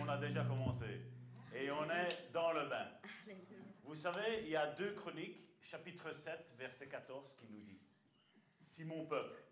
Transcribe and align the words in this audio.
on 0.00 0.08
a 0.08 0.16
déjà 0.16 0.44
commencé. 0.44 1.00
Et 1.54 1.70
on 1.70 1.84
est 1.90 2.32
dans 2.32 2.52
le 2.52 2.68
bain. 2.68 2.88
Vous 3.84 3.94
savez, 3.94 4.42
il 4.44 4.48
y 4.48 4.56
a 4.56 4.66
deux 4.74 4.92
chroniques, 4.92 5.38
chapitre 5.60 6.12
7, 6.12 6.54
verset 6.56 6.88
14, 6.88 7.34
qui 7.34 7.46
nous 7.50 7.60
dit, 7.60 7.78
Si 8.64 8.84
mon 8.84 9.04
peuple, 9.04 9.42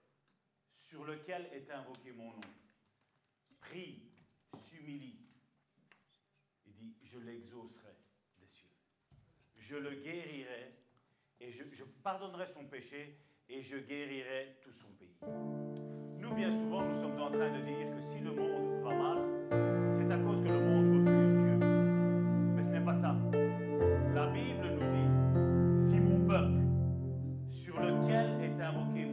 sur 0.73 1.05
lequel 1.05 1.49
est 1.53 1.71
invoqué 1.71 2.13
mon 2.13 2.33
nom, 2.33 2.41
prie, 3.61 4.03
s'humilie, 4.57 5.19
il 6.67 6.73
dit, 6.73 6.97
je 7.03 7.19
l'exaucerai 7.19 7.95
des 8.39 8.47
cieux. 8.47 8.71
Je 9.57 9.77
le 9.77 9.95
guérirai 9.97 10.75
et 11.41 11.51
je, 11.51 11.65
je 11.71 11.85
pardonnerai 11.85 12.47
son 12.47 12.65
péché 12.65 13.19
et 13.49 13.63
je 13.63 13.77
guérirai 13.77 14.57
tout 14.63 14.73
son 14.73 14.89
pays. 14.93 15.19
Nous, 16.19 16.35
bien 16.35 16.51
souvent, 16.51 16.85
nous 16.85 16.95
sommes 16.95 17.21
en 17.21 17.31
train 17.31 17.51
de 17.51 17.61
dire 17.61 17.95
que 17.95 18.01
si 18.01 18.21
le 18.21 18.33
monde 18.33 18.83
va 18.83 18.95
mal, 18.95 19.40
à 20.11 20.19
cause 20.19 20.43
que 20.43 20.49
le 20.49 20.61
monde 20.61 21.07
refuse 21.07 21.59
Dieu. 21.59 21.67
Mais 22.57 22.63
ce 22.63 22.71
n'est 22.71 22.81
pas 22.81 22.95
ça. 22.95 23.15
La 24.15 24.27
Bible 24.27 24.67
nous 24.73 24.87
dit, 24.91 25.85
si 25.85 26.01
mon 26.01 26.27
peuple, 26.27 26.61
sur 27.49 27.79
lequel 27.81 28.41
est 28.43 28.61
invoqué 28.63 29.10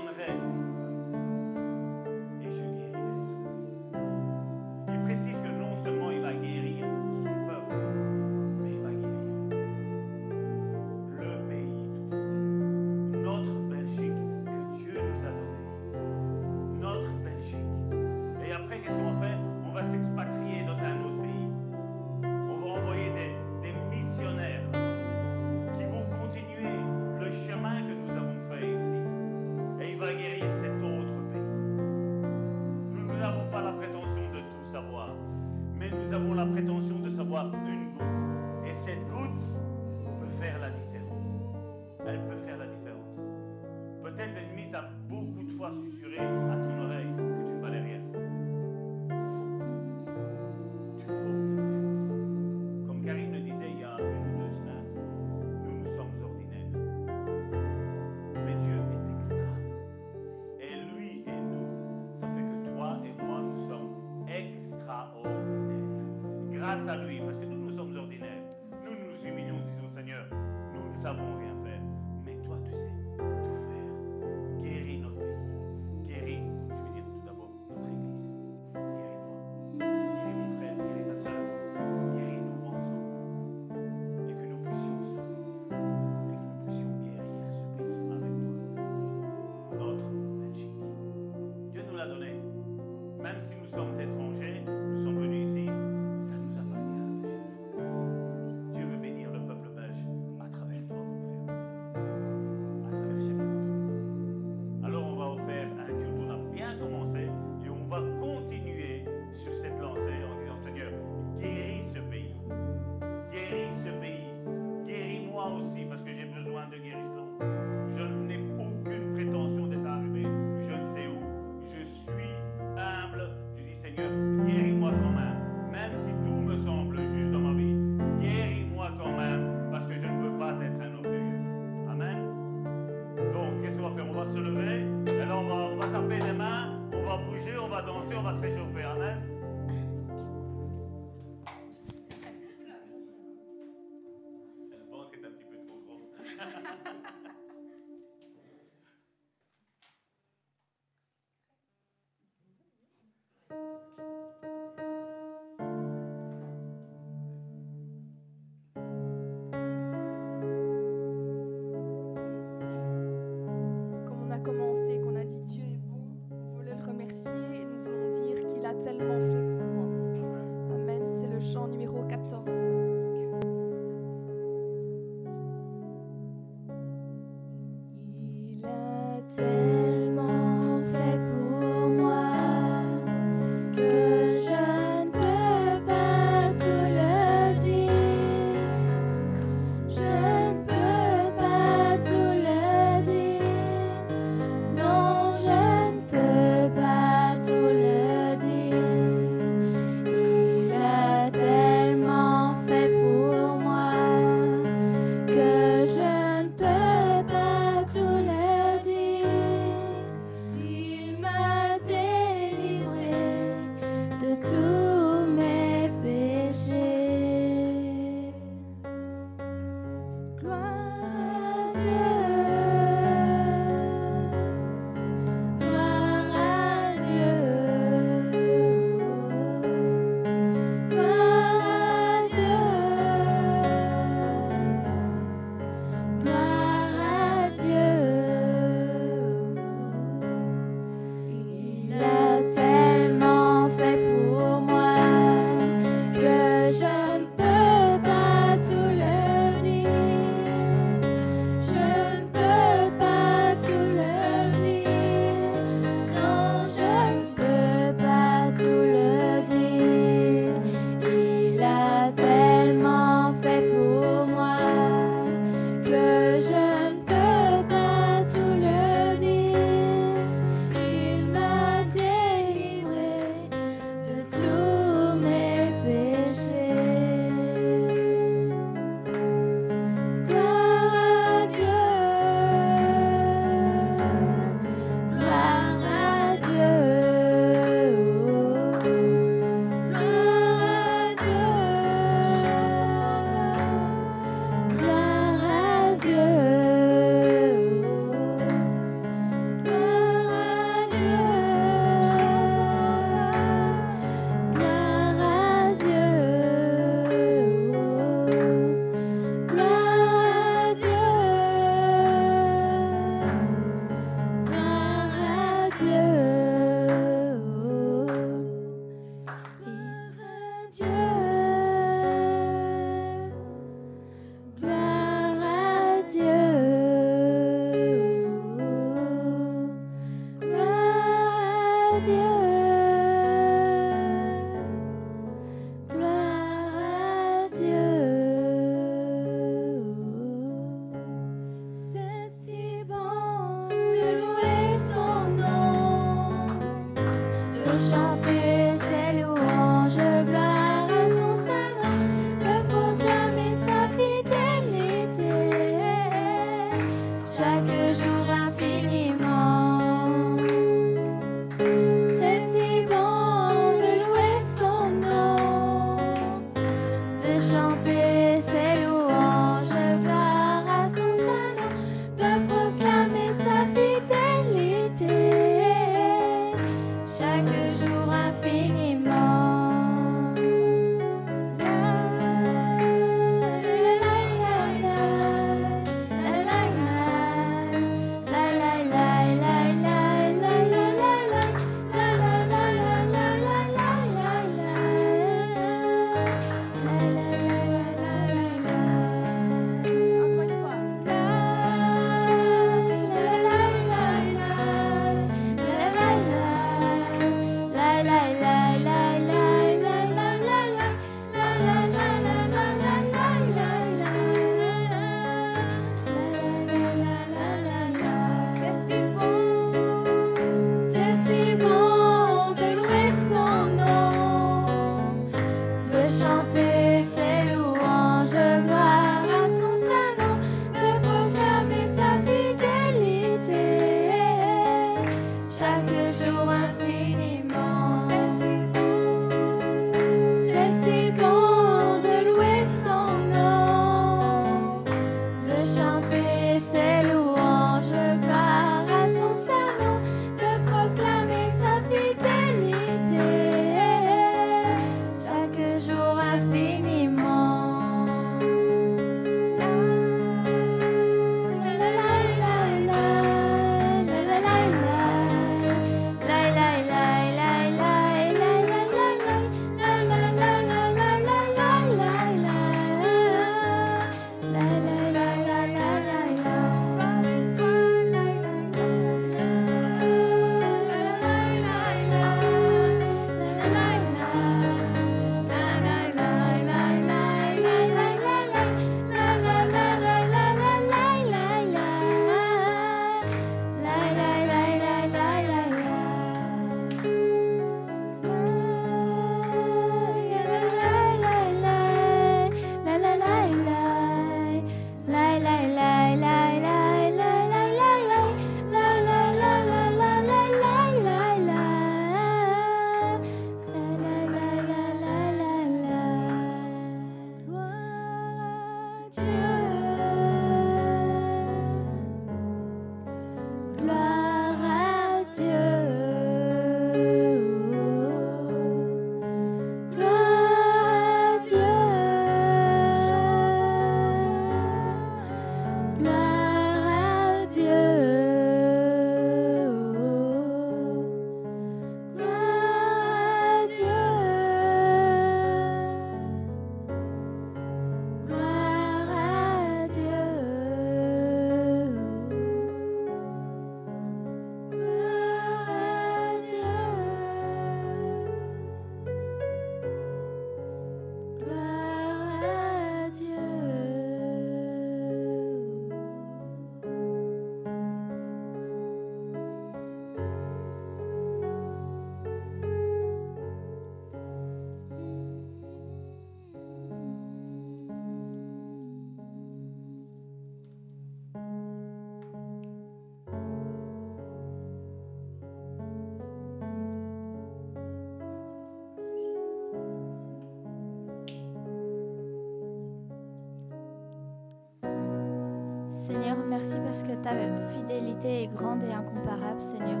parce 596.90 597.04
que 597.04 597.12
ta 597.22 597.30
fidélité 597.68 598.42
est 598.42 598.46
grande 598.48 598.82
et 598.82 598.92
incomparable, 598.92 599.60
Seigneur. 599.60 600.00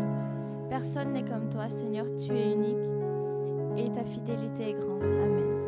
Personne 0.68 1.12
n'est 1.12 1.22
comme 1.22 1.48
toi, 1.48 1.68
Seigneur, 1.68 2.04
tu 2.18 2.36
es 2.36 2.52
unique 2.52 2.76
et 3.76 3.92
ta 3.92 4.02
fidélité 4.02 4.70
est 4.70 4.72
grande. 4.72 5.04
Amen. 5.04 5.59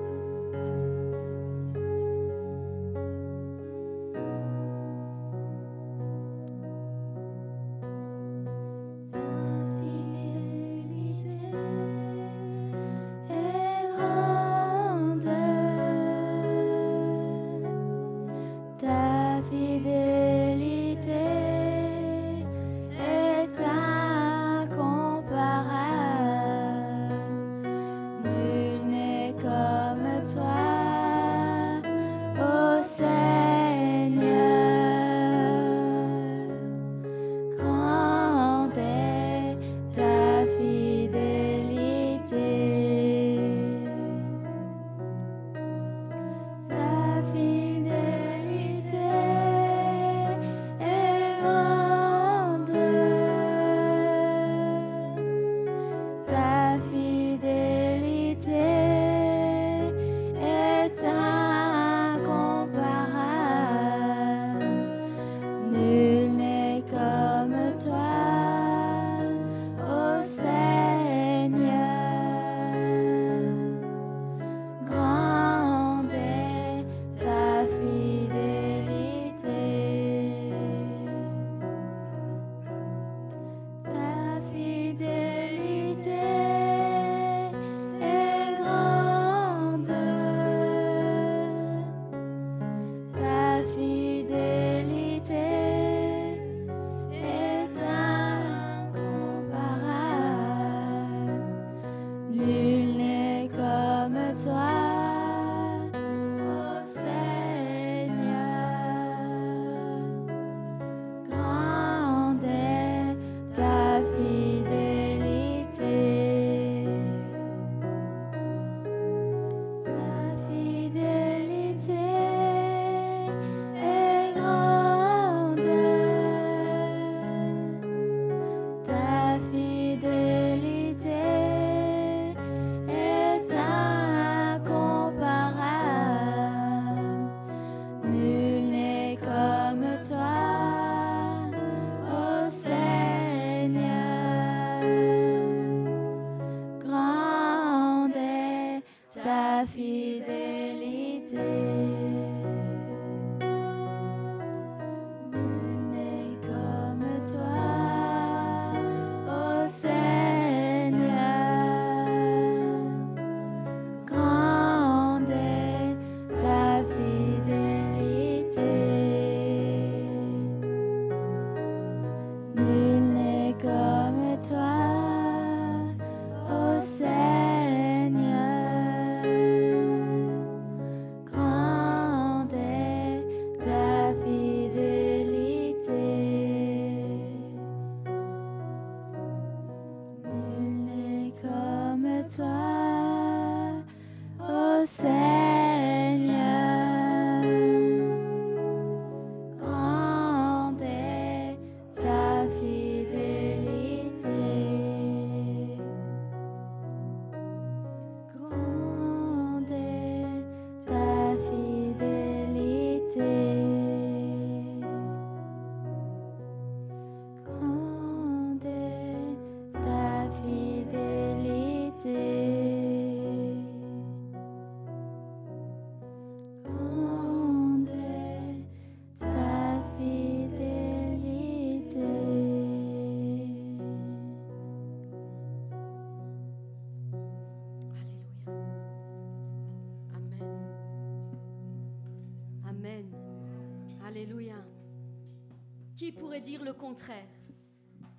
Pourrait 246.18 246.40
dire 246.40 246.64
le 246.64 246.72
contraire 246.72 247.28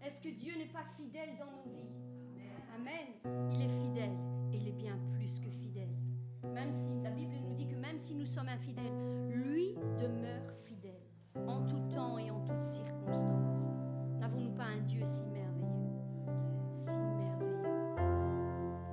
Est-ce 0.04 0.22
que 0.22 0.30
Dieu 0.30 0.54
n'est 0.58 0.72
pas 0.72 0.84
fidèle 0.98 1.38
dans 1.38 1.46
nos 1.46 1.64
vies? 1.74 1.90
Amen. 2.76 3.52
Il 3.54 3.62
est 3.62 3.70
fidèle 3.70 4.18
il 4.54 4.68
est 4.68 4.72
bien 4.72 4.98
plus 5.12 5.40
que 5.40 5.50
fidèle. 5.50 5.96
Même 6.54 6.72
si 6.72 6.90
la 7.02 7.12
Bible 7.12 7.36
nous 7.44 7.54
dit 7.54 7.68
que 7.68 7.76
même 7.76 8.00
si 8.00 8.16
nous 8.16 8.26
sommes 8.26 8.50
infidèles, 8.50 8.94
lui 9.30 9.76
demeure 10.00 10.54
fidèle 10.64 11.02
en 11.48 11.66
tout 11.66 11.80
temps 11.90 12.18
et 12.18 12.30
en 12.30 12.42
toutes 12.42 12.64
circonstances. 12.64 13.70
N'avons-nous 14.20 14.54
pas 14.54 14.66
un 14.66 14.82
Dieu 14.82 15.02
si 15.04 15.24
merveilleux? 15.24 16.02
Si 16.74 16.96
merveilleux. 16.96 17.98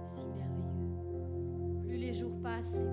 Si 0.04 0.25
merveilleux. 0.26 1.80
Plus 1.83 1.97
les 1.99 2.12
jours 2.12 2.40
passent 2.42 2.85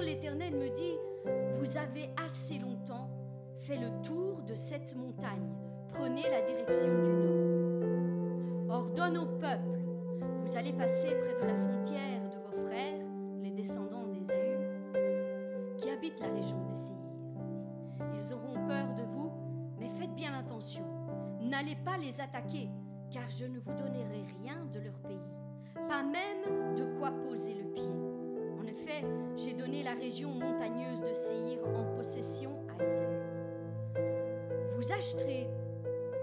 l'Éternel 0.00 0.54
me 0.54 0.68
dit, 0.68 0.96
vous 1.52 1.76
avez 1.76 2.10
assez 2.24 2.58
longtemps 2.58 3.10
fait 3.58 3.76
le 3.76 3.90
tour 4.02 4.42
de 4.42 4.54
cette 4.54 4.94
montagne, 4.96 5.52
prenez 5.88 6.22
la 6.22 6.42
direction 6.42 6.88
du 7.02 7.10
nord. 7.10 8.70
Ordonne 8.70 9.18
au 9.18 9.26
peuple, 9.26 9.80
vous 10.44 10.56
allez 10.56 10.72
passer 10.72 11.08
près 11.08 11.34
de 11.34 11.46
la 11.46 11.54
frontière 11.54 12.30
de 12.30 12.36
vos 12.36 12.66
frères, 12.68 13.04
les 13.42 13.50
descendants 13.50 14.06
d'Ésaü, 14.06 14.58
qui 15.76 15.90
habitent 15.90 16.20
la 16.20 16.28
région 16.28 16.64
de 16.70 16.74
Séhir. 16.74 16.98
Ils 18.14 18.32
auront 18.32 18.66
peur 18.66 18.94
de 18.94 19.02
vous, 19.02 19.32
mais 19.78 19.88
faites 19.88 20.14
bien 20.14 20.32
attention, 20.34 20.84
n'allez 21.40 21.76
pas 21.76 21.98
les 21.98 22.20
attaquer, 22.20 22.70
car 23.10 23.28
je 23.30 23.46
ne 23.46 23.58
vous 23.58 23.72
région 29.98 30.30
montagneuse 30.30 31.00
de 31.00 31.12
Séhir 31.12 31.58
en 31.74 31.84
possession 31.96 32.50
à 32.68 32.84
Ésaü. 32.84 33.18
Vous 34.76 34.92
achèterez 34.92 35.48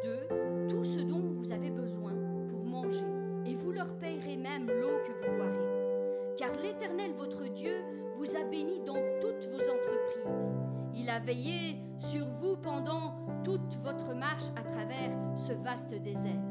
d'eux 0.03 0.67
tout 0.69 0.83
ce 0.83 1.01
dont 1.01 1.21
vous 1.21 1.51
avez 1.51 1.69
besoin 1.69 2.13
pour 2.49 2.63
manger, 2.63 3.05
et 3.45 3.55
vous 3.55 3.71
leur 3.71 3.93
payerez 3.97 4.37
même 4.37 4.67
l'eau 4.67 4.97
que 5.05 5.11
vous 5.11 5.37
boirez. 5.37 6.35
Car 6.37 6.51
l'Éternel 6.61 7.11
votre 7.17 7.47
Dieu 7.53 7.75
vous 8.17 8.35
a 8.35 8.43
béni 8.43 8.79
dans 8.79 9.01
toutes 9.21 9.47
vos 9.49 9.61
entreprises. 9.61 10.53
Il 10.93 11.09
a 11.09 11.19
veillé 11.19 11.75
sur 11.97 12.25
vous 12.41 12.57
pendant 12.57 13.13
toute 13.43 13.75
votre 13.83 14.13
marche 14.15 14.49
à 14.55 14.63
travers 14.63 15.11
ce 15.35 15.53
vaste 15.53 15.93
désert. 15.93 16.41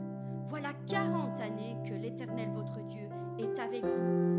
Voilà 0.46 0.72
quarante 0.86 1.40
années 1.40 1.76
que 1.88 1.94
l'Éternel 1.94 2.50
votre 2.54 2.80
Dieu 2.86 3.08
est 3.38 3.58
avec 3.58 3.84
vous 3.84 4.33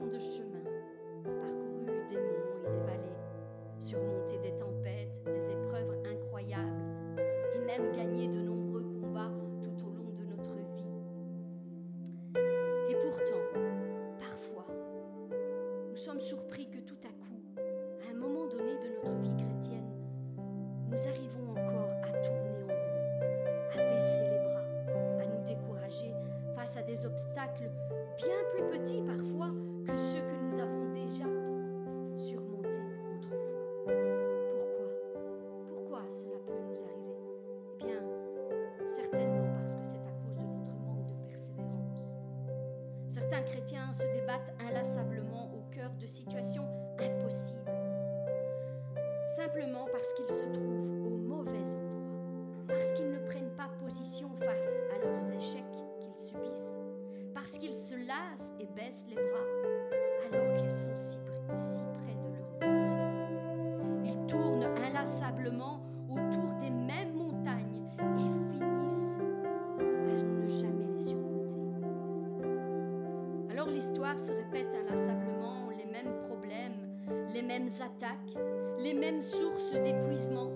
de 0.00 0.18
choses. 0.18 0.33
attaques, 77.80 78.36
les 78.78 78.92
mêmes 78.92 79.22
sources 79.22 79.72
d'épuisement, 79.72 80.50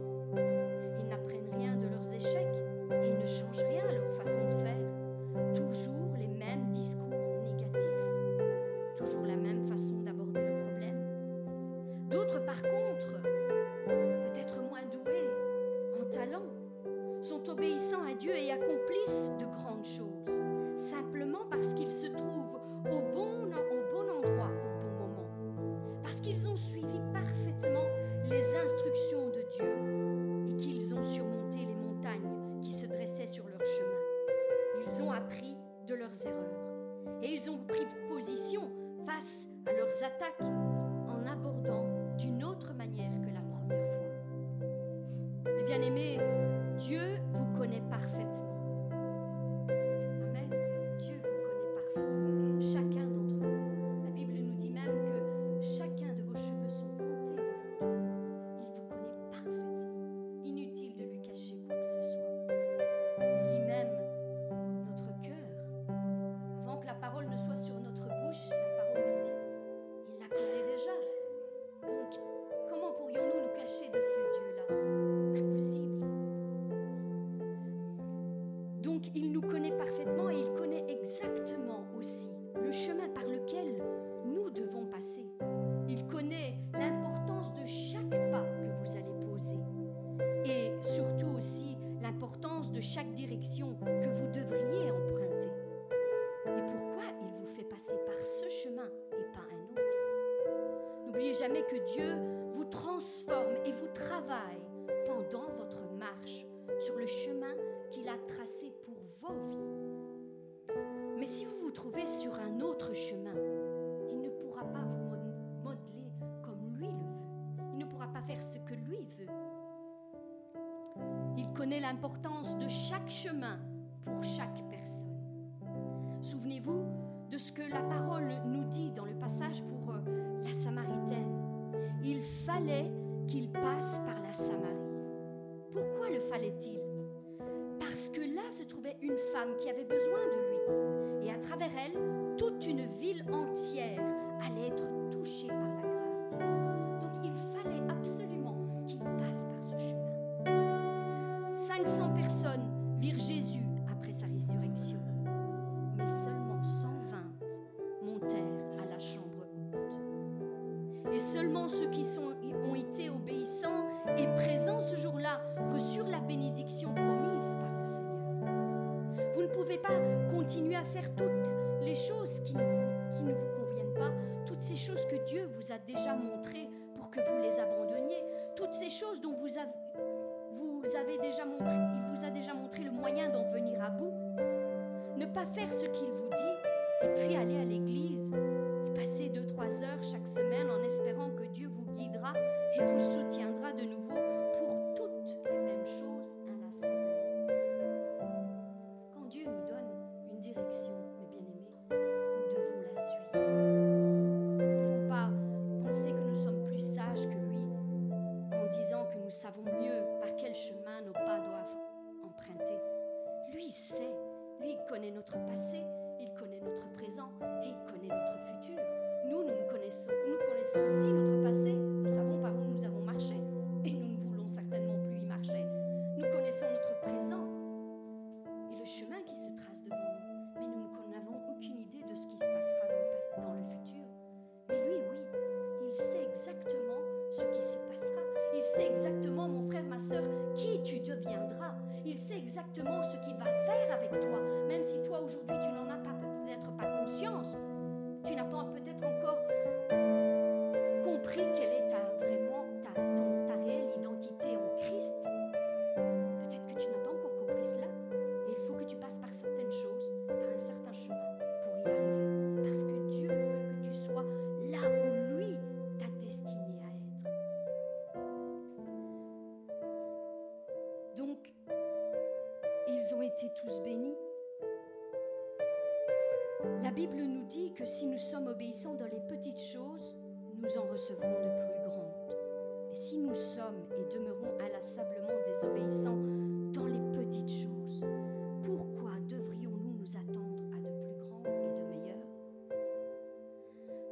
comprenez 121.69 121.81
l'importance 121.81 122.57
de 122.57 122.67
chaque 122.67 123.11
chemin. 123.11 123.59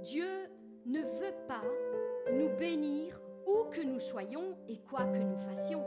Dieu 0.07 0.49
ne 0.87 1.01
veut 1.01 1.35
pas 1.49 1.65
nous 2.33 2.57
bénir 2.57 3.21
où 3.45 3.69
que 3.73 3.81
nous 3.81 3.99
soyons 3.99 4.57
et 4.69 4.79
quoi 4.79 5.03
que 5.03 5.19
nous 5.19 5.37
fassions. 5.39 5.83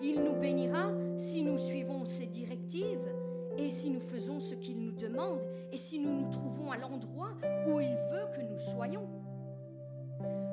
Il 0.00 0.22
nous 0.22 0.36
bénira 0.36 0.92
si 1.16 1.42
nous 1.42 1.58
suivons 1.58 2.04
ses 2.04 2.26
directives 2.26 3.12
et 3.56 3.68
si 3.70 3.90
nous 3.90 4.00
faisons 4.00 4.38
ce 4.38 4.54
qu'il 4.54 4.78
nous 4.80 4.92
demande 4.92 5.40
et 5.72 5.76
si 5.76 5.98
nous 5.98 6.20
nous 6.20 6.30
trouvons 6.30 6.70
à 6.70 6.76
l'endroit 6.76 7.32
où 7.66 7.80
il 7.80 7.96
veut 8.12 8.28
que 8.36 8.42
nous 8.48 8.58
soyons. 8.58 9.08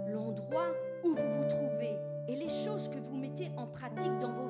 L'endroit 0.08 0.74
où 1.04 1.10
vous 1.10 1.16
vous 1.16 1.48
trouvez 1.48 1.96
et 2.28 2.36
les 2.36 2.50
choses 2.50 2.90
que 2.90 2.98
vous 2.98 3.16
mettez 3.16 3.52
en 3.56 3.68
pratique 3.68 4.18
dans 4.18 4.34
vos 4.34 4.45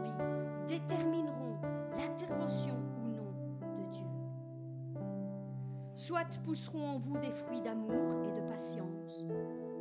soit 6.16 6.40
pousseront 6.46 6.92
en 6.92 6.98
vous 6.98 7.18
des 7.18 7.32
fruits 7.32 7.60
d'amour 7.60 8.24
et 8.24 8.40
de 8.40 8.48
patience, 8.48 9.28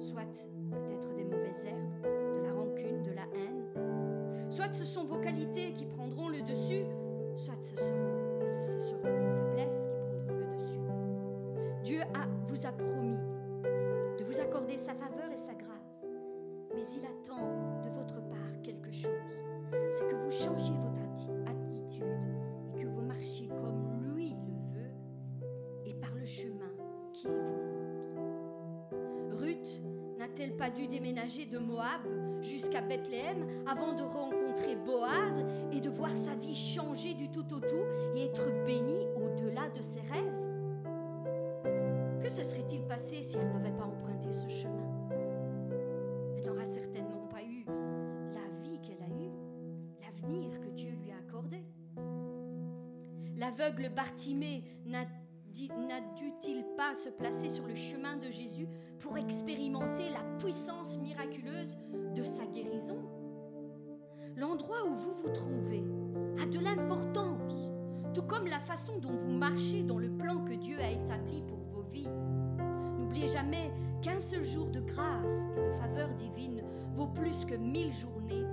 soit 0.01 0.49
peut-être 0.68 1.14
des 1.14 1.23
mauvaises 1.23 1.64
herbes, 1.64 2.03
de 2.03 2.42
la 2.42 2.53
rancune, 2.53 3.05
de 3.05 3.12
la 3.12 3.23
haine, 3.37 4.51
soit 4.51 4.73
ce 4.73 4.85
sont 4.85 5.05
vos 5.05 5.18
qualités 5.18 5.73
qui 5.75 5.87
prendront 5.87 6.29
le 6.29 6.42
dessus, 6.42 6.87
soit 7.37 7.62
ce 7.62 7.77
seront 7.77 8.13
dû 30.70 30.87
déménager 30.87 31.46
de 31.46 31.59
Moab 31.59 32.03
jusqu'à 32.40 32.81
Bethléem 32.81 33.46
avant 33.66 33.92
de 33.92 34.03
rencontrer 34.03 34.77
Boaz 34.77 35.44
et 35.72 35.81
de 35.81 35.88
voir 35.88 36.16
sa 36.16 36.35
vie 36.35 36.55
changer 36.55 37.14
du 37.14 37.29
tout 37.31 37.53
au 37.53 37.61
tout 37.61 37.85
et 38.14 38.24
être 38.27 38.48
bénie 38.64 39.07
au-delà 39.16 39.68
de 39.70 39.83
ses 39.83 40.00
rêves. 40.00 40.44
Que 42.22 42.29
se 42.29 42.42
serait-il 42.42 42.83
passé 42.87 43.22
si 43.22 43.37
elle 43.37 43.53
n'avait 43.53 43.77
pas 43.77 43.85
emprunté 43.85 44.33
ce 44.33 44.48
chemin? 44.48 44.88
Elle 46.37 46.46
n'aura 46.46 46.64
certainement 46.64 47.27
pas 47.31 47.42
eu 47.42 47.64
la 48.33 48.62
vie 48.62 48.81
qu'elle 48.81 49.03
a 49.03 49.09
eue, 49.09 49.33
l'avenir 50.00 50.61
que 50.61 50.68
Dieu 50.68 50.90
lui 50.90 51.11
a 51.11 51.16
accordé. 51.16 51.62
L'aveugle 53.37 53.90
Bartimée 53.94 54.64
n'a 54.87 55.05
dû-il 55.53 56.64
pas 56.77 56.94
se 56.94 57.09
placer 57.11 57.50
sur 57.50 57.66
le 57.66 57.74
chemin 57.74 58.16
de 58.16 58.31
Jésus 58.31 58.68
pour 59.00 59.16
expérimenter 59.18 60.11
la 60.11 60.22
puissance 60.38 60.98
miraculeuse 60.98 61.76
de 62.14 62.24
sa 62.24 62.46
guérison. 62.46 62.98
L'endroit 64.37 64.85
où 64.87 64.94
vous 64.94 65.14
vous 65.14 65.30
trouvez 65.30 65.85
a 66.42 66.46
de 66.46 66.59
l'importance, 66.59 67.70
tout 68.14 68.22
comme 68.22 68.46
la 68.46 68.61
façon 68.61 68.98
dont 68.98 69.16
vous 69.16 69.33
marchez 69.33 69.83
dans 69.83 69.98
le 69.98 70.11
plan 70.11 70.44
que 70.44 70.54
Dieu 70.54 70.78
a 70.80 70.90
établi 70.90 71.42
pour 71.42 71.59
vos 71.59 71.83
vies. 71.83 72.09
N'oubliez 72.98 73.28
jamais 73.28 73.70
qu'un 74.02 74.18
seul 74.18 74.44
jour 74.44 74.70
de 74.70 74.80
grâce 74.80 75.46
et 75.57 75.61
de 75.61 75.72
faveur 75.72 76.12
divine 76.14 76.62
vaut 76.94 77.07
plus 77.07 77.44
que 77.44 77.54
mille 77.54 77.92
journées 77.92 78.44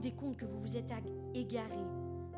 rendez 0.00 0.12
compte 0.12 0.38
que 0.38 0.46
vous 0.46 0.60
vous 0.60 0.76
êtes 0.78 0.90
égaré, 1.34 1.84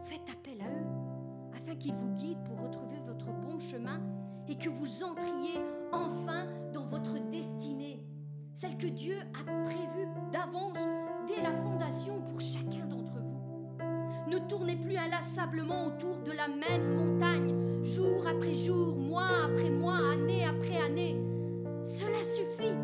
faites 0.02 0.28
appel 0.28 0.60
à 0.60 0.68
eux 0.68 1.56
afin 1.56 1.76
qu'ils 1.76 1.94
vous 1.94 2.12
guident 2.16 2.42
pour 2.42 2.60
retrouver 2.60 2.96
votre 3.06 3.26
bon 3.26 3.56
chemin 3.60 4.00
et 4.48 4.56
que 4.56 4.68
vous 4.68 5.04
entriez 5.04 5.60
enfin 5.92 6.48
dans 6.72 6.86
votre 6.86 7.20
destinée, 7.30 8.02
celle 8.52 8.76
que 8.76 8.88
Dieu 8.88 9.14
a 9.38 9.44
prévue 9.64 10.08
d'avance 10.32 10.80
dès 11.28 11.40
la 11.40 11.52
fondation 11.52 12.20
pour 12.22 12.40
chacun 12.40 12.84
d'entre 12.86 13.12
vous. 13.20 13.78
Ne 14.28 14.40
tournez 14.48 14.74
plus 14.74 14.96
inlassablement 14.96 15.86
autour 15.86 16.16
de 16.16 16.32
la 16.32 16.48
même 16.48 16.96
montagne, 16.96 17.84
jour 17.84 18.26
après 18.26 18.54
jour, 18.54 18.96
mois 18.96 19.44
après 19.44 19.70
mois, 19.70 19.98
année 20.14 20.44
après 20.44 20.78
année. 20.78 21.16
Cela 21.84 22.24
suffit. 22.24 22.74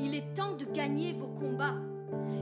Il 0.00 0.12
est 0.12 0.34
temps 0.34 0.56
de 0.56 0.64
gagner 0.64 1.12
vos 1.12 1.28
combats. 1.28 1.76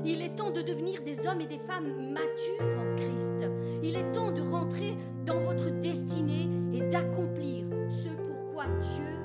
Il 0.04 0.22
est 0.22 0.36
temps 0.36 0.50
de 0.50 0.62
devenir 0.62 1.02
des 1.02 1.26
hommes 1.26 1.40
et 1.40 1.46
des 1.46 1.58
femmes 1.58 2.12
matures 2.12 2.78
en 2.78 2.96
Christ. 2.96 3.48
Il 3.82 3.96
est 3.96 4.12
temps 4.12 4.30
de 4.30 4.42
rentrer 4.42 4.96
dans 5.24 5.40
votre 5.40 5.70
destinée 5.80 6.48
et 6.72 6.80
d'accomplir 6.88 7.66
ce 7.88 8.08
pourquoi 8.08 8.64
Dieu 8.94 9.21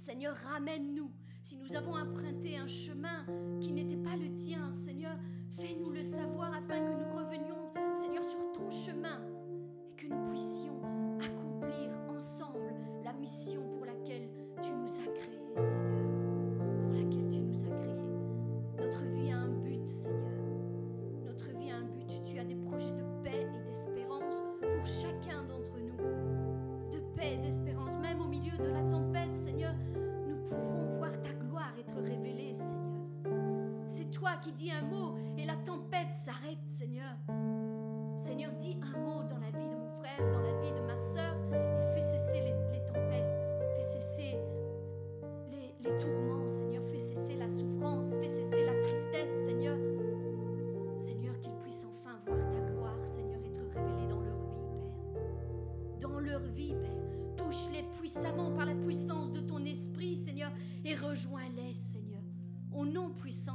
Seigneur, 0.00 0.34
ramène-nous. 0.50 1.10
Si 1.42 1.58
nous 1.58 1.76
avons 1.76 1.94
emprunté 1.94 2.56
un 2.56 2.66
chemin 2.66 3.26
qui 3.60 3.70
n'était 3.70 3.98
pas 3.98 4.16
le 4.16 4.34
tien, 4.34 4.70
Seigneur, 4.70 5.14
fais-nous 5.52 5.90
le 5.90 6.02
savoir 6.02 6.54
afin 6.54 6.78
que 6.78 7.02
nous 7.02 7.14
revenions, 7.14 7.70
Seigneur, 7.94 8.24
sur 8.24 8.50
ton 8.52 8.70
chemin 8.70 9.20
et 9.90 9.96
que 10.00 10.06
nous 10.06 10.24
puissions 10.30 10.80
accomplir 11.22 11.90
ensemble 12.08 12.74
la 13.04 13.12
mission 13.12 13.60
pour 13.74 13.84
laquelle 13.84 14.30
tu 14.62 14.72
nous 14.72 14.88
as 14.88 15.12
créés, 15.12 15.89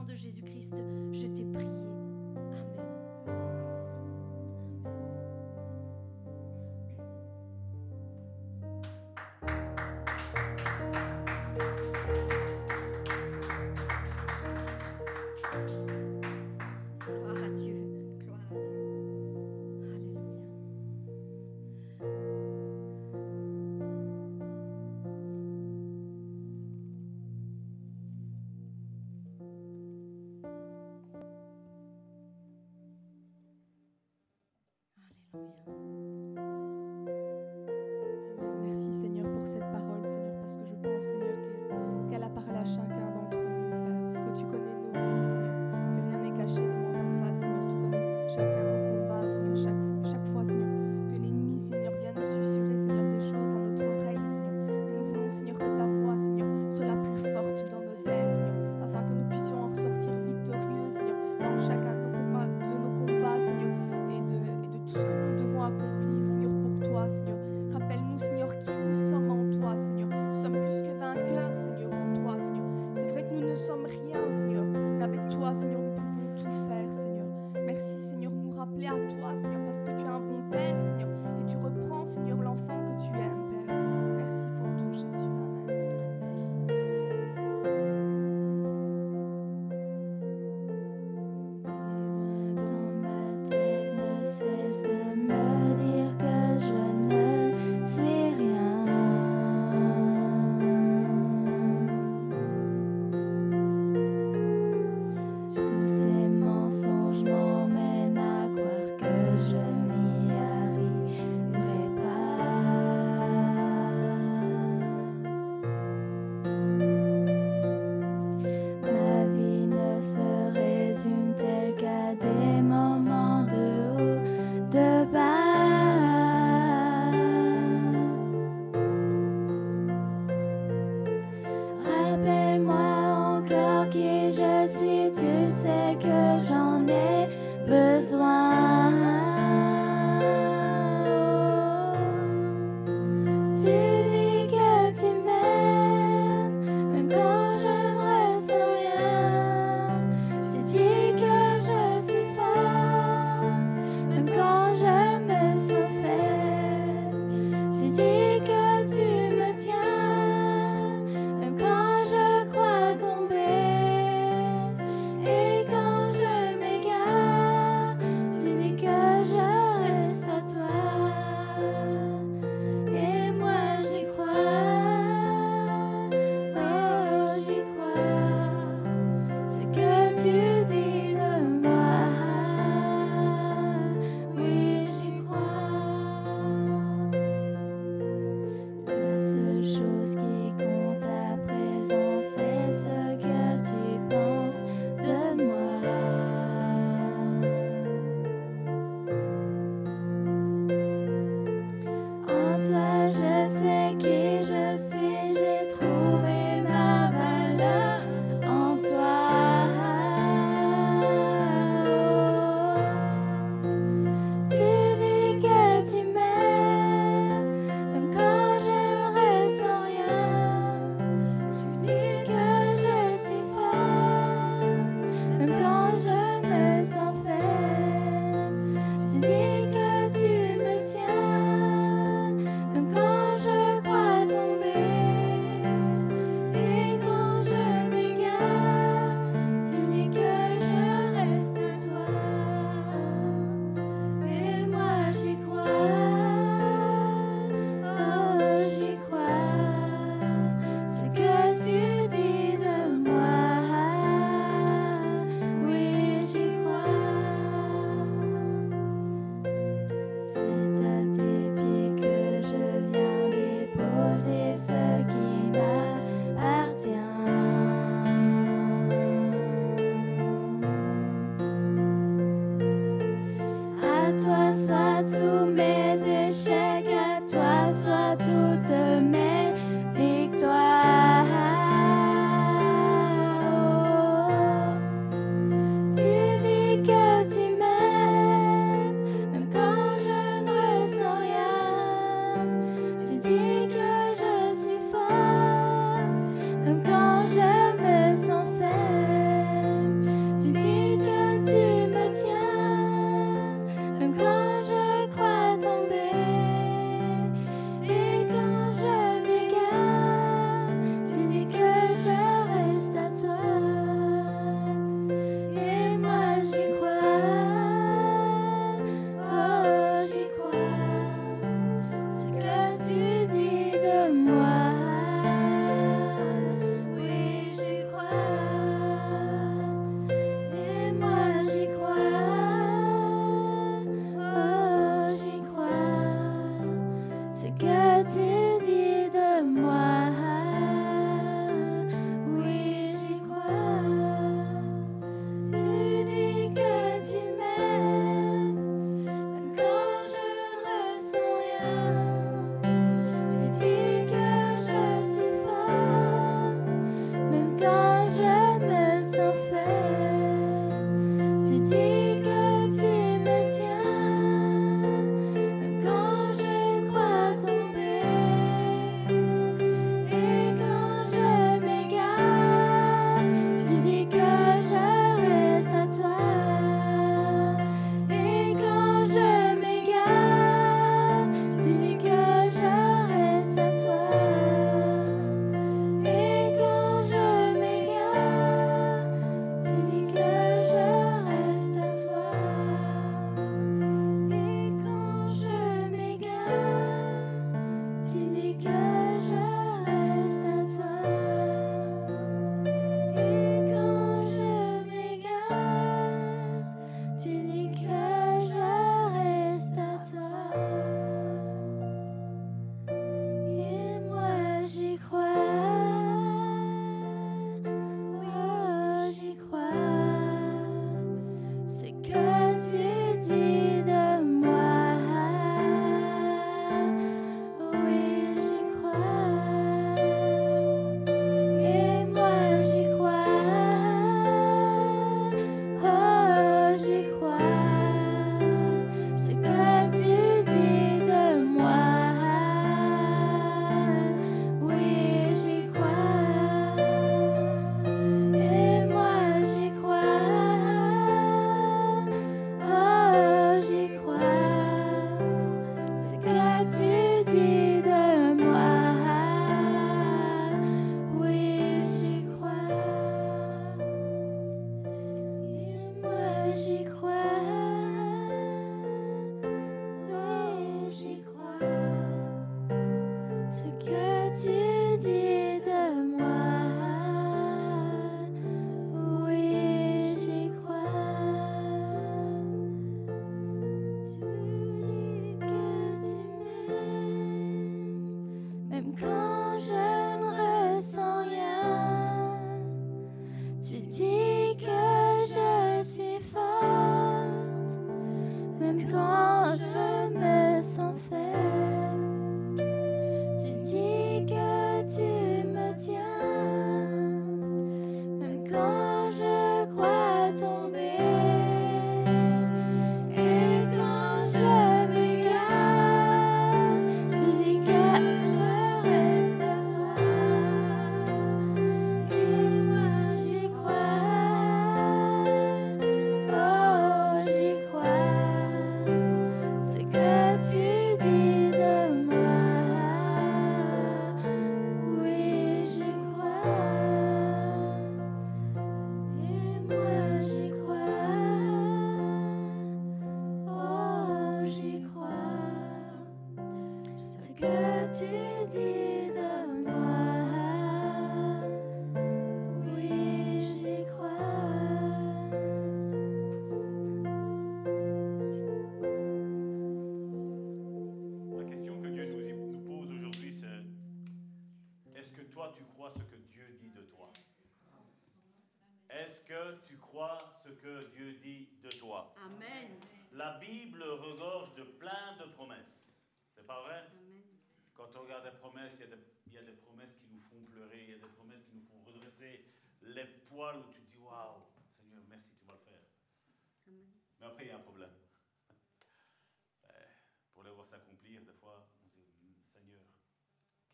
de 0.05 0.15
Jésus-Christ, 0.15 0.73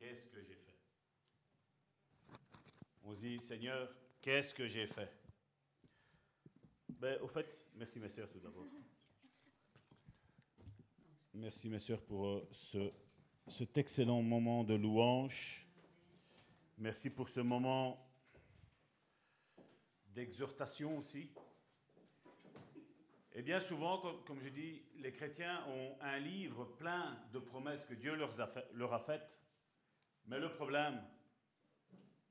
qu'est-ce 0.02 0.26
que 0.26 0.41
j'ai 0.41 0.56
fait? 0.56 0.80
On 3.04 3.14
se 3.14 3.22
dit, 3.22 3.39
Seigneur, 3.39 3.88
qu'est-ce 4.22 4.54
que 4.54 4.68
j'ai 4.68 4.88
fait? 4.88 5.12
Ben, 6.89 7.22
Au 7.22 7.28
fait, 7.28 7.45
merci 7.76 7.99
mes 7.99 8.10
soeurs 8.10 8.30
tout 8.30 8.39
d'abord. 8.39 8.66
Merci 11.34 11.70
mes 11.70 11.80
soeurs 11.80 12.02
pour 12.02 12.28
euh, 12.28 12.47
ce, 12.52 12.91
cet 13.47 13.78
excellent 13.78 14.22
moment 14.24 14.64
de 14.64 14.74
louange. 14.74 15.68
Merci 16.80 17.12
pour 17.12 17.30
ce 17.30 17.39
moment 17.39 18.04
d'exhortation 20.16 20.97
aussi. 20.97 21.30
Et 23.34 23.43
bien 23.43 23.62
souvent, 23.62 23.99
comme, 24.26 24.41
je 24.41 24.49
dis, 24.49 24.82
les 24.97 25.14
chrétiens 25.14 25.64
ont 25.68 25.95
un 26.02 26.18
livre 26.18 26.66
plein 26.66 27.18
de 27.32 27.39
promesses 27.39 27.86
que 27.86 27.93
Dieu 27.93 28.16
leur 28.16 28.93
a 28.93 28.99
faites. 28.99 29.38
Mais 30.26 30.40
le 30.40 30.52
problème, 30.52 31.02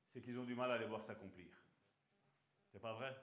c'est 0.07 0.21
qu'ils 0.21 0.37
ont 0.39 0.45
du 0.45 0.55
mal 0.55 0.71
à 0.71 0.77
les 0.77 0.85
voir 0.85 1.03
s'accomplir. 1.03 1.51
C'est 2.71 2.81
pas 2.81 2.93
vrai? 2.93 3.15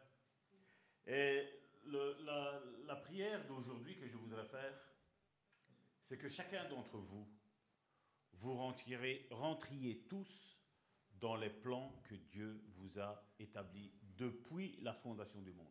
Et 1.07 1.49
la, 1.87 2.97
prière 2.97 3.47
d'aujourd'hui 3.47 3.97
que 3.97 4.07
je 4.07 4.17
voudrais 4.17 4.45
faire, 4.45 4.75
c'est 6.01 6.19
que 6.19 6.29
chacun 6.29 6.69
d'entre 6.69 6.99
vous, 6.99 7.27
vous 8.35 8.55
rentriez, 8.55 9.27
rentriez 9.31 10.07
tous 10.09 10.59
dans 11.21 11.37
les 11.37 11.51
plans 11.51 12.01
que 12.05 12.15
Dieu 12.15 12.63
vous 12.77 12.99
a 13.01 13.23
établis 13.39 13.93
depuis 14.17 14.79
la 14.83 14.93
fondation 14.93 15.41
du 15.41 15.53
monde. 15.53 15.67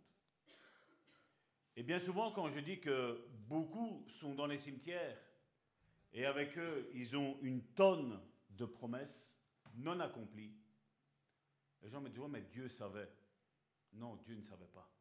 Et 1.76 1.84
bien 1.84 2.00
souvent, 2.00 2.32
quand 2.32 2.50
je 2.50 2.60
dis 2.60 2.80
que 2.80 3.24
beaucoup 3.48 4.06
sont 4.10 4.34
dans 4.34 4.48
les 4.48 4.58
cimetières, 4.58 5.18
et 6.14 6.26
avec 6.26 6.58
eux, 6.58 6.90
ils 6.94 7.16
ont 7.16 7.38
une 7.42 7.62
tonne 7.76 8.20
de 8.58 8.66
promesses 8.66 9.38
non 9.76 10.00
accomplies. 10.00 10.56
Les 11.82 11.90
gens 11.90 12.02
me 12.02 12.10
disent, 12.10 12.22
mais 12.30 12.42
Dieu 12.42 12.68
savait. 12.68 13.10
Non, 13.94 14.16
Dieu 14.18 14.36
ne 14.36 14.42
savait 14.42 14.68
pas. 14.68 14.92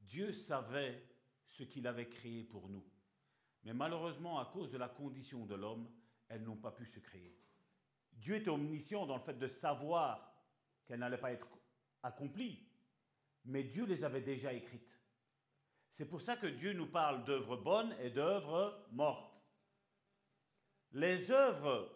Dieu 0.00 0.32
savait 0.32 1.06
ce 1.48 1.62
qu'il 1.62 1.86
avait 1.86 2.08
créé 2.08 2.42
pour 2.44 2.68
nous. 2.68 2.84
Mais 3.64 3.72
malheureusement, 3.72 4.38
à 4.38 4.46
cause 4.46 4.70
de 4.70 4.78
la 4.78 4.88
condition 4.88 5.46
de 5.46 5.54
l'homme, 5.54 5.88
elles 6.28 6.42
n'ont 6.42 6.56
pas 6.56 6.72
pu 6.72 6.86
se 6.86 6.98
créer. 6.98 7.38
Dieu 8.12 8.36
est 8.36 8.48
omniscient 8.48 9.06
dans 9.06 9.16
le 9.16 9.22
fait 9.22 9.38
de 9.38 9.48
savoir 9.48 10.34
qu'elles 10.86 10.98
n'allaient 10.98 11.18
pas 11.18 11.32
être 11.32 11.48
accomplies, 12.02 12.66
mais 13.44 13.62
Dieu 13.62 13.86
les 13.86 14.04
avait 14.04 14.20
déjà 14.20 14.52
écrites. 14.52 15.00
C'est 15.90 16.08
pour 16.08 16.20
ça 16.20 16.36
que 16.36 16.46
Dieu 16.46 16.72
nous 16.72 16.88
parle 16.88 17.24
d'œuvres 17.24 17.56
bonnes 17.56 17.94
et 18.00 18.10
d'œuvres 18.10 18.86
mortes. 18.90 19.32
Les 20.92 21.30
œuvres 21.30 21.93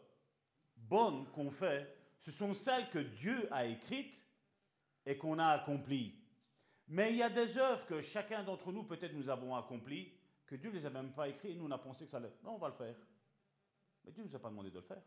bonnes 0.89 1.27
qu'on 1.33 1.51
fait, 1.51 1.95
ce 2.21 2.31
sont 2.31 2.55
celles 2.55 2.89
que 2.91 2.99
Dieu 2.99 3.49
a 3.53 3.67
écrites 3.67 4.25
et 5.07 5.17
qu'on 5.17 5.39
a 5.39 5.47
accomplies. 5.47 6.15
Mais 6.89 7.11
il 7.11 7.17
y 7.17 7.23
a 7.23 7.31
des 7.31 7.57
œuvres 7.59 7.87
que 7.87 8.01
chacun 8.01 8.43
d'entre 8.43 8.73
nous, 8.73 8.85
peut-être 8.85 9.15
nous 9.15 9.29
avons 9.29 9.55
accomplies, 9.55 10.13
que 10.47 10.57
Dieu 10.57 10.71
ne 10.71 10.75
les 10.77 10.87
a 10.87 10.91
même 10.91 11.13
pas 11.13 11.29
écrites 11.29 11.53
et 11.53 11.55
nous 11.55 11.67
on 11.67 11.71
a 11.71 11.79
pensé 11.79 12.05
que 12.05 12.11
ça 12.11 12.17
allait. 12.17 12.33
Non, 12.43 12.55
on 12.55 12.59
va 12.59 12.69
le 12.69 12.75
faire. 12.75 12.97
Mais 14.05 14.13
Dieu 14.13 14.23
ne 14.23 14.29
nous 14.29 14.37
a 14.37 14.39
pas 14.39 14.49
demandé 14.49 14.71
de 14.71 14.77
le 14.77 14.83
faire. 14.83 15.03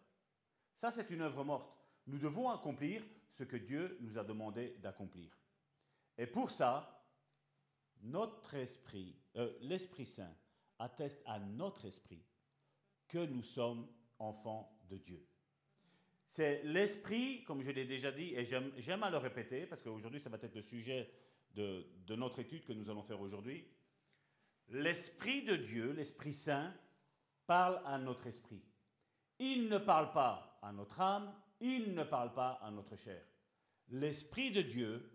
Ça, 0.75 0.91
c'est 0.91 1.09
une 1.09 1.21
œuvre 1.21 1.43
morte. 1.43 1.75
Nous 2.07 2.19
devons 2.19 2.49
accomplir 2.49 3.03
ce 3.31 3.43
que 3.43 3.57
Dieu 3.57 3.97
nous 4.01 4.17
a 4.17 4.23
demandé 4.23 4.75
d'accomplir. 4.79 5.31
Et 6.17 6.27
pour 6.27 6.51
ça, 6.51 7.03
notre 8.01 8.55
esprit, 8.55 9.15
euh, 9.35 9.53
l'Esprit 9.61 10.05
Saint, 10.05 10.33
atteste 10.77 11.21
à 11.25 11.39
notre 11.39 11.85
esprit 11.85 12.23
que 13.07 13.25
nous 13.25 13.43
sommes 13.43 13.87
enfants 14.19 14.79
de 14.89 14.97
Dieu. 14.97 15.30
C'est 16.31 16.63
l'esprit, 16.63 17.43
comme 17.43 17.61
je 17.61 17.71
l'ai 17.71 17.83
déjà 17.83 18.09
dit, 18.09 18.33
et 18.33 18.45
j'aime 18.45 19.03
à 19.03 19.09
le 19.09 19.17
répéter, 19.17 19.65
parce 19.65 19.81
qu'aujourd'hui, 19.81 20.21
ça 20.21 20.29
va 20.29 20.37
être 20.41 20.55
le 20.55 20.61
sujet 20.61 21.11
de, 21.53 21.85
de 22.07 22.15
notre 22.15 22.39
étude 22.39 22.63
que 22.63 22.71
nous 22.71 22.89
allons 22.89 23.03
faire 23.03 23.19
aujourd'hui. 23.19 23.67
L'esprit 24.69 25.43
de 25.43 25.57
Dieu, 25.57 25.91
l'Esprit 25.91 26.31
Saint, 26.31 26.73
parle 27.45 27.81
à 27.85 27.97
notre 27.97 28.27
esprit. 28.27 28.63
Il 29.39 29.67
ne 29.67 29.77
parle 29.77 30.13
pas 30.13 30.57
à 30.61 30.71
notre 30.71 31.01
âme, 31.01 31.35
il 31.59 31.93
ne 31.93 32.03
parle 32.05 32.33
pas 32.33 32.51
à 32.63 32.71
notre 32.71 32.95
chair. 32.95 33.21
L'Esprit 33.89 34.53
de 34.53 34.61
Dieu 34.61 35.11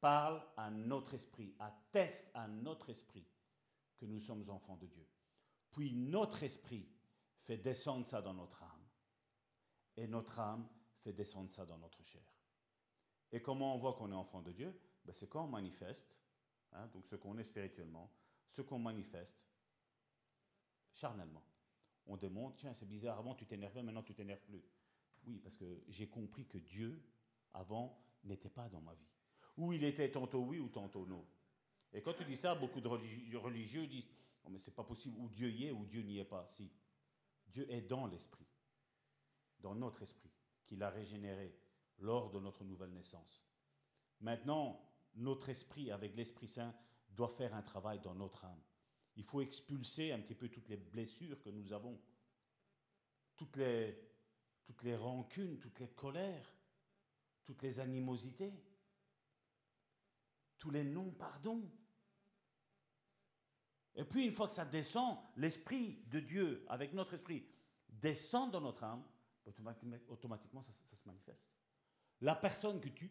parle 0.00 0.40
à 0.56 0.70
notre 0.70 1.14
esprit, 1.14 1.52
atteste 1.58 2.30
à 2.32 2.46
notre 2.46 2.90
esprit 2.90 3.26
que 3.96 4.06
nous 4.06 4.20
sommes 4.20 4.48
enfants 4.48 4.76
de 4.76 4.86
Dieu. 4.86 5.08
Puis 5.72 5.92
notre 5.92 6.44
esprit 6.44 6.88
fait 7.42 7.58
descendre 7.58 8.06
ça 8.06 8.22
dans 8.22 8.34
notre 8.34 8.62
âme 8.62 8.79
et 9.96 10.06
notre 10.06 10.38
âme 10.38 10.68
fait 11.00 11.12
descendre 11.12 11.50
ça 11.50 11.64
dans 11.66 11.78
notre 11.78 12.02
chair. 12.04 12.22
Et 13.32 13.40
comment 13.40 13.74
on 13.74 13.78
voit 13.78 13.94
qu'on 13.94 14.10
est 14.10 14.14
enfant 14.14 14.42
de 14.42 14.52
Dieu? 14.52 14.78
Ben 15.04 15.12
C'est 15.12 15.28
quand 15.28 15.44
on 15.44 15.48
manifeste, 15.48 16.18
hein, 16.72 16.86
donc 16.88 17.06
ce 17.06 17.16
qu'on 17.16 17.38
est 17.38 17.44
spirituellement, 17.44 18.12
ce 18.50 18.62
qu'on 18.62 18.78
manifeste 18.78 19.38
charnellement. 20.92 21.44
On 22.06 22.16
démontre, 22.16 22.56
tiens, 22.56 22.74
c'est 22.74 22.88
bizarre, 22.88 23.18
avant 23.18 23.34
tu 23.34 23.46
t'énervais, 23.46 23.82
maintenant 23.82 24.02
tu 24.02 24.14
t'énerves 24.14 24.42
plus. 24.42 24.62
Oui, 25.24 25.38
parce 25.38 25.56
que 25.56 25.84
j'ai 25.88 26.08
compris 26.08 26.46
que 26.46 26.58
Dieu, 26.58 27.02
avant, 27.54 28.02
n'était 28.24 28.48
pas 28.48 28.68
dans 28.68 28.80
ma 28.80 28.94
vie. 28.94 29.08
Ou 29.56 29.72
il 29.72 29.84
était 29.84 30.10
tantôt 30.10 30.40
oui 30.40 30.58
ou 30.58 30.68
tantôt 30.68 31.06
non. 31.06 31.24
Et 31.92 32.02
quand 32.02 32.14
tu 32.14 32.24
dis 32.24 32.36
ça, 32.36 32.54
beaucoup 32.54 32.80
de 32.80 32.88
religieux, 32.88 33.86
disent, 33.86 34.08
oh, 34.44 34.48
mais 34.50 34.58
c'est 34.58 34.74
pas 34.74 34.84
possible, 34.84 35.16
ou 35.18 35.28
Dieu 35.28 35.50
y 35.50 35.66
est 35.66 35.72
ou 35.72 35.84
Dieu 35.84 36.02
n'y 36.02 36.18
est 36.18 36.24
pas. 36.24 36.46
Si, 36.48 36.70
Dieu 37.48 37.70
est 37.70 37.82
dans 37.82 38.06
l'esprit 38.06 38.46
dans 39.60 39.74
notre 39.74 40.02
esprit, 40.02 40.30
qu'il 40.66 40.82
a 40.82 40.90
régénéré 40.90 41.56
lors 41.98 42.30
de 42.30 42.40
notre 42.40 42.64
nouvelle 42.64 42.92
naissance. 42.92 43.44
Maintenant, 44.20 44.80
notre 45.14 45.48
esprit, 45.48 45.90
avec 45.90 46.14
l'Esprit 46.16 46.48
Saint, 46.48 46.74
doit 47.10 47.28
faire 47.28 47.54
un 47.54 47.62
travail 47.62 48.00
dans 48.00 48.14
notre 48.14 48.44
âme. 48.44 48.62
Il 49.16 49.24
faut 49.24 49.40
expulser 49.40 50.12
un 50.12 50.20
petit 50.20 50.34
peu 50.34 50.48
toutes 50.48 50.68
les 50.68 50.76
blessures 50.76 51.40
que 51.40 51.50
nous 51.50 51.72
avons, 51.72 52.00
toutes 53.36 53.56
les, 53.56 53.98
toutes 54.64 54.82
les 54.82 54.96
rancunes, 54.96 55.58
toutes 55.58 55.80
les 55.80 55.88
colères, 55.88 56.54
toutes 57.44 57.62
les 57.62 57.80
animosités, 57.80 58.52
tous 60.58 60.70
les 60.70 60.84
non-pardons. 60.84 61.68
Et 63.96 64.04
puis, 64.04 64.26
une 64.26 64.32
fois 64.32 64.46
que 64.46 64.52
ça 64.52 64.64
descend, 64.64 65.18
l'Esprit 65.36 66.04
de 66.06 66.20
Dieu, 66.20 66.64
avec 66.68 66.92
notre 66.92 67.14
esprit, 67.14 67.44
descend 67.88 68.52
dans 68.52 68.60
notre 68.60 68.84
âme, 68.84 69.04
automatiquement, 69.46 70.62
ça, 70.62 70.72
se 70.96 71.06
manifeste. 71.06 71.44
la 72.20 72.34
personne 72.34 72.80
que 72.80 72.88
tu, 72.88 73.10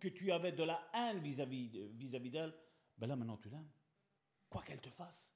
que 0.00 0.08
tu 0.08 0.30
avais 0.32 0.52
de 0.52 0.62
la 0.62 0.90
haine 0.94 1.20
vis-à-vis 1.20 1.68
vis 1.88 2.30
d'elle, 2.30 2.54
ben 2.98 3.06
là 3.06 3.16
maintenant 3.16 3.36
tu 3.36 3.48
l'aimes. 3.48 3.70
Quoi 4.48 4.62
qu'elle 4.62 4.80
te 4.80 4.90
fasse. 4.90 5.32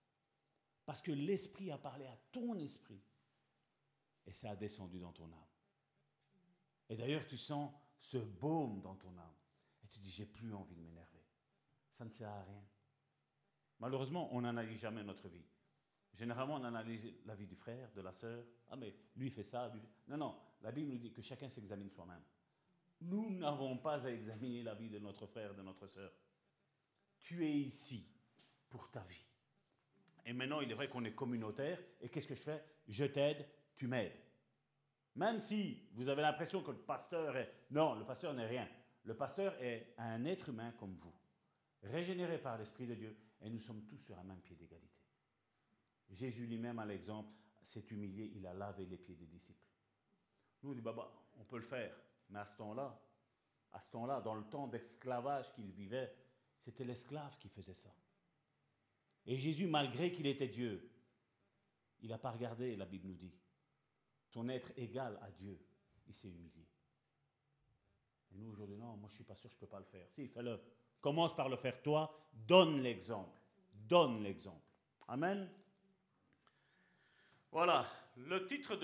Parce 0.85 1.03
que 1.03 1.13
l'Esprit 1.13 1.71
a 1.71 1.79
parlé 1.79 2.07
à 2.07 2.17
ton 2.33 2.59
esprit. 2.59 3.03
Et 4.27 4.33
ça 4.33 4.51
a 4.51 4.57
descendu 4.57 4.99
dans 4.99 5.13
ton 5.13 5.33
âme. 5.33 5.51
Et 6.89 6.97
d'ailleurs, 6.97 7.27
tu 7.27 7.37
sens 7.37 7.73
ce 7.99 8.19
baume 8.19 8.81
dans 8.81 8.97
ton 8.97 9.17
âme. 9.17 9.35
Et 9.83 9.89
tu 9.89 9.99
dis, 10.01 10.11
j'ai 10.11 10.27
plus 10.27 10.53
envie 10.53 10.75
de 10.75 10.81
m'énerver. 10.81 11.25
Ça 11.93 12.05
ne 12.05 12.11
sert 12.11 12.29
à 12.29 12.43
rien. 12.43 12.65
Malheureusement, 13.79 14.29
on 14.35 14.43
n'analyse 14.43 14.81
jamais 14.81 15.03
notre 15.03 15.29
vie. 15.29 15.45
Généralement, 16.15 16.57
on 16.57 16.65
analyse 16.65 17.07
la 17.25 17.35
vie 17.35 17.47
du 17.47 17.57
frère, 17.57 17.91
de 17.93 18.01
la 18.01 18.13
sœur. 18.13 18.45
Ah, 18.69 18.77
mais 18.77 18.95
lui 19.17 19.31
fait 19.31 19.43
ça. 19.43 19.73
Non, 20.09 20.17
non. 20.17 20.37
La 20.63 20.73
Bible 20.73 20.91
nous 20.91 20.99
dit 20.99 21.13
que 21.13 21.23
chacun 21.23 21.49
s'examine 21.49 21.91
soi-même. 21.91 22.23
Nous 23.01 23.31
n'avons 23.31 23.79
pas 23.79 24.07
à 24.07 24.11
examiner 24.11 24.63
la 24.63 24.75
vie 24.75 24.91
de 24.91 24.99
notre 24.99 25.27
frère, 25.27 25.55
de 25.55 25.63
notre 25.63 25.87
sœur. 25.87 26.13
Tu 27.19 27.45
es 27.45 27.53
ici 27.53 28.07
pour 28.69 28.91
ta 28.91 29.01
vie. 29.01 29.25
Et 30.27 30.33
maintenant, 30.33 30.61
il 30.61 30.71
est 30.71 30.75
vrai 30.75 30.89
qu'on 30.89 31.05
est 31.05 31.15
communautaire. 31.15 31.81
Et 32.01 32.09
qu'est-ce 32.09 32.27
que 32.27 32.35
je 32.35 32.43
fais? 32.43 32.63
Je 32.89 33.05
t'aide, 33.05 33.47
tu 33.77 33.87
m'aides. 33.87 34.19
Même 35.17 35.39
si 35.39 35.89
vous 35.93 36.09
avez 36.09 36.23
l'impression 36.23 36.63
que 36.63 36.71
le 36.71 36.79
pasteur 36.79 37.37
est... 37.37 37.53
Non, 37.71 37.95
le 37.95 38.05
pasteur 38.05 38.35
n'est 38.35 38.47
rien. 38.47 38.69
Le 39.05 39.17
pasteur 39.17 39.55
est 39.63 39.95
un 39.97 40.25
être 40.27 40.51
humain 40.51 40.73
comme 40.73 40.95
vous, 40.95 41.15
régénéré 41.83 42.39
par 42.39 42.59
l'Esprit 42.59 42.87
de 42.87 42.95
Dieu, 42.95 43.17
et 43.41 43.49
nous 43.49 43.59
sommes 43.59 43.87
tous 43.87 43.97
sur 43.97 44.19
un 44.19 44.25
même 44.25 44.41
pied 44.41 44.55
d'égalité. 44.57 45.00
Jésus 46.11 46.47
lui-même, 46.47 46.79
à 46.79 46.87
l'exemple, 46.87 47.31
s'est 47.63 47.85
humilié, 47.91 48.33
il 48.35 48.47
a 48.47 48.55
lavé 48.55 48.87
les 48.87 48.97
pieds 48.97 49.15
des 49.15 49.27
disciples. 49.27 49.59
Nous, 50.63 50.71
on 50.71 50.75
dit, 50.75 50.81
bah, 50.81 50.95
on 51.39 51.45
peut 51.45 51.59
le 51.59 51.65
faire, 51.65 51.95
mais 52.31 52.39
à 52.41 52.45
ce 52.45 52.57
temps-là, 52.57 53.01
à 53.73 53.81
ce 53.81 53.91
temps-là, 53.91 54.21
dans 54.21 54.35
le 54.35 54.45
temps 54.45 54.67
d'esclavage 54.67 55.53
qu'il 55.53 55.71
vivait, 55.71 56.13
c'était 56.59 56.85
l'esclave 56.85 57.39
qui 57.39 57.49
faisait 57.49 57.75
ça. 57.75 57.95
Et 59.27 59.37
Jésus, 59.37 59.67
malgré 59.67 60.11
qu'il 60.11 60.27
était 60.27 60.49
Dieu, 60.49 60.91
il 62.01 62.09
n'a 62.09 62.19
pas 62.19 62.31
regardé, 62.31 62.77
la 62.77 62.87
Bible 62.87 63.09
nous 63.09 63.15
dit, 63.15 63.33
son 64.27 64.49
être 64.49 64.73
égal 64.77 65.19
à 65.23 65.31
Dieu, 65.31 65.59
il 66.07 66.15
s'est 66.15 66.29
humilié. 66.29 66.67
Et 68.33 68.37
nous, 68.37 68.51
aujourd'hui, 68.51 68.77
non, 68.77 68.97
moi 68.97 69.09
je 69.09 69.15
ne 69.15 69.17
suis 69.17 69.25
pas 69.25 69.35
sûr, 69.35 69.51
je 69.51 69.57
ne 69.57 69.61
peux 69.61 69.67
pas 69.67 69.79
le 69.79 69.85
faire. 69.85 70.09
Si, 70.11 70.29
fais-le. 70.29 70.61
Commence 71.01 71.35
par 71.35 71.49
le 71.49 71.57
faire 71.57 71.83
toi, 71.83 72.15
donne 72.33 72.81
l'exemple. 72.81 73.41
Donne 73.73 74.23
l'exemple. 74.23 74.69
Amen. 75.09 75.49
Voilà, 77.53 77.85
le 78.17 78.47
titre 78.47 78.77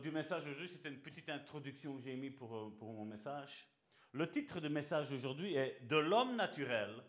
du 0.00 0.12
message 0.12 0.46
aujourd'hui, 0.46 0.68
c'était 0.68 0.88
une 0.88 1.00
petite 1.00 1.28
introduction 1.28 1.96
que 1.96 2.02
j'ai 2.02 2.14
mis 2.14 2.30
pour, 2.30 2.54
euh, 2.54 2.70
mon 2.80 3.04
message. 3.04 3.66
Le 4.12 4.30
titre 4.30 4.60
du 4.60 4.68
message 4.68 5.10
d'aujourd'hui 5.10 5.56
est 5.56 5.80
De 5.88 5.96
l'homme 5.96 6.36
naturel 6.36 7.02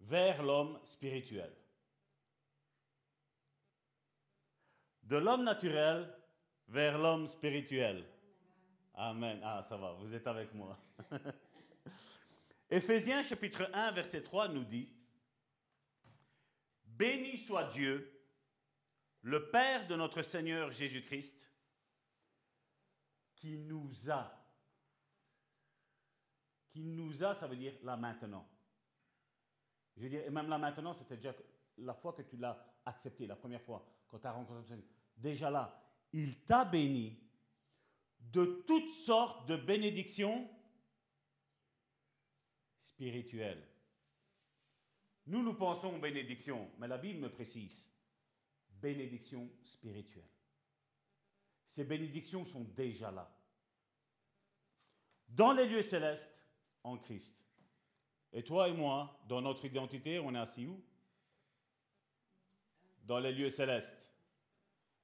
vers 0.00 0.42
l'homme 0.42 0.78
spirituel. 0.84 1.50
De 5.04 5.16
l'homme 5.16 5.42
naturel 5.42 6.14
vers 6.68 6.98
l'homme 6.98 7.26
spirituel. 7.26 8.04
Amen. 8.92 9.40
Ah, 9.42 9.62
ça 9.62 9.78
va, 9.78 9.94
vous 9.94 10.14
êtes 10.14 10.26
avec 10.26 10.52
moi. 10.52 10.78
Éphésiens 12.70 13.22
chapitre 13.22 13.70
1, 13.72 13.92
verset 13.92 14.22
3 14.22 14.48
nous 14.48 14.64
dit, 14.64 14.92
Béni 16.84 17.38
soit 17.38 17.64
Dieu, 17.70 18.19
le 19.22 19.50
Père 19.50 19.86
de 19.86 19.96
notre 19.96 20.22
Seigneur 20.22 20.70
Jésus-Christ, 20.70 21.50
qui 23.36 23.58
nous 23.58 24.10
a. 24.10 24.36
Qui 26.68 26.84
nous 26.84 27.24
a, 27.24 27.34
ça 27.34 27.46
veut 27.46 27.56
dire 27.56 27.74
là 27.82 27.96
maintenant. 27.96 28.48
Je 29.96 30.02
veux 30.02 30.08
dire, 30.08 30.24
et 30.24 30.30
même 30.30 30.48
là 30.48 30.58
maintenant, 30.58 30.94
c'était 30.94 31.16
déjà 31.16 31.34
la 31.78 31.94
fois 31.94 32.12
que 32.12 32.22
tu 32.22 32.36
l'as 32.36 32.58
accepté, 32.86 33.26
la 33.26 33.36
première 33.36 33.62
fois, 33.62 33.84
quand 34.08 34.18
tu 34.18 34.26
as 34.26 34.32
rencontré 34.32 34.64
Seigneur. 34.64 34.86
Déjà 35.16 35.50
là, 35.50 35.82
il 36.12 36.44
t'a 36.44 36.64
béni 36.64 37.18
de 38.20 38.64
toutes 38.66 38.92
sortes 38.94 39.48
de 39.48 39.56
bénédictions 39.56 40.48
spirituelles. 42.80 43.66
Nous, 45.26 45.42
nous 45.42 45.54
pensons 45.54 45.94
aux 45.94 46.00
bénédictions, 46.00 46.70
mais 46.78 46.88
la 46.88 46.98
Bible 46.98 47.20
me 47.20 47.30
précise 47.30 47.89
bénédictions 48.80 49.50
spirituelles. 49.64 50.28
Ces 51.66 51.84
bénédictions 51.84 52.44
sont 52.44 52.64
déjà 52.64 53.10
là. 53.10 53.30
Dans 55.28 55.52
les 55.52 55.66
lieux 55.66 55.82
célestes, 55.82 56.44
en 56.82 56.96
Christ. 56.96 57.36
Et 58.32 58.42
toi 58.42 58.68
et 58.68 58.72
moi, 58.72 59.20
dans 59.28 59.40
notre 59.40 59.64
identité, 59.64 60.18
on 60.18 60.34
est 60.34 60.38
assis 60.38 60.66
où? 60.66 60.82
Dans 63.04 63.18
les 63.18 63.32
lieux 63.32 63.50
célestes. 63.50 64.12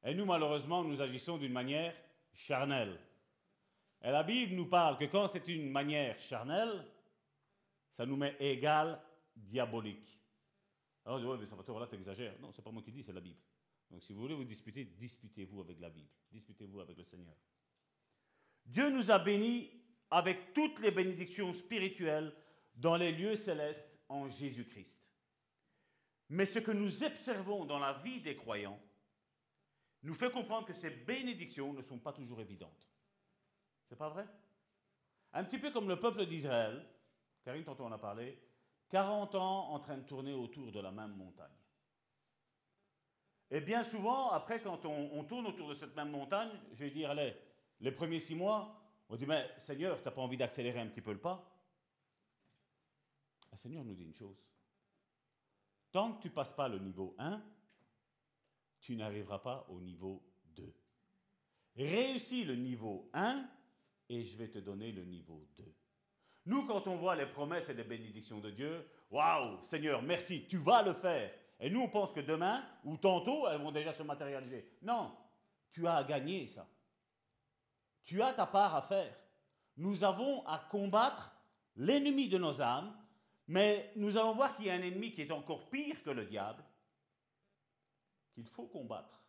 Et 0.04 0.14
nous, 0.14 0.24
malheureusement, 0.24 0.84
nous 0.84 1.00
agissons 1.00 1.38
d'une 1.38 1.52
manière 1.52 1.94
charnelle. 2.32 2.98
Et 4.02 4.10
la 4.10 4.22
Bible 4.22 4.54
nous 4.54 4.68
parle 4.68 4.98
que 4.98 5.04
quand 5.04 5.28
c'est 5.28 5.48
une 5.48 5.70
manière 5.70 6.18
charnelle, 6.18 6.86
ça 7.96 8.06
nous 8.06 8.16
met 8.16 8.36
égal 8.38 9.00
diabolique. 9.34 10.20
Alors 11.04 11.18
on 11.18 11.20
dit, 11.20 11.26
ouais, 11.26 11.38
mais 11.38 11.46
ça 11.46 11.56
va, 11.56 11.80
là, 11.80 11.86
tu 11.86 11.94
exagères. 11.94 12.38
Non, 12.40 12.52
c'est 12.52 12.62
pas 12.62 12.70
moi 12.70 12.82
qui 12.82 12.92
dis, 12.92 13.02
c'est 13.02 13.12
la 13.12 13.20
Bible. 13.20 13.38
Donc 13.91 14.03
si 14.03 14.12
vous 14.12 14.20
voulez 14.20 14.34
vous 14.34 14.45
disputer, 14.45 14.84
disputez-vous 14.84 15.61
avec 15.61 15.80
la 15.80 15.91
Bible, 15.91 16.09
disputez-vous 16.32 16.80
avec 16.80 16.97
le 16.97 17.05
Seigneur. 17.05 17.37
Dieu 18.64 18.91
nous 18.91 19.11
a 19.11 19.18
bénis 19.18 19.70
avec 20.11 20.53
toutes 20.53 20.80
les 20.80 20.91
bénédictions 20.91 21.53
spirituelles 21.53 22.34
dans 22.74 22.97
les 22.97 23.12
lieux 23.12 23.34
célestes 23.34 23.99
en 24.09 24.28
Jésus-Christ. 24.28 24.99
Mais 26.28 26.47
ce 26.47 26.59
que 26.59 26.72
nous 26.72 27.03
observons 27.05 27.64
dans 27.64 27.78
la 27.78 27.95
vie 27.95 28.20
des 28.20 28.37
croyants 28.37 28.80
nous 30.03 30.14
fait 30.14 30.30
comprendre 30.30 30.66
que 30.66 30.72
ces 30.72 30.91
bénédictions 30.91 31.72
ne 31.72 31.82
sont 31.82 31.99
pas 31.99 32.12
toujours 32.12 32.41
évidentes. 32.41 32.89
C'est 33.89 33.97
pas 33.97 34.09
vrai? 34.09 34.26
Un 35.32 35.45
petit 35.45 35.59
peu 35.59 35.70
comme 35.70 35.89
le 35.89 35.99
peuple 35.99 36.26
d'Israël, 36.26 36.84
Karine, 37.45 37.64
tantôt 37.64 37.84
on 37.84 37.93
a 37.93 37.99
parlé, 37.99 38.39
40 38.89 39.34
ans 39.34 39.68
en 39.70 39.78
train 39.78 39.99
de 39.99 40.05
tourner 40.05 40.32
autour 40.32 40.72
de 40.72 40.80
la 40.80 40.91
même 40.91 41.16
montagne. 41.16 41.51
Et 43.51 43.61
bien 43.61 43.82
souvent, 43.84 44.30
après, 44.30 44.61
quand 44.61 44.84
on, 44.84 45.24
tourne 45.24 45.47
autour 45.47 45.68
de 45.68 45.74
cette 45.74 45.94
même 45.94 46.11
montagne, 46.11 46.51
je 46.72 46.84
vais 46.84 46.90
dire, 46.90 47.11
allez, 47.11 47.34
les 47.80 47.92
premiers 47.92 48.18
six 48.18 48.34
mois, 48.34 48.82
on 49.09 49.16
dit, 49.16 49.26
mais 49.26 49.49
Seigneur, 49.57 49.99
tu 49.99 50.05
n'as 50.05 50.11
pas 50.11 50.20
envie 50.20 50.36
d'accélérer 50.36 50.80
un 50.80 50.86
petit 50.88 51.01
peu 51.01 51.12
le 51.12 51.20
pas? 51.20 51.49
Le 53.53 53.57
Seigneur 53.57 53.84
nous 53.84 53.94
dit 53.94 54.03
une 54.03 54.14
chose. 54.14 54.36
Tant 55.92 56.14
que 56.14 56.22
tu 56.22 56.30
passes 56.30 56.53
pas 56.53 56.68
le 56.68 56.78
niveau 56.78 57.14
1, 57.18 57.42
tu 58.80 58.97
n'arriveras 58.97 59.38
pas 59.38 59.66
au 59.68 59.80
niveau 59.80 60.22
2. 60.57 60.74
Réussis 61.76 62.44
le 62.44 62.57
niveau 62.57 63.09
1 63.14 63.49
et 64.09 64.24
je 64.24 64.36
vais 64.36 64.49
te 64.49 64.59
donner 64.59 64.92
le 64.92 65.05
niveau 65.05 65.49
2. 65.57 65.64
Nous, 66.47 66.64
quand 66.64 66.86
on 66.86 66.97
voit 66.97 67.16
les 67.16 67.26
promesses 67.26 67.68
et 67.68 67.74
les 67.74 67.84
bénédictions 67.84 68.40
de 68.40 68.51
Dieu, 68.51 68.88
waouh, 69.11 69.64
Seigneur, 69.66 70.03
merci, 70.03 70.47
tu 70.49 70.59
vas 70.59 70.82
le 70.82 70.92
faire. 70.92 71.32
Et 71.59 71.70
nous, 71.70 71.80
on 71.80 71.88
pense 71.88 72.12
que 72.12 72.20
demain 72.20 72.64
ou 72.84 72.96
tantôt, 72.96 73.48
elles 73.48 73.61
vont 73.61 73.72
déjà 73.72 73.92
se 73.92 74.02
matérialiser. 74.02 74.78
Non, 74.82 75.16
tu 75.72 75.86
as 75.86 75.96
à 75.96 76.04
gagner 76.04 76.46
ça. 76.46 76.66
Tu 78.04 78.22
as 78.22 78.32
ta 78.32 78.46
part 78.46 78.74
à 78.74 78.82
faire. 78.82 79.16
Nous 79.76 80.04
avons 80.04 80.46
à 80.46 80.59
combattre 80.59 81.34
l'ennemi 81.76 82.28
de 82.28 82.38
nos 82.38 82.61
âmes, 82.61 82.96
mais 83.46 83.92
nous 83.96 84.16
allons 84.16 84.34
voir 84.34 84.57
qu'il 84.57 84.66
y 84.66 84.70
a 84.70 84.74
un 84.74 84.82
ennemi 84.82 85.12
qui 85.12 85.22
est 85.22 85.30
encore 85.30 85.70
pire 85.70 86.02
que 86.02 86.11
le 86.11 86.24
diable, 86.24 86.64
qu'il 88.32 88.46
faut 88.46 88.66
combattre. 88.66 89.22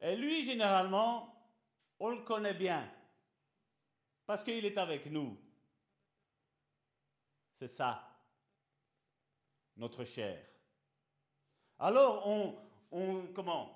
Et 0.00 0.16
lui, 0.16 0.44
généralement, 0.44 1.32
on 1.98 2.10
le 2.10 2.22
connaît 2.22 2.54
bien, 2.54 2.88
parce 4.26 4.44
qu'il 4.44 4.64
est 4.64 4.78
avec 4.78 5.06
nous. 5.06 5.40
C'est 7.58 7.68
ça, 7.68 8.06
notre 9.76 10.04
chair. 10.04 10.44
Alors, 11.78 12.26
on, 12.90 13.26
comment? 13.34 13.72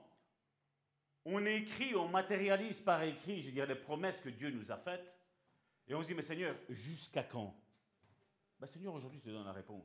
On 1.25 1.45
écrit, 1.45 1.95
on 1.95 2.09
matérialise 2.09 2.81
par 2.81 3.03
écrit, 3.03 3.43
je 3.43 3.47
veux 3.47 3.53
dire, 3.53 3.67
les 3.67 3.75
promesses 3.75 4.21
que 4.21 4.31
Dieu 4.31 4.51
nous 4.51 4.73
a 4.73 4.77
faites. 4.77 5.15
Et 5.87 5.95
on 5.95 6.03
se 6.03 6.09
dit, 6.09 6.15
mais 6.15 6.23
Seigneur, 6.23 6.57
jusqu'à 6.69 7.23
quand? 7.23 7.55
Ben, 8.59 8.67
Seigneur, 8.67 8.95
aujourd'hui, 8.95 9.19
je 9.19 9.25
te 9.25 9.31
donne 9.31 9.45
la 9.45 9.53
réponse. 9.53 9.85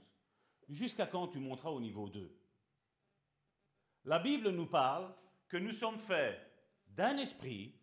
Jusqu'à 0.69 1.07
quand 1.07 1.27
tu 1.27 1.39
monteras 1.39 1.69
au 1.69 1.79
niveau 1.79 2.09
2 2.09 2.31
La 4.05 4.19
Bible 4.19 4.49
nous 4.49 4.65
parle 4.65 5.13
que 5.47 5.57
nous 5.57 5.71
sommes 5.71 5.99
faits 5.99 6.39
d'un 6.87 7.17
esprit, 7.17 7.73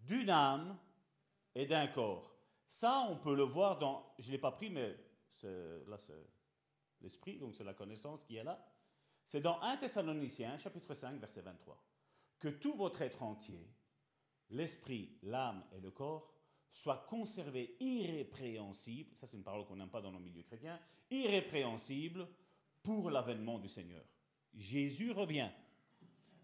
d'une 0.00 0.30
âme 0.30 0.78
et 1.54 1.66
d'un 1.66 1.86
corps. 1.88 2.34
Ça, 2.66 3.06
on 3.08 3.16
peut 3.16 3.34
le 3.34 3.42
voir 3.42 3.78
dans, 3.78 4.14
je 4.18 4.26
ne 4.28 4.32
l'ai 4.32 4.38
pas 4.38 4.52
pris, 4.52 4.70
mais 4.70 4.96
là, 5.42 5.98
c'est 5.98 6.26
l'esprit, 7.00 7.38
donc 7.38 7.54
c'est 7.54 7.64
la 7.64 7.74
connaissance 7.74 8.24
qui 8.24 8.36
est 8.36 8.44
là. 8.44 8.64
C'est 9.26 9.40
dans 9.40 9.60
1 9.60 9.78
Thessaloniciens, 9.78 10.58
chapitre 10.58 10.94
5, 10.94 11.18
verset 11.18 11.40
23, 11.40 11.82
que 12.38 12.48
tout 12.48 12.74
votre 12.74 13.02
être 13.02 13.22
entier, 13.22 13.68
l'esprit, 14.50 15.18
l'âme 15.22 15.64
et 15.72 15.80
le 15.80 15.90
corps, 15.90 16.32
soit 16.70 17.06
conservé 17.08 17.76
irrépréhensible, 17.80 19.14
ça 19.14 19.26
c'est 19.26 19.36
une 19.36 19.44
parole 19.44 19.64
qu'on 19.64 19.76
n'aime 19.76 19.90
pas 19.90 20.02
dans 20.02 20.10
nos 20.10 20.18
milieux 20.18 20.42
chrétiens, 20.42 20.78
irrépréhensible 21.10 22.28
pour 22.82 23.10
l'avènement 23.10 23.58
du 23.58 23.68
Seigneur. 23.68 24.04
Jésus 24.54 25.12
revient. 25.12 25.50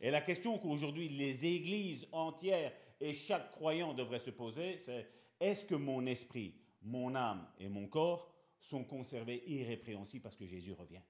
Et 0.01 0.11
la 0.11 0.21
question 0.21 0.59
qu'aujourd'hui 0.59 1.09
les 1.09 1.45
églises 1.45 2.07
entières 2.13 2.73
et 3.01 3.13
chaque 3.13 3.51
croyant 3.51 3.93
devrait 3.93 4.21
se 4.21 4.31
poser, 4.31 4.79
c'est 4.79 5.09
est-ce 5.41 5.65
que 5.65 5.75
mon 5.75 6.07
esprit, 6.07 6.55
mon 6.83 7.15
âme 7.15 7.47
et 7.59 7.69
mon 7.69 7.89
corps 7.89 8.33
sont 8.61 8.85
conservés 8.85 9.43
irrépréhensibles 9.47 10.23
parce 10.23 10.37
que 10.37 10.47
Jésus 10.47 10.73
revient? 10.73 11.03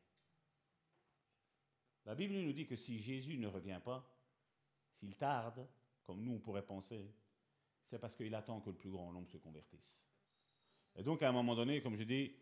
La 2.07 2.14
Bible 2.14 2.34
nous 2.34 2.53
dit 2.53 2.66
que 2.66 2.76
si 2.76 2.98
Jésus 2.98 3.36
ne 3.38 3.46
revient 3.46 3.80
pas, 3.84 4.05
s'il 4.92 5.16
tarde, 5.16 5.66
comme 6.05 6.22
nous 6.22 6.32
on 6.32 6.38
pourrait 6.38 6.64
penser, 6.66 7.14
c'est 7.86 7.98
parce 7.98 8.14
qu'il 8.14 8.34
attend 8.34 8.61
que 8.61 8.70
le 8.70 8.76
plus 8.76 8.90
grand 8.90 9.12
nombre 9.12 9.28
se 9.28 9.36
convertisse. 9.36 10.03
Et 10.96 11.03
donc 11.03 11.22
à 11.22 11.28
un 11.28 11.32
moment 11.32 11.55
donné, 11.55 11.82
comme 11.82 11.96
je 11.96 12.05
dis, 12.05 12.32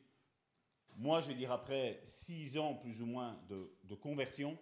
moi 0.97 1.21
je 1.21 1.29
vais 1.29 1.35
dire 1.35 1.53
après 1.53 2.01
six 2.05 2.59
ans 2.59 2.75
plus 2.75 3.03
ou 3.03 3.07
moins 3.07 3.41
de, 3.49 3.95
conversion, 3.95 4.59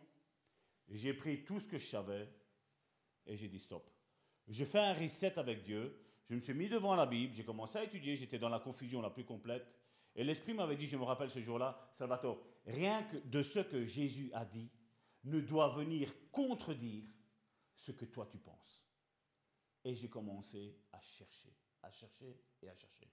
j'ai 0.88 1.14
pris 1.14 1.44
tout 1.44 1.60
ce 1.60 1.68
que 1.68 1.78
je 1.78 1.86
savais 1.86 2.28
et 3.26 3.36
j'ai 3.36 3.48
dit 3.48 3.58
stop. 3.58 3.90
J'ai 4.48 4.64
fait 4.64 4.78
un 4.78 4.94
reset 4.94 5.38
avec 5.38 5.62
Dieu, 5.62 6.00
je 6.28 6.34
me 6.34 6.40
suis 6.40 6.54
mis 6.54 6.68
devant 6.68 6.94
la 6.94 7.06
Bible, 7.06 7.34
j'ai 7.34 7.44
commencé 7.44 7.78
à 7.78 7.84
étudier, 7.84 8.16
j'étais 8.16 8.38
dans 8.38 8.48
la 8.48 8.60
confusion 8.60 9.00
la 9.00 9.10
plus 9.10 9.24
complète. 9.24 9.66
Et 10.14 10.24
l'Esprit 10.24 10.54
m'avait 10.54 10.76
dit, 10.76 10.86
je 10.86 10.96
me 10.96 11.02
rappelle 11.04 11.30
ce 11.30 11.40
jour-là, 11.40 11.90
Salvatore, 11.92 12.42
rien 12.64 13.02
que 13.02 13.18
de 13.18 13.42
ce 13.42 13.58
que 13.58 13.84
Jésus 13.84 14.30
a 14.32 14.44
dit 14.44 14.70
ne 15.26 15.40
doit 15.40 15.74
venir 15.74 16.12
contredire 16.30 17.04
ce 17.74 17.92
que 17.92 18.04
toi 18.04 18.26
tu 18.26 18.38
penses. 18.38 18.84
Et 19.84 19.94
j'ai 19.94 20.08
commencé 20.08 20.78
à 20.92 21.00
chercher, 21.00 21.54
à 21.82 21.90
chercher 21.90 22.40
et 22.62 22.68
à 22.68 22.74
chercher. 22.74 23.08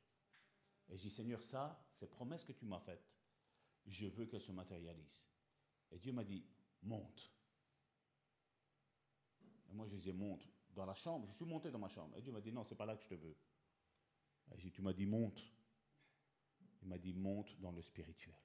Et 0.90 0.98
je 0.98 1.02
dis, 1.02 1.10
Seigneur, 1.10 1.44
ça, 1.44 1.86
ces 1.92 2.08
promesses 2.08 2.44
que 2.44 2.52
tu 2.52 2.66
m'as 2.66 2.80
faites, 2.80 3.12
je 3.86 4.08
veux 4.08 4.26
qu'elles 4.26 4.42
se 4.42 4.52
matérialisent. 4.52 5.26
Et 5.92 6.00
Dieu 6.00 6.12
m'a 6.12 6.24
dit, 6.24 6.46
monte. 6.84 7.32
Et 9.70 9.74
moi, 9.74 9.88
je 9.88 9.96
disais, 9.96 10.14
monte 10.14 10.48
dans 10.72 10.86
la 10.86 10.94
chambre. 10.94 11.26
Je 11.26 11.34
suis 11.34 11.46
monté 11.46 11.72
dans 11.72 11.80
ma 11.80 11.90
chambre. 11.90 12.16
Et 12.18 12.22
Dieu 12.22 12.32
m'a 12.32 12.42
dit, 12.42 12.52
non, 12.52 12.64
c'est 12.64 12.76
pas 12.76 12.86
là 12.86 12.96
que 12.96 13.04
je 13.04 13.10
te 13.10 13.16
veux. 13.16 13.36
Et 14.52 14.58
j'ai 14.58 14.70
dit, 14.70 14.72
tu 14.72 14.82
m'as 14.82 14.94
dit, 14.94 15.06
monte. 15.06 15.42
Il 16.82 16.88
m'a 16.88 16.98
dit, 16.98 17.14
monte 17.14 17.60
dans 17.60 17.72
le 17.72 17.82
spirituel. 17.82 18.38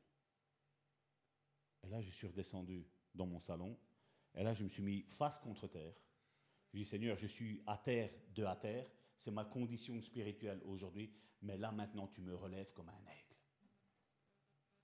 Et 1.83 1.89
là, 1.89 2.01
je 2.01 2.11
suis 2.11 2.27
redescendu 2.27 2.87
dans 3.15 3.27
mon 3.27 3.41
salon. 3.41 3.79
Et 4.35 4.43
là, 4.43 4.55
je 4.55 4.65
me 4.65 4.69
suis 4.69 4.83
mis 4.83 5.03
face 5.03 5.39
contre 5.39 5.67
terre. 5.67 5.95
Je 6.73 6.79
dis, 6.79 6.85
Seigneur, 6.85 7.17
je 7.17 7.27
suis 7.27 7.63
à 7.67 7.79
terre, 7.79 8.11
de 8.35 8.45
à 8.45 8.57
terre. 8.57 8.91
C'est 9.19 9.31
ma 9.31 9.45
condition 9.45 10.01
spirituelle 10.01 10.63
aujourd'hui. 10.65 11.13
Mais 11.43 11.57
là, 11.57 11.73
maintenant, 11.73 12.09
tu 12.09 12.21
me 12.21 12.35
relèves 12.35 12.73
comme 12.73 12.89
un 12.89 13.07
aigle. 13.07 13.37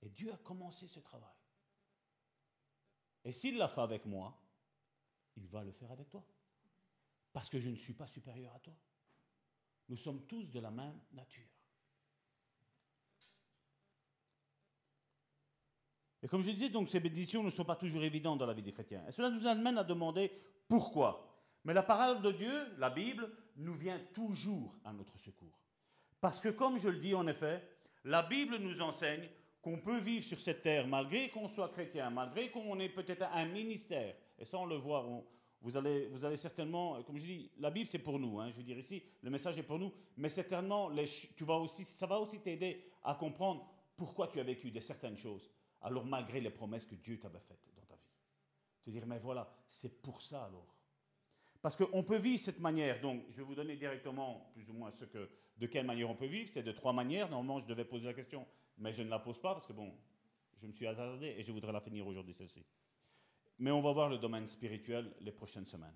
Et 0.01 0.09
Dieu 0.09 0.31
a 0.33 0.37
commencé 0.37 0.87
ce 0.87 0.99
travail. 0.99 1.35
Et 3.23 3.33
s'il 3.33 3.57
l'a 3.57 3.67
fait 3.67 3.81
avec 3.81 4.05
moi, 4.05 4.39
il 5.35 5.47
va 5.47 5.63
le 5.63 5.71
faire 5.71 5.91
avec 5.91 6.09
toi. 6.09 6.25
Parce 7.33 7.49
que 7.49 7.59
je 7.59 7.69
ne 7.69 7.75
suis 7.75 7.93
pas 7.93 8.07
supérieur 8.07 8.53
à 8.55 8.59
toi. 8.59 8.77
Nous 9.89 9.97
sommes 9.97 10.25
tous 10.25 10.51
de 10.51 10.59
la 10.59 10.71
même 10.71 10.99
nature. 11.11 11.54
Et 16.25 16.27
comme 16.27 16.41
je 16.41 16.49
disais, 16.49 16.69
donc, 16.69 16.89
ces 16.89 16.99
bénédictions 16.99 17.43
ne 17.43 17.51
sont 17.51 17.65
pas 17.65 17.75
toujours 17.75 18.03
évidentes 18.03 18.39
dans 18.39 18.47
la 18.47 18.55
vie 18.55 18.63
des 18.63 18.71
chrétiens. 18.71 19.03
Et 19.07 19.11
cela 19.11 19.29
nous 19.29 19.45
amène 19.45 19.77
à 19.77 19.83
demander 19.83 20.31
pourquoi. 20.67 21.39
Mais 21.63 21.71
la 21.71 21.83
parole 21.83 22.19
de 22.23 22.31
Dieu, 22.31 22.51
la 22.79 22.89
Bible, 22.89 23.29
nous 23.57 23.75
vient 23.75 23.99
toujours 24.11 24.75
à 24.83 24.91
notre 24.91 25.19
secours. 25.19 25.61
Parce 26.19 26.41
que, 26.41 26.49
comme 26.49 26.79
je 26.79 26.89
le 26.89 26.97
dis 26.97 27.13
en 27.13 27.27
effet, 27.27 27.61
la 28.05 28.23
Bible 28.23 28.57
nous 28.57 28.81
enseigne 28.81 29.29
qu'on 29.61 29.77
peut 29.77 29.99
vivre 29.99 30.25
sur 30.25 30.39
cette 30.39 30.63
terre 30.63 30.87
malgré 30.87 31.29
qu'on 31.29 31.47
soit 31.47 31.69
chrétien, 31.69 32.09
malgré 32.09 32.49
qu'on 32.49 32.79
ait 32.79 32.89
peut-être 32.89 33.27
un 33.31 33.45
ministère. 33.45 34.15
Et 34.39 34.45
ça, 34.45 34.57
on 34.57 34.65
le 34.65 34.77
voit. 34.77 35.05
vous, 35.61 35.77
allez, 35.77 36.09
certainement, 36.37 37.03
comme 37.03 37.19
je 37.19 37.25
dis, 37.25 37.51
la 37.59 37.69
Bible, 37.69 37.87
c'est 37.87 37.99
pour 37.99 38.17
nous. 38.17 38.39
Hein, 38.39 38.49
je 38.49 38.57
veux 38.57 38.63
dire 38.63 38.79
ici, 38.79 39.03
le 39.21 39.29
message 39.29 39.59
est 39.59 39.63
pour 39.63 39.77
nous. 39.77 39.93
Mais 40.17 40.29
certainement, 40.29 40.89
tu 41.35 41.43
vas 41.43 41.57
aussi, 41.57 41.83
ça 41.83 42.07
va 42.07 42.19
aussi 42.19 42.39
t'aider 42.39 42.83
à 43.03 43.13
comprendre 43.13 43.69
pourquoi 43.95 44.27
tu 44.27 44.39
as 44.39 44.43
vécu 44.43 44.71
de 44.71 44.79
certaines 44.79 45.17
choses 45.17 45.51
alors 45.85 46.03
malgré 46.03 46.41
les 46.41 46.49
promesses 46.49 46.83
que 46.83 46.95
Dieu 46.95 47.19
t'avait 47.19 47.39
faites 47.39 47.59
dans 47.75 47.85
ta 47.85 47.95
vie. 47.95 48.01
Te 48.83 48.89
dire, 48.89 49.05
mais 49.05 49.19
voilà, 49.19 49.47
c'est 49.67 50.01
pour 50.01 50.21
ça 50.21 50.45
alors. 50.45 50.75
Parce 51.61 51.75
qu'on 51.75 52.03
peut 52.03 52.17
vivre 52.17 52.39
cette 52.39 52.59
manière, 52.59 52.99
donc 53.01 53.23
je 53.29 53.37
vais 53.37 53.43
vous 53.43 53.55
donner 53.55 53.75
directement 53.75 54.49
plus 54.53 54.67
ou 54.69 54.73
moins 54.73 54.91
ce 54.91 55.05
que, 55.05 55.29
de 55.57 55.67
quelle 55.67 55.85
manière 55.85 56.09
on 56.09 56.15
peut 56.15 56.25
vivre, 56.25 56.49
c'est 56.49 56.63
de 56.63 56.71
trois 56.71 56.91
manières. 56.91 57.29
Normalement, 57.29 57.59
je 57.59 57.67
devais 57.67 57.85
poser 57.85 58.05
la 58.05 58.13
question, 58.15 58.47
mais 58.79 58.93
je 58.93 59.03
ne 59.03 59.09
la 59.09 59.19
pose 59.19 59.39
pas 59.39 59.53
parce 59.53 59.67
que 59.67 59.73
bon, 59.73 59.93
je 60.57 60.65
me 60.65 60.71
suis 60.71 60.87
attardé 60.87 61.35
et 61.37 61.43
je 61.43 61.51
voudrais 61.51 61.71
la 61.71 61.81
finir 61.81 62.07
aujourd'hui 62.07 62.33
celle-ci. 62.33 62.65
Mais 63.59 63.69
on 63.69 63.81
va 63.81 63.91
voir 63.93 64.09
le 64.09 64.17
domaine 64.17 64.47
spirituel 64.47 65.13
les 65.21 65.31
prochaines 65.31 65.67
semaines. 65.67 65.95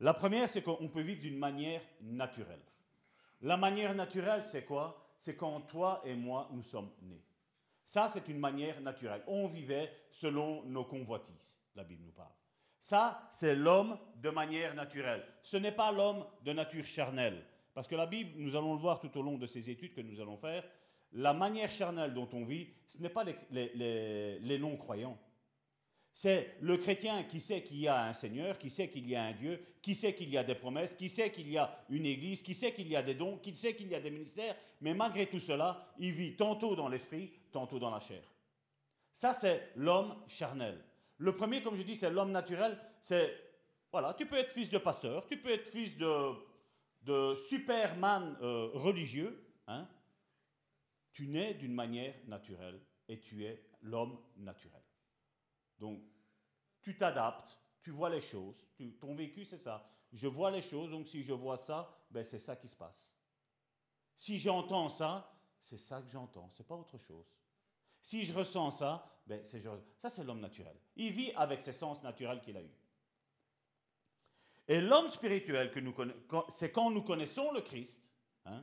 La 0.00 0.12
première, 0.12 0.48
c'est 0.50 0.62
qu'on 0.62 0.88
peut 0.88 1.00
vivre 1.00 1.20
d'une 1.20 1.38
manière 1.38 1.82
naturelle. 2.02 2.62
La 3.40 3.56
manière 3.56 3.94
naturelle, 3.94 4.44
c'est 4.44 4.64
quoi? 4.64 5.14
C'est 5.16 5.36
quand 5.36 5.62
toi 5.62 6.02
et 6.04 6.14
moi, 6.14 6.48
nous 6.52 6.62
sommes 6.62 6.90
nés. 7.02 7.22
Ça, 7.84 8.08
c'est 8.08 8.28
une 8.28 8.38
manière 8.38 8.80
naturelle. 8.80 9.22
On 9.26 9.48
vivait 9.48 9.92
selon 10.10 10.62
nos 10.64 10.84
convoitises, 10.84 11.58
la 11.74 11.84
Bible 11.84 12.04
nous 12.04 12.12
parle. 12.12 12.32
Ça, 12.80 13.28
c'est 13.30 13.54
l'homme 13.54 13.98
de 14.16 14.30
manière 14.30 14.74
naturelle. 14.74 15.24
Ce 15.42 15.56
n'est 15.56 15.72
pas 15.72 15.92
l'homme 15.92 16.24
de 16.44 16.52
nature 16.52 16.84
charnelle. 16.84 17.44
Parce 17.74 17.86
que 17.86 17.94
la 17.94 18.06
Bible, 18.06 18.32
nous 18.36 18.56
allons 18.56 18.74
le 18.74 18.80
voir 18.80 19.00
tout 19.00 19.16
au 19.16 19.22
long 19.22 19.38
de 19.38 19.46
ces 19.46 19.70
études 19.70 19.94
que 19.94 20.00
nous 20.00 20.20
allons 20.20 20.36
faire, 20.36 20.64
la 21.12 21.32
manière 21.32 21.70
charnelle 21.70 22.12
dont 22.12 22.28
on 22.32 22.44
vit, 22.44 22.68
ce 22.86 22.98
n'est 22.98 23.10
pas 23.10 23.24
les, 23.24 24.38
les 24.40 24.58
non-croyants. 24.58 25.18
C'est 26.14 26.56
le 26.60 26.76
chrétien 26.76 27.24
qui 27.24 27.40
sait 27.40 27.62
qu'il 27.62 27.78
y 27.78 27.88
a 27.88 28.04
un 28.04 28.12
Seigneur, 28.12 28.58
qui 28.58 28.68
sait 28.68 28.90
qu'il 28.90 29.08
y 29.08 29.16
a 29.16 29.24
un 29.24 29.32
Dieu, 29.32 29.64
qui 29.80 29.94
sait 29.94 30.14
qu'il 30.14 30.28
y 30.28 30.36
a 30.36 30.44
des 30.44 30.54
promesses, 30.54 30.94
qui 30.94 31.08
sait 31.08 31.32
qu'il 31.32 31.50
y 31.50 31.56
a 31.56 31.84
une 31.88 32.04
Église, 32.04 32.42
qui 32.42 32.52
sait 32.52 32.74
qu'il 32.74 32.88
y 32.88 32.96
a 32.96 33.02
des 33.02 33.14
dons, 33.14 33.38
qui 33.38 33.56
sait 33.56 33.74
qu'il 33.74 33.88
y 33.88 33.94
a 33.94 34.00
des 34.00 34.10
ministères, 34.10 34.54
mais 34.82 34.92
malgré 34.92 35.26
tout 35.26 35.40
cela, 35.40 35.94
il 35.98 36.12
vit 36.12 36.36
tantôt 36.36 36.76
dans 36.76 36.88
l'esprit, 36.88 37.32
tantôt 37.50 37.78
dans 37.78 37.90
la 37.90 38.00
chair. 38.00 38.22
Ça, 39.14 39.32
c'est 39.32 39.72
l'homme 39.76 40.14
charnel. 40.26 40.84
Le 41.16 41.34
premier, 41.34 41.62
comme 41.62 41.76
je 41.76 41.82
dis, 41.82 41.96
c'est 41.96 42.10
l'homme 42.10 42.30
naturel. 42.30 42.78
C'est, 43.00 43.34
voilà, 43.90 44.12
tu 44.12 44.26
peux 44.26 44.36
être 44.36 44.52
fils 44.52 44.68
de 44.68 44.78
pasteur, 44.78 45.26
tu 45.26 45.38
peux 45.38 45.50
être 45.50 45.68
fils 45.68 45.96
de, 45.96 47.34
superman 47.48 48.36
euh, 48.42 48.68
religieux. 48.74 49.46
Hein. 49.66 49.88
Tu 51.12 51.26
nais 51.26 51.54
d'une 51.54 51.74
manière 51.74 52.14
naturelle 52.26 52.80
et 53.08 53.18
tu 53.18 53.44
es 53.44 53.62
l'homme 53.80 54.18
naturel. 54.36 54.81
Donc, 55.78 56.00
tu 56.80 56.96
t'adaptes, 56.96 57.58
tu 57.82 57.90
vois 57.90 58.10
les 58.10 58.20
choses. 58.20 58.66
ton 59.00 59.14
vécu, 59.14 59.44
c'est 59.44 59.58
ça. 59.58 59.88
Je 60.12 60.26
vois 60.26 60.50
les 60.50 60.62
choses, 60.62 60.90
donc 60.90 61.08
si 61.08 61.22
je 61.22 61.32
vois 61.32 61.56
ça, 61.56 61.96
ben 62.10 62.22
c'est 62.22 62.38
ça 62.38 62.56
qui 62.56 62.68
se 62.68 62.76
passe. 62.76 63.14
Si 64.16 64.38
j'entends 64.38 64.88
ça, 64.88 65.34
c'est 65.58 65.78
ça 65.78 66.02
que 66.02 66.08
j'entends, 66.08 66.50
c'est 66.52 66.66
pas 66.66 66.76
autre 66.76 66.98
chose. 66.98 67.26
Si 68.00 68.22
je 68.24 68.32
ressens 68.32 68.72
ça, 68.72 69.20
ben 69.26 69.42
c'est 69.44 69.60
ça 69.60 70.10
c'est 70.10 70.24
l'homme 70.24 70.40
naturel. 70.40 70.76
Il 70.96 71.12
vit 71.12 71.32
avec 71.32 71.60
ses 71.60 71.72
sens 71.72 72.02
naturels 72.02 72.40
qu'il 72.40 72.56
a 72.56 72.62
eus. 72.62 72.76
Et 74.68 74.80
l'homme 74.80 75.10
spirituel 75.10 75.70
que 75.70 75.80
nous 75.80 75.94
c'est 76.48 76.72
quand 76.72 76.90
nous 76.90 77.02
connaissons 77.02 77.52
le 77.52 77.62
Christ, 77.62 78.00
hein, 78.44 78.62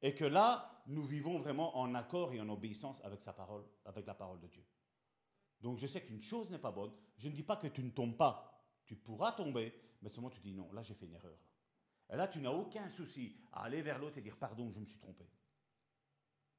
et 0.00 0.14
que 0.14 0.24
là 0.24 0.82
nous 0.86 1.02
vivons 1.02 1.38
vraiment 1.38 1.76
en 1.76 1.94
accord 1.94 2.32
et 2.32 2.40
en 2.40 2.48
obéissance 2.50 3.02
avec 3.04 3.20
sa 3.20 3.32
parole, 3.32 3.64
avec 3.84 4.06
la 4.06 4.14
parole 4.14 4.40
de 4.40 4.46
Dieu. 4.48 4.64
Donc 5.64 5.78
je 5.78 5.86
sais 5.86 6.02
qu'une 6.02 6.20
chose 6.20 6.50
n'est 6.50 6.58
pas 6.58 6.70
bonne. 6.70 6.92
Je 7.16 7.26
ne 7.26 7.32
dis 7.32 7.42
pas 7.42 7.56
que 7.56 7.68
tu 7.68 7.82
ne 7.82 7.88
tombes 7.88 8.18
pas. 8.18 8.62
Tu 8.84 8.96
pourras 8.96 9.32
tomber, 9.32 9.72
mais 10.02 10.10
seulement 10.10 10.28
tu 10.28 10.38
dis 10.40 10.52
non, 10.52 10.70
là 10.72 10.82
j'ai 10.82 10.92
fait 10.92 11.06
une 11.06 11.14
erreur. 11.14 11.38
Et 12.10 12.16
là 12.16 12.28
tu 12.28 12.38
n'as 12.38 12.50
aucun 12.50 12.86
souci 12.90 13.34
à 13.50 13.64
aller 13.64 13.80
vers 13.80 13.98
l'autre 13.98 14.18
et 14.18 14.20
dire 14.20 14.36
pardon, 14.36 14.68
je 14.68 14.78
me 14.78 14.84
suis 14.84 14.98
trompé. 14.98 15.24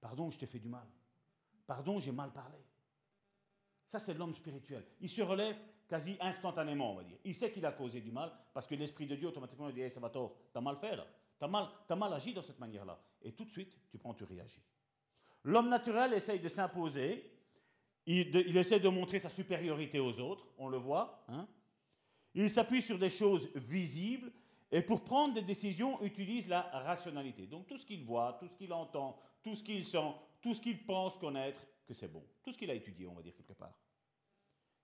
Pardon, 0.02 0.32
je 0.32 0.40
t'ai 0.40 0.48
fait 0.48 0.58
du 0.58 0.68
mal. 0.68 0.88
Pardon, 1.68 2.00
j'ai 2.00 2.12
mal 2.12 2.34
parlé. 2.34 2.58
Ça, 3.86 4.00
c'est 4.00 4.16
l'homme 4.16 4.34
spirituel. 4.34 4.84
Il 5.00 5.10
se 5.10 5.22
relève 5.22 5.56
quasi 5.88 6.18
instantanément, 6.20 6.94
on 6.94 6.96
va 6.96 7.04
dire. 7.04 7.18
Il 7.24 7.36
sait 7.36 7.52
qu'il 7.52 7.66
a 7.68 7.72
causé 7.72 8.02
du 8.02 8.12
mal 8.12 8.32
parce 8.56 8.66
que 8.66 8.74
l'Esprit 8.74 9.06
de 9.06 9.16
Dieu 9.16 9.28
automatiquement 9.28 9.68
lui 9.68 9.76
dit 9.76 9.82
hey, 9.82 9.92
ça 9.92 10.00
va 10.00 10.10
tort, 10.10 10.36
t'as 10.52 10.62
mal 10.62 10.78
fait 10.78 10.96
là. 10.96 11.06
T'as 11.38 11.48
mal, 11.48 11.68
mal 11.96 12.14
agi 12.14 12.34
dans 12.34 12.42
cette 12.42 12.60
manière-là. 12.60 13.00
Et 13.22 13.34
tout 13.34 13.46
de 13.46 13.52
suite, 13.52 13.78
tu 13.92 14.00
prends, 14.00 14.16
tu 14.16 14.24
réagis. 14.24 14.64
L'homme 15.44 15.70
naturel 15.70 16.14
essaye 16.14 16.40
de 16.40 16.48
s'imposer 16.48 17.35
il, 18.06 18.58
essaie 18.58 18.80
de 18.80 18.90
montrer 18.90 19.20
sa 19.20 19.30
supériorité 19.30 20.00
aux 20.00 20.20
autres, 20.20 20.48
on 20.58 20.68
le 20.68 20.78
voit. 20.78 21.24
Hein. 21.28 21.48
Il 22.34 22.50
s'appuie 22.50 22.82
sur 22.82 23.00
des 23.00 23.10
choses 23.10 23.50
visibles 23.56 24.32
et 24.72 24.82
pour 24.82 25.04
prendre 25.04 25.34
des 25.34 25.42
décisions 25.42 26.02
utilise 26.04 26.48
la 26.48 26.62
rationalité. 26.62 27.48
Donc 27.48 27.66
tout 27.66 27.78
ce 27.78 27.86
qu'il 27.86 28.04
voit, 28.04 28.38
tout 28.40 28.48
ce 28.48 28.56
qu'il 28.56 28.74
entend, 28.74 29.20
tout 29.42 29.56
ce 29.56 29.64
qu'il 29.64 29.84
sent, 29.84 30.14
tout 30.42 30.54
ce 30.54 30.62
qu'il 30.62 30.86
pense 30.86 31.18
connaître, 31.18 31.66
que 31.88 31.94
c'est 31.94 32.12
bon. 32.12 32.24
Tout 32.44 32.52
ce 32.52 32.58
qu'il 32.58 32.70
a 32.70 32.74
étudié, 32.74 33.08
on 33.08 33.14
va 33.14 33.22
dire 33.22 33.36
quelque 33.36 33.54
part. 33.54 33.74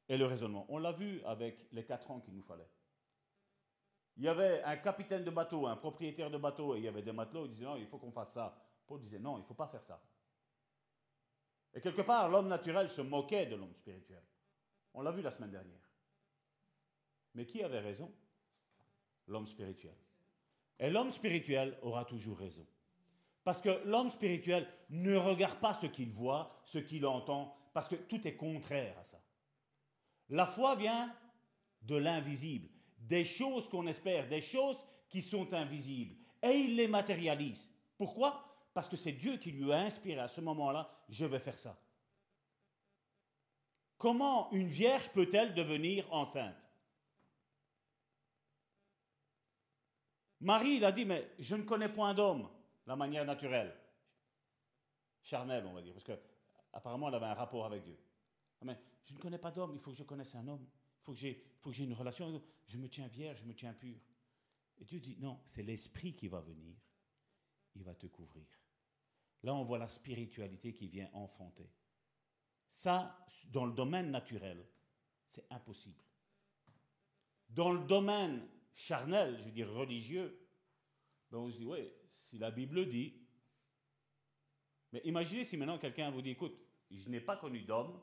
Et 0.08 0.18
le 0.18 0.26
raisonnement. 0.26 0.66
On 0.70 0.78
l'a 0.78 0.92
vu 0.92 1.22
avec 1.26 1.68
les 1.72 1.84
quatre 1.84 2.10
ans 2.12 2.20
qu'il 2.20 2.34
nous 2.34 2.42
fallait. 2.42 2.70
Il 4.18 4.24
y 4.24 4.28
avait 4.28 4.62
un 4.64 4.78
capitaine 4.78 5.24
de 5.24 5.32
bateau, 5.32 5.68
un 5.68 5.76
propriétaire 5.76 6.30
de 6.30 6.38
bateau, 6.38 6.76
et 6.76 6.80
il 6.80 6.84
y 6.84 6.88
avait 6.88 7.02
des 7.02 7.12
matelots, 7.12 7.46
ils 7.46 7.50
disaient 7.50 7.66
non, 7.66 7.78
il 7.78 7.88
faut 7.88 7.98
qu'on 7.98 8.12
fasse 8.12 8.34
ça. 8.34 8.56
Paul 8.86 9.00
disait 9.00 9.20
non, 9.20 9.38
il 9.38 9.42
ne 9.42 9.46
faut 9.46 9.54
pas 9.54 9.68
faire 9.68 9.84
ça. 9.84 10.02
Et 11.74 11.82
quelque 11.82 12.02
part, 12.02 12.30
l'homme 12.30 12.48
naturel 12.48 12.90
se 12.90 13.02
moquait 13.02 13.46
de 13.46 13.56
l'homme 13.56 13.74
spirituel. 13.74 14.24
On 14.94 15.02
l'a 15.02 15.12
vu 15.12 15.22
la 15.22 15.32
semaine 15.32 15.52
dernière. 15.52 15.90
Mais 17.34 17.46
qui 17.46 17.64
avait 17.64 17.80
raison? 17.80 18.14
L'homme 19.28 19.48
spirituel. 19.48 19.96
Et 20.80 20.90
l'homme 20.90 21.12
spirituel 21.12 21.78
aura 21.82 22.06
toujours 22.06 22.38
raison. 22.38 22.66
Parce 23.44 23.62
que 23.62 23.82
l'homme 23.86 24.12
spirituel 24.12 24.68
ne 24.90 25.16
regarde 25.16 25.60
pas 25.60 25.74
ce 25.74 25.86
qu'il 25.86 26.12
voit, 26.12 26.62
ce 26.66 26.80
qu'il 26.80 27.06
entend, 27.06 27.56
parce 27.74 27.88
que 27.88 27.96
tout 27.96 28.28
est 28.28 28.36
contraire 28.36 28.98
à 29.00 29.04
ça. 29.04 29.22
La 30.30 30.46
foi 30.46 30.76
vient 30.76 31.16
de 31.82 31.96
l'invisible, 31.96 32.70
des 33.00 33.26
choses 33.26 33.68
qu'on 33.70 33.88
espère, 33.88 34.28
des 34.28 34.42
choses 34.42 34.86
qui 35.10 35.22
sont 35.22 35.54
invisibles. 35.54 36.16
Et 36.44 36.52
il 36.52 36.76
les 36.76 36.88
matérialise. 36.88 37.70
Pourquoi? 37.98 38.51
Parce 38.74 38.88
que 38.88 38.98
c'est 38.98 39.12
Dieu 39.12 39.38
qui 39.38 39.52
lui 39.52 39.72
a 39.72 39.80
inspiré 39.80 40.20
à 40.20 40.28
ce 40.28 40.42
moment-là, 40.42 40.90
je 41.10 41.26
vais 41.26 41.40
faire 41.40 41.60
ça. 41.60 41.78
Comment 43.98 44.52
une 44.52 44.70
vierge 44.70 45.12
peut-elle 45.12 45.54
devenir 45.54 46.12
enceinte? 46.12 46.56
Marie, 50.40 50.78
il 50.78 50.86
a 50.86 50.92
dit, 50.92 51.06
mais 51.06 51.32
je 51.38 51.56
ne 51.56 51.64
connais 51.64 51.90
point 51.90 52.14
d'homme, 52.14 52.50
la 52.88 52.96
manière 52.96 53.26
naturelle. 53.26 53.78
Charnelle, 55.22 55.66
on 55.68 55.74
va 55.74 55.84
dire, 55.84 55.94
parce 55.94 56.06
que 56.06 56.20
apparemment 56.74 57.10
elle 57.10 57.16
avait 57.16 57.28
un 57.28 57.36
rapport 57.36 57.66
avec 57.66 57.84
Dieu. 57.84 57.98
Mais 58.64 58.80
je 59.04 59.14
ne 59.14 59.20
connais 59.20 59.38
pas 59.38 59.52
d'homme, 59.52 59.76
il 59.76 59.80
faut 59.80 59.92
que 59.92 59.98
je 59.98 60.04
connaisse 60.04 60.34
un 60.34 60.48
homme, 60.48 60.66
il 60.66 61.04
faut 61.04 61.14
que 61.14 61.20
j'ai 61.76 61.84
une 61.84 61.94
relation. 61.94 62.42
Je 62.68 62.78
me 62.78 62.90
tiens 62.90 63.08
vierge, 63.08 63.42
je 63.42 63.46
me 63.46 63.54
tiens 63.54 63.74
pur. 63.74 64.00
Et 64.80 64.86
Dieu 64.86 65.00
dit, 65.00 65.16
non, 65.20 65.40
c'est 65.46 65.62
l'esprit 65.62 66.16
qui 66.16 66.28
va 66.28 66.40
venir, 66.40 66.76
il 67.76 67.84
va 67.84 67.94
te 67.94 68.08
couvrir. 68.08 68.48
Là, 69.44 69.54
on 69.54 69.64
voit 69.64 69.80
la 69.80 69.89
spiritualité 69.89 70.74
qui 70.74 70.88
vient 70.88 71.10
enfanter. 71.14 71.70
Ça, 72.70 73.26
dans 73.46 73.66
le 73.66 73.74
domaine 73.74 74.12
naturel, 74.12 74.66
c'est 75.28 75.46
impossible. 75.52 76.04
Dans 77.50 77.72
le 77.72 77.80
domaine 77.86 78.48
charnel, 78.74 79.38
je 79.39 79.44
veux 79.44 79.52
dire 79.52 79.72
religieux, 79.72 80.48
ben 81.32 81.39
on 81.39 81.50
se 81.50 81.58
dit, 81.58 81.66
oui, 81.66 81.92
si 82.16 82.38
la 82.38 82.52
Bible 82.52 82.88
dit. 82.88 83.14
Mais 84.94 85.02
imaginez 85.06 85.44
si 85.44 85.58
maintenant 85.58 85.78
quelqu'un 85.78 86.12
vous 86.12 86.22
dit, 86.22 86.32
écoute, 86.32 86.58
je 86.89 87.10
n'ai 87.10 87.22
pas 87.22 87.38
connu 87.38 87.62
d'homme, 87.62 88.00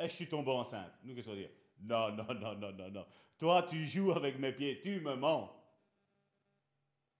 et 0.00 0.08
je 0.08 0.14
suis 0.14 0.28
tombé 0.28 0.50
enceinte. 0.50 0.92
Nous, 1.02 1.14
qu'est-ce 1.14 1.26
qu'on 1.26 1.34
dit? 1.34 1.46
Non, 1.80 2.12
non, 2.12 2.34
non, 2.34 2.54
non, 2.56 2.72
non, 2.72 2.90
non. 2.90 3.06
Toi, 3.36 3.64
tu 3.68 3.86
joues 3.86 4.12
avec 4.12 4.38
mes 4.38 4.52
pieds, 4.52 4.80
tu 4.80 5.00
me 5.00 5.14
mens. 5.14 5.54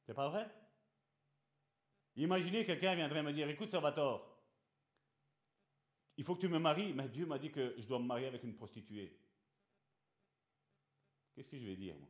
C'est 0.05 0.15
pas 0.15 0.29
vrai? 0.29 0.49
Imaginez 2.19 2.65
quelqu'un 2.65 2.97
viendrait 2.97 3.23
me 3.23 3.33
dire, 3.33 3.49
écoute, 3.49 3.71
Salvatore, 3.71 4.37
il 6.17 6.25
faut 6.25 6.35
que 6.35 6.41
tu 6.41 6.49
me 6.49 6.59
maries, 6.59 6.93
mais 6.93 7.09
Dieu 7.09 7.25
m'a 7.25 7.39
dit 7.39 7.53
que 7.53 7.77
je 7.79 7.87
dois 7.87 8.01
me 8.01 8.07
marier 8.07 8.27
avec 8.27 8.43
une 8.43 8.57
prostituée. 8.57 9.17
Qu'est-ce 11.33 11.49
que 11.49 11.59
je 11.59 11.65
vais 11.65 11.77
dire, 11.77 11.97
moi? 11.97 12.09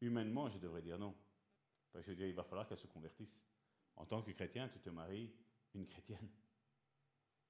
Humainement, 0.00 0.50
je 0.50 0.58
devrais 0.58 0.82
dire 0.82 0.98
non. 0.98 1.14
Parce 1.92 2.04
que 2.04 2.12
je 2.12 2.24
il 2.24 2.34
va 2.34 2.42
falloir 2.42 2.66
qu'elle 2.66 2.78
se 2.78 2.88
convertisse. 2.88 3.40
En 3.94 4.04
tant 4.04 4.20
que 4.20 4.32
chrétien, 4.32 4.68
tu 4.68 4.80
te 4.80 4.90
maries 4.90 5.30
une 5.74 5.86
chrétienne. 5.86 6.28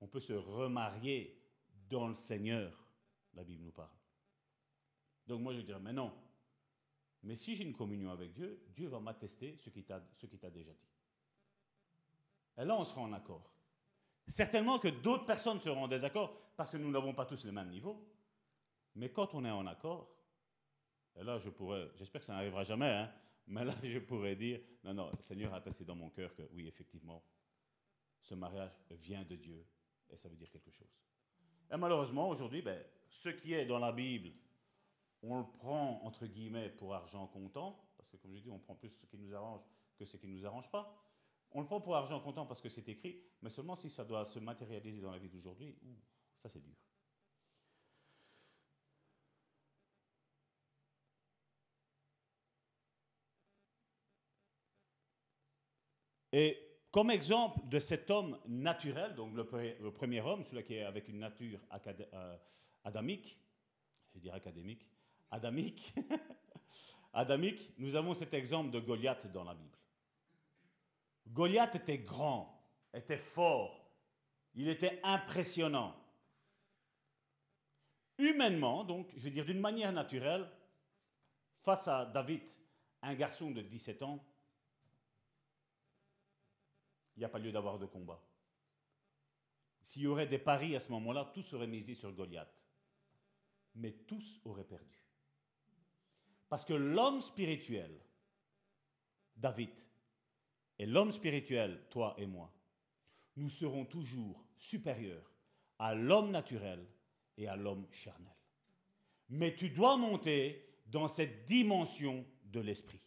On 0.02 0.06
peut 0.06 0.20
se 0.20 0.34
remarier 0.34 1.42
dans 1.88 2.08
le 2.08 2.14
Seigneur, 2.14 2.76
la 3.32 3.42
Bible 3.42 3.64
nous 3.64 3.72
parle. 3.72 3.96
Donc 5.26 5.40
moi, 5.40 5.54
je 5.54 5.60
dirais, 5.62 5.80
mais 5.80 5.94
non. 5.94 6.12
Mais 7.22 7.36
si 7.36 7.54
j'ai 7.54 7.64
une 7.64 7.74
communion 7.74 8.10
avec 8.10 8.32
Dieu, 8.32 8.62
Dieu 8.74 8.88
va 8.88 8.98
m'attester 8.98 9.56
ce 9.58 9.68
qu'il 9.70 9.84
t'a 9.84 10.50
déjà 10.50 10.72
dit. 10.72 10.88
Et 12.58 12.64
là, 12.64 12.76
on 12.76 12.84
sera 12.84 13.02
en 13.02 13.12
accord. 13.12 13.52
Certainement 14.26 14.78
que 14.78 14.88
d'autres 14.88 15.26
personnes 15.26 15.60
seront 15.60 15.84
en 15.84 15.88
désaccord 15.88 16.52
parce 16.56 16.70
que 16.70 16.76
nous 16.76 16.90
n'avons 16.90 17.14
pas 17.14 17.26
tous 17.26 17.44
le 17.44 17.52
même 17.52 17.68
niveau. 17.68 18.06
Mais 18.94 19.10
quand 19.10 19.34
on 19.34 19.44
est 19.44 19.50
en 19.50 19.66
accord, 19.66 20.14
et 21.16 21.24
là, 21.24 21.38
je 21.38 21.50
pourrais, 21.50 21.90
j'espère 21.96 22.20
que 22.20 22.26
ça 22.26 22.34
n'arrivera 22.34 22.62
jamais, 22.64 22.90
hein, 22.90 23.12
mais 23.46 23.64
là, 23.64 23.74
je 23.82 23.98
pourrais 23.98 24.36
dire, 24.36 24.60
non, 24.84 24.94
non, 24.94 25.10
le 25.10 25.22
Seigneur 25.22 25.52
a 25.52 25.56
attesté 25.56 25.84
dans 25.84 25.96
mon 25.96 26.10
cœur 26.10 26.34
que 26.34 26.42
oui, 26.52 26.66
effectivement, 26.68 27.22
ce 28.20 28.34
mariage 28.34 28.72
vient 28.90 29.24
de 29.24 29.36
Dieu 29.36 29.66
et 30.08 30.16
ça 30.16 30.28
veut 30.28 30.36
dire 30.36 30.50
quelque 30.50 30.70
chose. 30.70 30.88
Et 31.72 31.76
malheureusement, 31.76 32.28
aujourd'hui, 32.28 32.62
ben, 32.62 32.82
ce 33.08 33.28
qui 33.30 33.54
est 33.54 33.66
dans 33.66 33.78
la 33.78 33.92
Bible, 33.92 34.30
on 35.22 35.38
le 35.38 35.44
prend, 35.44 36.00
entre 36.04 36.26
guillemets, 36.26 36.70
pour 36.70 36.94
argent 36.94 37.26
comptant, 37.26 37.78
parce 37.96 38.08
que 38.08 38.16
comme 38.16 38.34
je 38.34 38.40
dis, 38.40 38.50
on 38.50 38.58
prend 38.58 38.74
plus 38.74 38.90
ce 38.90 39.06
qui 39.06 39.18
nous 39.18 39.34
arrange 39.34 39.60
que 39.98 40.04
ce 40.04 40.16
qui 40.16 40.26
ne 40.26 40.32
nous 40.32 40.46
arrange 40.46 40.70
pas. 40.70 40.96
On 41.52 41.60
le 41.60 41.66
prend 41.66 41.80
pour 41.80 41.96
argent 41.96 42.20
comptant 42.20 42.46
parce 42.46 42.60
que 42.60 42.68
c'est 42.68 42.88
écrit, 42.88 43.22
mais 43.42 43.50
seulement 43.50 43.76
si 43.76 43.90
ça 43.90 44.04
doit 44.04 44.24
se 44.24 44.38
matérialiser 44.38 45.00
dans 45.00 45.10
la 45.10 45.18
vie 45.18 45.28
d'aujourd'hui, 45.28 45.76
ça 46.38 46.48
c'est 46.48 46.60
dur. 46.60 46.74
Et 56.32 56.56
comme 56.92 57.10
exemple 57.10 57.60
de 57.68 57.78
cet 57.78 58.10
homme 58.10 58.38
naturel, 58.46 59.14
donc 59.14 59.34
le, 59.34 59.44
premier 59.90 60.20
homme, 60.20 60.44
celui 60.44 60.64
qui 60.64 60.74
est 60.74 60.84
avec 60.84 61.08
une 61.08 61.18
nature 61.18 61.60
euh, 62.14 62.36
adamique, 62.84 63.36
je 64.14 64.20
dirais 64.20 64.36
académique, 64.36 64.86
adamique, 65.30 65.94
adamique, 67.12 67.72
nous 67.78 67.94
avons 67.94 68.14
cet 68.14 68.34
exemple 68.34 68.70
de 68.70 68.80
Goliath 68.80 69.30
dans 69.32 69.44
la 69.44 69.54
Bible. 69.54 69.76
Goliath 71.28 71.74
était 71.76 71.98
grand, 71.98 72.60
était 72.92 73.16
fort, 73.16 73.90
il 74.54 74.68
était 74.68 75.00
impressionnant. 75.02 75.96
Humainement, 78.18 78.84
donc, 78.84 79.10
je 79.16 79.22
veux 79.22 79.30
dire 79.30 79.44
d'une 79.44 79.60
manière 79.60 79.92
naturelle, 79.92 80.50
face 81.62 81.88
à 81.88 82.04
David, 82.06 82.42
un 83.02 83.14
garçon 83.14 83.50
de 83.50 83.62
17 83.62 84.02
ans, 84.02 84.22
il 87.16 87.20
n'y 87.20 87.24
a 87.24 87.28
pas 87.28 87.38
lieu 87.38 87.52
d'avoir 87.52 87.78
de 87.78 87.86
combat. 87.86 88.22
S'il 89.82 90.02
y 90.02 90.06
aurait 90.06 90.26
des 90.26 90.38
paris 90.38 90.76
à 90.76 90.80
ce 90.80 90.90
moment-là, 90.92 91.30
tous 91.34 91.42
seraient 91.42 91.66
misés 91.66 91.94
sur 91.94 92.12
Goliath. 92.12 92.54
Mais 93.74 93.92
tous 93.92 94.40
auraient 94.44 94.64
perdu. 94.64 94.99
Parce 96.50 96.66
que 96.66 96.74
l'homme 96.74 97.22
spirituel, 97.22 97.98
David, 99.36 99.70
et 100.78 100.84
l'homme 100.84 101.12
spirituel, 101.12 101.86
toi 101.88 102.14
et 102.18 102.26
moi, 102.26 102.52
nous 103.36 103.48
serons 103.48 103.86
toujours 103.86 104.44
supérieurs 104.56 105.32
à 105.78 105.94
l'homme 105.94 106.30
naturel 106.30 106.86
et 107.38 107.48
à 107.48 107.56
l'homme 107.56 107.86
charnel. 107.90 108.34
Mais 109.30 109.54
tu 109.54 109.70
dois 109.70 109.96
monter 109.96 110.66
dans 110.86 111.08
cette 111.08 111.46
dimension 111.46 112.26
de 112.44 112.60
l'esprit. 112.60 113.00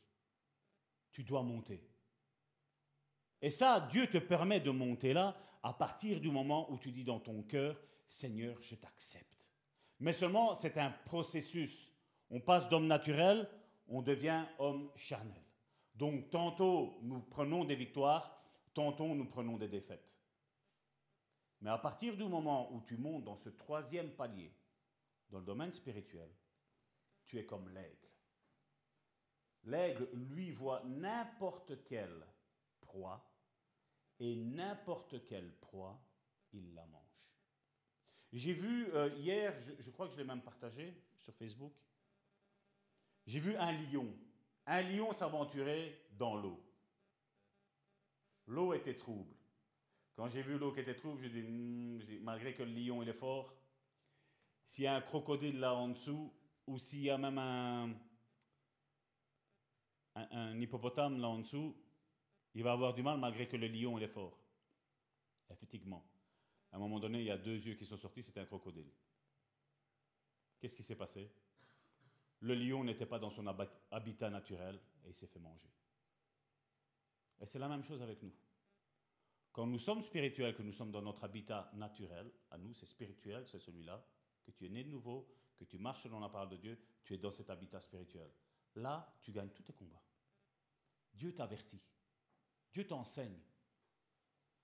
Tu 1.12 1.24
dois 1.24 1.44
monter. 1.44 1.86
Et 3.42 3.52
ça, 3.52 3.88
Dieu 3.92 4.08
te 4.08 4.18
permet 4.18 4.62
de 4.62 4.72
monter 4.72 5.14
là 5.14 5.36
à 5.62 5.74
partir 5.74 6.22
du 6.22 6.32
moment 6.32 6.72
où 6.72 6.78
tu 6.78 6.92
dis 6.92 7.04
dans 7.04 7.20
ton 7.20 7.44
cœur, 7.44 7.80
Seigneur, 8.08 8.62
je 8.62 8.76
t'accepte. 8.76 9.46
Mais 10.00 10.14
seulement, 10.14 10.56
c'est 10.56 10.78
un 10.78 10.92
processus. 10.92 11.93
On 12.34 12.40
passe 12.40 12.68
d'homme 12.68 12.88
naturel, 12.88 13.48
on 13.88 14.02
devient 14.02 14.44
homme 14.58 14.90
charnel. 14.96 15.44
Donc, 15.94 16.32
tantôt 16.32 16.98
nous 17.04 17.20
prenons 17.20 17.64
des 17.64 17.76
victoires, 17.76 18.44
tantôt 18.74 19.14
nous 19.14 19.28
prenons 19.28 19.58
des 19.58 19.68
défaites. 19.68 20.20
Mais 21.62 21.70
à 21.70 21.78
partir 21.78 22.18
du 22.18 22.24
moment 22.24 22.74
où 22.74 22.82
tu 22.82 22.98
montes 22.98 23.24
dans 23.24 23.36
ce 23.36 23.50
troisième 23.50 24.10
palier, 24.10 24.52
dans 25.30 25.38
le 25.38 25.46
domaine 25.46 25.72
spirituel, 25.74 26.28
tu 27.28 27.38
es 27.38 27.46
comme 27.46 27.70
l'aigle. 27.70 28.10
L'aigle, 29.66 30.10
lui, 30.14 30.50
voit 30.50 30.82
n'importe 30.86 31.84
quelle 31.84 32.26
proie 32.82 33.32
et 34.20 34.36
n'importe 34.36 35.24
quelle 35.24 35.52
proie, 35.58 36.04
il 36.52 36.74
la 36.74 36.86
mange. 36.88 37.32
J'ai 38.32 38.54
vu 38.54 38.92
euh, 38.96 39.10
hier, 39.20 39.54
je, 39.80 39.92
crois 39.92 40.08
que 40.08 40.14
je 40.14 40.18
l'ai 40.18 40.24
même 40.24 40.42
partagé 40.42 41.00
sur 41.20 41.36
Facebook, 41.36 41.74
j'ai 43.26 43.40
vu 43.40 43.56
un 43.56 43.72
lion, 43.72 44.08
un 44.66 44.82
lion 44.82 45.14
s'aventurer 45.14 46.08
dans 46.18 46.36
l'eau. 46.36 46.60
L'eau 48.48 48.74
était 48.74 48.98
trouble. 48.98 49.34
Quand 50.16 50.28
j'ai 50.28 50.42
vu 50.42 50.58
l'eau 50.58 50.72
qui 50.72 50.82
était 50.82 50.96
trouble, 50.96 51.26
hmm, 51.26 52.00
je 52.00 52.06
dis, 52.06 52.20
malgré 52.20 52.54
que 52.54 52.64
le 52.64 52.72
lion 52.72 53.02
il 53.02 53.10
est 53.10 53.14
fort, 53.14 53.54
s'il 54.68 54.84
y 54.84 54.88
a 54.88 54.96
un 54.96 55.02
crocodile 55.02 55.60
là 55.60 55.74
en 55.74 55.90
dessous, 55.90 56.32
ou 56.68 56.78
s'il 56.78 57.02
y 57.02 57.10
a 57.10 57.18
même 57.18 57.38
un, 57.38 57.94
hippopotame 60.60 61.20
là 61.20 61.28
en 61.30 61.40
dessous, 61.40 61.76
il 62.54 62.64
va 62.64 62.74
avoir 62.74 62.94
du 62.94 63.02
mal 63.02 63.20
malgré 63.20 63.48
que 63.48 63.58
le 63.58 63.68
lion 63.68 63.98
est 63.98 64.08
fort. 64.08 64.38
Effectivement. 65.50 66.06
À 66.72 66.78
un 66.78 66.80
moment 66.80 67.00
donné, 67.00 67.20
il 67.20 67.26
y 67.26 67.32
a 67.32 67.38
deux 67.38 67.58
yeux 67.58 67.76
qui 67.76 67.86
sont 67.86 67.98
sortis, 67.98 68.24
c'était 68.24 68.40
un 68.40 68.46
crocodile. 68.46 68.92
Qu'est-ce 70.60 70.76
qui 70.76 70.84
s'est 70.84 70.96
passé? 70.96 71.30
Le 72.44 72.56
lion 72.56 72.84
n'était 72.84 73.06
pas 73.06 73.20
dans 73.20 73.30
son 73.30 73.48
habitat 73.92 74.30
naturel 74.30 74.78
et 75.06 75.10
il 75.10 75.16
s'est 75.16 75.28
fait 75.28 75.40
manger. 75.40 75.70
Et 77.40 77.46
c'est 77.46 77.60
la 77.60 77.70
même 77.70 77.84
chose 77.84 78.02
avec 78.02 78.22
nous. 78.22 78.34
Quand 79.54 79.66
nous 79.66 79.80
sommes 79.80 80.02
spirituels, 80.02 80.54
que 80.54 80.62
nous 80.62 80.74
sommes 80.74 80.92
dans 80.92 81.02
notre 81.02 81.24
habitat 81.24 81.72
naturel, 81.74 82.30
à 82.52 82.58
nous 82.58 82.74
c'est 82.74 82.86
spirituel, 82.86 83.48
c'est 83.48 83.60
celui-là, 83.60 84.06
que 84.44 84.52
tu 84.52 84.66
es 84.66 84.70
né 84.70 84.84
de 84.84 84.90
nouveau, 84.90 85.34
que 85.58 85.64
tu 85.64 85.78
marches 85.78 86.04
selon 86.04 86.20
la 86.20 86.28
parole 86.28 86.50
de 86.50 86.58
Dieu, 86.58 86.78
tu 87.06 87.14
es 87.14 87.18
dans 87.18 87.32
cet 87.32 87.50
habitat 87.50 87.80
spirituel. 87.80 88.30
Là, 88.76 89.18
tu 89.22 89.32
gagnes 89.32 89.52
tous 89.52 89.64
tes 89.64 89.74
combats. 89.74 90.04
Dieu 91.14 91.34
t'avertit. 91.34 91.82
Dieu 92.74 92.86
t'enseigne. 92.86 93.40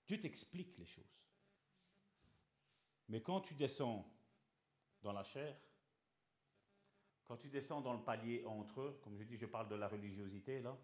Dieu 0.05 0.19
t'explique 0.19 0.77
les 0.77 0.85
choses. 0.85 1.23
Mais 3.07 3.21
quand 3.21 3.39
tu 3.39 3.53
descends 3.53 4.11
dans 5.01 5.13
la 5.13 5.23
chair, 5.23 5.55
quand 7.29 7.37
tu 7.37 7.47
descends 7.47 7.79
dans 7.79 7.93
le 7.93 8.01
palier 8.01 8.43
entre 8.43 8.81
eux, 8.81 8.99
comme 9.03 9.15
je 9.15 9.23
dis, 9.23 9.37
je 9.37 9.45
parle 9.45 9.69
de 9.69 9.75
la 9.75 9.87
religiosité 9.87 10.61
là, 10.61 10.75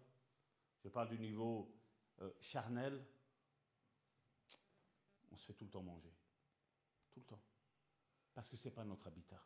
je 0.84 0.88
parle 0.88 1.08
du 1.08 1.18
niveau 1.18 1.74
euh, 2.22 2.30
charnel, 2.38 3.04
on 5.32 5.36
se 5.36 5.44
fait 5.44 5.54
tout 5.54 5.64
le 5.64 5.70
temps 5.72 5.82
manger. 5.82 6.14
Tout 7.10 7.18
le 7.18 7.26
temps. 7.26 7.42
Parce 8.32 8.48
que 8.48 8.56
ce 8.56 8.68
n'est 8.68 8.74
pas 8.74 8.84
notre 8.84 9.08
habitat. 9.08 9.42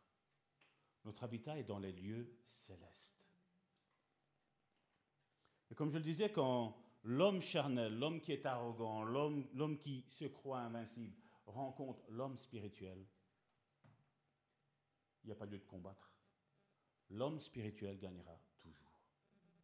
Notre 1.03 1.23
habitat 1.23 1.57
est 1.57 1.63
dans 1.63 1.79
les 1.79 1.91
lieux 1.91 2.37
célestes. 2.45 3.19
Et 5.71 5.73
comme 5.73 5.89
je 5.89 5.97
le 5.97 6.03
disais, 6.03 6.31
quand 6.31 6.77
l'homme 7.01 7.41
charnel, 7.41 7.97
l'homme 7.97 8.21
qui 8.21 8.31
est 8.31 8.45
arrogant, 8.45 9.01
l'homme 9.01 9.79
qui 9.79 10.05
se 10.07 10.25
croit 10.25 10.59
invincible, 10.59 11.17
rencontre 11.47 12.03
l'homme 12.09 12.37
spirituel, 12.37 13.03
il 15.23 15.27
n'y 15.27 15.31
a 15.31 15.35
pas 15.35 15.47
lieu 15.47 15.57
de 15.57 15.65
combattre. 15.65 16.10
L'homme 17.11 17.39
spirituel 17.39 17.97
gagnera 17.97 18.39
toujours. 18.61 18.91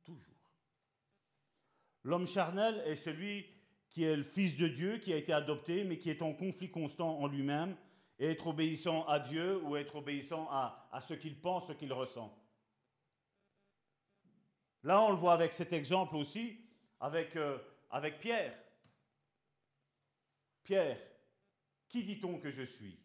Toujours. 0.04 0.36
L'homme 2.04 2.28
charnel 2.28 2.82
est 2.86 2.96
celui 2.96 3.46
qui 3.90 4.04
est 4.04 4.16
le 4.16 4.24
Fils 4.24 4.58
de 4.58 4.68
Dieu, 4.68 4.98
qui 4.98 5.14
a 5.14 5.18
été 5.18 5.34
adopté, 5.34 5.84
mais 5.84 5.98
qui 5.98 6.10
est 6.10 6.22
en 6.22 6.34
conflit 6.34 6.70
constant 6.70 7.20
en 7.20 7.28
lui-même, 7.28 7.76
et 8.20 8.28
être 8.28 8.48
obéissant 8.48 9.06
à 9.06 9.20
Dieu 9.20 9.62
ou 9.64 9.76
être 9.76 9.96
obéissant 9.96 10.48
à, 10.50 11.00
ce 11.02 11.14
qu'il 11.14 11.40
pense, 11.40 11.68
ce 11.68 11.74
qu'il 11.74 11.94
ressent. 11.94 12.36
Là, 14.84 15.02
on 15.04 15.12
le 15.12 15.18
voit 15.18 15.34
avec 15.34 15.54
cet 15.54 15.74
exemple 15.74 16.16
aussi, 16.16 16.60
avec, 17.00 17.36
euh, 17.36 17.58
avec 17.90 18.20
Pierre. 18.20 18.58
Pierre, 20.64 21.00
qui 21.88 22.04
dit-on 22.04 22.40
que 22.40 22.50
je 22.50 22.64
suis? 22.64 23.00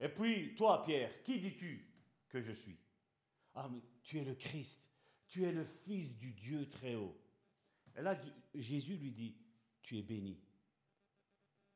Et 0.00 0.08
puis, 0.08 0.54
toi, 0.56 0.82
Pierre, 0.82 1.22
qui 1.22 1.38
dis-tu? 1.38 1.91
Que 2.32 2.40
je 2.40 2.52
suis 2.52 2.78
Ah, 3.54 3.68
mais 3.70 3.82
tu 4.02 4.18
es 4.18 4.24
le 4.24 4.34
Christ, 4.34 4.82
tu 5.28 5.44
es 5.44 5.52
le 5.52 5.64
Fils 5.64 6.16
du 6.16 6.32
Dieu 6.32 6.68
très 6.70 6.94
haut. 6.94 7.16
Et 7.94 8.00
là, 8.00 8.18
Jésus 8.54 8.96
lui 8.96 9.12
dit, 9.12 9.36
tu 9.82 9.98
es 9.98 10.02
béni. 10.02 10.40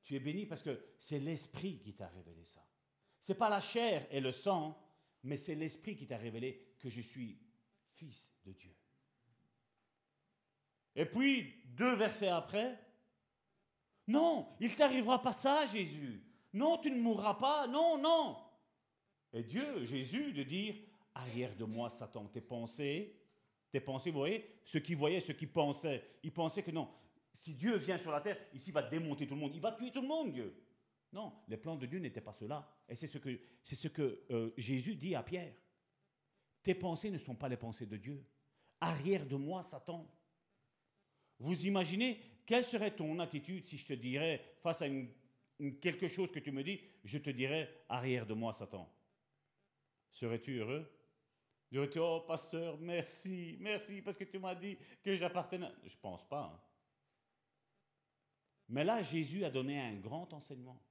Tu 0.02 0.16
es 0.16 0.20
béni 0.20 0.46
parce 0.46 0.62
que 0.62 0.94
c'est 0.98 1.18
l'Esprit 1.18 1.78
qui 1.78 1.94
t'a 1.94 2.08
révélé 2.08 2.44
ça. 2.44 2.66
Ce 3.20 3.32
n'est 3.32 3.38
pas 3.38 3.50
la 3.50 3.60
chair 3.60 4.06
et 4.10 4.20
le 4.20 4.32
sang, 4.32 4.82
mais 5.22 5.36
c'est 5.36 5.54
l'Esprit 5.54 5.96
qui 5.96 6.06
t'a 6.06 6.16
révélé 6.16 6.74
que 6.78 6.88
je 6.88 7.00
suis 7.00 7.38
fils 7.94 8.30
de 8.44 8.52
Dieu. 8.52 8.74
Et 10.94 11.04
puis, 11.04 11.62
deux 11.66 11.96
versets 11.96 12.28
après, 12.28 12.80
non, 14.06 14.56
il 14.60 14.74
t'arrivera 14.74 15.20
pas 15.20 15.34
ça, 15.34 15.66
Jésus. 15.66 16.24
Non, 16.54 16.78
tu 16.78 16.90
ne 16.90 16.98
mourras 16.98 17.34
pas. 17.34 17.66
Non, 17.66 17.98
non. 17.98 18.38
Et 19.36 19.42
Dieu, 19.42 19.84
Jésus, 19.84 20.32
de 20.32 20.42
dire, 20.44 20.76
arrière 21.14 21.54
de 21.56 21.64
moi, 21.66 21.90
Satan, 21.90 22.24
tes 22.24 22.40
pensées, 22.40 23.14
tes 23.70 23.80
pensées, 23.80 24.10
vous 24.10 24.20
voyez, 24.20 24.60
ceux 24.64 24.80
qui 24.80 24.94
voyaient, 24.94 25.20
ceux 25.20 25.34
qui 25.34 25.46
pensaient, 25.46 26.02
ils 26.22 26.32
pensaient 26.32 26.62
que 26.62 26.70
non, 26.70 26.88
si 27.34 27.52
Dieu 27.52 27.76
vient 27.76 27.98
sur 27.98 28.10
la 28.10 28.22
terre, 28.22 28.38
ici, 28.54 28.70
il 28.70 28.72
va 28.72 28.80
démonter 28.80 29.26
tout 29.26 29.34
le 29.34 29.40
monde, 29.42 29.54
il 29.54 29.60
va 29.60 29.72
tuer 29.72 29.90
tout 29.90 30.00
le 30.00 30.08
monde, 30.08 30.32
Dieu. 30.32 30.56
Non, 31.12 31.34
les 31.48 31.58
plans 31.58 31.76
de 31.76 31.84
Dieu 31.84 31.98
n'étaient 31.98 32.22
pas 32.22 32.32
cela. 32.32 32.66
Et 32.88 32.96
c'est 32.96 33.06
ce 33.06 33.18
que, 33.18 33.38
c'est 33.62 33.76
ce 33.76 33.88
que 33.88 34.22
euh, 34.30 34.54
Jésus 34.56 34.96
dit 34.96 35.14
à 35.14 35.22
Pierre. 35.22 35.52
Tes 36.62 36.74
pensées 36.74 37.10
ne 37.10 37.18
sont 37.18 37.34
pas 37.34 37.50
les 37.50 37.58
pensées 37.58 37.84
de 37.84 37.98
Dieu. 37.98 38.24
Arrière 38.80 39.26
de 39.26 39.36
moi, 39.36 39.62
Satan. 39.62 40.10
Vous 41.38 41.66
imaginez 41.66 42.22
quelle 42.46 42.64
serait 42.64 42.96
ton 42.96 43.18
attitude 43.18 43.66
si 43.66 43.76
je 43.76 43.84
te 43.84 43.92
dirais, 43.92 44.56
face 44.62 44.80
à 44.80 44.86
quelque 45.82 46.08
chose 46.08 46.32
que 46.32 46.38
tu 46.38 46.52
me 46.52 46.64
dis, 46.64 46.80
je 47.04 47.18
te 47.18 47.28
dirais, 47.28 47.84
arrière 47.90 48.24
de 48.24 48.32
moi, 48.32 48.54
Satan 48.54 48.90
Serais-tu 50.16 50.56
heureux? 50.56 50.90
Dirais-tu, 51.70 51.98
oh 51.98 52.22
pasteur, 52.26 52.78
merci, 52.78 53.58
merci, 53.60 54.00
parce 54.00 54.16
que 54.16 54.24
tu 54.24 54.38
m'as 54.38 54.54
dit 54.54 54.78
que 55.02 55.14
j'appartenais. 55.14 55.70
Je 55.84 55.94
ne 55.94 56.00
pense 56.00 56.26
pas. 56.26 56.54
Hein. 56.54 56.60
Mais 58.70 58.82
là, 58.82 59.02
Jésus 59.02 59.44
a 59.44 59.50
donné 59.50 59.78
un 59.78 59.94
grand 59.96 60.32
enseignement. 60.32 60.82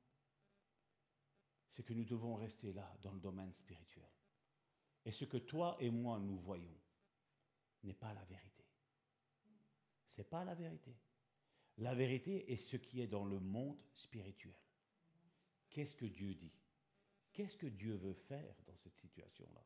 C'est 1.72 1.82
que 1.82 1.94
nous 1.94 2.06
devons 2.06 2.36
rester 2.36 2.72
là, 2.72 2.96
dans 3.02 3.14
le 3.14 3.20
domaine 3.20 3.52
spirituel. 3.56 4.08
Et 5.04 5.12
ce 5.12 5.26
que 5.26 5.38
toi 5.38 5.76
et 5.80 5.90
moi 5.90 6.20
nous 6.20 6.38
voyons 6.38 6.78
n'est 7.84 7.96
pas 7.96 8.14
la 8.14 8.24
vérité. 8.26 8.64
Ce 10.08 10.22
n'est 10.22 10.28
pas 10.28 10.46
la 10.46 10.54
vérité. 10.54 10.96
La 11.80 11.96
vérité 11.96 12.52
est 12.54 12.58
ce 12.58 12.78
qui 12.78 13.02
est 13.02 13.08
dans 13.08 13.26
le 13.26 13.40
monde 13.40 13.82
spirituel. 13.92 14.54
Qu'est-ce 15.72 15.96
que 15.96 16.06
Dieu 16.06 16.36
dit? 16.36 16.54
Qu'est-ce 17.36 17.58
que 17.58 17.66
Dieu 17.66 17.96
veut 17.96 18.14
faire 18.14 18.56
dans 18.66 18.78
cette 18.78 18.96
situation-là 18.96 19.62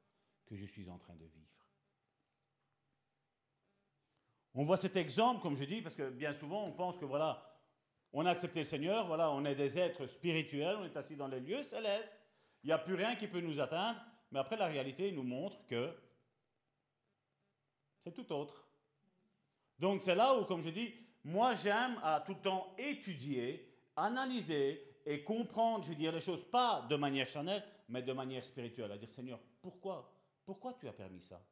que 0.47 0.55
je 0.55 0.65
suis 0.65 0.89
en 0.89 0.97
train 0.97 1.13
de 1.13 1.26
vivre? 1.26 1.67
On 4.55 4.65
voit 4.65 4.76
cet 4.76 4.97
exemple, 4.97 5.43
comme 5.43 5.55
je 5.55 5.65
dis, 5.65 5.84
parce 5.84 5.93
que 5.93 6.09
bien 6.09 6.34
souvent 6.34 6.65
on 6.65 6.72
pense 6.72 6.97
que 6.97 7.05
voilà, 7.05 7.61
on 8.11 8.26
a 8.26 8.32
accepté 8.32 8.61
le 8.61 8.65
Seigneur, 8.65 9.05
voilà, 9.05 9.30
on 9.30 9.45
est 9.45 9.53
des 9.53 9.78
êtres 9.78 10.07
spirituels, 10.07 10.78
on 10.78 10.86
est 10.86 10.97
assis 10.97 11.15
dans 11.15 11.28
les 11.28 11.39
lieux 11.39 11.61
célestes, 11.61 12.20
il 12.63 12.67
n'y 12.67 12.74
a 12.74 12.80
plus 12.80 12.95
rien 12.95 13.15
qui 13.15 13.28
peut 13.28 13.39
nous 13.39 13.59
atteindre, 13.59 14.03
mais 14.32 14.39
après 14.39 14.57
la 14.57 14.65
réalité 14.65 15.11
nous 15.11 15.22
montre 15.22 15.63
que 15.67 15.95
c'est 18.03 18.11
tout 18.11 18.32
autre. 18.34 18.67
Donc 19.78 20.01
c'est 20.01 20.15
là 20.15 20.36
où, 20.36 20.45
comme 20.45 20.63
je 20.63 20.72
dis, 20.72 20.91
moi 21.24 21.53
j'aime 21.53 21.99
à 22.01 22.22
tout 22.22 22.34
le 22.34 22.41
temps 22.41 22.74
étudier, 22.80 23.72
analyser 23.95 24.88
et 25.10 25.24
comprendre, 25.24 25.84
je 25.84 25.89
veux 25.89 25.95
dire, 25.95 26.12
les 26.12 26.22
choses 26.22 26.45
pas 26.45 26.86
de 26.88 26.95
manière 26.95 27.28
charnelle, 27.28 27.64
mais 27.88 28.03
de 28.03 28.14
manière 28.14 28.45
spirituelle. 28.45 28.91
À 28.91 28.97
dire, 28.97 29.10
Seigneur, 29.10 29.39
pourquoi 29.60 30.14
Pourquoi 30.45 30.76
tu 30.76 30.88
as 30.88 30.93
permis 30.93 31.20
ça? 31.20 31.43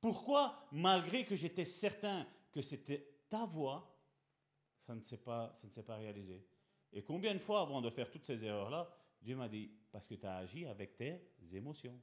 Pourquoi, 0.00 0.66
malgré 0.72 1.24
que 1.24 1.36
j'étais 1.36 1.64
certain 1.64 2.26
que 2.50 2.62
c'était 2.62 3.22
ta 3.28 3.46
voix, 3.46 3.96
ça 4.80 4.92
ne 4.92 5.02
s'est 5.02 5.18
pas, 5.18 5.52
ça 5.54 5.68
ne 5.68 5.72
s'est 5.72 5.84
pas 5.84 5.94
réalisé? 5.94 6.44
Et 6.92 7.04
combien 7.04 7.32
de 7.32 7.38
fois, 7.38 7.60
avant 7.60 7.80
de 7.80 7.90
faire 7.90 8.10
toutes 8.10 8.24
ces 8.24 8.42
erreurs-là, 8.42 8.92
Dieu 9.22 9.36
m'a 9.36 9.48
dit, 9.48 9.70
parce 9.92 10.08
que 10.08 10.16
tu 10.16 10.26
as 10.26 10.38
agi 10.38 10.66
avec 10.66 10.96
tes 10.96 11.30
émotions. 11.52 12.00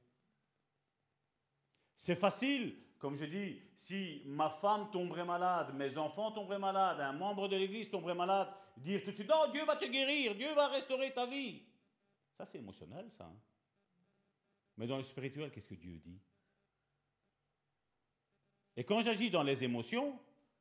C'est 1.98 2.16
facile, 2.16 2.76
comme 2.98 3.16
je 3.16 3.24
dis, 3.26 3.60
si 3.76 4.22
ma 4.24 4.48
femme 4.48 4.90
tomberait 4.90 5.24
malade, 5.24 5.74
mes 5.74 5.98
enfants 5.98 6.32
tomberaient 6.32 6.58
malades, 6.58 7.00
un 7.00 7.12
membre 7.12 7.48
de 7.48 7.56
l'Église 7.56 7.90
tomberait 7.90 8.14
malade, 8.14 8.48
dire 8.76 9.02
tout 9.04 9.10
de 9.10 9.16
suite, 9.16 9.28
non, 9.28 9.50
Dieu 9.52 9.64
va 9.64 9.76
te 9.76 9.86
guérir, 9.86 10.34
Dieu 10.34 10.52
va 10.54 10.68
restaurer 10.68 11.12
ta 11.12 11.26
vie. 11.26 11.62
Ça, 12.36 12.46
c'est 12.46 12.58
émotionnel, 12.58 13.10
ça. 13.10 13.24
Hein. 13.24 13.36
Mais 14.76 14.86
dans 14.86 14.96
le 14.96 15.04
spirituel, 15.04 15.50
qu'est-ce 15.50 15.68
que 15.68 15.74
Dieu 15.74 15.98
dit? 15.98 16.20
Et 18.76 18.84
quand 18.84 19.00
j'agis 19.00 19.30
dans 19.30 19.42
les 19.42 19.64
émotions, 19.64 20.18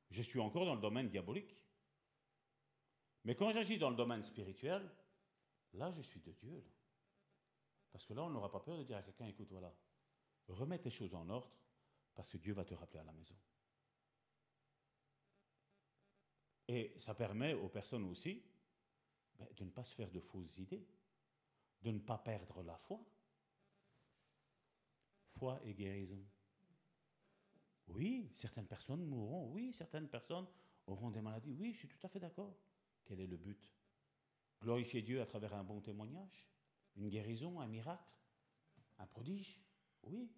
je 0.09 0.21
suis 0.21 0.39
encore 0.39 0.65
dans 0.65 0.75
le 0.75 0.81
domaine 0.81 1.09
diabolique. 1.09 1.55
Mais 3.25 3.35
quand 3.35 3.49
j'agis 3.51 3.77
dans 3.77 3.89
le 3.89 3.95
domaine 3.95 4.23
spirituel, 4.23 4.89
là, 5.73 5.91
je 5.91 6.01
suis 6.01 6.21
de 6.21 6.31
Dieu. 6.31 6.63
Parce 7.91 8.05
que 8.05 8.13
là, 8.13 8.23
on 8.23 8.29
n'aura 8.29 8.51
pas 8.51 8.59
peur 8.59 8.77
de 8.77 8.83
dire 8.83 8.97
à 8.97 9.01
quelqu'un, 9.01 9.27
écoute, 9.27 9.47
voilà, 9.51 9.73
remets 10.47 10.79
tes 10.79 10.89
choses 10.89 11.13
en 11.13 11.27
ordre, 11.29 11.49
parce 12.15 12.29
que 12.29 12.37
Dieu 12.37 12.53
va 12.53 12.65
te 12.65 12.73
rappeler 12.73 12.99
à 12.99 13.03
la 13.03 13.11
maison. 13.11 13.35
Et 16.67 16.95
ça 16.97 17.13
permet 17.13 17.53
aux 17.53 17.69
personnes 17.69 18.05
aussi 18.05 18.43
ben, 19.37 19.47
de 19.55 19.63
ne 19.65 19.69
pas 19.69 19.83
se 19.83 19.93
faire 19.93 20.09
de 20.09 20.19
fausses 20.19 20.57
idées, 20.57 20.87
de 21.81 21.91
ne 21.91 21.99
pas 21.99 22.17
perdre 22.17 22.63
la 22.63 22.77
foi. 22.77 22.99
Foi 25.27 25.59
et 25.63 25.73
guérison. 25.73 26.23
Oui, 27.87 28.31
certaines 28.33 28.65
personnes 28.65 29.05
mourront, 29.05 29.51
oui, 29.51 29.71
certaines 29.73 30.07
personnes 30.07 30.47
auront 30.87 31.11
des 31.11 31.21
maladies, 31.21 31.53
oui, 31.53 31.73
je 31.73 31.79
suis 31.79 31.87
tout 31.87 31.99
à 32.03 32.09
fait 32.09 32.19
d'accord. 32.19 32.57
Quel 33.03 33.19
est 33.19 33.27
le 33.27 33.37
but? 33.37 33.71
Glorifier 34.61 35.03
Dieu 35.03 35.21
à 35.21 35.25
travers 35.25 35.53
un 35.53 35.63
bon 35.63 35.81
témoignage? 35.81 36.47
Une 36.95 37.09
guérison 37.09 37.59
Un 37.59 37.67
miracle? 37.67 38.17
Un 38.97 39.05
prodige? 39.05 39.61
Oui. 40.03 40.31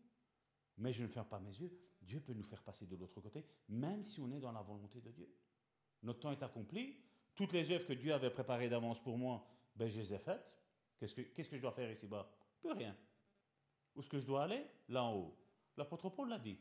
Mais 0.77 0.93
je 0.93 1.03
ne 1.03 1.07
ferme 1.07 1.27
pas 1.27 1.39
mes 1.39 1.55
yeux. 1.55 1.71
Dieu 2.01 2.19
peut 2.19 2.33
nous 2.33 2.43
faire 2.43 2.61
passer 2.63 2.85
de 2.85 2.95
l'autre 2.95 3.19
côté, 3.19 3.45
même 3.67 4.03
si 4.03 4.19
on 4.21 4.31
est 4.31 4.39
dans 4.39 4.51
la 4.51 4.61
volonté 4.61 5.01
de 5.01 5.11
Dieu. 5.11 5.29
Notre 6.03 6.19
temps 6.19 6.31
est 6.31 6.43
accompli. 6.43 6.95
Toutes 7.35 7.51
les 7.51 7.69
œuvres 7.71 7.85
que 7.85 7.93
Dieu 7.93 8.13
avait 8.13 8.29
préparées 8.29 8.69
d'avance 8.69 9.01
pour 9.01 9.17
moi, 9.17 9.45
ben, 9.75 9.89
je 9.89 9.99
les 9.99 10.13
ai 10.13 10.19
faites. 10.19 10.55
Qu'est-ce 10.97 11.13
que, 11.13 11.57
je 11.57 11.61
dois 11.61 11.71
faire 11.71 11.91
ici-bas 11.91 12.31
Plus 12.59 12.71
rien. 12.71 12.95
Où 13.95 13.99
est-ce 13.99 14.09
que 14.09 14.19
je 14.19 14.25
dois 14.25 14.43
aller? 14.43 14.65
Là 14.89 15.03
en 15.03 15.15
haut. 15.15 15.37
L'apôtre 15.75 16.09
Paul 16.09 16.29
l'a 16.29 16.39
dit. 16.39 16.57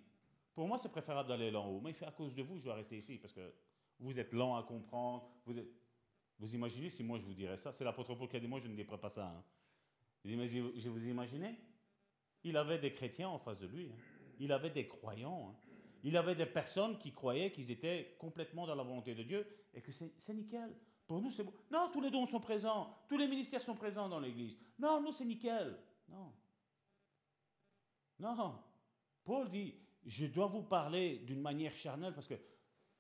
Pour 0.55 0.67
moi, 0.67 0.79
c'est 0.79 0.91
préférable 0.91 1.29
d'aller 1.29 1.51
là 1.51 1.61
en 1.61 1.69
haut. 1.71 1.81
Mais 1.81 1.91
il 1.91 1.95
fait 1.95 2.07
à 2.07 2.13
cause 2.13 2.35
de 2.35 2.43
vous, 2.43 2.59
je 2.59 2.65
dois 2.65 2.75
rester 2.75 2.99
ici 2.99 3.19
parce 3.19 3.33
que 3.33 3.55
vous 3.99 4.19
êtes 4.19 4.33
lent 4.33 4.57
à 4.57 4.63
comprendre. 4.63 5.31
Vous, 5.47 5.55
vous 6.39 6.55
imaginez 6.55 6.91
si 6.91 7.03
moi 7.03 7.19
je 7.19 7.25
vous 7.25 7.35
dirais 7.35 7.57
ça 7.57 7.73
C'est 7.73 7.85
l'apôtre 7.85 8.15
Paul 8.15 8.29
qui 8.29 8.37
a 8.37 8.41
dit 8.41 8.47
Moi, 8.47 8.61
je 8.61 8.69
ne 8.69 8.75
dirais 8.75 8.99
pas 8.99 9.09
ça. 9.09 9.27
Hein. 9.27 9.45
Il 10.25 10.31
dit 10.31 10.37
Mais 10.37 10.49
je 10.49 10.89
vous 10.89 11.07
imaginez 11.09 11.59
Il 12.47 12.57
avait 12.57 12.79
des 12.79 12.93
chrétiens 12.93 13.29
en 13.29 13.39
face 13.39 13.59
de 13.59 13.67
lui. 13.67 13.91
Hein. 13.91 13.99
Il 14.39 14.53
avait 14.53 14.71
des 14.71 14.87
croyants. 14.87 15.51
Hein. 15.51 15.55
Il 16.05 16.17
avait 16.17 16.37
des 16.37 16.47
personnes 16.47 16.97
qui 16.97 17.13
croyaient 17.13 17.51
qu'ils 17.51 17.73
étaient 17.73 18.15
complètement 18.21 18.69
dans 18.69 18.77
la 18.77 18.85
volonté 18.85 19.17
de 19.17 19.25
Dieu 19.25 19.45
et 19.75 19.81
que 19.81 19.91
c'est 19.91 20.35
nickel. 20.35 20.73
Pour 21.09 21.21
nous, 21.21 21.33
c'est 21.33 21.43
bon. 21.43 21.53
Non, 21.73 21.91
tous 21.93 22.01
les 22.01 22.11
dons 22.11 22.25
sont 22.25 22.39
présents. 22.39 22.97
Tous 23.09 23.19
les 23.19 23.27
ministères 23.27 23.63
sont 23.63 23.75
présents 23.75 24.09
dans 24.09 24.21
l'Église. 24.21 24.57
Non, 24.79 25.03
nous, 25.03 25.11
c'est 25.11 25.25
nickel. 25.25 25.77
Non. 26.09 26.33
Non. 28.21 28.61
Paul 29.25 29.51
dit, 29.51 29.75
je 30.05 30.27
dois 30.27 30.47
vous 30.47 30.63
parler 30.63 31.19
d'une 31.19 31.41
manière 31.41 31.73
charnelle 31.73 32.15
parce 32.15 32.29
que 32.29 32.35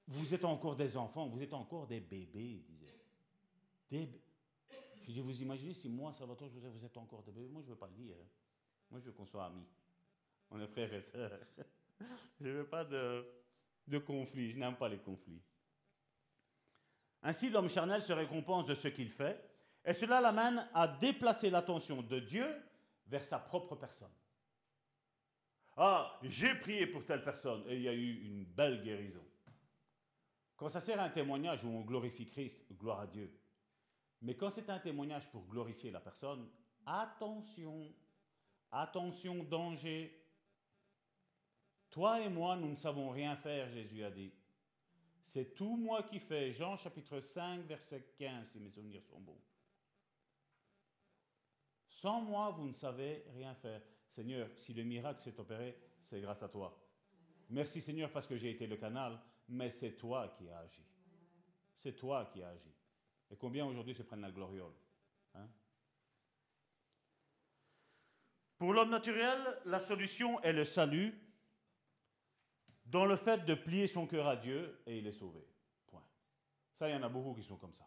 vous 0.09 0.35
êtes 0.35 0.45
encore 0.45 0.75
des 0.75 0.97
enfants, 0.97 1.29
vous 1.29 1.41
êtes 1.41 1.55
encore 1.55 1.87
des 1.87 2.01
bébés, 2.01 2.65
disait. 2.69 2.99
Des... 3.91 4.09
Je 5.07 5.13
dis, 5.13 5.21
vous 5.21 5.41
imaginez 5.41 5.73
si 5.73 5.89
moi, 5.89 6.13
Salvatore, 6.13 6.49
je 6.49 6.59
vous 6.59 6.85
êtes 6.85 6.97
encore 6.97 7.23
des 7.23 7.31
bébés 7.31 7.49
Moi, 7.49 7.63
je 7.63 7.69
ne 7.69 7.75
veux 7.75 7.79
pas 7.79 7.87
le 7.87 7.95
dire. 7.95 8.17
Moi, 8.91 9.01
je 9.01 9.07
veux 9.07 9.13
qu'on 9.13 9.27
soit 9.27 9.47
amis. 9.47 9.67
On 10.51 10.61
est 10.61 10.67
frères 10.67 10.93
et 10.93 11.03
sœurs. 11.03 11.39
je 12.41 12.47
ne 12.47 12.53
veux 12.53 12.67
pas 12.67 12.85
de, 12.85 13.27
de 13.87 13.99
conflit. 13.99 14.51
Je 14.51 14.57
n'aime 14.57 14.77
pas 14.77 14.89
les 14.89 14.99
conflits. 14.99 15.43
Ainsi, 17.23 17.51
l'homme 17.51 17.69
charnel 17.69 18.03
se 18.03 18.13
récompense 18.13 18.67
de 18.67 18.75
ce 18.75 18.89
qu'il 18.89 19.11
fait, 19.11 19.43
et 19.85 19.95
cela 19.95 20.21
l'amène 20.21 20.69
à 20.75 20.87
déplacer 20.87 21.51
l'attention 21.51 22.03
de 22.03 22.21
Dieu 22.21 22.47
vers 23.07 23.25
sa 23.25 23.39
propre 23.39 23.75
personne. 23.75 24.13
Ah, 25.77 26.19
j'ai 26.23 26.55
prié 26.55 26.87
pour 26.87 27.05
telle 27.05 27.23
personne, 27.23 27.65
et 27.67 27.77
il 27.77 27.83
y 27.83 27.89
a 27.89 27.93
eu 27.93 28.23
une 28.23 28.45
belle 28.45 28.83
guérison. 28.83 29.25
Quand 30.57 30.69
ça 30.69 30.81
sert 30.81 30.99
à 31.01 31.05
un 31.05 31.11
témoignage 31.11 31.65
où 31.65 31.69
on 31.69 31.83
glorifie 31.83 32.27
Christ, 32.27 32.65
gloire 32.73 33.01
à 33.01 33.07
Dieu. 33.07 33.31
Mais 34.23 34.35
quand 34.35 34.51
c'est 34.51 34.71
un 34.71 34.79
témoignage 34.79 35.31
pour 35.31 35.47
glorifier 35.47 35.91
la 35.91 36.01
personne, 36.01 36.49
attention, 36.87 37.93
attention, 38.83 39.45
danger. 39.45 40.13
Toi 41.91 42.21
et 42.21 42.29
moi, 42.29 42.57
nous 42.57 42.69
ne 42.69 42.77
savons 42.77 43.11
rien 43.11 43.37
faire, 43.37 43.71
Jésus 43.71 44.05
a 44.05 44.11
dit. 44.11 44.33
C'est 45.23 45.55
tout 45.55 45.77
moi 45.77 46.03
qui 46.03 46.21
fais. 46.21 46.53
Jean 46.53 46.77
chapitre 46.77 47.21
5, 47.21 47.63
verset 47.67 48.15
15, 48.19 48.49
si 48.49 48.61
mes 48.61 48.71
souvenirs 48.71 49.05
sont 49.05 49.21
bons. 49.21 49.41
Sans 51.89 52.21
moi, 52.21 52.51
vous 52.51 52.67
ne 52.67 52.73
savez 52.73 53.25
rien 53.35 53.55
faire. 53.55 53.83
Seigneur, 54.09 54.49
si 54.55 54.73
le 54.73 54.85
miracle 54.85 55.23
s'est 55.23 55.39
opéré, 55.41 55.77
c'est 56.03 56.21
grâce 56.21 56.43
à 56.43 56.49
toi. 56.49 56.79
Merci 57.49 57.81
Seigneur 57.81 58.11
parce 58.13 58.27
que 58.27 58.37
j'ai 58.37 58.51
été 58.51 58.67
le 58.67 58.77
canal, 58.77 59.21
mais 59.49 59.71
c'est 59.71 59.93
toi 59.93 60.29
qui 60.37 60.49
as 60.49 60.59
agi. 60.59 60.85
C'est 61.77 61.97
toi 61.97 62.27
qui 62.27 62.43
as 62.43 62.49
agi. 62.49 62.73
Et 63.31 63.37
combien 63.37 63.67
aujourd'hui 63.67 63.95
se 63.95 64.03
prennent 64.03 64.21
la 64.21 64.31
gloriole 64.31 64.73
hein? 65.35 65.49
Pour 68.59 68.73
l'homme 68.73 68.91
naturel, 68.91 69.39
la 69.67 69.79
solution 69.79 70.41
est 70.41 70.53
le 70.53 70.65
salut 70.65 71.15
dans 72.87 73.05
le 73.05 73.17
fait 73.17 73.45
de 73.45 73.55
plier 73.55 73.87
son 73.87 74.07
cœur 74.07 74.27
à 74.27 74.37
Dieu 74.37 74.81
et 74.87 74.99
il 74.99 75.07
est 75.07 75.13
sauvé. 75.13 75.47
Point. 75.87 76.05
Ça, 76.75 76.89
il 76.89 76.93
y 76.93 76.97
en 76.97 77.03
a 77.03 77.09
beaucoup 77.09 77.35
qui 77.35 77.43
sont 77.43 77.57
comme 77.57 77.75
ça. 77.75 77.87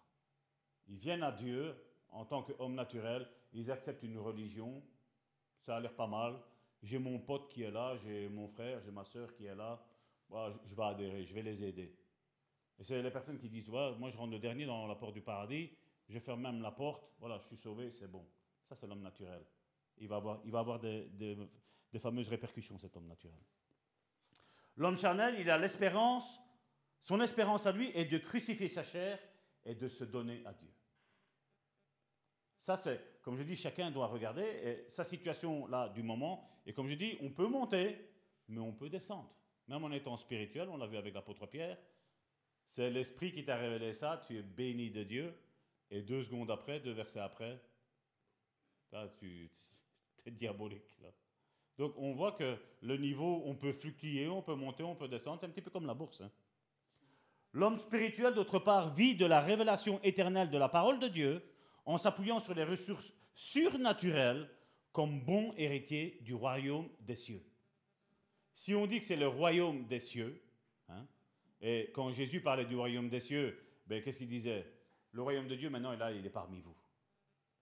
Ils 0.88 0.98
viennent 0.98 1.24
à 1.24 1.32
Dieu 1.32 1.76
en 2.10 2.26
tant 2.26 2.44
qu'homme 2.44 2.76
naturel, 2.76 3.28
ils 3.54 3.72
acceptent 3.72 4.04
une 4.04 4.18
religion, 4.18 4.84
ça 5.60 5.78
a 5.78 5.80
l'air 5.80 5.96
pas 5.96 6.08
mal. 6.08 6.40
J'ai 6.82 6.98
mon 6.98 7.20
pote 7.20 7.50
qui 7.50 7.64
est 7.64 7.72
là, 7.72 7.96
j'ai 7.98 8.30
mon 8.30 8.48
frère, 8.48 8.80
j'ai 8.82 8.92
ma 8.92 9.04
soeur 9.04 9.34
qui 9.34 9.46
est 9.46 9.56
là, 9.56 9.84
bah, 10.30 10.54
je 10.66 10.76
vais 10.76 10.84
adhérer, 10.84 11.26
je 11.26 11.34
vais 11.34 11.42
les 11.42 11.64
aider. 11.64 11.96
Et 12.80 12.84
c'est 12.84 13.02
les 13.02 13.12
personnes 13.12 13.38
qui 13.38 13.50
disent, 13.50 13.68
voilà, 13.70 13.96
moi 13.98 14.10
je 14.10 14.18
rentre 14.18 14.32
le 14.32 14.40
dernier 14.40 14.66
dans 14.66 14.88
la 14.88 14.96
porte 14.96 15.14
du 15.14 15.22
paradis, 15.22 15.72
je 16.08 16.20
ferme 16.20 16.42
même 16.42 16.62
la 16.62 16.72
porte, 16.72 17.04
voilà, 17.20 17.38
je 17.40 17.48
suis 17.48 17.58
sauvé, 17.58 17.92
c'est 17.92 18.08
bon. 18.10 18.26
Ça, 18.68 18.76
c'est 18.76 18.88
l'homme 18.88 19.02
naturel. 19.02 19.44
Il 20.00 20.08
va 20.08 20.18
avoir, 20.18 20.40
il 20.46 20.52
va 20.52 20.60
avoir 20.60 20.80
des, 20.80 21.10
des 21.92 22.00
fameuses 22.00 22.30
répercussions, 22.30 22.78
cet 22.78 22.96
homme 22.96 23.08
naturel. 23.08 23.40
L'homme 24.78 24.98
charnel, 24.98 25.36
il 25.40 25.50
a 25.50 25.58
l'espérance, 25.58 26.40
son 27.02 27.20
espérance 27.22 27.66
à 27.66 27.72
lui 27.72 27.92
est 27.94 28.06
de 28.06 28.18
crucifier 28.18 28.68
sa 28.68 28.84
chair 28.84 29.20
et 29.66 29.76
de 29.76 29.88
se 29.88 30.04
donner 30.04 30.42
à 30.46 30.54
Dieu. 30.54 30.70
Ça, 32.60 32.78
c'est, 32.78 33.22
comme 33.22 33.36
je 33.36 33.44
dis, 33.44 33.56
chacun 33.56 33.90
doit 33.92 34.08
regarder 34.08 34.86
sa 34.88 35.04
situation 35.04 35.66
là 35.68 35.90
du 35.90 36.04
moment. 36.04 36.50
Et 36.66 36.74
comme 36.74 36.88
je 36.88 36.96
dis, 36.96 37.18
on 37.22 37.32
peut 37.32 37.48
monter, 37.48 37.98
mais 38.48 38.60
on 38.60 38.74
peut 38.74 38.90
descendre. 38.90 39.34
Même 39.68 39.84
en 39.84 39.92
étant 39.92 40.18
spirituel, 40.18 40.68
on 40.70 40.78
l'a 40.78 40.88
vu 40.88 40.98
avec 40.98 41.14
l'apôtre 41.14 41.46
Pierre, 41.46 41.78
c'est 42.66 42.90
l'Esprit 42.90 43.32
qui 43.32 43.44
t'a 43.44 43.56
révélé 43.56 43.94
ça, 43.94 44.22
tu 44.28 44.38
es 44.38 44.44
béni 44.44 44.92
de 44.92 45.04
Dieu. 45.04 45.36
Et 45.92 46.04
deux 46.04 46.24
secondes 46.24 46.52
après, 46.52 46.80
deux 46.80 46.92
versets 46.92 47.20
après, 47.20 47.60
là, 48.92 49.08
tu 49.18 49.50
diabolique. 50.32 50.98
Là. 51.02 51.10
Donc 51.78 51.94
on 51.98 52.14
voit 52.14 52.34
que 52.34 52.58
le 52.82 52.98
niveau, 52.98 53.42
on 53.46 53.56
peut 53.56 53.74
fluctuer, 53.74 54.28
on 54.28 54.42
peut 54.42 54.56
monter, 54.56 54.84
on 54.84 54.96
peut 54.96 55.08
descendre, 55.08 55.40
c'est 55.40 55.46
un 55.46 55.50
petit 55.50 55.62
peu 55.62 55.72
comme 55.72 55.86
la 55.86 55.94
bourse. 55.94 56.22
Hein. 56.22 56.32
L'homme 57.54 57.78
spirituel, 57.78 58.34
d'autre 58.34 58.60
part, 58.60 58.94
vit 58.94 59.16
de 59.16 59.26
la 59.26 59.42
révélation 59.42 60.00
éternelle 60.04 60.52
de 60.52 60.58
la 60.58 60.70
parole 60.70 61.00
de 61.00 61.08
Dieu 61.08 61.42
en 61.86 61.98
s'appuyant 61.98 62.40
sur 62.40 62.54
les 62.54 62.64
ressources 62.64 63.14
surnaturelles 63.34 64.50
comme 64.92 65.22
bon 65.22 65.54
héritier 65.58 66.20
du 66.22 66.34
royaume 66.34 66.90
des 67.00 67.16
cieux. 67.16 67.44
Si 68.54 68.76
on 68.76 68.86
dit 68.86 69.00
que 69.00 69.06
c'est 69.06 69.16
le 69.16 69.28
royaume 69.28 69.88
des 69.88 70.00
cieux, 70.00 70.44
hein, 70.90 71.08
et 71.62 71.92
quand 71.94 72.12
Jésus 72.12 72.42
parlait 72.42 72.66
du 72.66 72.76
royaume 72.76 73.10
des 73.10 73.20
cieux, 73.20 73.58
ben, 73.88 74.02
qu'est-ce 74.04 74.20
qu'il 74.20 74.28
disait? 74.28 74.66
Le 75.12 75.22
royaume 75.22 75.48
de 75.48 75.56
Dieu, 75.56 75.70
maintenant, 75.70 75.94
là, 75.94 76.12
il 76.12 76.26
est 76.26 76.30
parmi 76.30 76.62
vous. 76.62 76.76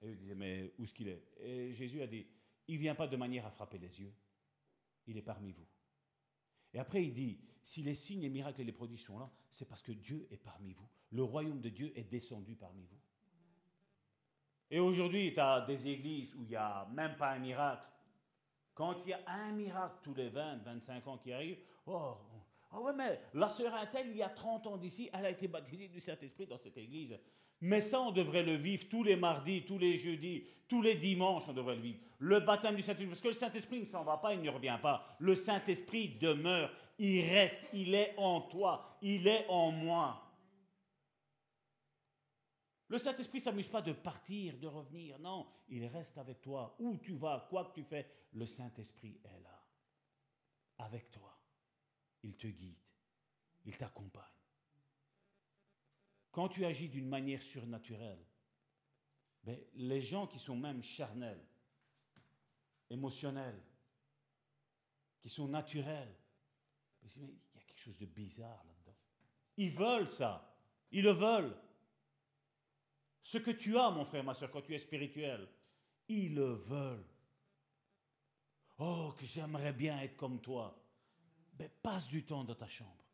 Et 0.01 0.09
il 0.09 0.17
disait, 0.17 0.35
mais 0.35 0.73
où 0.77 0.83
est-ce 0.83 0.93
qu'il 0.93 1.07
est? 1.07 1.23
Et 1.39 1.73
Jésus 1.73 2.01
a 2.01 2.07
dit, 2.07 2.25
il 2.67 2.75
ne 2.75 2.81
vient 2.81 2.95
pas 2.95 3.07
de 3.07 3.17
manière 3.17 3.45
à 3.45 3.51
frapper 3.51 3.77
les 3.77 3.99
yeux. 3.99 4.13
Il 5.07 5.17
est 5.17 5.21
parmi 5.21 5.51
vous. 5.51 5.67
Et 6.73 6.79
après, 6.79 7.03
il 7.03 7.13
dit, 7.13 7.39
si 7.63 7.81
les 7.81 7.95
signes, 7.95 8.21
les 8.21 8.29
miracles 8.29 8.61
et 8.61 8.65
les 8.65 8.71
prodiges 8.71 9.03
sont 9.03 9.19
là, 9.19 9.29
c'est 9.49 9.67
parce 9.67 9.81
que 9.81 9.91
Dieu 9.91 10.27
est 10.31 10.37
parmi 10.37 10.73
vous. 10.73 10.87
Le 11.11 11.23
royaume 11.23 11.61
de 11.61 11.69
Dieu 11.69 11.91
est 11.97 12.03
descendu 12.03 12.55
parmi 12.55 12.85
vous. 12.85 12.99
Et 14.69 14.79
aujourd'hui, 14.79 15.33
tu 15.33 15.39
as 15.39 15.61
des 15.61 15.87
églises 15.87 16.35
où 16.35 16.43
il 16.43 16.49
n'y 16.49 16.55
a 16.55 16.85
même 16.91 17.15
pas 17.15 17.31
un 17.31 17.39
miracle. 17.39 17.87
Quand 18.73 18.95
il 19.05 19.09
y 19.09 19.13
a 19.13 19.21
un 19.25 19.53
miracle 19.53 19.95
tous 20.03 20.13
les 20.13 20.29
20, 20.29 20.57
25 20.57 21.07
ans 21.07 21.17
qui 21.17 21.31
arrive, 21.31 21.57
oh, 21.85 22.17
oh 22.73 22.79
ouais, 22.81 22.93
mais 22.93 23.21
la 23.33 23.49
sœur 23.49 23.73
Intel, 23.75 24.07
il 24.09 24.17
y 24.17 24.23
a 24.23 24.29
30 24.29 24.67
ans 24.67 24.77
d'ici, 24.77 25.09
elle 25.13 25.25
a 25.25 25.29
été 25.29 25.47
baptisée 25.47 25.87
du 25.87 26.01
Saint-Esprit 26.01 26.47
dans 26.47 26.57
cette 26.57 26.77
église. 26.77 27.17
Mais 27.61 27.81
ça, 27.81 28.01
on 28.01 28.11
devrait 28.11 28.43
le 28.43 28.55
vivre 28.55 28.87
tous 28.89 29.03
les 29.03 29.15
mardis, 29.15 29.63
tous 29.65 29.79
les 29.79 29.97
jeudis, 29.97 30.45
tous 30.67 30.81
les 30.81 30.95
dimanches, 30.95 31.47
on 31.47 31.53
devrait 31.53 31.75
le 31.75 31.81
vivre. 31.81 31.99
Le 32.19 32.39
baptême 32.39 32.75
du 32.75 32.81
Saint-Esprit, 32.81 33.07
parce 33.07 33.21
que 33.21 33.27
le 33.27 33.33
Saint-Esprit 33.33 33.81
ne 33.81 33.85
s'en 33.85 34.03
va 34.03 34.17
pas, 34.17 34.33
il 34.33 34.41
ne 34.41 34.49
revient 34.49 34.77
pas. 34.81 35.15
Le 35.19 35.35
Saint-Esprit 35.35 36.17
demeure, 36.19 36.71
il 36.99 37.21
reste, 37.29 37.61
il 37.73 37.93
est 37.93 38.13
en 38.17 38.41
toi, 38.41 38.97
il 39.01 39.27
est 39.27 39.45
en 39.49 39.71
moi. 39.71 40.23
Le 42.89 42.97
Saint-Esprit 42.97 43.39
ne 43.39 43.43
s'amuse 43.43 43.67
pas 43.67 43.81
de 43.81 43.91
partir, 43.91 44.57
de 44.57 44.67
revenir, 44.67 45.19
non, 45.19 45.45
il 45.67 45.85
reste 45.87 46.17
avec 46.17 46.41
toi. 46.41 46.75
Où 46.79 46.97
tu 46.97 47.15
vas, 47.15 47.47
quoi 47.49 47.65
que 47.65 47.73
tu 47.73 47.83
fais, 47.83 48.07
le 48.33 48.45
Saint-Esprit 48.45 49.19
est 49.23 49.39
là, 49.43 49.63
avec 50.79 51.11
toi. 51.11 51.37
Il 52.23 52.35
te 52.35 52.47
guide, 52.47 52.79
il 53.65 53.75
t'accompagne 53.77 54.36
quand 56.37 56.49
tu 56.49 56.63
agis 56.65 56.87
d'une 56.87 57.09
manière 57.09 57.41
surnaturelle, 57.41 58.23
ben, 59.43 59.59
les 59.73 60.03
gens 60.03 60.27
qui 60.27 60.37
sont 60.37 60.55
même 60.55 60.83
charnels, 60.83 61.43
émotionnels, 62.91 63.59
qui 65.19 65.29
sont 65.29 65.47
naturels, 65.47 66.15
ben, 67.01 67.09
il 67.15 67.55
y 67.55 67.57
a 67.57 67.63
quelque 67.63 67.79
chose 67.79 67.97
de 67.97 68.05
bizarre 68.05 68.63
là-dedans. 68.67 68.95
Ils 69.57 69.71
veulent 69.71 70.11
ça. 70.11 70.55
Ils 70.91 71.05
le 71.05 71.13
veulent. 71.13 71.57
Ce 73.23 73.39
que 73.39 73.49
tu 73.49 73.75
as, 73.75 73.89
mon 73.89 74.05
frère, 74.05 74.23
ma 74.23 74.35
soeur, 74.35 74.51
quand 74.51 74.61
tu 74.61 74.75
es 74.75 74.77
spirituel, 74.77 75.49
ils 76.07 76.35
le 76.35 76.53
veulent. 76.53 77.09
Oh, 78.77 79.11
que 79.17 79.25
j'aimerais 79.25 79.73
bien 79.73 79.99
être 80.01 80.15
comme 80.15 80.39
toi. 80.39 80.79
Ben, 81.53 81.67
passe 81.81 82.07
du 82.07 82.23
temps 82.23 82.43
dans 82.43 82.53
ta 82.53 82.67
chambre 82.67 83.06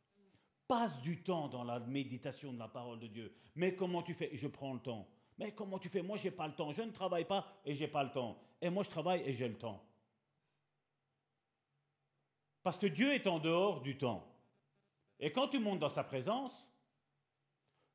passe 0.67 0.99
du 1.01 1.21
temps 1.23 1.47
dans 1.47 1.63
la 1.63 1.79
méditation 1.79 2.53
de 2.53 2.59
la 2.59 2.67
parole 2.67 2.99
de 2.99 3.07
Dieu. 3.07 3.33
Mais 3.55 3.75
comment 3.75 4.01
tu 4.01 4.13
fais? 4.13 4.29
Je 4.33 4.47
prends 4.47 4.73
le 4.73 4.79
temps. 4.79 5.07
Mais 5.37 5.51
comment 5.51 5.79
tu 5.79 5.89
fais? 5.89 6.01
Moi, 6.01 6.17
j'ai 6.17 6.31
pas 6.31 6.47
le 6.47 6.53
temps. 6.53 6.71
Je 6.71 6.81
ne 6.81 6.91
travaille 6.91 7.25
pas 7.25 7.45
et 7.65 7.75
j'ai 7.75 7.87
pas 7.87 8.03
le 8.03 8.11
temps. 8.11 8.37
Et 8.61 8.69
moi, 8.69 8.83
je 8.83 8.89
travaille 8.89 9.21
et 9.25 9.33
j'ai 9.33 9.47
le 9.47 9.57
temps. 9.57 9.83
Parce 12.61 12.77
que 12.77 12.87
Dieu 12.87 13.13
est 13.13 13.27
en 13.27 13.39
dehors 13.39 13.81
du 13.81 13.97
temps. 13.97 14.25
Et 15.19 15.31
quand 15.31 15.49
tu 15.49 15.59
montes 15.59 15.79
dans 15.79 15.89
sa 15.89 16.03
présence, 16.03 16.67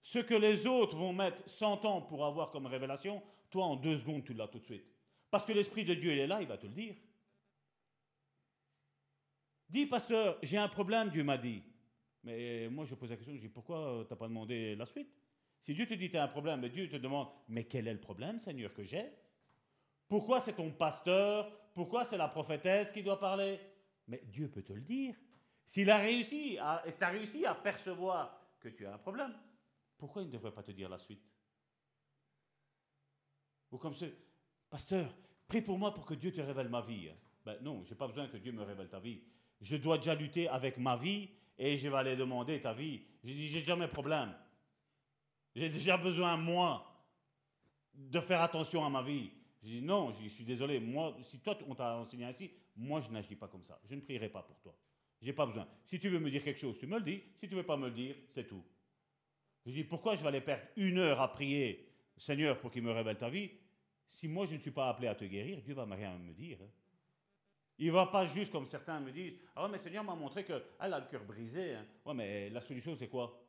ce 0.03 0.19
que 0.19 0.35
les 0.35 0.67
autres 0.67 0.97
vont 0.97 1.13
mettre 1.13 1.49
100 1.49 1.85
ans 1.85 2.03
pour 2.03 2.25
avoir 2.25 2.51
comme 2.51 2.67
révélation, 2.67 3.23
toi, 3.51 3.65
en 3.65 3.77
deux 3.77 3.99
secondes, 3.99 4.25
tu 4.25 4.35
l'as 4.35 4.49
tout 4.49 4.59
de 4.59 4.65
suite. 4.65 4.85
Parce 5.31 5.45
que 5.45 5.53
l'Esprit 5.53 5.85
de 5.85 5.95
Dieu, 5.95 6.13
il 6.13 6.19
est 6.19 6.27
là, 6.27 6.41
il 6.41 6.49
va 6.49 6.59
te 6.59 6.67
le 6.67 6.73
dire. 6.73 6.95
Dis, 9.69 9.87
pasteur, 9.87 10.39
j'ai 10.43 10.57
un 10.57 10.69
problème, 10.69 11.11
Dieu 11.11 11.23
m'a 11.23 11.37
dit. 11.37 11.63
Mais 12.25 12.69
moi, 12.69 12.85
je 12.85 12.95
pose 12.95 13.11
la 13.11 13.17
question, 13.17 13.35
je 13.35 13.41
dis, 13.41 13.49
pourquoi 13.49 14.05
tu 14.07 14.13
n'as 14.13 14.17
pas 14.17 14.29
demandé 14.29 14.75
la 14.77 14.87
suite? 14.87 15.11
Si 15.63 15.75
Dieu 15.75 15.87
te 15.87 15.95
dit, 15.95 16.11
tu 16.11 16.17
as 16.17 16.25
un 16.25 16.29
problème, 16.29 16.67
Dieu 16.69 16.89
te 16.89 16.97
demande, 16.97 17.29
mais 17.49 17.65
quel 17.65 17.89
est 17.89 17.93
le 17.93 18.01
problème, 18.01 18.39
Seigneur, 18.39 18.73
que 18.73 18.85
j'ai? 18.85 19.13
Pourquoi 20.09 20.41
c'est 20.41 20.55
ton 20.55 20.71
pasteur? 20.71 21.51
Pourquoi 21.75 22.05
c'est 22.05 22.17
la 22.17 22.29
prophétesse 22.29 22.93
qui 22.93 23.03
doit 23.03 23.21
parler? 23.21 23.61
Mais 24.07 24.23
Dieu 24.27 24.49
peut 24.49 24.63
te 24.63 24.73
le 24.73 24.81
dire. 24.81 25.15
S'il 25.67 25.91
a 25.91 25.99
réussi, 25.99 26.57
à, 26.59 26.83
as 27.01 27.09
réussi 27.11 27.45
à 27.45 27.55
percevoir 27.55 28.41
que 28.59 28.69
tu 28.69 28.87
as 28.87 28.95
un 28.95 28.99
problème, 28.99 29.35
pourquoi 29.99 30.23
il 30.23 30.29
ne 30.29 30.33
devrait 30.33 30.53
pas 30.53 30.63
te 30.63 30.73
dire 30.73 30.89
la 30.89 30.99
suite? 30.99 31.23
Ou 33.71 33.77
comme 33.77 33.95
ce, 33.95 34.07
pasteur, 34.71 35.15
prie 35.47 35.61
pour 35.61 35.79
moi 35.79 35.93
pour 35.93 36.07
que 36.07 36.15
Dieu 36.15 36.33
te 36.33 36.41
révèle 36.41 36.69
ma 36.71 36.81
vie. 36.81 37.11
Ben 37.45 37.59
non, 37.61 37.85
je 37.85 37.91
n'ai 37.91 37.97
pas 37.97 38.09
besoin 38.09 38.29
que 38.29 38.39
Dieu 38.39 38.53
me 38.53 38.63
révèle 38.63 38.89
ta 38.89 38.99
vie. 38.99 39.23
Je 39.61 39.77
dois 39.77 39.99
déjà 39.99 40.15
lutter 40.15 40.49
avec 40.49 40.79
ma 40.79 40.97
vie 40.97 41.31
et 41.59 41.77
je 41.77 41.89
vais 41.89 41.97
aller 41.97 42.17
demander 42.17 42.61
ta 42.61 42.73
vie. 42.73 43.01
J'ai 43.25 43.35
dit, 43.35 43.49
j'ai 43.49 43.61
déjà 43.61 43.77
mes 43.77 43.89
problèmes. 43.89 44.35
J'ai 45.55 45.69
déjà 45.69 45.97
besoin, 45.97 46.37
moi, 46.37 46.85
de 47.95 48.21
faire 48.21 48.41
attention 48.41 48.85
à 48.85 48.89
ma 48.89 49.03
vie. 49.03 49.31
J'ai 49.63 49.81
dit, 49.81 49.83
non, 49.83 50.13
je 50.13 50.29
suis 50.29 50.45
désolé. 50.45 50.79
Moi, 50.79 51.17
si 51.23 51.41
toi, 51.41 51.59
on 51.67 51.75
t'a 51.75 51.97
enseigné 51.97 52.27
ainsi, 52.27 52.51
moi, 52.77 53.01
je 53.01 53.11
n'agis 53.11 53.35
pas 53.35 53.49
comme 53.49 53.65
ça. 53.65 53.81
Je 53.85 53.97
ne 53.97 54.01
prierai 54.01 54.29
pas 54.29 54.43
pour 54.43 54.61
toi. 54.61 54.77
J'ai 55.21 55.33
pas 55.33 55.47
besoin. 55.47 55.67
Si 55.85 55.99
tu 55.99 56.09
veux 56.09 56.21
me 56.21 56.31
dire 56.31 56.45
quelque 56.45 56.61
chose, 56.61 56.79
tu 56.79 56.87
me 56.87 56.99
le 56.99 57.05
dis. 57.05 57.21
Si 57.41 57.49
tu 57.49 57.57
veux 57.57 57.65
pas 57.65 57.77
me 57.77 57.89
le 57.89 57.95
dire, 57.95 58.15
c'est 58.31 58.47
tout. 58.47 58.63
Je 59.67 59.73
dis, 59.73 59.85
pourquoi 59.85 60.15
je 60.15 60.23
vais 60.23 60.29
aller 60.29 60.41
perdre 60.41 60.63
une 60.77 60.99
heure 60.99 61.21
à 61.21 61.33
prier, 61.33 61.93
Seigneur, 62.17 62.61
pour 62.61 62.71
qu'il 62.71 62.83
me 62.83 62.93
révèle 62.93 63.19
ta 63.19 63.29
vie 63.29 63.51
Si 64.09 64.29
moi, 64.29 64.47
je 64.47 64.55
ne 64.55 64.61
suis 64.61 64.71
pas 64.71 64.89
appelé 64.89 65.09
à 65.09 65.17
te 65.17 65.25
guérir, 65.25 65.61
Dieu 65.61 65.75
va 65.75 65.85
rien 65.85 66.17
me 66.19 66.33
dire. 66.33 66.59
Il 67.79 67.87
ne 67.87 67.93
va 67.93 68.07
pas 68.07 68.27
juste 68.27 68.51
comme 68.51 68.67
certains 68.67 68.99
me 68.99 69.13
disent, 69.13 69.35
ah 69.55 69.63
ouais, 69.63 69.69
mais 69.71 69.79
Seigneur 69.79 70.03
m'a 70.03 70.15
montré 70.15 70.45
qu'elle 70.45 70.63
a 70.79 70.99
le 70.99 71.07
cœur 71.07 71.25
brisé. 71.25 71.75
Hein. 71.75 71.87
Ouais, 72.05 72.15
mais 72.15 72.51
la 72.51 72.61
solution, 72.61 72.97
c'est 72.97 73.09
quoi 73.09 73.41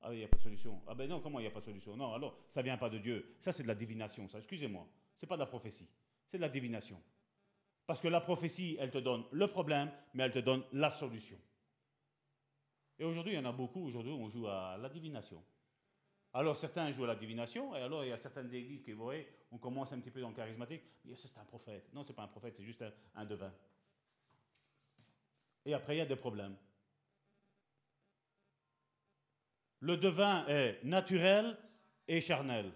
Ah, 0.00 0.12
il 0.12 0.18
n'y 0.18 0.24
a 0.24 0.28
pas 0.28 0.38
de 0.38 0.42
solution. 0.42 0.82
Ah 0.88 0.94
ben 0.94 1.08
non, 1.08 1.20
comment 1.20 1.38
il 1.38 1.42
n'y 1.42 1.48
a 1.48 1.52
pas 1.52 1.60
de 1.60 1.66
solution? 1.66 1.96
Non, 1.96 2.12
alors, 2.12 2.36
ça 2.48 2.60
ne 2.60 2.64
vient 2.64 2.76
pas 2.76 2.90
de 2.90 2.98
Dieu. 2.98 3.36
Ça, 3.40 3.52
c'est 3.52 3.62
de 3.62 3.68
la 3.68 3.76
divination, 3.76 4.26
ça. 4.28 4.38
Excusez-moi. 4.38 4.86
Ce 5.16 5.24
n'est 5.24 5.28
pas 5.28 5.36
de 5.36 5.40
la 5.40 5.46
prophétie. 5.46 5.88
C'est 6.26 6.38
de 6.38 6.42
la 6.42 6.48
divination. 6.48 7.00
Parce 7.86 8.00
que 8.00 8.08
la 8.08 8.20
prophétie, 8.20 8.76
elle 8.80 8.90
te 8.90 8.98
donne 8.98 9.24
le 9.30 9.46
problème, 9.46 9.90
mais 10.14 10.24
elle 10.24 10.32
te 10.32 10.40
donne 10.40 10.64
la 10.72 10.90
solution. 10.90 11.38
Et 12.98 13.04
aujourd'hui, 13.04 13.34
il 13.34 13.36
y 13.36 13.38
en 13.38 13.44
a 13.44 13.52
beaucoup, 13.52 13.86
aujourd'hui, 13.86 14.12
on 14.12 14.28
joue 14.28 14.48
à 14.48 14.76
la 14.76 14.88
divination. 14.88 15.40
Alors 16.36 16.54
certains 16.54 16.90
jouent 16.90 17.04
à 17.04 17.06
la 17.06 17.16
divination, 17.16 17.74
et 17.74 17.80
alors 17.80 18.04
il 18.04 18.08
y 18.08 18.12
a 18.12 18.18
certaines 18.18 18.52
églises 18.54 18.82
qui, 18.82 18.92
vous 18.92 19.04
voyez, 19.04 19.26
on 19.50 19.56
commence 19.56 19.90
un 19.94 20.00
petit 20.00 20.10
peu 20.10 20.20
dans 20.20 20.28
le 20.28 20.34
charismatique, 20.34 20.82
mais 21.06 21.16
ça 21.16 21.28
c'est 21.28 21.38
un 21.38 21.46
prophète. 21.46 21.88
Non, 21.94 22.04
ce 22.04 22.08
n'est 22.08 22.14
pas 22.14 22.24
un 22.24 22.28
prophète, 22.28 22.54
c'est 22.54 22.62
juste 22.62 22.84
un, 23.14 23.24
devin. 23.24 23.50
Et 25.66 25.74
après, 25.74 25.96
il 25.96 25.98
y 25.98 26.02
a 26.02 26.06
des 26.06 26.16
problèmes. 26.16 26.56
Le 29.80 29.96
devin 29.96 30.46
est 30.46 30.82
naturel 30.84 31.58
et 32.08 32.20
charnel. 32.20 32.72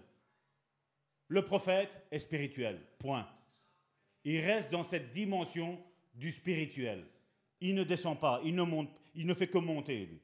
Le 1.29 1.43
prophète 1.43 2.05
est 2.11 2.19
spirituel. 2.19 2.79
Point. 2.99 3.27
Il 4.25 4.41
reste 4.41 4.71
dans 4.71 4.83
cette 4.83 5.13
dimension 5.13 5.81
du 6.13 6.31
spirituel. 6.31 7.07
Il 7.61 7.75
ne 7.75 7.83
descend 7.83 8.19
pas, 8.19 8.41
il 8.43 8.53
ne, 8.53 8.63
monte, 8.63 8.89
il 9.15 9.25
ne 9.25 9.33
fait 9.33 9.47
que 9.47 9.57
monter, 9.57 10.05
lui. 10.05 10.21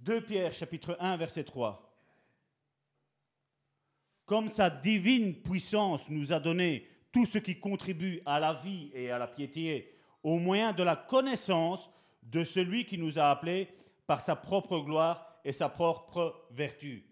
2 0.00 0.20
Pierre 0.22 0.52
chapitre 0.52 0.96
1 1.00 1.16
verset 1.16 1.44
3. 1.44 1.82
Comme 4.24 4.48
sa 4.48 4.68
divine 4.68 5.40
puissance 5.40 6.10
nous 6.10 6.32
a 6.32 6.40
donné 6.40 6.88
tout 7.12 7.24
ce 7.24 7.38
qui 7.38 7.58
contribue 7.60 8.20
à 8.26 8.40
la 8.40 8.54
vie 8.54 8.90
et 8.92 9.10
à 9.10 9.18
la 9.18 9.28
piété, 9.28 9.95
au 10.26 10.40
moyen 10.40 10.72
de 10.72 10.82
la 10.82 10.96
connaissance 10.96 11.88
de 12.24 12.42
celui 12.42 12.84
qui 12.84 12.98
nous 12.98 13.16
a 13.16 13.30
appelés 13.30 13.68
par 14.08 14.20
sa 14.20 14.34
propre 14.34 14.80
gloire 14.80 15.38
et 15.44 15.52
sa 15.52 15.68
propre 15.68 16.48
vertu. 16.50 17.08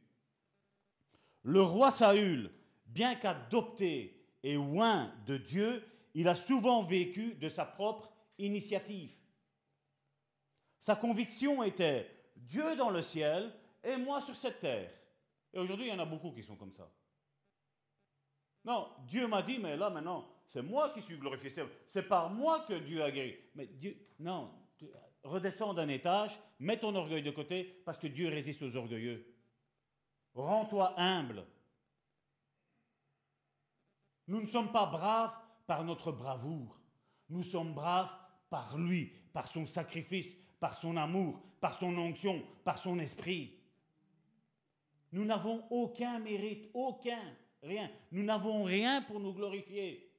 Le 1.44 1.62
roi 1.62 1.92
Saül, 1.92 2.50
bien 2.86 3.14
qu'adopté 3.14 4.20
et 4.42 4.54
loin 4.54 5.14
de 5.26 5.36
Dieu, 5.36 5.86
il 6.14 6.26
a 6.26 6.34
souvent 6.34 6.82
vécu 6.82 7.34
de 7.34 7.48
sa 7.48 7.64
propre 7.64 8.12
initiative. 8.38 9.14
Sa 10.80 10.96
conviction 10.96 11.62
était 11.62 12.10
Dieu 12.34 12.74
dans 12.74 12.90
le 12.90 13.00
ciel 13.00 13.54
et 13.84 13.96
moi 13.96 14.22
sur 14.22 14.34
cette 14.34 14.58
terre. 14.58 14.90
Et 15.52 15.60
aujourd'hui, 15.60 15.86
il 15.86 15.90
y 15.90 15.94
en 15.94 16.00
a 16.00 16.04
beaucoup 16.04 16.32
qui 16.32 16.42
sont 16.42 16.56
comme 16.56 16.72
ça. 16.72 16.90
Non, 18.64 18.88
Dieu 19.06 19.28
m'a 19.28 19.42
dit, 19.42 19.60
mais 19.60 19.76
là 19.76 19.88
maintenant, 19.88 20.33
c'est 20.46 20.62
moi 20.62 20.90
qui 20.90 21.00
suis 21.00 21.16
glorifié. 21.16 21.50
C'est 21.86 22.08
par 22.08 22.30
moi 22.30 22.60
que 22.68 22.74
Dieu 22.74 23.02
a 23.02 23.10
guéri. 23.10 23.36
Mais 23.54 23.66
Dieu, 23.66 23.96
non, 24.18 24.50
redescends 25.22 25.74
d'un 25.74 25.88
étage, 25.88 26.38
mets 26.58 26.78
ton 26.78 26.94
orgueil 26.94 27.22
de 27.22 27.30
côté, 27.30 27.64
parce 27.84 27.98
que 27.98 28.06
Dieu 28.06 28.28
résiste 28.28 28.62
aux 28.62 28.76
orgueilleux. 28.76 29.26
Rends-toi 30.34 30.94
humble. 30.98 31.46
Nous 34.26 34.40
ne 34.40 34.46
sommes 34.46 34.72
pas 34.72 34.86
braves 34.86 35.34
par 35.66 35.84
notre 35.84 36.12
bravoure. 36.12 36.78
Nous 37.28 37.42
sommes 37.42 37.74
braves 37.74 38.10
par 38.50 38.76
lui, 38.78 39.12
par 39.32 39.46
son 39.48 39.66
sacrifice, 39.66 40.36
par 40.60 40.76
son 40.76 40.96
amour, 40.96 41.40
par 41.60 41.78
son 41.78 41.96
onction, 41.96 42.42
par 42.64 42.78
son 42.78 42.98
esprit. 42.98 43.58
Nous 45.12 45.24
n'avons 45.24 45.64
aucun 45.70 46.18
mérite, 46.18 46.70
aucun, 46.74 47.22
rien. 47.62 47.90
Nous 48.12 48.24
n'avons 48.24 48.64
rien 48.64 49.02
pour 49.02 49.20
nous 49.20 49.32
glorifier. 49.32 50.10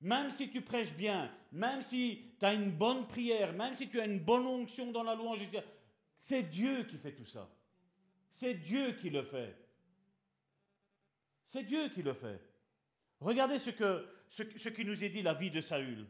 Même 0.00 0.30
si 0.30 0.48
tu 0.50 0.60
prêches 0.60 0.94
bien, 0.94 1.32
même 1.50 1.82
si 1.82 2.32
tu 2.38 2.44
as 2.44 2.54
une 2.54 2.70
bonne 2.70 3.06
prière, 3.08 3.52
même 3.52 3.74
si 3.74 3.88
tu 3.88 4.00
as 4.00 4.04
une 4.04 4.20
bonne 4.20 4.46
onction 4.46 4.92
dans 4.92 5.02
la 5.02 5.14
louange, 5.14 5.40
c'est 6.18 6.44
Dieu 6.44 6.84
qui 6.84 6.98
fait 6.98 7.12
tout 7.12 7.26
ça. 7.26 7.48
C'est 8.30 8.54
Dieu 8.54 8.92
qui 8.92 9.10
le 9.10 9.22
fait. 9.24 9.56
C'est 11.44 11.64
Dieu 11.64 11.88
qui 11.88 12.02
le 12.02 12.12
fait. 12.12 12.40
Regardez 13.20 13.58
ce, 13.58 13.70
que, 13.70 14.06
ce, 14.28 14.68
qui 14.68 14.84
nous 14.84 15.02
est 15.02 15.08
dit 15.08 15.22
la 15.22 15.34
vie 15.34 15.50
de 15.50 15.60
Saül. 15.60 16.06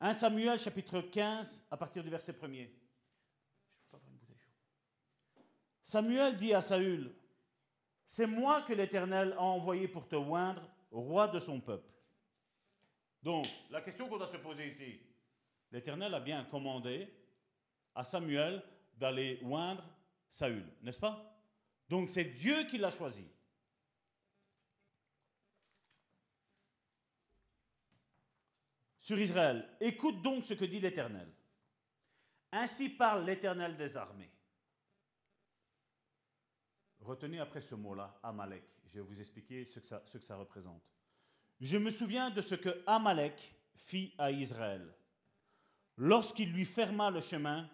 1 0.00 0.12
Samuel 0.12 0.58
chapitre 0.58 1.00
15 1.00 1.64
à 1.70 1.76
partir 1.76 2.04
du 2.04 2.10
verset 2.10 2.32
1er. 2.32 2.70
Samuel 5.82 6.36
dit 6.36 6.52
à 6.52 6.60
Saül, 6.60 7.14
c'est 8.04 8.26
moi 8.26 8.62
que 8.62 8.72
l'Éternel 8.72 9.32
a 9.32 9.42
envoyé 9.42 9.88
pour 9.88 10.06
te 10.06 10.14
oindre 10.14 10.68
roi 10.90 11.26
de 11.28 11.40
son 11.40 11.60
peuple. 11.60 11.95
Donc, 13.26 13.48
la 13.70 13.80
question 13.80 14.08
qu'on 14.08 14.18
doit 14.18 14.30
se 14.30 14.36
poser 14.36 14.68
ici, 14.68 15.00
l'Éternel 15.72 16.14
a 16.14 16.20
bien 16.20 16.44
commandé 16.44 17.12
à 17.92 18.04
Samuel 18.04 18.62
d'aller 18.96 19.40
oindre 19.42 19.84
Saül, 20.30 20.64
n'est-ce 20.80 21.00
pas? 21.00 21.36
Donc 21.88 22.08
c'est 22.08 22.22
Dieu 22.22 22.68
qui 22.70 22.78
l'a 22.78 22.92
choisi. 22.92 23.26
sur 29.00 29.18
Israël. 29.18 29.68
Écoute 29.80 30.22
donc 30.22 30.44
ce 30.44 30.54
que 30.54 30.64
dit 30.64 30.80
l'Éternel. 30.80 31.28
Ainsi 32.52 32.90
parle 32.90 33.24
l'Éternel 33.24 33.76
des 33.76 33.96
armées. 33.96 34.30
Retenez 37.00 37.40
après 37.40 37.60
ce 37.60 37.74
mot-là, 37.74 38.20
Amalek. 38.22 38.64
Je 38.86 38.94
vais 38.94 39.00
vous 39.00 39.20
expliquer 39.20 39.64
ce 39.64 39.80
que, 39.80 39.86
ça, 39.86 40.02
ce 40.06 40.18
que 40.18 40.24
ça 40.24 40.36
représente. 40.36 40.95
Je 41.60 41.78
me 41.78 41.90
souviens 41.90 42.30
de 42.30 42.42
ce 42.42 42.54
que 42.54 42.82
Amalek 42.86 43.54
fit 43.74 44.14
à 44.18 44.30
Israël 44.30 44.94
lorsqu'il 45.96 46.52
lui 46.52 46.64
ferma 46.64 47.10
le 47.10 47.20
chemin 47.20 47.68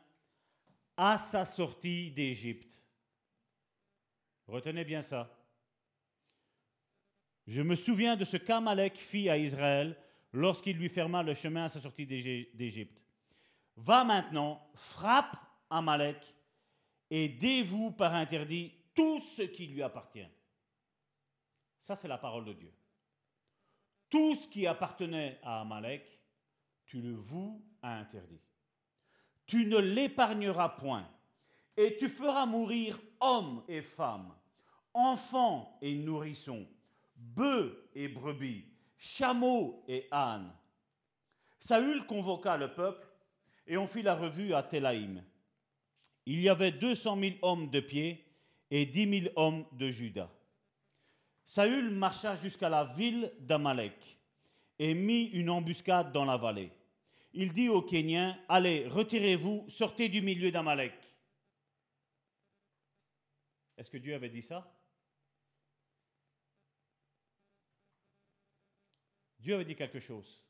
à 0.97 1.19
sa 1.19 1.45
sortie 1.45 2.11
d'Égypte. 2.11 2.73
Retenez 4.47 4.85
bien 4.85 5.03
ça. 5.03 5.31
Je 7.47 7.63
me 7.63 7.75
souviens 7.75 8.17
de 8.17 8.25
ce 8.25 8.37
qu'Amalek 8.37 8.99
fit 8.99 9.29
à 9.29 9.37
Israël 9.37 9.97
lorsqu'il 10.33 10.77
lui 10.77 10.89
ferma 10.89 11.23
le 11.23 11.35
chemin 11.35 11.65
à 11.65 11.69
sa 11.69 11.81
sortie 11.81 12.07
d'Égypte. 12.07 13.03
Va 13.77 14.05
maintenant, 14.05 14.65
frappe 14.75 15.37
Amalek 15.71 16.35
et 17.11 17.29
dévoue 17.29 17.91
par 17.91 18.15
interdit 18.15 18.73
tout 18.95 19.21
ce 19.21 19.43
qui 19.43 19.67
lui 19.67 19.83
appartient. 19.83 20.29
Ça, 21.81 21.97
c'est 21.97 22.09
la 22.09 22.19
parole 22.19 22.45
de 22.45 22.53
Dieu. 22.53 22.73
Tout 24.13 24.37
ce 24.37 24.47
qui 24.47 24.67
appartenait 24.67 25.39
à 25.43 25.63
Amalek, 25.63 26.07
tu 26.85 27.01
le 27.01 27.15
voues 27.15 27.65
à 27.81 27.97
interdit. 27.99 28.43
Tu 29.47 29.65
ne 29.65 29.79
l'épargneras 29.79 30.69
point, 30.69 31.09
et 31.79 31.97
tu 31.97 32.11
feras 32.11 32.45
mourir 32.45 33.01
hommes 33.21 33.65
et 33.69 33.81
femmes, 33.81 34.31
enfants 34.93 35.79
et 35.81 35.95
nourrissons, 35.95 36.69
bœufs 37.17 37.89
et 37.95 38.09
brebis, 38.09 38.67
chameaux 38.99 39.83
et 39.89 40.09
ânes. 40.13 40.53
Saül 41.59 42.05
convoqua 42.05 42.59
le 42.59 42.75
peuple 42.75 43.09
et 43.67 43.79
on 43.79 43.87
fit 43.87 44.03
la 44.03 44.15
revue 44.15 44.53
à 44.53 44.63
Telaïm. 44.63 45.25
Il 46.27 46.43
y 46.43 46.51
avait 46.51 46.73
200 46.73 47.19
000 47.19 47.35
hommes 47.41 47.71
de 47.71 47.81
pied 47.81 48.23
et 48.71 48.85
10 48.85 49.21
000 49.23 49.33
hommes 49.37 49.65
de 49.73 49.91
Juda. 49.91 50.29
Saül 51.45 51.91
marcha 51.91 52.37
jusqu'à 52.37 52.69
la 52.69 52.85
ville 52.85 53.33
d'Amalek 53.41 54.19
et 54.79 54.95
mit 54.95 55.25
une 55.33 55.51
embuscade 55.51 56.13
dans 56.13 56.25
la 56.25 56.37
vallée. 56.37 56.73
il 57.35 57.53
dit 57.53 57.69
aux 57.69 57.83
Kéniens, 57.83 58.39
allez, 58.49 58.87
retirez-vous, 58.89 59.65
sortez 59.69 60.09
du 60.09 60.23
milieu 60.23 60.51
d'Amalek. 60.51 60.95
Est-ce 63.77 63.91
que 63.91 63.99
Dieu 63.99 64.15
avait 64.15 64.29
dit 64.29 64.43
ça? 64.43 64.71
Dieu 69.39 69.55
avait 69.55 69.65
dit 69.65 69.75
quelque 69.75 69.99
chose. 69.99 70.43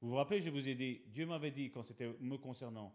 Vous 0.00 0.10
vous 0.10 0.16
rappelez, 0.16 0.40
je 0.40 0.50
vous 0.50 0.68
ai 0.68 0.74
dit, 0.74 1.02
Dieu 1.06 1.24
m'avait 1.26 1.52
dit, 1.52 1.70
quand 1.70 1.84
c'était 1.84 2.14
me 2.20 2.36
concernant, 2.36 2.94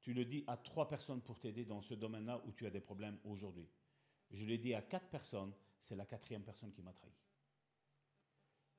tu 0.00 0.12
le 0.12 0.24
dis 0.24 0.44
à 0.46 0.56
trois 0.56 0.88
personnes 0.88 1.22
pour 1.22 1.40
t'aider 1.40 1.64
dans 1.64 1.80
ce 1.80 1.94
domaine-là 1.94 2.42
où 2.46 2.52
tu 2.52 2.66
as 2.66 2.70
des 2.70 2.80
problèmes 2.80 3.18
aujourd'hui. 3.24 3.66
Je 4.30 4.44
l'ai 4.44 4.58
dit 4.58 4.74
à 4.74 4.82
quatre 4.82 5.08
personnes, 5.08 5.52
c'est 5.84 5.96
la 5.96 6.06
quatrième 6.06 6.42
personne 6.42 6.72
qui 6.72 6.82
m'a 6.82 6.92
trahi. 6.92 7.12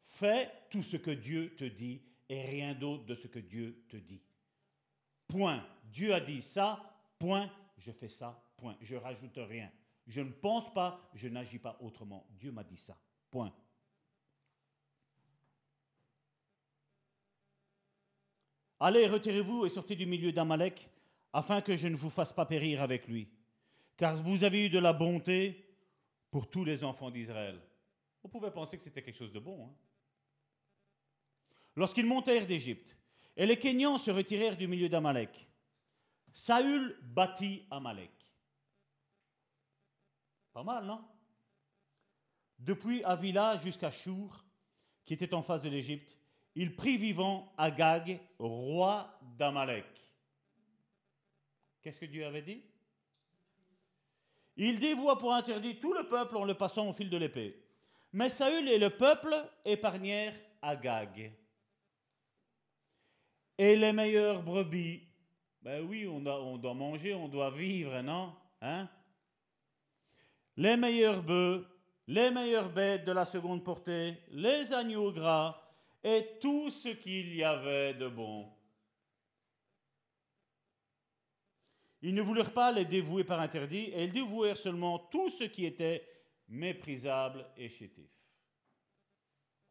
Fais 0.02 0.52
tout 0.72 0.82
ce 0.82 0.98
que 0.98 1.12
Dieu 1.12 1.56
te 1.56 1.66
dit 1.66 2.02
et 2.28 2.42
rien 2.42 2.74
d'autre 2.74 3.06
de 3.06 3.14
ce 3.14 3.28
que 3.28 3.40
Dieu 3.40 3.86
te 3.90 3.98
dit. 3.98 4.22
Point. 5.28 5.66
Dieu 5.84 6.14
a 6.14 6.20
dit 6.20 6.42
ça, 6.42 6.82
point, 7.20 7.52
je 7.78 7.92
fais 7.92 8.10
ça, 8.10 8.44
point. 8.58 8.76
Je 8.82 8.96
rajoute 8.96 9.38
rien. 9.38 9.72
Je 10.08 10.22
ne 10.22 10.32
pense 10.32 10.74
pas, 10.74 11.10
je 11.14 11.28
n'agis 11.28 11.60
pas 11.60 11.78
autrement. 11.80 12.26
Dieu 12.32 12.52
m'a 12.52 12.64
dit 12.64 12.78
ça. 12.78 12.98
Point. 13.30 13.54
Allez, 18.80 19.08
retirez-vous 19.08 19.66
et 19.66 19.70
sortez 19.70 19.96
du 19.96 20.06
milieu 20.06 20.32
d'Amalek, 20.32 20.90
afin 21.34 21.62
que 21.62 21.76
je 21.76 21.88
ne 21.88 21.96
vous 21.96 22.10
fasse 22.10 22.34
pas 22.34 22.46
périr 22.46 22.82
avec 22.82 23.08
lui. 23.08 23.28
Car 23.96 24.22
vous 24.22 24.44
avez 24.44 24.66
eu 24.66 24.70
de 24.70 24.80
la 24.80 24.92
bonté 24.92 25.65
pour 26.36 26.50
tous 26.50 26.66
les 26.66 26.84
enfants 26.84 27.10
d'Israël. 27.10 27.58
On 28.22 28.28
pouvait 28.28 28.52
penser 28.52 28.76
que 28.76 28.84
c'était 28.84 29.02
quelque 29.02 29.16
chose 29.16 29.32
de 29.32 29.40
bon. 29.40 29.68
Hein. 29.68 29.74
Lorsqu'ils 31.78 32.06
montèrent 32.06 32.46
d'Égypte, 32.46 32.98
et 33.38 33.46
les 33.46 33.58
Kénians 33.58 33.98
se 33.98 34.12
retirèrent 34.12 34.58
du 34.58 34.68
milieu 34.68 34.90
d'Amalek, 34.90 35.48
Saül 36.34 37.00
bâtit 37.04 37.66
Amalek. 37.72 38.12
Pas 40.52 40.64
mal, 40.64 40.84
non? 40.84 41.06
Depuis 42.60 43.02
Avila 43.06 43.58
jusqu'à 43.60 43.92
Chour, 43.92 44.44
qui 45.06 45.14
était 45.14 45.34
en 45.34 45.42
face 45.42 45.62
de 45.62 45.70
l'Égypte, 45.70 46.18
il 46.54 46.76
prit 46.76 46.98
vivant 46.98 47.54
Agag, 47.58 48.20
roi 48.40 49.18
d'Amalek. 49.38 49.88
Qu'est-ce 51.82 52.02
que 52.02 52.06
Dieu 52.06 52.26
avait 52.26 52.42
dit? 52.42 52.62
Il 54.58 54.80
dévoua 54.80 55.18
pour 55.18 55.34
interdire 55.34 55.76
tout 55.82 55.94
le 55.94 56.08
peuple 56.08 56.38
en 56.38 56.46
le 56.46 56.54
passant 56.54 56.90
au 56.90 56.94
fil 56.94 57.10
de 57.10 57.18
l'épée. 57.18 57.62
Mais 58.14 58.30
Saül 58.30 58.70
et 58.70 58.80
le 58.80 58.90
peuple 58.90 59.36
épargnèrent 59.66 60.36
Agag. 60.62 61.34
Et 63.58 63.76
les 63.76 63.94
meilleures 63.94 64.44
brebis, 64.44 65.04
ben 65.62 65.86
oui, 65.86 66.08
on 66.08 66.20
doit, 66.20 66.42
on 66.42 66.58
doit 66.58 66.74
manger, 66.74 67.14
on 67.14 67.28
doit 67.28 67.52
vivre, 67.52 68.02
non 68.02 68.34
hein? 68.62 68.90
Les 70.58 70.78
meilleurs 70.78 71.22
bœufs, 71.22 71.66
les 72.08 72.32
meilleures 72.32 72.70
bêtes 72.70 73.06
de 73.06 73.12
la 73.12 73.26
seconde 73.26 73.64
portée, 73.64 74.18
les 74.30 74.72
agneaux 74.72 75.12
gras, 75.12 75.62
et 76.04 76.38
tout 76.40 76.70
ce 76.70 76.90
qu'il 76.90 77.36
y 77.36 77.44
avait 77.44 77.96
de 77.96 78.08
bon. 78.08 78.48
Ils 82.06 82.14
ne 82.14 82.22
voulurent 82.22 82.54
pas 82.54 82.72
les 82.72 82.86
dévouer 82.86 83.24
par 83.24 83.40
interdit, 83.40 83.86
et 83.86 84.04
ils 84.04 84.14
dévouèrent 84.14 84.58
seulement 84.58 85.00
tout 85.00 85.28
ce 85.32 85.44
qui 85.44 85.66
était 85.66 86.08
méprisable 86.48 87.50
et 87.58 87.68
chétif. 87.68 88.12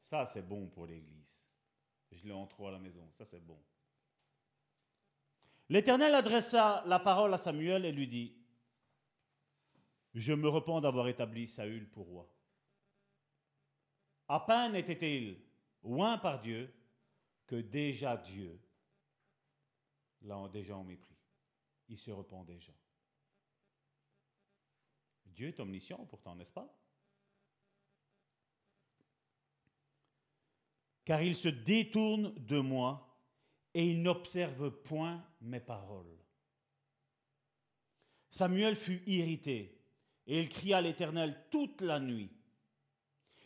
Ça, 0.01 0.27
c'est 0.27 0.43
bon 0.43 0.67
pour 0.67 0.87
l'Église. 0.87 1.47
Je 2.11 2.27
l'ai 2.27 2.33
en 2.33 2.49
trop 2.49 2.67
à 2.67 2.73
la 2.73 2.81
maison, 2.81 3.09
ça 3.13 3.25
c'est 3.25 3.39
bon. 3.39 3.63
L'Éternel 5.69 6.13
adressa 6.13 6.83
la 6.87 6.99
parole 6.99 7.33
à 7.33 7.39
Samuel 7.39 7.85
et 7.85 7.93
lui 7.93 8.09
dit, 8.09 8.37
Je 10.13 10.33
me 10.33 10.49
repens 10.49 10.81
d'avoir 10.81 11.07
établi 11.07 11.47
Saül 11.47 11.89
pour 11.89 12.07
roi. 12.07 12.29
À 14.27 14.41
peine 14.41 14.75
était-il 14.75 15.41
loin 15.85 16.19
par 16.19 16.41
Dieu, 16.41 16.75
que 17.47 17.61
déjà 17.61 18.17
Dieu 18.17 18.61
l'a 20.23 20.49
déjà 20.49 20.77
en 20.77 20.83
mépris. 20.83 21.14
Il 21.89 21.99
se 21.99 22.11
repent 22.11 22.45
déjà. 22.45 22.73
Dieu 25.27 25.49
est 25.49 25.61
omniscient 25.61 26.05
pourtant, 26.07 26.35
n'est-ce 26.37 26.53
pas? 26.53 26.73
Car 31.05 31.23
il 31.23 31.35
se 31.35 31.49
détourne 31.49 32.35
de 32.35 32.59
moi 32.59 33.19
et 33.75 33.91
il 33.91 34.03
n'observe 34.03 34.71
point 34.71 35.23
mes 35.41 35.61
paroles. 35.61 36.19
Samuel 38.31 38.77
fut 38.77 39.03
irrité 39.07 39.79
et 40.27 40.41
il 40.41 40.49
cria 40.49 40.79
à 40.79 40.81
l'Éternel 40.81 41.45
toute 41.51 41.83
la 41.83 42.01
nuit. 42.01 42.31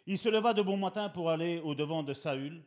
Il 0.06 0.19
se 0.19 0.28
leva 0.28 0.55
de 0.55 0.62
bon 0.62 0.77
matin 0.77 1.09
pour 1.09 1.31
aller 1.31 1.59
au-devant 1.59 2.02
de 2.02 2.15
Saül, 2.15 2.65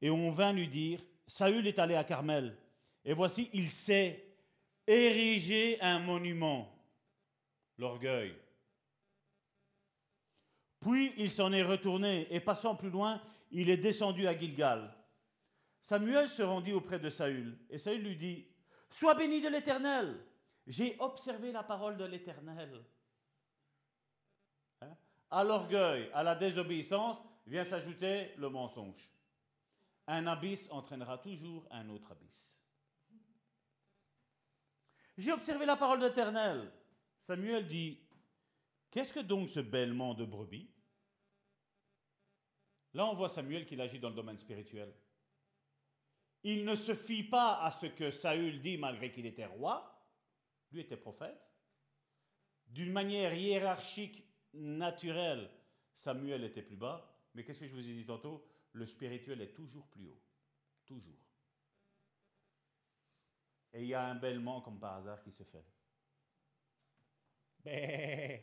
et 0.00 0.10
on 0.10 0.32
vint 0.32 0.52
lui 0.52 0.66
dire, 0.66 1.00
Saül 1.26 1.66
est 1.66 1.78
allé 1.78 1.94
à 1.94 2.02
Carmel, 2.02 2.58
et 3.04 3.12
voici, 3.12 3.48
il 3.52 3.70
s'est 3.70 4.25
érigé 4.86 5.80
un 5.80 5.98
monument, 5.98 6.72
l'orgueil. 7.78 8.36
Puis 10.80 11.12
il 11.16 11.30
s'en 11.30 11.52
est 11.52 11.62
retourné, 11.62 12.26
et 12.30 12.40
passant 12.40 12.76
plus 12.76 12.90
loin, 12.90 13.20
il 13.50 13.70
est 13.70 13.76
descendu 13.76 14.26
à 14.26 14.36
Gilgal. 14.36 14.94
Samuel 15.80 16.28
se 16.28 16.42
rendit 16.42 16.72
auprès 16.72 16.98
de 16.98 17.10
Saül, 17.10 17.58
et 17.70 17.78
Saül 17.78 18.02
lui 18.02 18.16
dit, 18.16 18.46
Sois 18.88 19.14
béni 19.14 19.40
de 19.40 19.48
l'Éternel, 19.48 20.16
j'ai 20.66 20.96
observé 21.00 21.52
la 21.52 21.62
parole 21.62 21.96
de 21.96 22.04
l'Éternel 22.04 22.84
à 25.30 25.44
l'orgueil, 25.44 26.10
à 26.14 26.22
la 26.22 26.34
désobéissance, 26.34 27.18
vient 27.46 27.64
s'ajouter 27.64 28.32
le 28.36 28.48
mensonge. 28.48 29.10
Un 30.06 30.26
abysse 30.26 30.68
entraînera 30.70 31.18
toujours 31.18 31.66
un 31.70 31.88
autre 31.88 32.12
abysse. 32.12 32.62
J'ai 35.16 35.32
observé 35.32 35.66
la 35.66 35.76
parole 35.76 36.00
d'Éternel. 36.00 36.70
Samuel 37.20 37.66
dit, 37.66 37.98
qu'est-ce 38.90 39.12
que 39.12 39.20
donc 39.20 39.48
ce 39.48 39.60
bêlement 39.60 40.14
de 40.14 40.24
brebis? 40.24 40.70
Là, 42.94 43.06
on 43.06 43.14
voit 43.14 43.28
Samuel 43.28 43.66
qu'il 43.66 43.80
agit 43.80 43.98
dans 43.98 44.10
le 44.10 44.14
domaine 44.14 44.38
spirituel. 44.38 44.94
Il 46.42 46.64
ne 46.64 46.74
se 46.74 46.94
fie 46.94 47.24
pas 47.24 47.62
à 47.62 47.70
ce 47.70 47.86
que 47.86 48.10
Saül 48.10 48.60
dit 48.60 48.78
malgré 48.78 49.10
qu'il 49.10 49.26
était 49.26 49.46
roi. 49.46 49.92
Lui 50.70 50.80
était 50.80 50.96
prophète. 50.96 51.40
D'une 52.68 52.92
manière 52.92 53.34
hiérarchique 53.34 54.24
naturel, 54.52 55.50
Samuel 55.94 56.44
était 56.44 56.62
plus 56.62 56.76
bas, 56.76 57.16
mais 57.34 57.44
qu'est-ce 57.44 57.60
que 57.60 57.68
je 57.68 57.74
vous 57.74 57.88
ai 57.88 57.94
dit 57.94 58.06
tantôt? 58.06 58.46
Le 58.72 58.86
spirituel 58.86 59.40
est 59.40 59.54
toujours 59.54 59.86
plus 59.88 60.06
haut. 60.06 60.22
Toujours. 60.84 61.25
Et 63.76 63.82
il 63.82 63.88
y 63.88 63.94
a 63.94 64.06
un 64.06 64.14
bêlement 64.14 64.62
comme 64.62 64.80
par 64.80 64.94
hasard 64.94 65.22
qui 65.22 65.30
se 65.30 65.42
fait. 65.42 65.66
Bé 67.62 68.42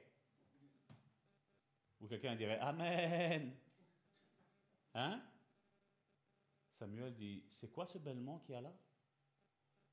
Ou 1.99 2.07
quelqu'un 2.07 2.35
dirait 2.35 2.59
Amen. 2.59 3.57
Hein? 4.93 5.23
Samuel 6.73 7.15
dit 7.15 7.43
C'est 7.49 7.71
quoi 7.71 7.87
ce 7.87 7.97
bêlement 7.97 8.37
qu'il 8.41 8.53
y 8.53 8.55
a 8.55 8.61
là? 8.61 8.77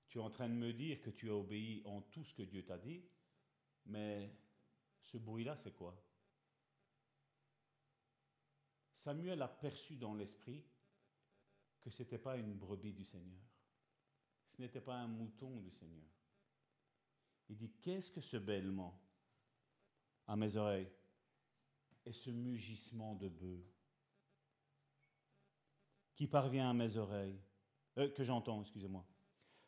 Tu 0.09 0.19
es 0.19 0.21
en 0.21 0.29
train 0.29 0.49
de 0.51 0.55
me 0.55 0.75
dire 0.75 1.01
que 1.01 1.09
tu 1.09 1.31
as 1.31 1.35
obéi 1.35 1.81
en 1.87 2.03
tout 2.03 2.23
ce 2.23 2.35
que 2.35 2.43
Dieu 2.43 2.63
t'a 2.63 2.77
dit, 2.77 3.03
mais 3.87 4.37
ce 5.01 5.17
bruit-là, 5.17 5.57
c'est 5.57 5.73
quoi? 5.73 5.97
Samuel 8.95 9.41
a 9.41 9.49
perçu 9.49 9.97
dans 9.97 10.13
l'esprit 10.13 10.63
que 11.81 11.89
ce 11.89 12.03
n'était 12.03 12.19
pas 12.19 12.37
une 12.37 12.53
brebis 12.53 12.93
du 12.93 13.07
Seigneur. 13.07 13.50
Ce 14.53 14.61
n'était 14.63 14.81
pas 14.81 14.95
un 14.95 15.07
mouton 15.07 15.61
du 15.61 15.71
Seigneur. 15.71 16.07
Il 17.49 17.57
dit, 17.57 17.71
qu'est-ce 17.83 18.11
que 18.11 18.21
ce 18.21 18.37
bêlement 18.37 18.99
à 20.27 20.37
mes 20.37 20.57
oreilles 20.57 20.89
et 22.07 22.13
ce 22.13 22.31
mugissement 22.31 23.15
de 23.15 23.29
bœuf 23.29 23.65
qui 26.15 26.27
parvient 26.27 26.71
à 26.71 26.75
mes 26.75 26.97
oreilles, 26.97 27.41
euh, 27.99 28.11
que 28.11 28.23
j'entends, 28.23 28.61
excusez-moi. 28.61 29.05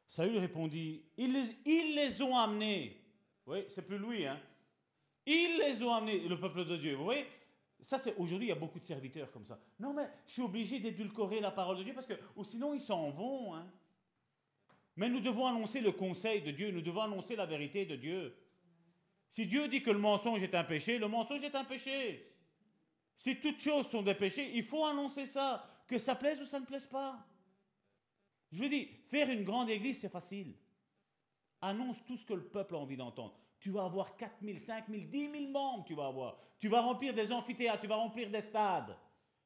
Saül 0.07 0.37
répondit, 0.37 1.03
ils 1.17 1.33
les, 1.33 1.57
ils 1.65 1.95
les 1.95 2.21
ont 2.21 2.37
amenés. 2.37 3.01
Oui, 3.47 3.65
c'est 3.69 3.83
plus 3.83 3.99
lui, 3.99 4.27
hein. 4.27 4.39
Ils 5.25 5.59
les 5.59 5.83
ont 5.83 5.95
amenés, 5.95 6.29
le 6.29 6.39
peuple 6.39 6.65
de 6.67 6.77
Dieu. 6.77 6.95
Vous 6.95 7.05
voyez, 7.05 7.27
ça, 7.81 7.99
c'est 7.99 8.15
aujourd'hui, 8.17 8.49
il 8.49 8.51
y 8.51 8.53
a 8.53 8.57
beaucoup 8.57 8.79
de 8.79 8.85
serviteurs 8.85 9.33
comme 9.33 9.47
ça. 9.47 9.59
Non, 9.79 9.93
mais 9.93 10.09
je 10.27 10.35
suis 10.35 10.43
obligé 10.43 10.79
d'édulcorer 10.79 11.41
la 11.41 11.51
parole 11.51 11.79
de 11.79 11.83
Dieu 11.83 11.95
parce 11.95 12.07
que 12.07 12.15
ou 12.37 12.45
sinon 12.45 12.75
ils 12.75 12.81
s'en 12.81 13.11
vont. 13.11 13.55
Hein. 13.55 13.67
Mais 14.97 15.09
nous 15.09 15.20
devons 15.20 15.47
annoncer 15.47 15.81
le 15.81 15.93
conseil 15.93 16.43
de 16.43 16.51
Dieu, 16.51 16.70
nous 16.70 16.82
devons 16.82 17.02
annoncer 17.02 17.36
la 17.36 17.47
vérité 17.47 17.86
de 17.86 17.97
Dieu. 17.97 18.36
Si 19.31 19.47
Dieu 19.47 19.69
dit 19.69 19.82
que 19.82 19.90
le 19.90 19.98
mensonge 19.98 20.43
est 20.43 20.55
un 20.55 20.64
péché, 20.64 20.98
le 20.98 21.09
mensonge 21.09 21.43
est 21.43 21.55
un 21.55 21.64
péché. 21.64 22.31
Si 23.16 23.40
toutes 23.40 23.60
choses 23.60 23.89
sont 23.89 24.02
des 24.02 24.14
péchés, 24.14 24.51
il 24.55 24.64
faut 24.64 24.85
annoncer 24.85 25.27
ça, 25.27 25.64
que 25.86 25.98
ça 25.98 26.14
plaise 26.14 26.40
ou 26.40 26.44
ça 26.44 26.60
ne 26.60 26.66
plaise 26.66 26.86
pas. 26.86 27.27
Je 28.51 28.62
veux 28.62 28.69
dire, 28.69 28.89
faire 29.09 29.31
une 29.31 29.44
grande 29.44 29.70
église, 29.70 30.01
c'est 30.01 30.10
facile. 30.10 30.55
Annonce 31.62 32.05
tout 32.05 32.16
ce 32.16 32.27
que 32.27 32.35
le 32.35 32.44
peuple 32.44 32.74
a 32.74 32.78
envie 32.78 32.97
d'entendre. 32.97 33.35
Tu 33.60 33.70
vas 33.70 33.85
avoir 33.85 34.16
4 34.16 34.39
000, 34.43 34.59
5 34.59 34.89
000, 34.89 35.05
10 35.05 35.31
000 35.31 35.51
membres, 35.51 35.85
tu 35.86 35.94
vas 35.94 36.09
avoir. 36.09 36.39
Tu 36.59 36.69
vas 36.69 36.82
remplir 36.82 37.14
des 37.14 37.32
amphithéâtres, 37.32 37.81
tu 37.81 37.86
vas 37.86 37.97
remplir 37.97 38.28
des 38.28 38.43
stades. 38.43 38.97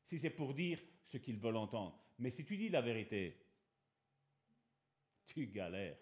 Si 0.02 0.18
c'est 0.18 0.31
pour 0.31 0.55
dire 0.55 0.81
ce 1.05 1.18
qu'ils 1.18 1.39
veulent 1.39 1.56
entendre. 1.56 1.98
Mais 2.18 2.31
si 2.31 2.44
tu 2.44 2.56
dis 2.56 2.70
la 2.70 2.81
vérité, 2.81 3.36
tu 5.27 5.47
galères. 5.48 5.97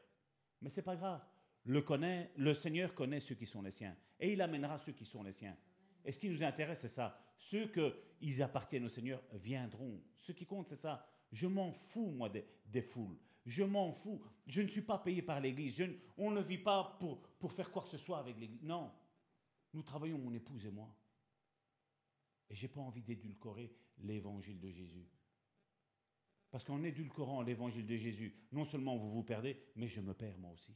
Mais 0.60 0.70
c'est 0.70 0.82
pas 0.82 0.96
grave. 0.96 1.20
Le, 1.66 2.54
Seigneur 2.54 2.94
connaît 2.94 3.20
ceux 3.20 3.34
qui 3.34 3.46
sont 3.46 3.62
les 3.62 3.70
siens. 3.70 3.96
Et 4.20 4.32
il 4.32 4.40
amènera 4.40 4.78
ceux 4.78 4.92
qui 4.92 5.04
sont 5.04 5.22
les 5.22 5.32
siens. 5.32 5.56
Et 6.04 6.12
ce 6.12 6.18
qui 6.18 6.28
nous 6.28 6.42
intéresse, 6.42 6.80
c'est 6.80 6.88
ça. 6.88 7.18
Ceux 7.38 7.68
qu'ils 7.68 8.42
appartiennent 8.42 8.84
au 8.84 8.90
Seigneur 8.90 9.22
viendront. 9.32 10.00
Ce 10.20 10.32
qui 10.32 10.46
compte, 10.46 10.68
c'est 10.68 10.80
ça. 10.80 11.06
Je 11.32 11.46
m'en 11.46 11.72
fous, 11.72 12.10
moi, 12.10 12.28
des, 12.28 12.82
foules. 12.82 13.18
Je 13.46 13.64
m'en 13.64 13.92
fous. 13.92 14.22
Je 14.46 14.62
ne 14.62 14.68
suis 14.68 14.82
pas 14.82 14.98
payé 14.98 15.22
par 15.22 15.40
l'Église. 15.40 15.82
on 16.18 16.30
ne 16.30 16.42
vit 16.42 16.58
pas 16.58 16.96
pour, 17.00 17.20
pour 17.38 17.52
faire 17.52 17.70
quoi 17.70 17.82
que 17.82 17.88
ce 17.88 17.98
soit 17.98 18.18
avec 18.18 18.38
l'Église. 18.38 18.62
Non. 18.62 18.92
Nous 19.72 19.82
travaillons, 19.82 20.18
mon 20.18 20.32
épouse 20.34 20.66
et 20.66 20.70
moi. 20.70 20.94
Et 22.50 22.54
je 22.54 22.62
n'ai 22.62 22.68
pas 22.68 22.80
envie 22.80 23.02
d'édulcorer 23.02 23.74
l'évangile 23.98 24.60
de 24.60 24.70
Jésus. 24.70 25.08
Parce 26.54 26.62
qu'en 26.62 26.84
édulcorant 26.84 27.42
l'évangile 27.42 27.84
de 27.84 27.96
Jésus, 27.96 28.32
non 28.52 28.64
seulement 28.64 28.96
vous 28.96 29.10
vous 29.10 29.24
perdez, 29.24 29.60
mais 29.74 29.88
je 29.88 30.00
me 30.00 30.14
perds 30.14 30.38
moi 30.38 30.52
aussi. 30.52 30.72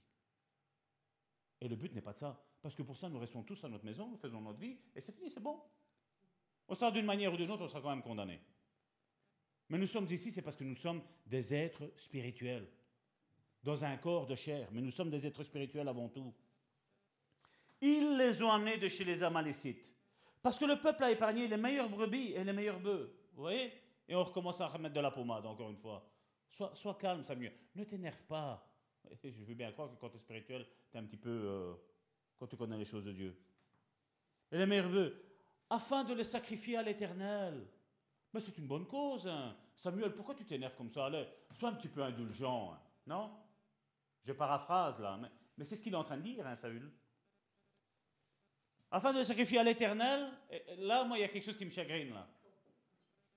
Et 1.61 1.69
le 1.69 1.77
but 1.77 1.95
n'est 1.95 2.01
pas 2.01 2.15
de 2.15 2.19
ça. 2.19 2.45
Parce 2.61 2.75
que 2.75 2.83
pour 2.83 2.97
ça, 2.97 3.09
nous 3.09 3.21
restons 3.21 3.45
tous 3.45 3.63
à 3.63 3.69
notre 3.69 3.85
maison, 3.85 4.09
nous 4.11 4.17
faisons 4.17 4.41
notre 4.41 4.59
vie, 4.59 4.77
et 4.97 5.01
c'est 5.01 5.13
fini, 5.13 5.31
c'est 5.31 5.39
bon. 5.39 5.63
On 6.67 6.75
sera 6.75 6.91
d'une 6.91 7.07
manière 7.07 7.33
ou 7.33 7.37
d'une 7.37 7.49
autre, 7.53 7.63
on 7.63 7.69
sera 7.69 7.81
quand 7.81 7.91
même 7.91 8.03
condamné. 8.03 8.41
Mais 9.69 9.79
nous 9.79 9.87
sommes 9.87 10.09
ici, 10.11 10.33
c'est 10.33 10.43
parce 10.43 10.57
que 10.57 10.65
nous 10.65 10.75
sommes 10.75 11.01
des 11.25 11.55
êtres 11.55 11.93
spirituels, 11.95 12.67
dans 13.63 13.85
un 13.85 13.99
corps 13.99 14.27
de 14.27 14.35
chair, 14.35 14.69
mais 14.73 14.81
nous 14.81 14.91
sommes 14.91 15.11
des 15.11 15.25
êtres 15.27 15.45
spirituels 15.45 15.87
avant 15.87 16.09
tout. 16.09 16.35
Ils 17.81 18.17
les 18.17 18.43
ont 18.43 18.51
amenés 18.51 18.79
de 18.79 18.89
chez 18.89 19.05
les 19.05 19.23
Amalécites, 19.23 19.95
parce 20.43 20.59
que 20.59 20.65
le 20.65 20.81
peuple 20.81 21.05
a 21.05 21.13
épargné 21.13 21.47
les 21.47 21.57
meilleures 21.57 21.89
brebis 21.89 22.33
et 22.33 22.43
les 22.43 22.53
meilleurs 22.53 22.81
bœufs. 22.81 23.15
Vous 23.35 23.43
voyez? 23.43 23.73
Et 24.09 24.17
on 24.17 24.25
recommence 24.25 24.61
à 24.61 24.69
remettre 24.69 24.95
de 24.95 25.01
la 25.01 25.11
pommade, 25.11 25.45
encore 25.45 25.69
une 25.71 25.77
fois. 25.77 26.11
Sois, 26.49 26.97
calme, 26.99 27.23
Samuel. 27.23 27.53
Ne 27.75 27.85
t'énerve 27.85 28.23
pas. 28.23 28.67
Je 29.23 29.45
veux 29.45 29.55
bien 29.55 29.71
croire 29.73 29.91
que 29.91 29.97
quand 29.97 30.09
tu 30.09 30.17
es 30.17 30.21
spirituel, 30.21 30.67
tu 30.91 30.97
es 30.97 31.01
un 31.01 31.05
petit 31.05 31.19
peu. 31.19 31.31
Euh, 31.31 31.75
quand 32.39 32.47
tu 32.47 32.57
connais 32.57 32.79
les 32.79 32.87
choses 32.87 33.05
de 33.05 33.13
Dieu. 33.13 33.37
Et 34.51 34.57
les 34.57 34.67
merveilleux, 34.67 35.23
afin 35.69 36.05
de 36.05 36.15
les 36.15 36.25
sacrifier 36.25 36.79
à 36.79 36.83
l'éternel. 36.83 37.67
Mais 38.33 38.41
c'est 38.41 38.57
une 38.59 38.67
bonne 38.67 38.87
cause, 38.87 39.27
hein. 39.27 39.57
Samuel, 39.75 40.15
pourquoi 40.15 40.35
tu 40.35 40.45
t'énerves 40.45 40.77
comme 40.77 40.91
ça? 40.91 41.07
Allez, 41.07 41.27
sois 41.53 41.71
un 41.71 41.75
petit 41.75 41.89
peu 41.89 42.03
indulgent, 42.03 42.73
hein. 42.73 42.81
non? 43.07 43.31
Je 44.23 44.33
paraphrase 44.33 44.99
là, 45.01 45.17
mais, 45.21 45.29
mais 45.57 45.65
c'est 45.65 45.77
ce 45.77 45.83
qu'il 45.83 45.93
est 45.93 45.97
en 45.97 46.05
train 46.05 46.17
de 46.17 46.23
dire, 46.23 46.47
hein, 46.47 46.55
Saül. 46.55 46.91
Afin 48.91 49.13
de 49.13 49.19
les 49.19 49.25
sacrifier 49.25 49.59
à 49.59 49.65
l'éternel, 49.65 50.31
là, 50.79 51.05
moi, 51.05 51.19
il 51.19 51.21
y 51.23 51.25
a 51.25 51.29
quelque 51.29 51.45
chose 51.45 51.57
qui 51.57 51.65
me 51.65 51.71
chagrine 51.71 52.13
là 52.13 52.27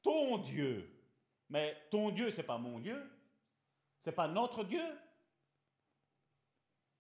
ton 0.02 0.38
Dieu. 0.40 0.90
Mais 1.50 1.78
ton 1.90 2.12
Dieu, 2.12 2.32
c'est 2.32 2.44
pas 2.44 2.58
mon 2.58 2.80
Dieu. 2.80 3.02
C'est 4.02 4.12
pas 4.12 4.28
notre 4.28 4.64
Dieu. 4.64 4.84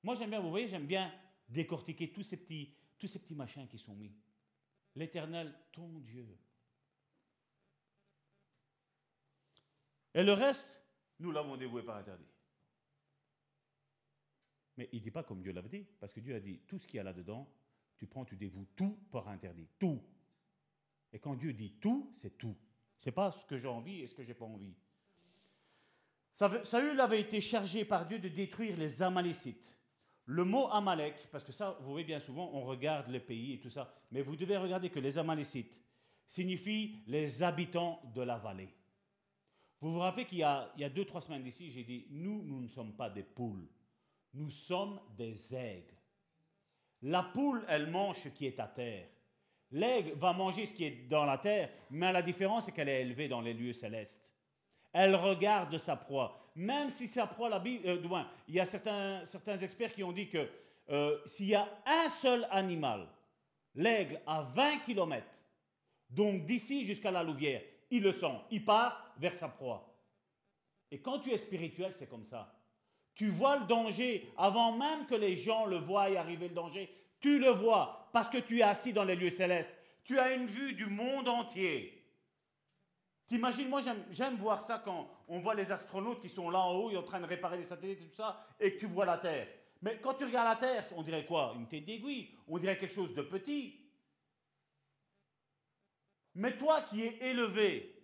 Moi, 0.03 0.15
j'aime 0.15 0.29
bien, 0.29 0.39
vous 0.39 0.49
voyez, 0.49 0.67
j'aime 0.67 0.87
bien 0.87 1.13
décortiquer 1.49 2.11
tous 2.11 2.23
ces 2.23 2.37
petits, 2.37 2.75
tous 2.97 3.07
ces 3.07 3.19
petits 3.19 3.35
machins 3.35 3.67
qui 3.67 3.77
sont 3.77 3.95
mis. 3.95 4.11
L'éternel, 4.95 5.53
ton 5.71 5.99
Dieu. 5.99 6.37
Et 10.13 10.23
le 10.23 10.33
reste, 10.33 10.81
nous 11.19 11.31
l'avons 11.31 11.55
dévoué 11.55 11.83
par 11.83 11.97
interdit. 11.97 12.25
Mais 14.77 14.89
il 14.91 14.99
ne 14.99 15.03
dit 15.03 15.11
pas 15.11 15.23
comme 15.23 15.41
Dieu 15.41 15.51
l'avait 15.51 15.69
dit, 15.69 15.85
parce 15.99 16.13
que 16.13 16.19
Dieu 16.19 16.35
a 16.35 16.39
dit, 16.39 16.59
tout 16.67 16.79
ce 16.79 16.87
qu'il 16.87 16.97
y 16.97 16.99
a 16.99 17.03
là-dedans, 17.03 17.47
tu 17.97 18.07
prends, 18.07 18.25
tu 18.25 18.35
dévoues 18.35 18.67
tout 18.75 18.97
par 19.11 19.27
interdit. 19.27 19.67
Tout. 19.77 20.01
Et 21.13 21.19
quand 21.19 21.35
Dieu 21.35 21.53
dit 21.53 21.73
tout, 21.73 22.11
c'est 22.17 22.37
tout. 22.37 22.57
C'est 23.01 23.11
pas 23.11 23.31
ce 23.31 23.45
que 23.45 23.57
j'ai 23.57 23.67
envie 23.67 24.01
et 24.01 24.07
ce 24.07 24.15
que 24.15 24.23
j'ai 24.23 24.35
pas 24.35 24.45
envie. 24.45 24.75
Saül 26.33 26.99
avait 26.99 27.19
été 27.19 27.41
chargé 27.41 27.83
par 27.83 28.07
Dieu 28.07 28.19
de 28.19 28.29
détruire 28.29 28.77
les 28.77 29.01
Amalécites. 29.01 29.75
Le 30.25 30.45
mot 30.45 30.67
Amalek, 30.67 31.27
parce 31.31 31.43
que 31.43 31.51
ça, 31.51 31.77
vous 31.81 31.91
voyez 31.91 32.05
bien 32.05 32.19
souvent, 32.19 32.51
on 32.53 32.61
regarde 32.61 33.09
les 33.09 33.19
pays 33.19 33.53
et 33.53 33.59
tout 33.59 33.71
ça, 33.71 33.93
mais 34.11 34.21
vous 34.21 34.35
devez 34.35 34.55
regarder 34.55 34.89
que 34.89 34.99
les 34.99 35.17
Amalécites 35.17 35.75
signifient 36.27 37.03
les 37.07 37.43
habitants 37.43 38.01
de 38.15 38.21
la 38.21 38.37
vallée. 38.37 38.73
Vous 39.81 39.91
vous 39.91 39.99
rappelez 39.99 40.25
qu'il 40.25 40.37
y 40.37 40.43
a, 40.43 40.71
y 40.77 40.83
a 40.83 40.89
deux, 40.89 41.05
trois 41.05 41.21
semaines 41.21 41.43
d'ici, 41.43 41.71
j'ai 41.71 41.83
dit, 41.83 42.05
nous, 42.11 42.43
nous 42.43 42.61
ne 42.61 42.67
sommes 42.67 42.95
pas 42.95 43.09
des 43.09 43.23
poules, 43.23 43.67
nous 44.35 44.51
sommes 44.51 45.01
des 45.17 45.55
aigles. 45.55 45.97
La 47.01 47.23
poule, 47.23 47.65
elle 47.67 47.89
mange 47.89 48.21
ce 48.21 48.29
qui 48.29 48.45
est 48.45 48.59
à 48.59 48.67
terre. 48.67 49.09
L'aigle 49.71 50.13
va 50.17 50.33
manger 50.33 50.65
ce 50.65 50.73
qui 50.73 50.85
est 50.85 51.07
dans 51.07 51.25
la 51.25 51.37
terre, 51.37 51.69
mais 51.89 52.11
la 52.11 52.21
différence, 52.21 52.65
c'est 52.65 52.71
qu'elle 52.71 52.89
est 52.89 53.01
élevée 53.01 53.27
dans 53.27 53.41
les 53.41 53.53
lieux 53.53 53.73
célestes. 53.73 54.21
Elle 54.91 55.15
regarde 55.15 55.77
sa 55.77 55.95
proie. 55.95 56.51
Même 56.55 56.89
si 56.89 57.07
sa 57.07 57.27
proie, 57.27 57.47
la 57.47 57.59
Bible, 57.59 57.87
euh, 57.87 58.23
il 58.47 58.55
y 58.55 58.59
a 58.59 58.65
certains, 58.65 59.23
certains 59.25 59.57
experts 59.57 59.93
qui 59.93 60.03
ont 60.03 60.11
dit 60.11 60.27
que 60.27 60.49
euh, 60.89 61.17
s'il 61.25 61.47
y 61.47 61.55
a 61.55 61.67
un 61.85 62.09
seul 62.09 62.45
animal, 62.51 63.07
l'aigle 63.75 64.19
à 64.27 64.41
20 64.41 64.79
km, 64.79 65.25
donc 66.09 66.45
d'ici 66.45 66.83
jusqu'à 66.83 67.11
la 67.11 67.23
louvière, 67.23 67.61
il 67.89 68.03
le 68.03 68.11
sent, 68.11 68.35
il 68.49 68.65
part 68.65 69.13
vers 69.17 69.33
sa 69.33 69.47
proie. 69.47 69.87
Et 70.91 70.99
quand 70.99 71.19
tu 71.19 71.31
es 71.31 71.37
spirituel, 71.37 71.93
c'est 71.93 72.09
comme 72.09 72.25
ça. 72.25 72.53
Tu 73.15 73.29
vois 73.29 73.59
le 73.59 73.65
danger 73.65 74.29
avant 74.37 74.75
même 74.75 75.05
que 75.05 75.15
les 75.15 75.37
gens 75.37 75.65
le 75.65 75.77
voient 75.77 76.17
arriver 76.17 76.49
le 76.49 76.55
danger. 76.55 76.89
Tu 77.21 77.39
le 77.39 77.49
vois 77.49 78.09
parce 78.11 78.29
que 78.29 78.39
tu 78.39 78.59
es 78.59 78.63
assis 78.63 78.91
dans 78.91 79.03
les 79.03 79.15
lieux 79.15 79.29
célestes. 79.29 79.71
Tu 80.03 80.19
as 80.19 80.33
une 80.33 80.47
vue 80.47 80.73
du 80.73 80.87
monde 80.87 81.29
entier. 81.29 81.97
T'imagines, 83.27 83.69
moi 83.69 83.81
j'aime 84.09 84.35
voir 84.35 84.61
ça 84.61 84.81
quand 84.83 85.09
on 85.29 85.39
voit 85.39 85.55
les 85.55 85.71
astronautes 85.71 86.19
qui 86.19 86.27
sont 86.27 86.49
là 86.49 86.59
en 86.59 86.73
haut, 86.75 86.89
ils 86.89 86.95
sont 86.95 86.99
en 86.99 87.03
train 87.03 87.21
de 87.21 87.25
réparer 87.25 87.57
les 87.57 87.63
satellites 87.63 88.01
et 88.01 88.09
tout 88.09 88.15
ça, 88.15 88.45
et 88.59 88.73
que 88.73 88.79
tu 88.79 88.87
vois 88.87 89.05
la 89.05 89.17
Terre. 89.17 89.47
Mais 89.81 89.99
quand 90.01 90.15
tu 90.15 90.25
regardes 90.25 90.49
la 90.49 90.67
Terre, 90.67 90.85
on 90.97 91.01
dirait 91.01 91.25
quoi? 91.25 91.53
Une 91.55 91.67
tête 91.67 91.85
d'aiguille, 91.85 92.35
on 92.47 92.57
dirait 92.57 92.77
quelque 92.77 92.93
chose 92.93 93.13
de 93.13 93.21
petit? 93.21 93.79
Mais 96.35 96.57
toi 96.57 96.81
qui 96.81 97.03
es 97.03 97.29
élevé, 97.29 98.03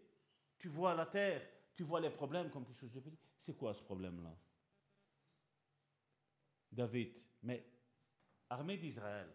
tu 0.60 0.70
vois 0.70 0.96
la 0.96 1.06
Terre, 1.06 1.42
tu 1.76 1.84
vois 1.84 2.00
les 2.00 2.10
problèmes 2.10 2.50
comme 2.50 2.66
quelque 2.66 2.80
chose 2.80 2.94
de 2.94 3.00
petit. 3.02 3.20
C'est 3.38 3.58
quoi 3.58 3.74
ce 3.74 3.82
problème-là? 3.82 4.34
David, 6.72 7.14
mais 7.44 7.66
armée 8.50 8.78
d'Israël. 8.78 9.28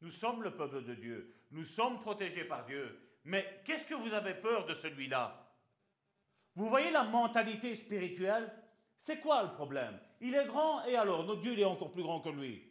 Nous 0.00 0.10
sommes 0.10 0.42
le 0.42 0.54
peuple 0.54 0.82
de 0.84 0.94
Dieu. 0.94 1.34
Nous 1.50 1.64
sommes 1.64 2.00
protégés 2.00 2.44
par 2.44 2.64
Dieu. 2.64 2.98
Mais 3.24 3.62
qu'est-ce 3.64 3.86
que 3.86 3.94
vous 3.94 4.12
avez 4.12 4.34
peur 4.34 4.66
de 4.66 4.74
celui-là? 4.74 5.38
Vous 6.54 6.68
voyez 6.68 6.90
la 6.90 7.04
mentalité 7.04 7.74
spirituelle? 7.74 8.52
C'est 8.98 9.20
quoi 9.20 9.42
le 9.42 9.50
problème? 9.50 9.98
Il 10.20 10.34
est 10.34 10.46
grand 10.46 10.84
et 10.84 10.96
alors 10.96 11.24
notre 11.24 11.40
Dieu 11.40 11.52
il 11.52 11.60
est 11.60 11.64
encore 11.64 11.92
plus 11.92 12.02
grand 12.02 12.20
que 12.20 12.28
lui. 12.28 12.68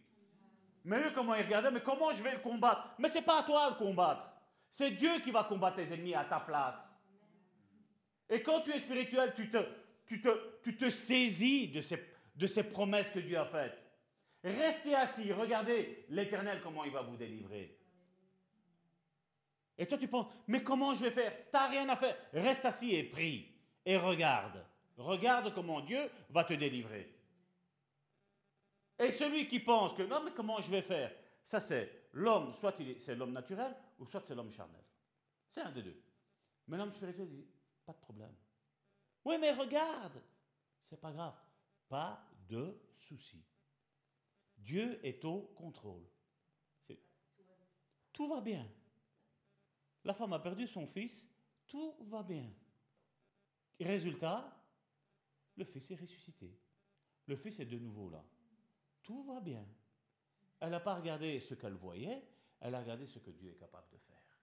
Mais 0.84 1.00
eux, 1.00 1.12
comment 1.14 1.36
ils 1.36 1.44
regardaient? 1.44 1.72
Mais 1.72 1.82
comment 1.82 2.14
je 2.14 2.24
vais 2.24 2.34
le 2.34 2.40
combattre? 2.40 2.96
Mais 2.98 3.10
c'est 3.10 3.22
pas 3.22 3.40
à 3.40 3.44
toi 3.44 3.72
de 3.72 3.78
combattre. 3.78 4.28
C'est 4.70 4.92
Dieu 4.92 5.20
qui 5.24 5.32
va 5.32 5.44
combattre 5.44 5.78
tes 5.78 5.94
ennemis 5.94 6.16
à 6.16 6.26
ta 6.26 6.40
place. 6.40 6.90
Et 8.30 8.42
quand 8.42 8.62
tu 8.62 8.72
es 8.72 8.80
spirituel, 8.80 9.34
tu 9.36 9.52
te, 10.22 10.90
saisis 10.90 11.68
de 11.68 12.48
ces 12.48 12.64
promesses 12.64 13.10
que 13.10 13.20
Dieu 13.20 13.38
a 13.38 13.46
faites. 13.46 13.81
Restez 14.44 14.96
assis, 14.96 15.32
regardez 15.32 16.06
l'Éternel 16.10 16.62
comment 16.62 16.84
il 16.84 16.92
va 16.92 17.04
vous 17.04 17.16
délivrer. 17.16 17.78
Et 19.78 19.86
toi 19.86 19.98
tu 19.98 20.08
penses, 20.08 20.32
mais 20.48 20.64
comment 20.64 20.94
je 20.96 21.02
vais 21.04 21.12
faire? 21.12 21.50
T'as 21.52 21.68
rien 21.68 21.88
à 21.90 21.96
faire. 21.96 22.18
Reste 22.34 22.66
assis 22.66 22.96
et 22.96 23.04
prie. 23.04 23.48
Et 23.86 23.98
regarde. 23.98 24.66
Regarde 24.98 25.54
comment 25.54 25.82
Dieu 25.82 26.10
va 26.30 26.44
te 26.44 26.54
délivrer. 26.54 27.14
Et 29.00 29.12
celui 29.12 29.48
qui 29.48 29.60
pense 29.60 29.94
que, 29.94 30.04
non 30.04 30.24
mais 30.24 30.32
comment 30.32 30.60
je 30.62 30.70
vais 30.70 30.82
faire? 30.82 31.12
Ça 31.44 31.60
c'est 31.60 32.10
l'homme, 32.14 32.54
soit 32.54 32.76
c'est 32.98 33.16
l'homme 33.16 33.32
naturel, 33.32 33.76
ou 34.00 34.06
soit 34.06 34.22
c'est 34.24 34.36
l'homme 34.36 34.52
charnel. 34.52 34.84
C'est 35.50 35.62
un 35.62 35.72
des 35.72 35.82
deux. 35.84 36.02
Mais 36.68 36.78
l'homme 36.78 36.92
spirituel 36.92 37.30
dit, 37.30 37.48
pas 37.86 37.94
de 37.94 38.00
problème. 38.00 38.36
Oui 39.26 39.38
mais 39.40 39.52
regarde. 39.52 40.22
C'est 40.88 41.00
pas 41.00 41.12
grave. 41.12 41.36
Pas 41.88 42.24
de 42.48 42.78
souci. 42.96 43.44
Dieu 44.62 45.00
est 45.06 45.24
au 45.26 45.42
contrôle. 45.56 46.06
Tout 48.14 48.28
va 48.28 48.42
bien. 48.42 48.68
La 50.04 50.14
femme 50.14 50.34
a 50.34 50.40
perdu 50.40 50.68
son 50.68 50.88
fils, 50.88 51.30
tout 51.68 51.96
va 52.02 52.24
bien. 52.24 52.52
Résultat, 53.80 54.64
le 55.56 55.66
fils 55.66 55.92
est 55.92 55.96
ressuscité. 55.96 56.58
Le 57.28 57.36
fils 57.36 57.60
est 57.60 57.66
de 57.66 57.80
nouveau 57.80 58.10
là. 58.10 58.24
Tout 59.04 59.24
va 59.24 59.40
bien. 59.40 59.66
Elle 60.60 60.72
n'a 60.72 60.80
pas 60.80 60.96
regardé 60.96 61.40
ce 61.40 61.56
qu'elle 61.56 61.74
voyait, 61.74 62.24
elle 62.60 62.76
a 62.76 62.80
regardé 62.82 63.08
ce 63.08 63.20
que 63.20 63.32
Dieu 63.32 63.52
est 63.52 63.56
capable 63.56 63.90
de 63.92 63.98
faire. 63.98 64.40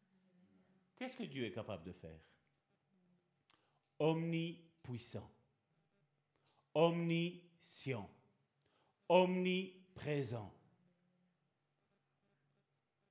Qu'est-ce 0.96 1.16
que 1.16 1.24
Dieu 1.24 1.44
est 1.44 1.52
capable 1.52 1.84
de 1.84 1.92
faire? 1.92 2.20
Omnipuissant. 4.00 5.30
omniscient, 6.74 8.10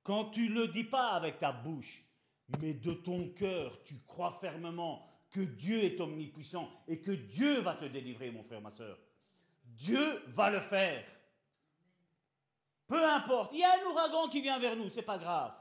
Quand 0.02 0.30
tu 0.30 0.48
ne 0.48 0.60
le 0.60 0.68
dis 0.68 0.84
pas 0.84 1.10
avec 1.10 1.38
ta 1.38 1.52
bouche, 1.52 2.02
mais 2.60 2.74
de 2.74 2.92
ton 2.92 3.28
cœur, 3.30 3.82
tu 3.84 3.98
crois 4.06 4.38
fermement 4.40 5.06
que 5.30 5.40
Dieu 5.40 5.84
est 5.84 6.00
omnipuissant 6.00 6.70
et 6.86 7.00
que 7.00 7.10
Dieu 7.10 7.60
va 7.60 7.74
te 7.74 7.84
délivrer, 7.84 8.30
mon 8.30 8.42
frère, 8.42 8.60
ma 8.60 8.70
soeur. 8.70 8.98
Dieu 9.64 10.22
va 10.28 10.50
le 10.50 10.60
faire. 10.60 11.04
Peu 12.86 13.04
importe, 13.06 13.52
il 13.52 13.60
y 13.60 13.64
a 13.64 13.78
un 13.78 13.90
ouragan 13.90 14.28
qui 14.28 14.40
vient 14.40 14.58
vers 14.58 14.74
nous, 14.74 14.88
c'est 14.88 15.02
pas 15.02 15.18
grave. 15.18 15.54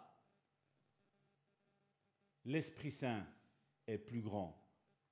L'Esprit 2.46 2.94
Saint 2.94 3.28
est 3.86 3.98
plus 3.98 4.22
grand 4.22 4.58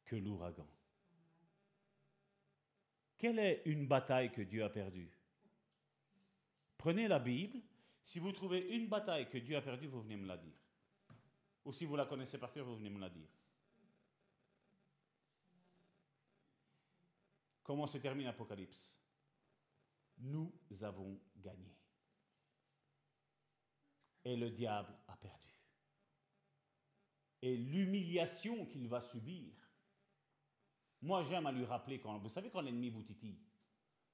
que 0.06 0.16
l'ouragan. 0.16 0.68
Quelle 3.18 3.40
est 3.40 3.64
une 3.66 3.86
bataille 3.86 4.32
que 4.32 4.42
Dieu 4.42 4.64
a 4.64 4.70
perdue? 4.70 5.15
Prenez 6.86 7.08
la 7.08 7.18
Bible. 7.18 7.60
Si 8.04 8.20
vous 8.20 8.32
trouvez 8.32 8.60
une 8.76 8.88
bataille 8.88 9.28
que 9.28 9.40
Dieu 9.40 9.58
a 9.58 9.62
perdue, 9.64 9.88
vous 9.88 10.04
venez 10.04 10.18
me 10.18 10.28
la 10.28 10.38
dire. 10.38 10.54
Ou 11.66 11.74
si 11.74 11.84
vous 11.84 11.96
la 11.96 12.06
connaissez 12.06 12.38
par 12.38 12.54
cœur, 12.54 12.64
vous 12.64 12.76
venez 12.76 12.92
me 12.92 13.00
la 13.00 13.10
dire. 13.10 13.28
Comment 17.64 17.88
se 17.88 17.98
termine 17.98 18.28
l'Apocalypse 18.28 18.96
Nous 20.20 20.54
avons 20.84 21.20
gagné. 21.38 21.76
Et 24.24 24.36
le 24.36 24.52
diable 24.52 24.96
a 25.08 25.18
perdu. 25.18 25.60
Et 27.42 27.58
l'humiliation 27.58 28.68
qu'il 28.68 28.88
va 28.88 29.02
subir. 29.02 29.56
Moi, 31.02 31.24
j'aime 31.24 31.48
à 31.48 31.52
lui 31.52 31.66
rappeler 31.66 32.00
quand, 32.00 32.20
vous 32.20 32.30
savez, 32.30 32.52
quand 32.52 32.62
l'ennemi 32.62 32.90
vous 32.90 33.02
titille. 33.02 33.42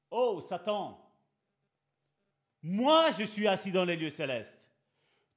Oh, 0.09 0.39
Satan, 0.39 1.10
moi, 2.63 3.11
je 3.11 3.23
suis 3.23 3.47
assis 3.47 3.71
dans 3.71 3.85
les 3.85 3.95
lieux 3.95 4.09
célestes. 4.09 4.69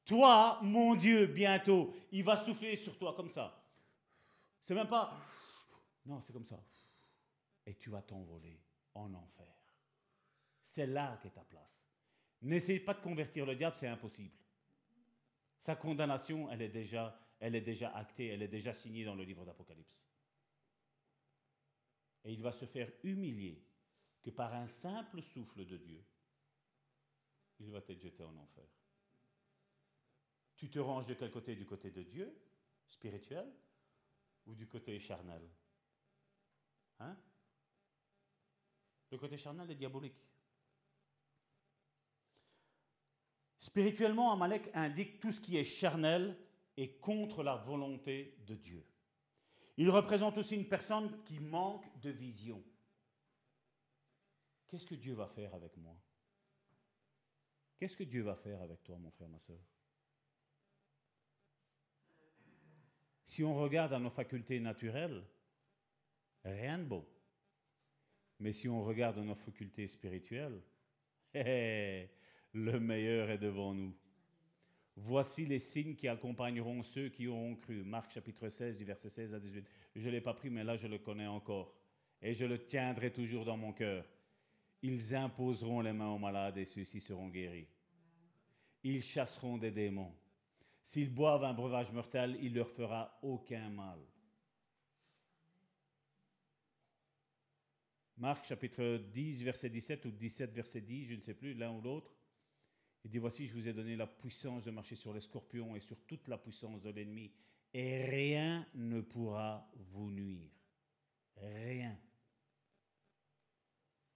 Toi, 0.05 0.59
mon 0.63 0.95
Dieu, 0.95 1.27
bientôt, 1.27 1.95
il 2.13 2.23
va 2.23 2.37
souffler 2.37 2.77
sur 2.77 2.99
toi 2.99 3.15
comme 3.15 3.31
ça. 3.31 3.63
C'est 4.63 4.75
même 4.75 4.89
pas. 4.89 5.19
Non, 6.05 6.21
c'est 6.21 6.33
comme 6.33 6.45
ça. 6.45 6.63
Et 7.67 7.75
tu 7.75 7.89
vas 7.89 8.03
t'envoler 8.03 8.61
en 8.95 9.13
enfer. 9.15 9.55
C'est 10.63 10.87
là 10.87 11.19
qu'est 11.23 11.31
ta 11.31 11.45
place. 11.45 11.89
N'essaye 12.43 12.81
pas 12.81 12.93
de 12.93 13.01
convertir 13.01 13.47
le 13.47 13.57
diable, 13.57 13.77
c'est 13.79 13.89
impossible. 13.89 14.37
Sa 15.59 15.77
condamnation, 15.77 16.51
elle 16.51 16.61
est 16.61 16.69
déjà, 16.69 17.19
elle 17.41 17.55
est 17.55 17.63
déjà 17.63 17.91
actée, 17.97 18.27
elle 18.27 18.43
est 18.43 18.49
déjà 18.49 18.75
signée 18.75 19.05
dans 19.05 19.15
le 19.15 19.25
livre 19.25 19.47
d'Apocalypse. 19.47 20.05
Et 22.25 22.33
il 22.33 22.43
va 22.43 22.53
se 22.53 22.67
faire 22.67 22.91
humilier 23.03 23.65
que 24.23 24.31
par 24.31 24.53
un 24.55 24.67
simple 24.67 25.23
souffle 25.23 25.65
de 25.65 25.79
Dieu, 25.79 26.05
il 27.65 27.73
va 27.73 27.79
être 27.79 27.99
jeté 27.99 28.23
en 28.23 28.37
enfer. 28.37 28.65
Tu 30.57 30.71
te 30.71 30.79
ranges 30.79 31.07
de 31.07 31.15
quel 31.15 31.31
côté? 31.31 31.57
Du 31.57 31.67
côté 31.67 31.91
de 31.91 32.03
Dieu, 32.03 32.35
spirituel, 32.87 33.53
ou 34.47 34.55
du 34.55 34.67
côté 34.67 34.99
charnel? 34.99 35.43
Hein? 37.01 37.17
Le 39.11 39.19
côté 39.19 39.37
charnel 39.37 39.71
est 39.71 39.75
diabolique. 39.75 40.27
Spirituellement, 43.59 44.33
Amalek 44.33 44.71
indique 44.75 45.21
tout 45.21 45.33
ce 45.33 45.41
qui 45.41 45.57
est 45.57 45.65
charnel 45.65 46.37
et 46.77 46.99
contre 46.99 47.43
la 47.43 47.57
volonté 47.57 48.37
de 48.47 48.55
Dieu. 48.55 48.85
Il 49.77 49.91
représente 49.91 50.39
aussi 50.39 50.55
une 50.55 50.69
personne 50.69 51.23
qui 51.25 51.41
manque 51.41 51.85
de 52.01 52.11
vision. 52.11 52.63
Qu'est-ce 54.69 54.87
que 54.87 54.95
Dieu 54.95 55.15
va 55.15 55.29
faire 55.29 55.55
avec 55.55 55.77
moi? 55.77 55.97
Qu'est-ce 57.77 57.97
que 57.97 58.05
Dieu 58.05 58.23
va 58.23 58.37
faire 58.37 58.61
avec 58.63 58.83
toi, 58.83 58.97
mon 58.99 59.11
frère, 59.11 59.29
ma 59.29 59.39
soeur? 59.39 59.59
Si 63.25 63.43
on 63.43 63.55
regarde 63.55 63.93
à 63.93 63.99
nos 63.99 64.11
facultés 64.11 64.61
naturelles, 64.61 65.25
rien 66.45 66.79
de 66.79 66.85
beau. 66.85 67.09
Mais 68.39 68.53
si 68.53 68.69
on 68.69 68.85
regarde 68.85 69.19
à 69.19 69.23
nos 69.23 69.35
facultés 69.35 69.89
spirituelles, 69.89 70.61
le 71.35 72.79
meilleur 72.79 73.31
est 73.31 73.39
devant 73.39 73.75
nous. 73.75 73.97
Voici 74.97 75.45
les 75.45 75.59
signes 75.59 75.97
qui 75.97 76.07
accompagneront 76.07 76.83
ceux 76.85 77.09
qui 77.09 77.27
auront 77.27 77.57
cru. 77.57 77.83
Marc 77.83 78.13
chapitre 78.13 78.49
16 78.49 78.77
du 78.77 78.85
verset 78.85 79.09
16 79.09 79.35
à 79.35 79.41
18. 79.41 79.67
Je 79.97 80.07
ne 80.07 80.13
l'ai 80.13 80.21
pas 80.21 80.35
pris, 80.35 80.51
mais 80.51 80.63
là 80.63 80.77
je 80.77 80.87
le 80.87 80.99
connais 80.99 81.27
encore. 81.27 81.75
Et 82.23 82.35
je 82.35 82.45
le 82.45 82.65
tiendrai 82.65 83.13
toujours 83.13 83.45
dans 83.45 83.57
mon 83.57 83.73
cœur. 83.73 84.05
Ils 84.87 85.15
imposeront 85.15 85.81
les 85.81 85.95
mains 85.95 86.11
aux 86.11 86.19
malades 86.19 86.59
et 86.59 86.67
ceux-ci 86.67 87.01
seront 87.01 87.31
guéris. 87.31 87.67
Ils 88.83 89.03
chasseront 89.03 89.57
des 89.57 89.71
démons. 89.71 90.15
S'ils 90.83 91.09
boivent 91.09 91.45
un 91.45 91.55
breuvage 91.55 91.91
mortel, 91.91 92.37
il 92.43 92.53
leur 92.53 92.69
fera 92.69 93.19
aucun 93.23 93.71
mal. 93.71 93.99
Marc 98.19 98.45
chapitre 98.45 98.99
10, 99.11 99.43
verset 99.45 99.71
17 99.71 100.05
ou 100.05 100.11
17, 100.11 100.53
verset 100.53 100.83
10, 100.83 101.07
je 101.07 101.15
ne 101.15 101.23
sais 101.23 101.33
plus, 101.33 101.55
l'un 101.55 101.73
ou 101.73 101.81
l'autre. 101.81 102.15
Il 103.05 103.11
dit, 103.11 103.17
voici, 103.17 103.47
je 103.47 103.55
vous 103.55 103.67
ai 103.67 103.73
donné 103.73 103.97
la 103.97 104.07
puissance 104.07 104.65
de 104.65 104.71
marcher 104.71 104.97
sur 104.97 105.15
les 105.15 105.21
scorpions 105.21 105.75
et 105.75 105.81
sur 105.81 105.99
toute 106.03 106.29
la 106.29 106.37
puissance 106.37 106.83
de 106.83 106.91
l'ennemi, 106.91 107.33
et 107.73 108.05
rien 108.05 108.67
ne 108.75 109.01
pourra 109.01 109.67
vous 109.77 110.11
nuire. 110.11 110.53
Rien. 111.39 111.99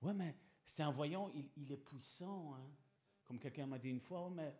Ouais, 0.02 0.12
mais 0.12 0.34
c'est 0.68 0.82
un 0.82 0.90
voyant, 0.90 1.30
il, 1.56 1.72
est 1.72 1.78
puissant. 1.78 2.54
Hein. 2.54 2.70
Comme 3.24 3.38
quelqu'un 3.38 3.66
m'a 3.66 3.78
dit 3.78 3.88
une 3.88 4.00
fois, 4.00 4.26
oh, 4.26 4.30
mais 4.30 4.54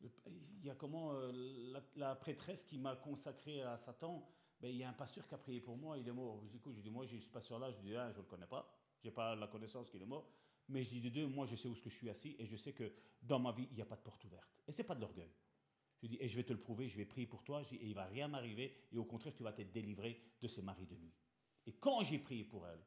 il 0.00 0.64
y 0.64 0.70
a 0.70 0.76
comment 0.76 1.12
euh, 1.12 1.74
la, 1.96 2.14
prêtresse 2.14 2.62
qui 2.62 2.78
m'a 2.78 2.94
consacré 2.94 3.60
à 3.62 3.76
Satan, 3.76 4.24
ben, 4.60 4.68
il 4.68 4.76
y 4.76 4.84
a 4.84 4.88
un 4.88 4.92
pasteur 4.92 5.26
qui 5.26 5.34
a 5.34 5.38
prié 5.38 5.60
pour 5.60 5.76
moi, 5.76 5.98
il 5.98 6.06
est 6.06 6.12
mort. 6.12 6.40
Je 6.44 6.48
dis, 6.48 6.60
je 6.64 6.80
dis 6.80 6.88
moi, 6.88 7.04
j'ai 7.04 7.18
ce 7.18 7.28
pasteur-là, 7.28 7.72
je 7.72 7.80
dis, 7.80 7.96
ah, 7.96 8.12
je 8.12 8.18
ne 8.18 8.22
le 8.22 8.28
connais 8.28 8.46
pas, 8.46 8.72
je 9.02 9.08
n'ai 9.08 9.12
pas 9.12 9.34
la 9.34 9.48
connaissance 9.48 9.90
qu'il 9.90 10.00
est 10.00 10.06
mort. 10.06 10.30
Mais 10.68 10.84
je 10.84 10.90
dis 10.90 11.00
de 11.00 11.08
deux, 11.08 11.26
moi 11.26 11.46
je 11.46 11.56
sais 11.56 11.66
où 11.66 11.74
je 11.74 11.88
suis 11.88 12.08
assis 12.08 12.36
et 12.38 12.46
je 12.46 12.56
sais 12.56 12.72
que 12.72 12.92
dans 13.20 13.40
ma 13.40 13.50
vie, 13.50 13.66
il 13.72 13.74
n'y 13.74 13.82
a 13.82 13.86
pas 13.86 13.96
de 13.96 14.02
porte 14.02 14.24
ouverte. 14.24 14.48
Et 14.68 14.72
ce 14.72 14.78
n'est 14.78 14.86
pas 14.86 14.94
de 14.94 15.00
l'orgueil. 15.00 15.32
Je 16.00 16.06
dis, 16.06 16.16
et 16.20 16.28
je 16.28 16.36
vais 16.36 16.44
te 16.44 16.52
le 16.52 16.60
prouver, 16.60 16.88
je 16.88 16.96
vais 16.96 17.06
prier 17.06 17.26
pour 17.26 17.42
toi, 17.42 17.62
et 17.62 17.88
il 17.88 17.94
va 17.94 18.04
rien 18.04 18.28
m'arriver, 18.28 18.86
et 18.92 18.98
au 18.98 19.04
contraire, 19.04 19.34
tu 19.34 19.42
vas 19.42 19.52
être 19.58 19.72
délivré 19.72 20.22
de 20.40 20.46
ces 20.46 20.62
maris 20.62 20.86
de 20.86 20.94
nuit. 20.94 21.12
Et 21.66 21.72
quand 21.72 22.04
j'ai 22.04 22.20
prié 22.20 22.44
pour 22.44 22.68
elle, 22.68 22.80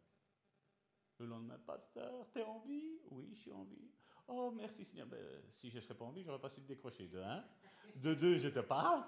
le 1.24 1.30
lendemain, 1.30 1.58
pasteur, 1.66 2.28
t'es 2.32 2.44
en 2.44 2.60
vie? 2.60 3.00
Oui, 3.12 3.30
je 3.34 3.40
suis 3.40 3.52
en 3.52 3.64
vie. 3.64 3.90
Oh, 4.28 4.52
merci 4.56 4.86
Seigneur. 4.86 5.08
Ben, 5.08 5.20
si 5.52 5.70
je 5.70 5.78
ne 5.78 5.82
serais 5.82 5.96
pas 5.96 6.06
en 6.06 6.12
vie, 6.12 6.24
j'aurais 6.24 6.40
pas 6.40 6.50
su 6.50 6.62
te 6.62 6.68
décrocher. 6.68 7.08
De 7.08 7.20
un. 7.20 7.44
De 7.96 8.14
deux, 8.14 8.38
je 8.38 8.50
te 8.50 8.60
parle. 8.60 9.04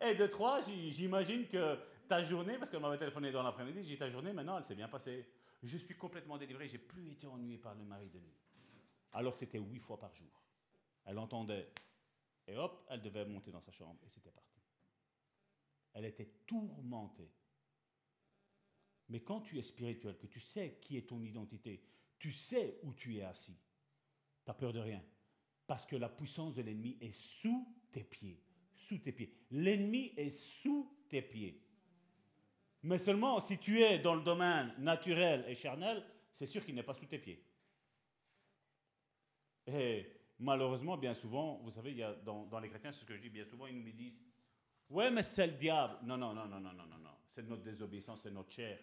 Et 0.00 0.14
de 0.14 0.26
trois, 0.26 0.60
j'imagine 0.60 1.46
que 1.48 1.78
ta 2.08 2.22
journée, 2.22 2.56
parce 2.58 2.70
qu'elle 2.70 2.80
m'avait 2.80 2.98
téléphoné 2.98 3.32
dans 3.32 3.42
l'après-midi, 3.42 3.84
j'ai 3.84 3.98
ta 3.98 4.08
journée, 4.08 4.32
maintenant, 4.32 4.56
elle 4.56 4.64
s'est 4.64 4.74
bien 4.74 4.88
passée. 4.88 5.28
Je 5.62 5.76
suis 5.76 5.96
complètement 5.96 6.38
délivré, 6.38 6.68
j'ai 6.68 6.78
plus 6.78 7.10
été 7.10 7.26
ennuyé 7.26 7.58
par 7.58 7.74
le 7.74 7.84
mari 7.84 8.08
de 8.08 8.18
nuit. 8.18 8.36
Alors 9.12 9.32
que 9.32 9.40
c'était 9.40 9.58
huit 9.58 9.80
fois 9.80 9.98
par 9.98 10.14
jour. 10.14 10.30
Elle 11.04 11.18
entendait, 11.18 11.72
et 12.46 12.56
hop, 12.56 12.86
elle 12.88 13.02
devait 13.02 13.24
monter 13.24 13.50
dans 13.50 13.60
sa 13.60 13.72
chambre, 13.72 13.98
et 14.04 14.08
c'était 14.08 14.30
parti. 14.30 14.60
Elle 15.94 16.04
était 16.04 16.30
tourmentée. 16.46 17.30
Mais 19.08 19.20
quand 19.20 19.40
tu 19.40 19.58
es 19.58 19.62
spirituel, 19.62 20.16
que 20.18 20.26
tu 20.26 20.40
sais 20.40 20.78
qui 20.80 20.96
est 20.96 21.08
ton 21.08 21.22
identité, 21.22 21.82
tu 22.18 22.30
sais 22.30 22.78
où 22.82 22.92
tu 22.92 23.16
es 23.16 23.22
assis, 23.22 23.56
tu 24.44 24.50
n'as 24.50 24.54
peur 24.54 24.72
de 24.72 24.80
rien. 24.80 25.02
Parce 25.66 25.86
que 25.86 25.96
la 25.96 26.08
puissance 26.08 26.54
de 26.54 26.62
l'ennemi 26.62 26.98
est 27.00 27.12
sous 27.12 27.66
tes 27.90 28.04
pieds. 28.04 28.40
Sous 28.74 28.98
tes 28.98 29.12
pieds. 29.12 29.32
L'ennemi 29.50 30.12
est 30.16 30.30
sous 30.30 30.94
tes 31.08 31.22
pieds. 31.22 31.62
Mais 32.82 32.98
seulement 32.98 33.40
si 33.40 33.58
tu 33.58 33.80
es 33.80 33.98
dans 33.98 34.14
le 34.14 34.22
domaine 34.22 34.74
naturel 34.78 35.44
et 35.48 35.54
charnel, 35.54 36.04
c'est 36.32 36.46
sûr 36.46 36.64
qu'il 36.64 36.74
n'est 36.74 36.82
pas 36.82 36.94
sous 36.94 37.06
tes 37.06 37.18
pieds. 37.18 37.44
Et 39.66 40.06
malheureusement, 40.38 40.96
bien 40.96 41.14
souvent, 41.14 41.60
vous 41.62 41.70
savez, 41.70 41.90
il 41.90 41.98
y 41.98 42.02
a 42.02 42.14
dans, 42.14 42.60
les 42.60 42.68
chrétiens, 42.68 42.92
c'est 42.92 43.00
ce 43.00 43.04
que 43.04 43.16
je 43.16 43.20
dis 43.20 43.30
bien 43.30 43.44
souvent, 43.44 43.66
ils 43.66 43.82
nous 43.82 43.92
disent 43.92 44.18
Ouais, 44.88 45.10
mais 45.10 45.22
c'est 45.22 45.46
le 45.46 45.54
diable. 45.54 45.98
Non, 46.04 46.16
non, 46.16 46.32
non, 46.32 46.46
non, 46.46 46.60
non, 46.60 46.72
non, 46.72 46.86
non, 46.86 46.98
non. 46.98 47.10
C'est 47.34 47.42
notre 47.42 47.62
désobéissance, 47.62 48.20
c'est 48.22 48.30
notre 48.30 48.52
chair 48.52 48.78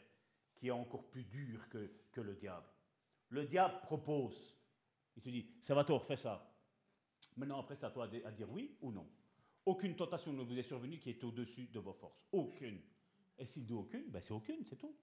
qui 0.55 0.67
est 0.67 0.71
encore 0.71 1.03
plus 1.05 1.23
dur 1.25 1.67
que, 1.69 2.21
le 2.21 2.35
diable. 2.35 2.67
Le 3.29 3.45
diable 3.45 3.75
propose. 3.81 4.55
Il 5.17 5.21
te 5.21 5.29
dit 5.29 5.45
Ça 5.61 5.75
va 5.75 5.83
toi, 5.83 5.99
fais 5.99 6.17
ça. 6.17 6.51
Maintenant, 7.35 7.59
après, 7.59 7.75
c'est 7.75 7.85
à 7.85 7.89
toi 7.89 8.05
à 8.05 8.31
dire 8.31 8.49
oui 8.49 8.77
ou 8.81 8.91
non. 8.91 9.07
Aucune 9.65 9.95
tentation 9.95 10.31
ne 10.31 10.43
vous 10.43 10.57
est 10.57 10.63
survenue 10.63 10.99
qui 10.99 11.09
est 11.09 11.23
au-dessus 11.23 11.67
de 11.67 11.79
vos 11.79 11.93
forces. 11.93 12.21
Aucune. 12.31 12.79
Et 13.37 13.45
s'il 13.45 13.65
dit 13.65 13.73
aucune, 13.73 14.09
ben 14.09 14.21
c'est 14.21 14.33
aucune, 14.33 14.63
c'est 14.63 14.77
tout. 14.77 14.95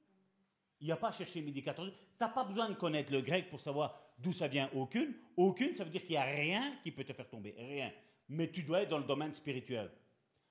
Il 0.81 0.87
n'y 0.87 0.93
a 0.93 0.97
pas 0.97 1.09
à 1.09 1.13
chercher 1.13 1.43
midi 1.43 1.63
14. 1.63 1.91
Tu 1.91 1.97
n'as 2.21 2.29
pas 2.29 2.45
besoin 2.45 2.69
de 2.69 2.75
connaître 2.75 3.13
le 3.13 3.21
grec 3.21 3.51
pour 3.51 3.61
savoir 3.61 4.01
d'où 4.19 4.33
ça 4.33 4.49
vient 4.49 4.71
aucune. 4.75 5.15
Aucune, 5.37 5.75
ça 5.75 5.85
veut 5.85 5.91
dire 5.91 6.03
qu'il 6.03 6.13
n'y 6.13 6.17
a 6.17 6.25
rien 6.25 6.77
qui 6.83 6.91
peut 6.91 7.05
te 7.05 7.13
faire 7.13 7.29
tomber. 7.29 7.55
Rien. 7.57 7.93
Mais 8.29 8.51
tu 8.51 8.63
dois 8.63 8.83
être 8.83 8.89
dans 8.89 8.99
le 8.99 9.05
domaine 9.05 9.35
spirituel. 9.35 9.91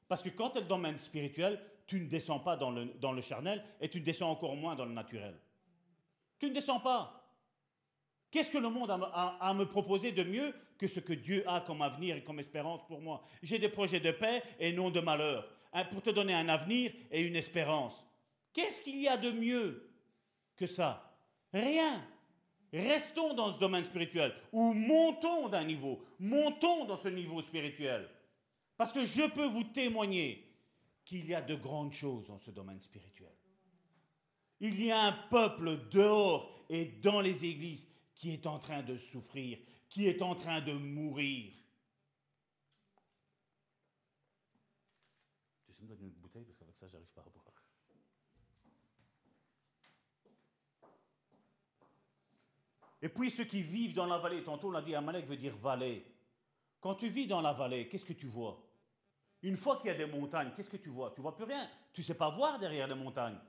Parce 0.08 0.22
que 0.22 0.30
quand 0.30 0.52
tu 0.52 0.60
es 0.60 0.62
dans 0.62 0.78
le 0.78 0.84
domaine 0.84 1.00
spirituel, 1.00 1.60
tu 1.92 2.00
ne 2.00 2.08
descends 2.08 2.40
pas 2.40 2.56
dans 2.56 2.72
le, 2.72 3.22
charnel 3.22 3.62
et 3.82 3.90
tu 3.90 4.00
descends 4.00 4.32
encore 4.32 4.56
moins 4.56 4.76
dans 4.76 4.86
le 4.86 4.94
naturel. 4.94 5.38
Tu 6.40 6.48
ne 6.48 6.54
descends 6.54 6.80
pas. 6.80 7.22
Qu'est-ce 8.32 8.50
que 8.50 8.60
le 8.60 8.70
monde 8.70 8.92
a, 8.92 8.94
a- 8.94 9.50
à 9.50 9.54
me 9.54 9.66
proposer 9.66 10.14
de 10.14 10.24
mieux 10.24 10.56
que 10.78 10.88
ce 10.88 11.02
que 11.02 11.12
Dieu 11.12 11.44
a 11.46 11.60
comme 11.60 11.82
avenir 11.82 12.16
et 12.16 12.24
comme 12.24 12.40
espérance 12.40 12.88
pour 12.88 13.02
moi? 13.02 13.26
J'ai 13.44 13.60
des 13.60 13.68
projets 13.68 14.00
de 14.00 14.12
paix 14.12 14.42
et 14.58 14.72
non 14.72 14.90
de 14.90 15.02
malheur, 15.02 15.46
hein, 15.74 15.84
pour 15.84 16.02
te 16.02 16.12
donner 16.12 16.34
un 16.34 16.48
avenir 16.48 16.94
et 17.12 17.20
une 17.20 17.36
espérance. 17.36 18.08
Qu'est-ce 18.54 18.82
qu'il 18.82 19.02
y 19.02 19.10
a 19.10 19.18
de 19.18 19.32
mieux 19.32 19.92
que 20.56 20.68
ça? 20.68 21.14
Rien. 21.52 22.02
Restons 22.72 23.34
dans 23.34 23.52
ce 23.52 23.60
domaine 23.60 23.84
spirituel 23.84 24.34
ou 24.54 24.72
montons 24.72 25.50
d'un 25.50 25.66
niveau, 25.66 26.02
montons 26.20 26.86
dans 26.86 26.96
ce 26.96 27.10
niveau 27.10 27.42
spirituel. 27.42 28.08
Parce 28.78 28.94
que 28.94 29.04
je 29.04 29.30
peux 29.30 29.48
vous 29.48 29.66
témoigner 29.66 30.51
qu'il 31.06 31.26
y 31.26 31.36
a 31.36 31.42
de 31.42 31.56
grandes 31.56 31.94
choses 31.94 32.28
dans 32.28 32.40
ce 32.40 32.52
domaine 32.52 32.82
spirituel. 32.82 33.34
Il 34.60 34.84
y 34.84 34.92
a 34.92 35.02
un 35.02 35.14
peuple 35.30 35.90
dehors 35.90 36.66
et 36.70 36.86
dans 36.86 37.20
les 37.22 37.46
églises 37.46 37.88
qui 38.16 38.32
est 38.32 38.46
en 38.46 38.60
train 38.60 38.84
de 38.84 38.98
souffrir, 38.98 39.58
qui 39.90 40.08
est 40.08 40.22
en 40.22 40.36
train 40.36 40.62
de 40.62 40.74
mourir. 40.74 41.52
Tu 45.76 45.84
me 45.84 45.96
une 46.00 46.10
bouteille 46.12 46.46
parce 46.46 46.60
qu'avec 46.60 46.78
ça, 46.78 46.88
j'arrive 46.88 47.12
pas 47.16 47.22
à 47.22 47.30
boire. 47.30 47.42
Et 53.02 53.10
puis 53.10 53.32
ceux 53.32 53.46
qui 53.46 53.64
vivent 53.64 53.96
dans 53.96 54.06
la 54.06 54.20
vallée, 54.20 54.44
tantôt 54.44 54.70
on 54.70 54.76
a 54.76 54.82
dit 54.82 54.94
Amalek 54.94 55.26
veut 55.26 55.38
dire 55.38 55.58
vallée. 55.58 56.06
Quand 56.80 56.96
tu 56.96 57.10
vis 57.10 57.28
dans 57.28 57.42
la 57.42 57.54
vallée, 57.54 57.88
qu'est-ce 57.90 58.06
que 58.06 58.14
tu 58.14 58.28
vois? 58.28 58.64
Une 59.44 59.58
fois 59.58 59.78
qu'il 59.78 59.88
y 59.88 59.90
a 59.90 59.96
des 59.96 60.06
montagnes, 60.06 60.52
qu'est-ce 60.56 60.70
que 60.70 60.78
tu 60.78 60.90
vois? 60.90 61.12
Tu 61.16 61.22
vois 61.22 61.36
plus 61.36 61.46
rien. 61.46 61.68
Tu 61.94 62.04
sais 62.04 62.14
pas 62.14 62.30
voir 62.30 62.60
derrière 62.60 62.88
les 62.88 62.96
montagnes. 62.96 63.40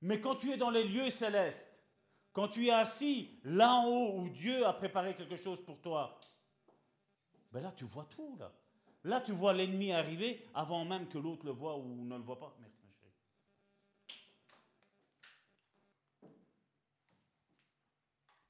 Mais 0.00 0.20
quand 0.20 0.36
tu 0.36 0.52
es 0.52 0.56
dans 0.56 0.70
les 0.70 0.84
lieux 0.84 1.10
célestes, 1.10 1.82
quand 2.32 2.48
tu 2.48 2.66
es 2.66 2.70
assis 2.70 3.38
là 3.44 3.74
en 3.74 3.86
haut 3.86 4.18
où 4.18 4.28
Dieu 4.28 4.66
a 4.66 4.72
préparé 4.72 5.14
quelque 5.16 5.36
chose 5.36 5.62
pour 5.64 5.80
toi, 5.80 6.20
ben 7.52 7.62
là 7.62 7.72
tu 7.72 7.84
vois 7.84 8.04
tout 8.04 8.36
là. 8.38 8.52
Là 9.04 9.20
tu 9.20 9.32
vois 9.32 9.52
l'ennemi 9.52 9.92
arriver 9.92 10.46
avant 10.54 10.84
même 10.84 11.08
que 11.08 11.18
l'autre 11.18 11.46
le 11.46 11.52
voit 11.52 11.76
ou 11.76 12.04
ne 12.04 12.16
le 12.16 12.22
voit 12.22 12.38
pas. 12.38 12.54
Merci. 12.60 12.76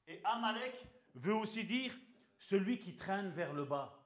Et 0.09 0.21
Amalek 0.23 0.85
veut 1.15 1.35
aussi 1.35 1.65
dire 1.65 1.93
celui 2.39 2.79
qui 2.79 2.95
traîne 2.95 3.29
vers 3.31 3.53
le 3.53 3.65
bas, 3.65 4.05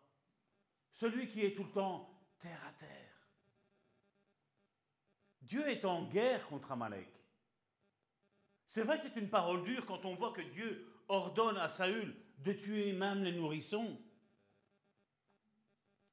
celui 0.94 1.28
qui 1.28 1.46
est 1.46 1.56
tout 1.56 1.64
le 1.64 1.72
temps 1.72 2.11
terre 2.42 2.66
à 2.68 2.74
terre. 2.74 3.28
Dieu 5.42 5.68
est 5.70 5.86
en 5.86 6.08
guerre 6.08 6.48
contre 6.48 6.72
Amalek. 6.72 7.10
C'est 8.66 8.84
vrai 8.84 8.98
que 8.98 9.04
c'est 9.04 9.20
une 9.20 9.30
parole 9.30 9.64
dure 9.64 9.86
quand 9.86 10.06
on 10.06 10.16
voit 10.16 10.34
que 10.34 10.42
Dieu 10.42 10.88
ordonne 11.08 11.58
à 11.58 11.70
Saül 11.70 12.16
de 12.40 12.54
tuer 12.54 12.94
même 12.94 13.24
les 13.24 13.34
nourrissons. 13.34 14.02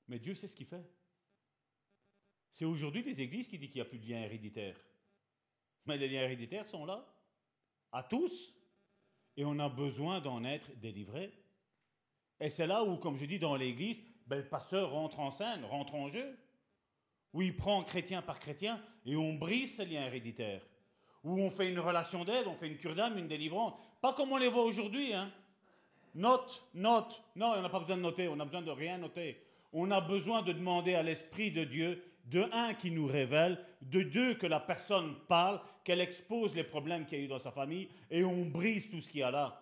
Mais 0.09 0.19
Dieu 0.19 0.35
sait 0.35 0.49
ce 0.49 0.57
qu'il 0.57 0.67
fait. 0.67 0.85
C'est 2.51 2.65
aujourd'hui 2.65 3.03
les 3.03 3.21
églises 3.21 3.47
qui 3.47 3.59
disent 3.59 3.69
qu'il 3.69 3.81
n'y 3.81 3.87
a 3.87 3.91
plus 3.91 3.99
de 3.99 4.09
lien 4.09 4.23
héréditaire. 4.23 4.77
Mais 5.87 5.97
les 5.97 6.09
liens 6.09 6.23
héréditaires 6.23 6.67
sont 6.67 6.85
là, 6.85 7.07
à 7.93 8.03
tous, 8.03 8.55
et 9.37 9.45
on 9.45 9.59
a 9.61 9.69
besoin 9.69 10.21
d'en 10.21 10.43
être 10.45 10.75
délivrés. 10.81 11.33
Et 12.41 12.51
c'est 12.51 12.67
là 12.67 12.83
où, 12.83 12.97
comme 12.97 13.17
je 13.17 13.25
dis 13.27 13.39
dans 13.39 13.55
l'église, 13.55 14.03
ben, 14.29 14.37
le 14.37 14.49
pasteur 14.49 14.91
rentre 14.91 15.21
en 15.21 15.31
scène, 15.31 15.65
rentre 15.65 15.95
en 15.95 16.09
jeu, 16.09 16.39
où 17.33 17.43
il 17.43 17.57
prend 17.57 17.83
chrétien 17.83 18.23
par 18.23 18.39
chrétien 18.39 18.81
et 19.05 19.17
on 19.17 19.35
brise 19.35 19.77
ces 19.77 19.85
liens 19.85 20.07
héréditaires 20.07 20.63
où 21.25 21.41
on 21.41 21.51
fait 21.51 21.69
une 21.69 21.81
relation 21.81 22.25
d'aide, 22.25 22.47
on 22.47 22.55
fait 22.55 22.69
une 22.69 22.77
cure 22.77 22.95
d'âme, 22.95 23.19
une 23.19 23.29
délivrance. 23.29 23.75
Pas 24.01 24.13
comme 24.13 24.33
on 24.33 24.37
les 24.37 24.49
voit 24.49 24.65
aujourd'hui. 24.65 25.13
Hein. 25.15 25.31
Note, 26.15 26.65
note. 26.75 27.23
Non, 27.37 27.55
on 27.57 27.63
n'a 27.63 27.69
pas 27.69 27.81
besoin 27.81 27.97
de 27.97 28.03
noter, 28.03 28.29
on 28.29 28.37
n'a 28.37 28.45
besoin 28.45 28.63
de 28.63 28.71
rien 28.71 28.99
noter. 28.99 29.43
On 29.73 29.91
a 29.91 30.01
besoin 30.01 30.43
de 30.43 30.53
demander 30.53 30.95
à 30.95 31.03
l'Esprit 31.03 31.51
de 31.51 31.65
Dieu, 31.65 32.03
de 32.27 32.49
un, 32.53 32.75
qui 32.75 32.91
nous 32.91 33.07
révèle, 33.07 33.59
de 33.83 34.03
deux, 34.03 34.35
que 34.35 34.47
la 34.47 34.61
personne 34.61 35.15
parle, 35.29 35.61
qu'elle 35.85 36.01
expose 36.01 36.55
les 36.55 36.65
problèmes 36.65 37.05
qu'il 37.05 37.19
y 37.19 37.21
a 37.23 37.25
eu 37.25 37.29
dans 37.29 37.39
sa 37.39 37.51
famille, 37.51 37.89
et 38.11 38.25
on 38.25 38.47
brise 38.47 38.91
tout 38.91 39.01
ce 39.01 39.09
qu'il 39.09 39.21
y 39.21 39.23
a 39.23 39.31
là. 39.31 39.61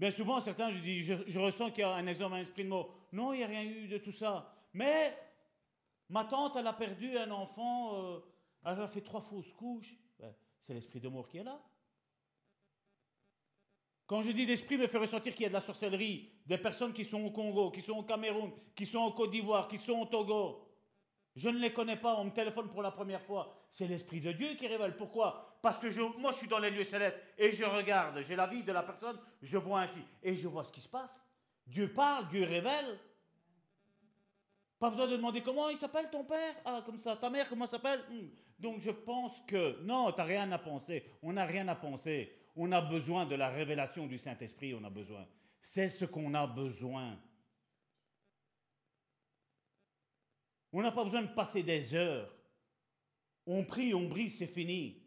Bien 0.00 0.10
souvent, 0.10 0.40
certains, 0.40 0.70
je 0.70 0.78
dis, 0.78 1.02
je, 1.02 1.12
je 1.26 1.38
ressens 1.38 1.72
qu'il 1.72 1.80
y 1.80 1.82
a 1.82 1.92
un 1.92 2.06
exemple, 2.06 2.34
un 2.34 2.40
esprit 2.40 2.64
de 2.64 2.70
mort. 2.70 2.90
Non, 3.12 3.34
il 3.34 3.36
n'y 3.36 3.44
a 3.44 3.46
rien 3.48 3.64
eu 3.64 3.86
de 3.86 3.98
tout 3.98 4.12
ça. 4.12 4.50
Mais 4.72 5.14
ma 6.08 6.24
tante, 6.24 6.56
elle 6.56 6.66
a 6.66 6.72
perdu 6.72 7.18
un 7.18 7.30
enfant. 7.30 8.02
euh, 8.02 8.18
elle 8.64 8.80
a 8.80 8.88
fait 8.88 9.02
trois 9.02 9.20
fausses 9.20 9.52
couches. 9.52 9.94
Ben, 10.18 10.34
c'est 10.58 10.72
l'esprit 10.72 11.00
de 11.00 11.08
mort 11.08 11.28
qui 11.28 11.36
est 11.36 11.44
là. 11.44 11.60
Quand 14.06 14.22
je 14.22 14.30
dis 14.30 14.46
l'esprit 14.46 14.78
me 14.78 14.86
fait 14.86 14.96
ressentir 14.96 15.34
qu'il 15.34 15.42
y 15.42 15.46
a 15.46 15.50
de 15.50 15.54
la 15.54 15.60
sorcellerie, 15.60 16.32
des 16.46 16.56
personnes 16.56 16.94
qui 16.94 17.04
sont 17.04 17.22
au 17.22 17.30
Congo, 17.30 17.70
qui 17.70 17.82
sont 17.82 17.98
au 17.98 18.02
Cameroun, 18.02 18.52
qui 18.74 18.86
sont 18.86 19.00
au 19.00 19.12
Côte 19.12 19.32
d'Ivoire, 19.32 19.68
qui 19.68 19.76
sont 19.76 20.00
au 20.00 20.06
Togo, 20.06 20.66
je 21.36 21.50
ne 21.50 21.58
les 21.58 21.74
connais 21.74 21.96
pas, 21.96 22.16
on 22.18 22.24
me 22.24 22.30
téléphone 22.30 22.70
pour 22.70 22.80
la 22.80 22.90
première 22.90 23.22
fois. 23.22 23.54
C'est 23.70 23.86
l'esprit 23.86 24.22
de 24.22 24.32
Dieu 24.32 24.54
qui 24.54 24.66
révèle. 24.66 24.96
Pourquoi? 24.96 25.49
Parce 25.62 25.78
que 25.78 25.90
je- 25.90 26.00
moi 26.18 26.32
je 26.32 26.38
suis 26.38 26.48
dans 26.48 26.58
les 26.58 26.70
lieux 26.70 26.84
célestes 26.84 27.18
et 27.36 27.52
je 27.52 27.64
regarde, 27.64 28.20
j'ai 28.22 28.36
la 28.36 28.46
vie 28.46 28.62
de 28.62 28.72
la 28.72 28.82
personne, 28.82 29.18
je 29.42 29.58
vois 29.58 29.82
ainsi 29.82 30.00
et 30.22 30.34
je 30.34 30.48
vois 30.48 30.64
ce 30.64 30.72
qui 30.72 30.80
se 30.80 30.88
passe. 30.88 31.24
Dieu 31.66 31.92
parle, 31.92 32.28
Dieu 32.28 32.44
révèle. 32.44 32.98
Pas 34.78 34.88
besoin 34.88 35.06
de 35.06 35.16
demander 35.16 35.42
comment 35.42 35.68
il 35.68 35.76
s'appelle 35.76 36.08
ton 36.10 36.24
père? 36.24 36.54
Ah, 36.64 36.82
comme 36.86 36.98
ça. 36.98 37.14
Ta 37.14 37.28
mère, 37.28 37.46
comment 37.48 37.66
elle 37.66 37.70
s'appelle? 37.70 38.00
Hmm. 38.10 38.28
Donc 38.58 38.80
je 38.80 38.90
pense 38.90 39.40
que. 39.42 39.78
Non, 39.82 40.10
tu 40.10 40.18
n'as 40.18 40.24
rien 40.24 40.50
à 40.52 40.58
penser. 40.58 41.04
On 41.22 41.34
n'a 41.34 41.44
rien 41.44 41.68
à 41.68 41.74
penser. 41.74 42.32
On 42.56 42.72
a 42.72 42.80
besoin 42.80 43.26
de 43.26 43.34
la 43.34 43.50
révélation 43.50 44.06
du 44.06 44.18
Saint-Esprit, 44.18 44.74
on 44.74 44.82
a 44.84 44.90
besoin. 44.90 45.26
C'est 45.60 45.90
ce 45.90 46.06
qu'on 46.06 46.32
a 46.34 46.46
besoin. 46.46 47.18
On 50.72 50.82
n'a 50.82 50.92
pas 50.92 51.04
besoin 51.04 51.22
de 51.22 51.28
passer 51.34 51.62
des 51.62 51.94
heures. 51.94 52.32
On 53.46 53.64
prie, 53.64 53.92
on 53.94 54.08
brise, 54.08 54.38
c'est 54.38 54.46
fini. 54.46 54.99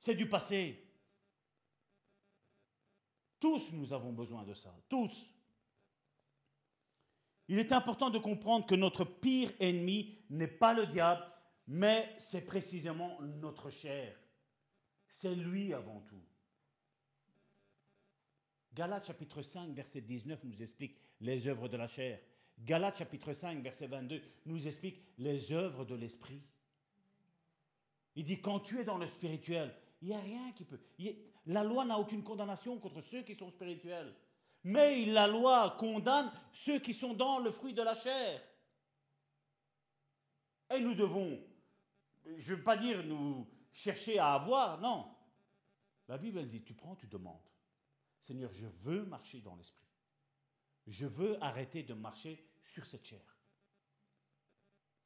C'est 0.00 0.14
du 0.14 0.28
passé. 0.28 0.82
Tous 3.38 3.72
nous 3.72 3.92
avons 3.92 4.12
besoin 4.12 4.44
de 4.44 4.54
ça. 4.54 4.74
Tous. 4.88 5.26
Il 7.48 7.58
est 7.58 7.72
important 7.72 8.08
de 8.08 8.18
comprendre 8.18 8.66
que 8.66 8.74
notre 8.74 9.04
pire 9.04 9.52
ennemi 9.60 10.18
n'est 10.30 10.48
pas 10.48 10.72
le 10.72 10.86
diable, 10.86 11.24
mais 11.66 12.14
c'est 12.18 12.46
précisément 12.46 13.20
notre 13.20 13.70
chair. 13.70 14.16
C'est 15.08 15.34
lui 15.34 15.74
avant 15.74 16.00
tout. 16.00 16.22
Galates 18.72 19.06
chapitre 19.06 19.42
5, 19.42 19.74
verset 19.74 20.00
19 20.00 20.44
nous 20.44 20.62
explique 20.62 20.96
les 21.20 21.46
œuvres 21.46 21.68
de 21.68 21.76
la 21.76 21.88
chair. 21.88 22.20
Galates 22.60 22.98
chapitre 22.98 23.32
5, 23.32 23.62
verset 23.62 23.88
22 23.88 24.22
nous 24.46 24.66
explique 24.66 25.02
les 25.18 25.52
œuvres 25.52 25.84
de 25.84 25.94
l'esprit. 25.94 26.42
Il 28.14 28.24
dit, 28.24 28.40
quand 28.40 28.60
tu 28.60 28.80
es 28.80 28.84
dans 28.84 28.98
le 28.98 29.06
spirituel, 29.06 29.74
il 30.02 30.08
n'y 30.08 30.14
a 30.14 30.20
rien 30.20 30.52
qui 30.52 30.64
peut... 30.64 30.80
la 31.46 31.62
loi 31.62 31.84
n'a 31.84 31.98
aucune 31.98 32.22
condamnation 32.22 32.78
contre 32.78 33.00
ceux 33.00 33.22
qui 33.22 33.34
sont 33.34 33.50
spirituels. 33.50 34.14
Mais 34.64 35.06
la 35.06 35.26
loi 35.26 35.76
condamne 35.78 36.30
ceux 36.52 36.78
qui 36.78 36.94
sont 36.94 37.14
dans 37.14 37.38
le 37.38 37.50
fruit 37.50 37.74
de 37.74 37.82
la 37.82 37.94
chair. 37.94 38.42
Et 40.70 40.80
nous 40.80 40.94
devons, 40.94 41.38
je 42.36 42.52
ne 42.52 42.56
veux 42.56 42.62
pas 42.62 42.76
dire 42.76 43.02
nous 43.04 43.46
chercher 43.72 44.18
à 44.18 44.34
avoir, 44.34 44.80
non. 44.80 45.14
La 46.08 46.18
Bible, 46.18 46.38
elle 46.38 46.48
dit, 46.48 46.62
tu 46.62 46.74
prends, 46.74 46.96
tu 46.96 47.06
demandes. 47.06 47.40
Seigneur, 48.20 48.52
je 48.52 48.66
veux 48.82 49.04
marcher 49.04 49.40
dans 49.40 49.56
l'esprit. 49.56 49.86
Je 50.86 51.06
veux 51.06 51.42
arrêter 51.42 51.82
de 51.82 51.94
marcher 51.94 52.44
sur 52.64 52.86
cette 52.86 53.06
chair. 53.06 53.38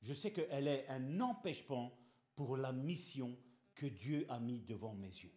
Je 0.03 0.13
sais 0.13 0.33
qu'elle 0.33 0.69
est 0.69 0.87
un 0.89 1.21
empêchement 1.21 1.97
pour 2.35 2.57
la 2.57 2.73
mission 2.73 3.37
que 3.75 3.87
Dieu 3.87 4.27
a 4.29 4.39
mis 4.39 4.61
devant 4.61 4.95
mes 4.95 5.09
yeux. 5.09 5.33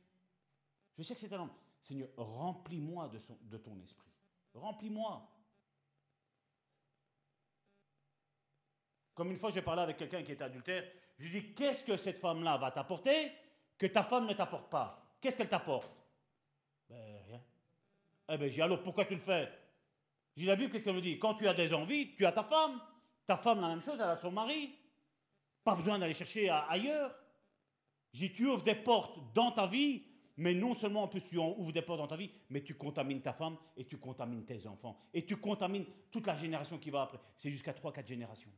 Je 0.98 1.04
sais 1.04 1.14
que 1.14 1.20
c'est 1.20 1.34
un 1.34 1.42
homme. 1.42 1.54
Seigneur, 1.82 2.10
remplis-moi 2.18 3.10
de, 3.42 3.58
ton 3.58 3.80
esprit. 3.80 4.12
Remplis-moi. 4.54 5.28
Comme 9.14 9.32
une 9.32 9.38
fois, 9.38 9.52
j'ai 9.52 9.62
parlé 9.62 9.82
avec 9.82 9.98
quelqu'un 9.98 10.24
qui 10.24 10.32
était 10.32 10.44
adultère. 10.44 10.84
Je 11.18 11.24
lui 11.26 11.42
dit, 11.42 11.54
qu'est-ce 11.54 11.84
que 11.84 11.98
cette 11.98 12.20
femme-là 12.20 12.58
va 12.58 12.72
t'apporter 12.72 13.32
que 13.78 13.88
ta 13.88 14.04
femme 14.04 14.28
ne 14.28 14.34
t'apporte 14.34 14.70
pas? 14.70 15.16
Qu'est-ce 15.22 15.38
qu'elle 15.38 15.50
t'apporte? 15.50 15.90
Ben, 16.90 17.24
rien. 17.28 17.42
Eh 18.30 18.38
ben, 18.38 18.52
j'ai 18.52 18.62
alors 18.62 18.84
pourquoi 18.84 19.06
tu 19.06 19.16
le 19.16 19.22
fais? 19.22 19.52
J'ai 20.36 20.46
la 20.46 20.56
Bible, 20.56 20.72
qu'est-ce 20.72 20.84
qu'elle 20.84 20.96
me 20.96 21.02
dit? 21.02 21.18
Quand 21.18 21.36
tu 21.36 21.48
as 21.48 21.54
des 21.54 21.74
envies, 21.74 22.16
tu 22.16 22.26
as 22.26 22.32
ta 22.32 22.44
femme. 22.44 22.80
Ta 23.26 23.38
femme, 23.38 23.62
la 23.62 23.70
même 23.70 23.82
chose, 23.82 23.96
elle 23.96 24.10
a 24.10 24.16
son 24.16 24.32
mari. 24.32 24.76
Pas 25.64 25.76
besoin 25.76 25.98
d'aller 25.98 26.14
chercher 26.14 26.50
ailleurs. 26.50 27.14
J'ai 28.18 28.34
tu 28.34 28.48
ouvres 28.48 28.64
des 28.64 28.74
portes 28.74 29.20
dans 29.36 29.52
ta 29.52 29.68
vie, 29.68 30.04
mais 30.38 30.56
non 30.56 30.74
seulement 30.74 31.04
en 31.04 31.08
plus 31.08 31.22
tu 31.22 31.38
ouvres 31.38 31.72
des 31.72 31.84
portes 31.84 32.00
dans 32.00 32.08
ta 32.08 32.18
vie, 32.18 32.32
mais 32.50 32.64
tu 32.64 32.74
contamines 32.74 33.22
ta 33.22 33.32
femme 33.32 33.58
et 33.76 33.86
tu 33.86 34.00
contamines 34.00 34.44
tes 34.44 34.66
enfants. 34.66 35.00
Et 35.14 35.24
tu 35.24 35.38
contamines 35.38 35.86
toute 36.10 36.26
la 36.26 36.36
génération 36.36 36.80
qui 36.80 36.90
va 36.90 37.04
après. 37.04 37.20
C'est 37.36 37.52
jusqu'à 37.52 37.74
3-4 37.74 38.08
générations. 38.08 38.50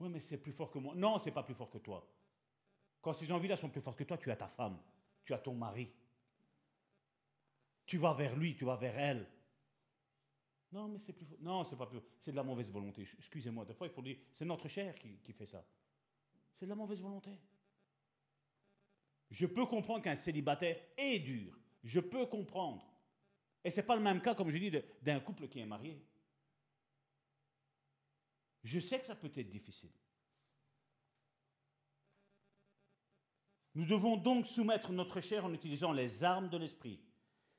Oui, 0.00 0.08
mais 0.08 0.18
c'est 0.18 0.38
plus 0.38 0.50
fort 0.50 0.72
que 0.72 0.80
moi. 0.80 0.92
Non, 0.96 1.20
c'est 1.20 1.30
pas 1.30 1.44
plus 1.44 1.54
fort 1.54 1.70
que 1.70 1.78
toi. 1.78 2.04
Quand 3.00 3.12
ces 3.12 3.30
envies-là 3.30 3.56
sont 3.56 3.68
plus 3.68 3.80
fortes 3.80 3.98
que 3.98 4.02
toi, 4.02 4.18
tu 4.18 4.28
as 4.32 4.36
ta 4.36 4.48
femme, 4.48 4.80
tu 5.24 5.32
as 5.32 5.38
ton 5.38 5.54
mari. 5.54 5.88
Tu 7.86 7.96
vas 7.96 8.12
vers 8.12 8.34
lui, 8.34 8.56
tu 8.56 8.64
vas 8.64 8.74
vers 8.74 8.98
elle. 8.98 9.28
Non, 10.72 10.88
mais 10.88 10.98
c'est 10.98 11.12
plus 11.12 11.26
fort. 11.26 11.38
Non, 11.40 11.62
c'est 11.62 11.76
pas 11.76 11.86
plus. 11.86 12.00
C'est 12.20 12.32
de 12.32 12.36
la 12.36 12.42
mauvaise 12.42 12.72
volonté. 12.72 13.02
Excusez-moi, 13.02 13.64
des 13.64 13.74
fois, 13.74 13.86
il 13.86 13.92
faut 13.92 14.02
dire. 14.02 14.16
C'est 14.32 14.44
notre 14.44 14.66
chair 14.66 14.98
qui 14.98 15.32
fait 15.32 15.46
ça. 15.46 15.64
C'est 16.62 16.66
de 16.66 16.70
la 16.70 16.76
mauvaise 16.76 17.02
volonté. 17.02 17.40
Je 19.32 19.46
peux 19.46 19.66
comprendre 19.66 20.00
qu'un 20.00 20.14
célibataire 20.14 20.78
est 20.96 21.18
dur. 21.18 21.58
Je 21.82 21.98
peux 21.98 22.24
comprendre. 22.26 22.88
Et 23.64 23.72
ce 23.72 23.80
n'est 23.80 23.86
pas 23.86 23.96
le 23.96 24.00
même 24.00 24.22
cas, 24.22 24.36
comme 24.36 24.48
je 24.48 24.58
dis, 24.58 24.70
d'un 25.02 25.18
couple 25.18 25.48
qui 25.48 25.58
est 25.58 25.66
marié. 25.66 26.00
Je 28.62 28.78
sais 28.78 29.00
que 29.00 29.06
ça 29.06 29.16
peut 29.16 29.32
être 29.34 29.50
difficile. 29.50 29.90
Nous 33.74 33.84
devons 33.84 34.16
donc 34.16 34.46
soumettre 34.46 34.92
notre 34.92 35.20
chair 35.20 35.44
en 35.44 35.52
utilisant 35.52 35.90
les 35.90 36.22
armes 36.22 36.48
de 36.48 36.58
l'esprit. 36.58 37.00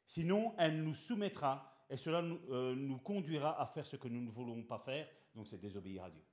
Sinon, 0.05 0.55
elle 0.57 0.81
nous 0.81 0.95
soumettra 0.95 1.85
et 1.89 1.97
cela 1.97 2.21
nous, 2.21 2.39
euh, 2.51 2.73
nous 2.73 2.99
conduira 2.99 3.61
à 3.61 3.67
faire 3.67 3.85
ce 3.85 3.97
que 3.97 4.07
nous 4.07 4.21
ne 4.21 4.29
voulons 4.29 4.63
pas 4.63 4.79
faire, 4.79 5.09
donc 5.35 5.49
c'est 5.49 5.59
désobéir 5.59 6.05
à 6.05 6.09
Dieu. 6.09 6.23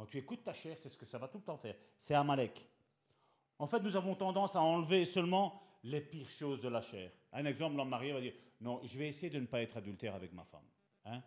Quand 0.00 0.06
tu 0.06 0.16
écoutes 0.16 0.42
ta 0.42 0.54
chair, 0.54 0.78
c'est 0.78 0.88
ce 0.88 0.96
que 0.96 1.04
ça 1.04 1.18
va 1.18 1.28
tout 1.28 1.36
le 1.36 1.44
temps 1.44 1.58
faire. 1.58 1.76
C'est 1.98 2.14
Amalek. 2.14 2.66
En 3.58 3.66
fait, 3.66 3.80
nous 3.80 3.94
avons 3.96 4.14
tendance 4.14 4.56
à 4.56 4.62
enlever 4.62 5.04
seulement 5.04 5.60
les 5.82 6.00
pires 6.00 6.30
choses 6.30 6.62
de 6.62 6.70
la 6.70 6.80
chair. 6.80 7.12
Un 7.34 7.44
exemple, 7.44 7.76
l'homme 7.76 7.90
marié 7.90 8.14
va 8.14 8.20
dire 8.22 8.32
Non, 8.62 8.80
je 8.82 8.96
vais 8.96 9.08
essayer 9.08 9.28
de 9.28 9.38
ne 9.38 9.44
pas 9.44 9.60
être 9.60 9.76
adultère 9.76 10.14
avec 10.14 10.32
ma 10.32 10.42
femme. 10.44 10.64
Hein? 11.04 11.22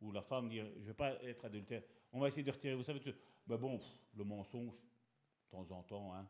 Ou 0.00 0.10
la 0.10 0.22
femme 0.22 0.48
dire 0.48 0.66
Je 0.74 0.80
ne 0.80 0.86
vais 0.86 0.94
pas 0.94 1.12
être 1.22 1.44
adultère. 1.44 1.84
On 2.12 2.18
va 2.18 2.26
essayer 2.26 2.42
de 2.42 2.50
retirer, 2.50 2.74
vous 2.74 2.82
savez, 2.82 3.00
ben 3.46 3.58
bon, 3.58 3.80
le 4.16 4.24
mensonge, 4.24 4.74
de 4.74 5.48
temps 5.48 5.70
en 5.70 5.84
temps, 5.84 6.12
hein. 6.12 6.26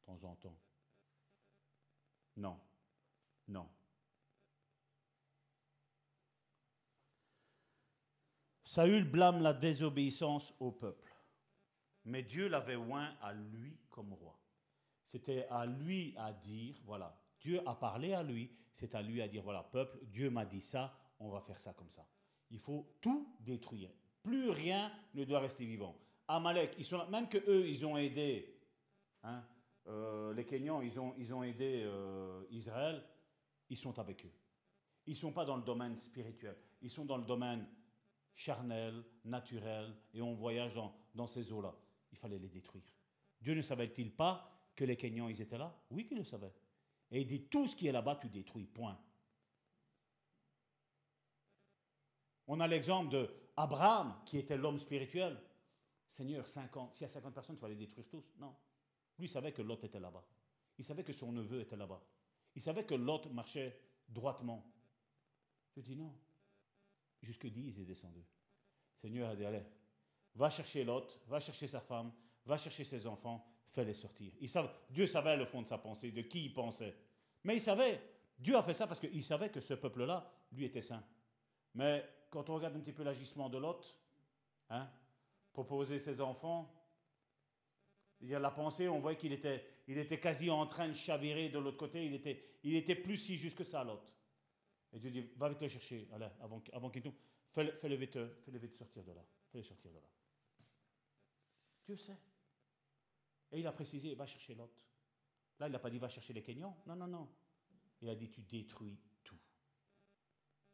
De 0.00 0.06
temps 0.06 0.24
en 0.26 0.36
temps. 0.36 0.56
Non. 2.34 2.58
Non. 3.46 3.68
Saül 8.76 9.04
blâme 9.04 9.40
la 9.40 9.54
désobéissance 9.54 10.52
au 10.60 10.70
peuple. 10.70 11.10
Mais 12.04 12.22
Dieu 12.22 12.46
l'avait 12.46 12.76
oint 12.76 13.10
à 13.22 13.32
lui 13.32 13.74
comme 13.88 14.12
roi. 14.12 14.38
C'était 15.06 15.46
à 15.48 15.64
lui 15.64 16.14
à 16.18 16.34
dire, 16.34 16.74
voilà, 16.84 17.18
Dieu 17.40 17.62
a 17.66 17.74
parlé 17.74 18.12
à 18.12 18.22
lui, 18.22 18.50
c'est 18.74 18.94
à 18.94 19.00
lui 19.00 19.22
à 19.22 19.28
dire, 19.28 19.42
voilà, 19.42 19.62
peuple, 19.62 19.98
Dieu 20.12 20.28
m'a 20.28 20.44
dit 20.44 20.60
ça, 20.60 20.94
on 21.20 21.30
va 21.30 21.40
faire 21.40 21.58
ça 21.58 21.72
comme 21.72 21.88
ça. 21.88 22.06
Il 22.50 22.58
faut 22.58 22.86
tout 23.00 23.34
détruire. 23.40 23.88
Plus 24.22 24.50
rien 24.50 24.92
ne 25.14 25.24
doit 25.24 25.40
rester 25.40 25.64
vivant. 25.64 25.96
Amalek, 26.28 26.74
ils 26.76 26.84
sont 26.84 27.08
même 27.08 27.30
que 27.30 27.38
eux, 27.48 27.66
ils 27.66 27.86
ont 27.86 27.96
aidé, 27.96 28.60
hein, 29.22 29.42
euh, 29.86 30.34
les 30.34 30.44
Kenyans, 30.44 30.82
ils 30.82 31.00
ont, 31.00 31.14
ils 31.16 31.32
ont 31.32 31.42
aidé 31.42 31.80
euh, 31.86 32.44
Israël, 32.50 33.02
ils 33.70 33.78
sont 33.78 33.98
avec 33.98 34.26
eux. 34.26 34.32
Ils 35.06 35.12
ne 35.12 35.16
sont 35.16 35.32
pas 35.32 35.46
dans 35.46 35.56
le 35.56 35.62
domaine 35.62 35.96
spirituel, 35.96 36.58
ils 36.82 36.90
sont 36.90 37.06
dans 37.06 37.16
le 37.16 37.24
domaine 37.24 37.66
charnel, 38.36 39.02
naturel, 39.24 39.96
et 40.12 40.22
on 40.22 40.34
voyage 40.34 40.78
dans, 41.14 41.26
ces 41.26 41.50
eaux-là. 41.50 41.74
Il 42.12 42.18
fallait 42.18 42.38
les 42.38 42.48
détruire. 42.48 42.84
Dieu 43.40 43.54
ne 43.54 43.62
savait-il 43.62 44.12
pas 44.12 44.52
que 44.76 44.84
les 44.84 44.96
Kenyans, 44.96 45.28
ils 45.28 45.40
étaient 45.40 45.58
là? 45.58 45.74
Oui 45.90 46.06
qu'il 46.06 46.18
le 46.18 46.24
savait. 46.24 46.52
Et 47.10 47.22
il 47.22 47.26
dit, 47.26 47.44
tout 47.44 47.66
ce 47.66 47.74
qui 47.74 47.86
est 47.86 47.92
là-bas, 47.92 48.16
tu 48.16 48.28
détruis, 48.28 48.66
point. 48.66 48.98
On 52.46 52.60
a 52.60 52.68
l'exemple 52.68 53.10
de 53.10 53.30
Abraham, 53.56 54.14
qui 54.26 54.38
était 54.38 54.56
l'homme 54.56 54.78
spirituel. 54.78 55.40
Seigneur, 56.06 56.46
50, 56.46 56.94
s'il 56.94 57.02
y 57.02 57.10
a 57.10 57.12
50 57.12 57.34
personnes, 57.34 57.56
tu 57.56 57.62
vas 57.62 57.68
les 57.68 57.74
détruire 57.74 58.06
tous. 58.08 58.34
Non. 58.38 58.54
Lui 59.18 59.28
savait 59.28 59.52
que 59.52 59.62
Lot 59.62 59.82
était 59.82 59.98
là-bas. 59.98 60.24
Il 60.78 60.84
savait 60.84 61.04
que 61.04 61.12
son 61.12 61.32
neveu 61.32 61.60
était 61.60 61.76
là-bas. 61.76 62.02
Il 62.54 62.60
savait 62.60 62.84
que 62.84 62.94
Lot 62.94 63.26
marchait 63.32 63.80
droitement. 64.08 64.70
Je 65.74 65.80
dis 65.80 65.96
non. 65.96 66.14
Jusque 67.22 67.46
10 67.46 67.80
est 67.80 67.84
descendu. 67.84 68.24
Seigneur 68.96 69.30
a 69.30 69.36
dit, 69.36 69.44
allez, 69.44 69.62
va 70.34 70.50
chercher 70.50 70.84
Lot, 70.84 71.20
va 71.26 71.40
chercher 71.40 71.66
sa 71.66 71.80
femme, 71.80 72.12
va 72.44 72.56
chercher 72.56 72.84
ses 72.84 73.06
enfants, 73.06 73.44
fais-les 73.68 73.94
sortir. 73.94 74.32
Il 74.40 74.48
savait, 74.48 74.70
Dieu 74.90 75.06
savait 75.06 75.36
le 75.36 75.46
fond 75.46 75.62
de 75.62 75.66
sa 75.66 75.78
pensée, 75.78 76.10
de 76.12 76.22
qui 76.22 76.44
il 76.44 76.54
pensait. 76.54 76.94
Mais 77.44 77.56
il 77.56 77.60
savait, 77.60 78.00
Dieu 78.38 78.56
a 78.56 78.62
fait 78.62 78.74
ça 78.74 78.86
parce 78.86 79.00
qu'il 79.00 79.24
savait 79.24 79.50
que 79.50 79.60
ce 79.60 79.74
peuple-là, 79.74 80.30
lui, 80.52 80.64
était 80.64 80.82
saint. 80.82 81.04
Mais 81.74 82.04
quand 82.30 82.48
on 82.50 82.54
regarde 82.54 82.76
un 82.76 82.80
petit 82.80 82.92
peu 82.92 83.02
l'agissement 83.02 83.48
de 83.48 83.58
Lot, 83.58 83.98
hein, 84.70 84.88
proposer 85.52 85.98
ses 85.98 86.20
enfants, 86.20 86.72
il 88.20 88.28
y 88.28 88.34
a 88.34 88.38
la 88.38 88.50
pensée, 88.50 88.88
on 88.88 88.98
voit 88.98 89.14
qu'il 89.14 89.32
était, 89.32 89.64
il 89.86 89.98
était 89.98 90.18
quasi 90.18 90.50
en 90.50 90.66
train 90.66 90.88
de 90.88 90.94
chavirer 90.94 91.48
de 91.48 91.58
l'autre 91.58 91.76
côté, 91.76 92.04
il 92.04 92.14
était, 92.14 92.42
il 92.62 92.74
était 92.76 92.94
plus 92.94 93.16
si 93.16 93.36
juste 93.36 93.58
que 93.58 93.64
ça, 93.64 93.84
Lot. 93.84 94.12
Et 94.96 94.98
Dieu 94.98 95.10
dit, 95.10 95.20
va 95.36 95.50
vite 95.50 95.60
le 95.60 95.68
chercher, 95.68 96.08
allez, 96.10 96.26
avant, 96.40 96.62
avant 96.72 96.88
qu'il 96.88 97.02
tombe, 97.02 97.14
fais-le 97.52 97.72
fais 97.72 97.96
vite, 97.96 98.12
fais 98.14 98.58
vite 98.58 98.74
sortir 98.74 99.04
de 99.04 99.12
là, 99.12 99.22
fais-le 99.52 99.62
sortir 99.62 99.92
de 99.92 99.98
là. 99.98 100.08
Dieu 101.84 101.98
sait. 101.98 102.16
Et 103.52 103.60
il 103.60 103.66
a 103.66 103.72
précisé, 103.72 104.14
va 104.14 104.24
chercher 104.24 104.54
Lot. 104.54 104.72
Là, 105.58 105.68
il 105.68 105.72
n'a 105.72 105.78
pas 105.78 105.90
dit, 105.90 105.98
va 105.98 106.08
chercher 106.08 106.32
les 106.32 106.42
Kenyans. 106.42 106.82
Non, 106.86 106.96
non, 106.96 107.08
non. 107.08 107.30
Il 108.00 108.08
a 108.08 108.14
dit, 108.14 108.30
tu 108.30 108.40
détruis 108.40 108.98
tout. 109.22 109.38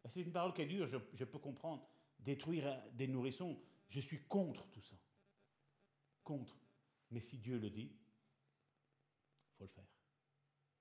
C'est 0.05 0.21
une 0.21 0.31
parole 0.31 0.55
qui 0.55 0.63
est 0.63 0.67
dure, 0.67 0.87
je, 0.87 0.99
je 1.15 1.25
peux 1.25 1.41
comprendre. 1.41 1.85
Détruire 2.21 2.81
des 2.93 3.09
nourrissons, 3.09 3.61
je 3.89 3.99
suis 3.99 4.29
contre 4.29 4.71
tout 4.71 4.83
ça. 4.83 4.97
Contre. 6.23 6.57
Mais 7.11 7.21
si 7.21 7.39
Dieu 7.39 7.59
le 7.59 7.71
dit, 7.71 7.91
il 7.91 9.57
faut 9.57 9.65
le 9.65 9.71
faire. 9.71 9.89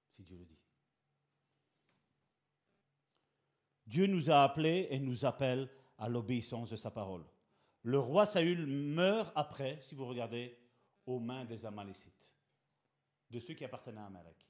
Si 0.10 0.22
Dieu 0.22 0.38
le 0.38 0.46
dit. 0.46 0.60
Dieu 3.92 4.08
nous 4.08 4.32
a 4.32 4.44
appelés 4.44 4.88
et 4.90 5.00
nous 5.00 5.26
appelle 5.26 5.68
à 5.98 6.08
l'obéissance 6.08 6.70
de 6.70 6.78
sa 6.78 6.92
parole. 6.92 7.26
Le 7.84 8.00
roi 8.00 8.26
Saül 8.26 8.66
meurt 8.66 9.34
après, 9.36 9.80
si 9.82 9.96
vous 9.96 10.06
regardez, 10.06 10.58
aux 11.06 11.20
mains 11.20 11.44
des 11.44 11.66
Amalécites, 11.66 12.26
de 13.30 13.40
ceux 13.42 13.54
qui 13.54 13.66
appartenaient 13.66 14.00
à 14.00 14.06
Amalek. 14.06 14.48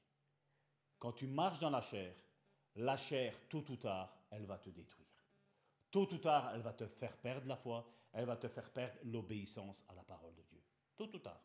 Quand 0.99 1.13
tu 1.13 1.25
marches 1.25 1.59
dans 1.59 1.71
la 1.71 1.81
chair, 1.81 2.13
la 2.75 2.97
chair, 2.97 3.33
tôt 3.49 3.65
ou 3.67 3.77
tard, 3.77 4.15
elle 4.29 4.45
va 4.45 4.59
te 4.59 4.69
détruire. 4.69 5.07
Tôt 5.89 6.07
ou 6.13 6.19
tard, 6.19 6.51
elle 6.53 6.61
va 6.61 6.73
te 6.73 6.85
faire 6.85 7.17
perdre 7.17 7.47
la 7.47 7.55
foi, 7.55 7.91
elle 8.13 8.25
va 8.25 8.37
te 8.37 8.47
faire 8.47 8.69
perdre 8.69 8.99
l'obéissance 9.05 9.83
à 9.89 9.95
la 9.95 10.03
parole 10.03 10.35
de 10.35 10.43
Dieu. 10.43 10.61
Tôt 10.95 11.09
ou 11.15 11.17
tard. 11.17 11.41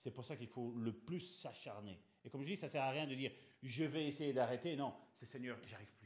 C'est 0.00 0.10
pour 0.10 0.24
ça 0.24 0.36
qu'il 0.36 0.48
faut 0.48 0.72
le 0.72 0.94
plus 0.94 1.20
s'acharner. 1.20 2.00
Et 2.24 2.30
comme 2.30 2.40
je 2.40 2.48
dis, 2.48 2.56
ça 2.56 2.66
ne 2.66 2.72
sert 2.72 2.82
à 2.82 2.90
rien 2.90 3.06
de 3.06 3.14
dire 3.14 3.32
je 3.62 3.84
vais 3.84 4.06
essayer 4.06 4.32
d'arrêter. 4.32 4.74
Non, 4.74 4.94
c'est 5.12 5.26
Seigneur, 5.26 5.58
j'arrive 5.66 5.92
plus. 5.98 6.05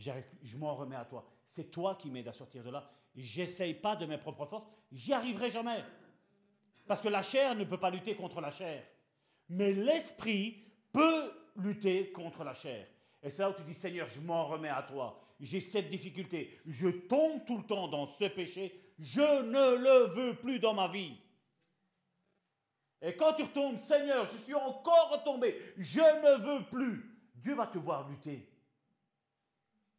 Je 0.00 0.56
m'en 0.56 0.74
remets 0.74 0.96
à 0.96 1.04
toi. 1.04 1.26
C'est 1.44 1.70
toi 1.70 1.94
qui 1.94 2.10
m'aides 2.10 2.28
à 2.28 2.32
sortir 2.32 2.62
de 2.64 2.70
là. 2.70 2.90
J'essaye 3.14 3.74
pas 3.74 3.96
de 3.96 4.06
mes 4.06 4.18
propres 4.18 4.46
forces. 4.46 4.66
J'y 4.90 5.12
arriverai 5.12 5.50
jamais. 5.50 5.84
Parce 6.86 7.02
que 7.02 7.08
la 7.08 7.22
chair 7.22 7.54
ne 7.54 7.64
peut 7.64 7.78
pas 7.78 7.90
lutter 7.90 8.16
contre 8.16 8.40
la 8.40 8.50
chair. 8.50 8.82
Mais 9.48 9.72
l'esprit 9.72 10.64
peut 10.92 11.32
lutter 11.56 12.12
contre 12.12 12.44
la 12.44 12.54
chair. 12.54 12.86
Et 13.22 13.30
c'est 13.30 13.42
là 13.42 13.50
où 13.50 13.54
tu 13.54 13.62
dis, 13.62 13.74
Seigneur, 13.74 14.08
je 14.08 14.20
m'en 14.20 14.46
remets 14.46 14.68
à 14.68 14.82
toi. 14.82 15.20
J'ai 15.38 15.60
cette 15.60 15.90
difficulté. 15.90 16.58
Je 16.66 16.88
tombe 16.88 17.44
tout 17.44 17.58
le 17.58 17.64
temps 17.64 17.88
dans 17.88 18.06
ce 18.06 18.24
péché. 18.24 18.94
Je 18.98 19.42
ne 19.42 19.76
le 19.76 20.14
veux 20.14 20.34
plus 20.36 20.58
dans 20.58 20.74
ma 20.74 20.88
vie. 20.88 21.16
Et 23.02 23.16
quand 23.16 23.32
tu 23.34 23.42
retombes, 23.42 23.80
Seigneur, 23.80 24.26
je 24.26 24.36
suis 24.36 24.54
encore 24.54 25.10
retombé. 25.12 25.56
Je 25.76 26.00
ne 26.00 26.58
veux 26.58 26.64
plus. 26.68 27.18
Dieu 27.34 27.54
va 27.54 27.66
te 27.66 27.78
voir 27.78 28.08
lutter. 28.08 28.49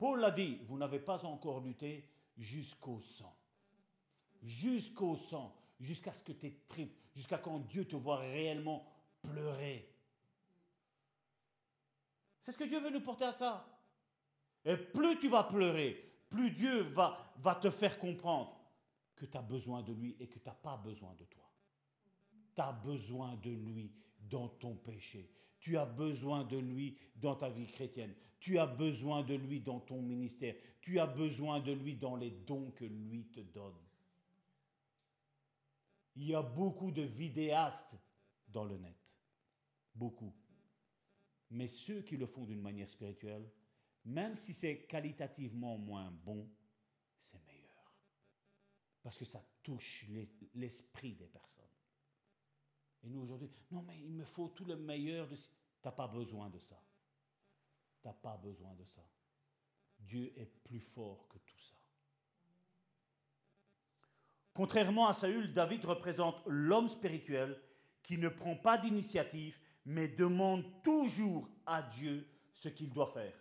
Paul 0.02 0.20
l'a 0.20 0.32
dit, 0.32 0.58
vous 0.68 0.80
n'avez 0.80 0.98
pas 0.98 1.24
encore 1.26 1.60
lutté 1.60 2.10
jusqu'au 2.36 3.00
sang. 3.00 3.38
Jusqu'au 4.42 5.16
sang. 5.16 5.56
Jusqu'à 5.80 6.12
ce 6.12 6.24
que 6.24 6.32
tes 6.32 6.64
tripes, 6.68 6.98
jusqu'à 7.14 7.38
quand 7.38 7.60
Dieu 7.60 7.86
te 7.86 7.96
voit 7.96 8.18
réellement 8.18 8.84
pleurer. 9.22 9.94
C'est 12.42 12.52
ce 12.52 12.58
que 12.58 12.64
Dieu 12.64 12.80
veut 12.80 12.90
nous 12.90 13.02
porter 13.02 13.26
à 13.26 13.34
ça. 13.34 13.80
Et 14.66 14.76
plus 14.76 15.20
tu 15.20 15.30
vas 15.30 15.44
pleurer, 15.44 16.04
plus 16.32 16.50
Dieu 16.50 16.82
va, 16.82 17.32
va 17.38 17.54
te 17.54 17.70
faire 17.70 18.00
comprendre 18.00 18.60
que 19.16 19.28
tu 19.28 19.38
as 19.38 19.44
besoin 19.44 19.84
de 19.84 19.94
lui 19.94 20.18
et 20.20 20.28
que 20.28 20.40
tu 20.40 20.50
n'as 20.50 20.56
pas 20.56 20.78
besoin 20.78 21.14
de 21.14 21.26
toi. 21.26 21.48
Tu 22.56 22.62
as 22.62 22.72
besoin 22.72 23.36
de 23.36 23.52
lui 23.52 23.94
dans 24.20 24.48
ton 24.48 24.74
péché. 24.78 25.30
Tu 25.60 25.78
as 25.78 25.86
besoin 25.86 26.44
de 26.44 26.58
lui 26.58 26.98
dans 27.18 27.36
ta 27.36 27.50
vie 27.50 27.68
chrétienne. 27.68 28.16
Tu 28.42 28.58
as 28.58 28.66
besoin 28.66 29.22
de 29.22 29.36
lui 29.36 29.62
dans 29.62 29.80
ton 29.80 30.02
ministère. 30.02 30.56
Tu 30.82 31.00
as 31.00 31.06
besoin 31.06 31.60
de 31.60 31.72
lui 31.72 31.96
dans 31.96 32.16
les 32.16 32.32
dons 32.32 32.72
que 32.72 32.86
lui 32.86 33.28
te 33.28 33.40
donne. 33.40 33.78
Il 36.16 36.26
y 36.26 36.34
a 36.34 36.42
beaucoup 36.42 36.92
de 36.92 37.04
vidéastes 37.04 37.96
dans 38.50 38.66
le 38.66 38.78
net. 38.78 38.98
Beaucoup. 39.94 40.34
Mais 41.52 41.68
ceux 41.68 42.02
qui 42.02 42.18
le 42.18 42.26
font 42.26 42.46
d'une 42.46 42.62
manière 42.62 42.90
spirituelle, 42.90 43.48
même 44.06 44.36
si 44.36 44.56
c'est 44.56 44.86
qualitativement 44.88 45.78
moins 45.78 46.10
bon, 46.10 46.50
c'est 47.20 47.46
meilleur. 47.46 47.94
Parce 49.04 49.20
que 49.20 49.26
ça 49.26 49.46
touche 49.62 50.08
l'esprit 50.56 51.14
des 51.14 51.28
personnes. 51.28 51.66
Et 53.04 53.10
nous 53.10 53.22
aujourd'hui, 53.22 53.52
non 53.70 53.84
mais 53.84 54.00
il 54.00 54.14
me 54.14 54.26
faut 54.26 54.48
tout 54.50 54.66
le 54.66 54.78
meilleur 54.78 55.28
de... 55.28 55.36
Tu 55.36 55.44
n'as 55.86 55.92
pas 55.92 56.08
besoin 56.08 56.50
de 56.50 56.58
ça. 56.58 56.82
Tu 58.02 58.08
n'as 58.08 58.14
pas 58.14 58.38
besoin 58.38 58.74
de 58.74 58.86
ça. 58.86 59.02
Dieu 60.00 60.34
est 60.36 60.52
plus 60.64 60.80
fort 60.80 61.28
que 61.30 61.38
tout 61.38 61.60
ça. 61.60 61.76
Contrairement 64.54 65.08
à 65.08 65.14
Saül, 65.14 65.54
David 65.54 65.86
représente 65.86 66.42
l'homme 66.46 66.90
spirituel 66.90 67.60
qui 68.04 68.18
ne 68.18 68.28
prend 68.28 68.56
pas 68.56 68.78
d'initiative, 68.78 69.58
mais 69.86 70.08
demande 70.08 70.66
toujours 70.84 71.50
à 71.66 71.82
Dieu 71.82 72.28
ce 72.52 72.70
qu'il 72.70 72.92
doit 72.92 73.12
faire. 73.14 73.34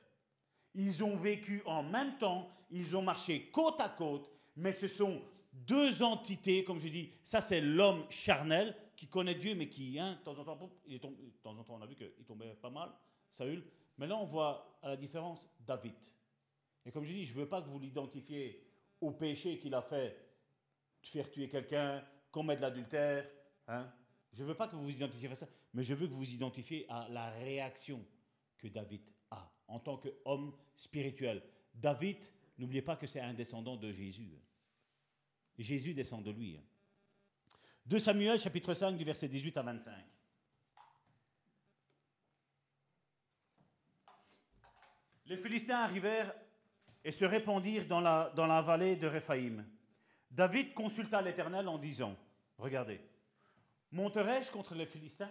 Ils 0.75 1.03
ont 1.03 1.17
vécu 1.17 1.63
en 1.67 1.83
même 1.83 2.17
temps, 2.19 2.49
ils 2.71 2.97
ont 2.97 3.03
marché 3.03 3.51
côte 3.51 3.81
à 3.81 3.89
côte, 3.89 4.31
mais 4.55 4.73
ce 4.73 4.87
sont 4.87 5.21
deux 5.53 6.03
entités, 6.03 6.63
comme 6.65 6.79
je 6.79 6.89
dis, 6.89 7.11
ça 7.25 7.41
c'est 7.41 7.61
l'homme 7.61 8.05
charnel 8.09 8.77
qui 8.97 9.09
connaît 9.09 9.35
Dieu, 9.35 9.55
mais 9.55 9.69
qui, 9.69 9.99
hein, 9.99 10.13
de, 10.13 10.25
temps 10.25 10.39
en 10.39 10.45
temps, 10.45 10.71
il 10.87 10.95
est 10.95 10.99
tombé, 11.01 11.23
de 11.23 11.31
temps 11.43 11.59
en 11.59 11.65
temps, 11.65 11.75
on 11.75 11.83
a 11.83 11.87
vu 11.87 11.97
qu'il 11.97 12.25
tombait 12.27 12.55
pas 12.55 12.71
mal, 12.71 12.93
Saül. 13.31 13.65
Mais 14.01 14.07
là, 14.07 14.17
on 14.17 14.25
voit 14.25 14.79
à 14.83 14.89
la 14.89 14.97
différence 14.97 15.47
David. 15.61 15.95
Et 16.87 16.91
comme 16.91 17.05
je 17.05 17.13
dis, 17.13 17.27
je 17.27 17.35
ne 17.35 17.41
veux 17.41 17.49
pas 17.49 17.61
que 17.61 17.69
vous 17.69 17.79
l'identifiez 17.79 18.67
au 18.99 19.11
péché 19.11 19.59
qu'il 19.59 19.75
a 19.75 19.83
fait, 19.83 20.17
de 21.03 21.07
faire 21.07 21.31
tuer 21.31 21.49
quelqu'un, 21.49 22.03
commettre 22.31 22.63
l'adultère. 22.63 23.29
Hein. 23.69 23.93
Je 24.33 24.43
ne 24.43 24.49
veux 24.49 24.55
pas 24.55 24.69
que 24.69 24.75
vous 24.75 24.85
vous 24.85 24.91
identifiez 24.91 25.29
à 25.29 25.35
ça, 25.35 25.47
mais 25.75 25.83
je 25.83 25.93
veux 25.93 26.07
que 26.07 26.13
vous 26.13 26.21
vous 26.21 26.33
identifiez 26.33 26.87
à 26.89 27.09
la 27.11 27.29
réaction 27.29 28.03
que 28.57 28.69
David 28.69 29.03
a 29.31 29.53
en 29.69 29.79
tant 29.79 29.99
qu'homme 29.99 30.57
spirituel. 30.77 31.43
David, 31.75 32.25
n'oubliez 32.57 32.83
pas 32.83 32.97
que 32.97 33.07
c'est 33.07 33.21
un 33.21 33.35
descendant 33.35 33.77
de 33.77 33.93
Jésus. 33.93 34.41
Jésus 35.59 35.93
descend 35.93 36.25
de 36.25 36.31
lui. 36.31 36.59
2 37.85 37.99
Samuel 37.99 38.39
chapitre 38.39 38.73
5 38.73 38.97
du 38.97 39.05
verset 39.05 39.29
18 39.29 39.59
à 39.59 39.63
25. 39.63 39.93
Les 45.31 45.37
Philistins 45.37 45.79
arrivèrent 45.79 46.35
et 47.05 47.13
se 47.13 47.25
répandirent 47.25 47.87
dans 47.87 48.01
la, 48.01 48.33
dans 48.35 48.49
la 48.49 48.61
vallée 48.63 48.97
de 48.97 49.07
Réphaïm. 49.07 49.65
David 50.29 50.75
consulta 50.75 51.23
l'Éternel 51.23 51.69
en 51.69 51.79
disant, 51.79 52.17
regardez, 52.59 53.01
monterai-je 53.93 54.51
contre 54.51 54.75
les 54.75 54.87
Philistins? 54.87 55.31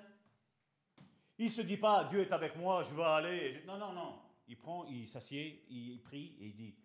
Il 1.37 1.47
ne 1.47 1.51
se 1.51 1.61
dit 1.61 1.75
pas, 1.75 2.05
Dieu 2.05 2.21
est 2.21 2.31
avec 2.31 2.55
moi, 2.55 2.85
je 2.85 2.93
vais 2.93 3.03
aller. 3.03 3.61
Non, 3.67 3.77
non, 3.77 3.91
non. 3.91 4.17
Il 4.47 4.55
prend, 4.55 4.85
il 4.85 5.05
s'assied, 5.05 5.65
il 5.69 6.01
prie 6.01 6.33
et 6.39 6.45
il 6.45 6.55
dit, 6.55 6.75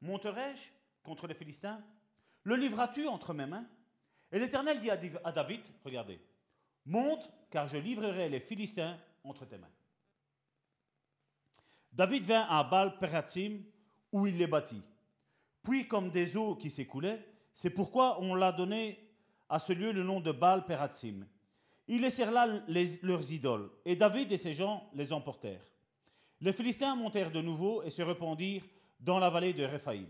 monterai-je 0.00 0.68
contre 1.02 1.26
les 1.26 1.34
Philistins? 1.34 1.82
Le 2.44 2.54
livras-tu 2.54 3.08
entre 3.08 3.34
mes 3.34 3.46
mains? 3.46 3.66
Et 4.30 4.38
l'Éternel 4.38 4.78
dit 4.78 4.90
à 5.24 5.32
David, 5.32 5.62
regardez, 5.82 6.20
monte, 6.86 7.32
car 7.50 7.66
je 7.66 7.78
livrerai 7.78 8.28
les 8.28 8.38
Philistins 8.38 8.96
entre 9.24 9.44
tes 9.44 9.58
mains. 9.58 9.72
David 12.00 12.24
vint 12.24 12.46
à 12.48 12.64
Baal-Peratim, 12.64 13.62
où 14.10 14.26
il 14.26 14.38
les 14.38 14.46
bâtit. 14.46 14.80
Puis, 15.62 15.86
comme 15.86 16.08
des 16.08 16.34
eaux 16.34 16.56
qui 16.56 16.70
s'écoulaient, 16.70 17.22
c'est 17.52 17.68
pourquoi 17.68 18.22
on 18.22 18.34
l'a 18.34 18.52
donné 18.52 19.06
à 19.50 19.58
ce 19.58 19.74
lieu 19.74 19.92
le 19.92 20.02
nom 20.02 20.18
de 20.18 20.32
Baal-Peratim. 20.32 21.26
Ils 21.88 22.00
laissèrent 22.00 22.32
là 22.32 22.46
leurs 23.02 23.30
idoles, 23.30 23.70
et 23.84 23.96
David 23.96 24.32
et 24.32 24.38
ses 24.38 24.54
gens 24.54 24.88
les 24.94 25.12
emportèrent. 25.12 25.70
Les 26.40 26.54
Philistins 26.54 26.96
montèrent 26.96 27.32
de 27.32 27.42
nouveau 27.42 27.82
et 27.82 27.90
se 27.90 28.00
répandirent 28.00 28.64
dans 28.98 29.18
la 29.18 29.28
vallée 29.28 29.52
de 29.52 29.64
Réphaïm. 29.64 30.08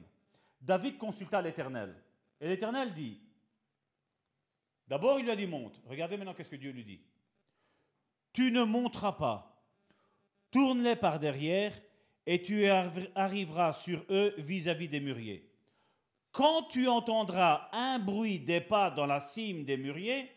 David 0.61 0.97
consulta 0.97 1.43
l'Éternel, 1.43 2.01
et 2.41 2.47
l'Éternel 2.47 2.93
dit, 2.93 3.19
d'abord 4.87 5.19
il 5.19 5.25
lui 5.25 5.33
a 5.33 5.37
dit 5.37 5.49
monte, 5.49 5.81
regardez 5.89 6.17
maintenant 6.17 6.35
qu'est-ce 6.35 6.51
que 6.51 6.55
Dieu 6.55 6.71
lui 6.71 6.85
dit. 6.85 7.01
Tu 8.33 8.53
ne 8.53 8.63
monteras 8.63 9.15
pas, 9.15 9.50
tourne-les 10.51 10.97
par 10.97 11.19
derrière, 11.19 11.73
et 12.27 12.43
tu 12.43 12.69
arriveras 12.69 13.73
sur 13.73 14.05
eux 14.11 14.35
vis-à-vis 14.39 14.89
des 14.89 15.01
mûriers. 15.01 15.51
Quand 16.33 16.65
tu 16.65 16.87
entendras 16.87 17.69
un 17.73 17.99
bruit 17.99 18.39
des 18.39 18.61
pas 18.61 18.91
dans 18.91 19.07
la 19.07 19.21
cime 19.21 19.65
des 19.65 19.77
mûriers, 19.77 20.31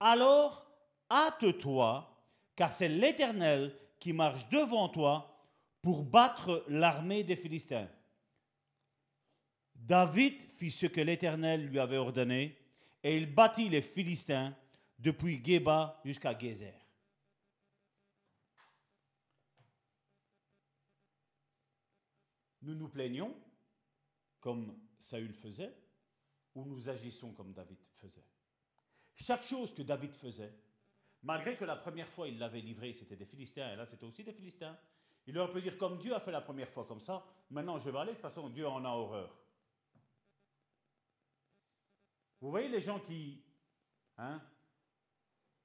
alors 0.00 0.66
hâte-toi, 1.10 2.10
car 2.56 2.72
c'est 2.72 2.88
l'Éternel 2.88 3.74
qui 3.98 4.12
marche 4.12 4.48
devant 4.50 4.88
toi 4.88 5.34
pour 5.80 6.02
battre 6.02 6.64
l'armée 6.68 7.24
des 7.24 7.36
Philistins. 7.36 7.88
David 9.74 10.40
fit 10.40 10.70
ce 10.70 10.86
que 10.86 11.00
l'Éternel 11.00 11.66
lui 11.66 11.78
avait 11.78 11.96
ordonné, 11.96 12.56
et 13.02 13.16
il 13.16 13.32
battit 13.32 13.68
les 13.68 13.82
Philistins 13.82 14.54
depuis 14.98 15.42
Geba 15.44 16.00
jusqu'à 16.04 16.36
Gézer. 16.38 16.74
Nous 22.64 22.74
nous 22.74 22.88
plaignons, 22.88 23.34
comme 24.40 24.74
Saül 24.98 25.34
faisait, 25.34 25.76
ou 26.54 26.64
nous 26.64 26.88
agissons 26.88 27.32
comme 27.32 27.52
David 27.52 27.78
faisait. 27.96 28.24
Chaque 29.16 29.44
chose 29.44 29.74
que 29.74 29.82
David 29.82 30.12
faisait, 30.12 30.52
malgré 31.22 31.56
que 31.56 31.64
la 31.64 31.76
première 31.76 32.08
fois 32.08 32.26
il 32.26 32.38
l'avait 32.38 32.60
livré, 32.60 32.92
c'était 32.92 33.16
des 33.16 33.26
Philistins, 33.26 33.70
et 33.70 33.76
là 33.76 33.84
c'était 33.86 34.06
aussi 34.06 34.24
des 34.24 34.32
Philistins, 34.32 34.78
il 35.26 35.38
aurait 35.38 35.52
pu 35.52 35.60
dire 35.60 35.76
comme 35.76 35.98
Dieu 35.98 36.14
a 36.14 36.20
fait 36.20 36.32
la 36.32 36.40
première 36.40 36.70
fois 36.70 36.86
comme 36.86 37.00
ça, 37.00 37.24
maintenant 37.50 37.78
je 37.78 37.90
vais 37.90 37.98
aller, 37.98 38.12
de 38.12 38.16
toute 38.16 38.22
façon 38.22 38.48
Dieu 38.48 38.66
en 38.66 38.84
a 38.84 38.90
horreur. 38.90 39.38
Vous 42.40 42.50
voyez 42.50 42.68
les 42.68 42.80
gens 42.80 43.00
qui, 43.00 43.42
hein, 44.16 44.42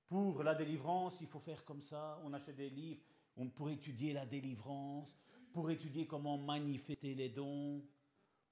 pour 0.07 0.43
la 0.43 0.55
délivrance, 0.55 1.21
il 1.21 1.27
faut 1.27 1.39
faire 1.39 1.63
comme 1.63 1.81
ça, 1.81 2.19
on 2.23 2.33
achète 2.33 2.55
des 2.55 2.69
livres, 2.69 3.01
on 3.37 3.49
pour 3.49 3.69
étudier 3.69 4.11
la 4.11 4.25
délivrance, 4.25 5.17
pour 5.53 5.69
étudier 5.71 6.07
comment 6.07 6.37
manifester 6.37 7.15
les 7.15 7.29
dons, 7.29 7.83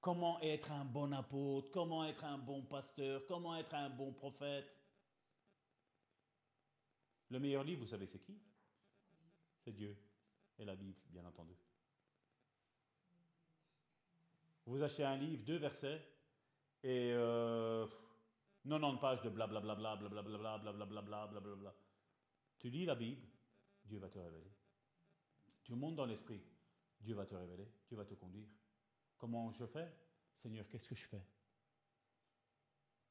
comment 0.02 0.40
être 0.42 0.72
un 0.72 0.86
bon 0.86 1.12
apôtre, 1.14 1.70
comment 1.72 2.06
être 2.06 2.24
un 2.24 2.38
bon 2.38 2.64
pasteur, 2.64 3.26
comment 3.28 3.56
être 3.56 3.74
un 3.74 3.90
bon 3.90 4.14
prophète. 4.14 4.72
Le 7.30 7.40
meilleur 7.40 7.64
livre, 7.64 7.82
vous 7.82 7.88
savez, 7.88 8.08
c'est 8.08 8.20
qui? 8.20 8.40
C'est 9.64 9.74
Dieu 9.74 9.98
et 10.60 10.66
la 10.66 10.76
Bible, 10.76 10.98
bien 11.10 11.26
entendu. 11.26 11.54
Vous 14.66 14.82
achetez 14.82 15.04
un 15.04 15.18
livre, 15.18 15.44
deux 15.46 15.58
versets, 15.58 16.02
et 16.84 17.12
euh, 17.14 17.88
90 18.68 19.00
pages 19.00 19.22
de 19.22 19.30
blablabla, 19.30 19.76
blablabla, 19.76 20.58
blablabla, 20.58 21.28
blablabla. 21.28 21.76
Tu 22.60 22.70
lis 22.70 22.86
la 22.86 22.96
Bible, 22.96 23.26
Dieu 23.86 24.00
va 24.00 24.10
te 24.10 24.20
révéler. 24.20 24.52
Tu 25.64 25.76
montes 25.76 25.96
dans 25.96 26.06
l'esprit, 26.06 26.42
Dieu 27.00 27.16
va 27.16 27.26
te 27.26 27.36
révéler, 27.36 27.68
Dieu 27.88 27.98
va 27.98 28.06
te 28.06 28.14
conduire. 28.14 28.48
Comment 29.18 29.52
je 29.52 29.66
fais? 29.66 29.92
Seigneur, 30.36 30.68
qu'est-ce 30.68 30.88
que 30.88 30.96
je 30.96 31.06
fais? 31.08 31.24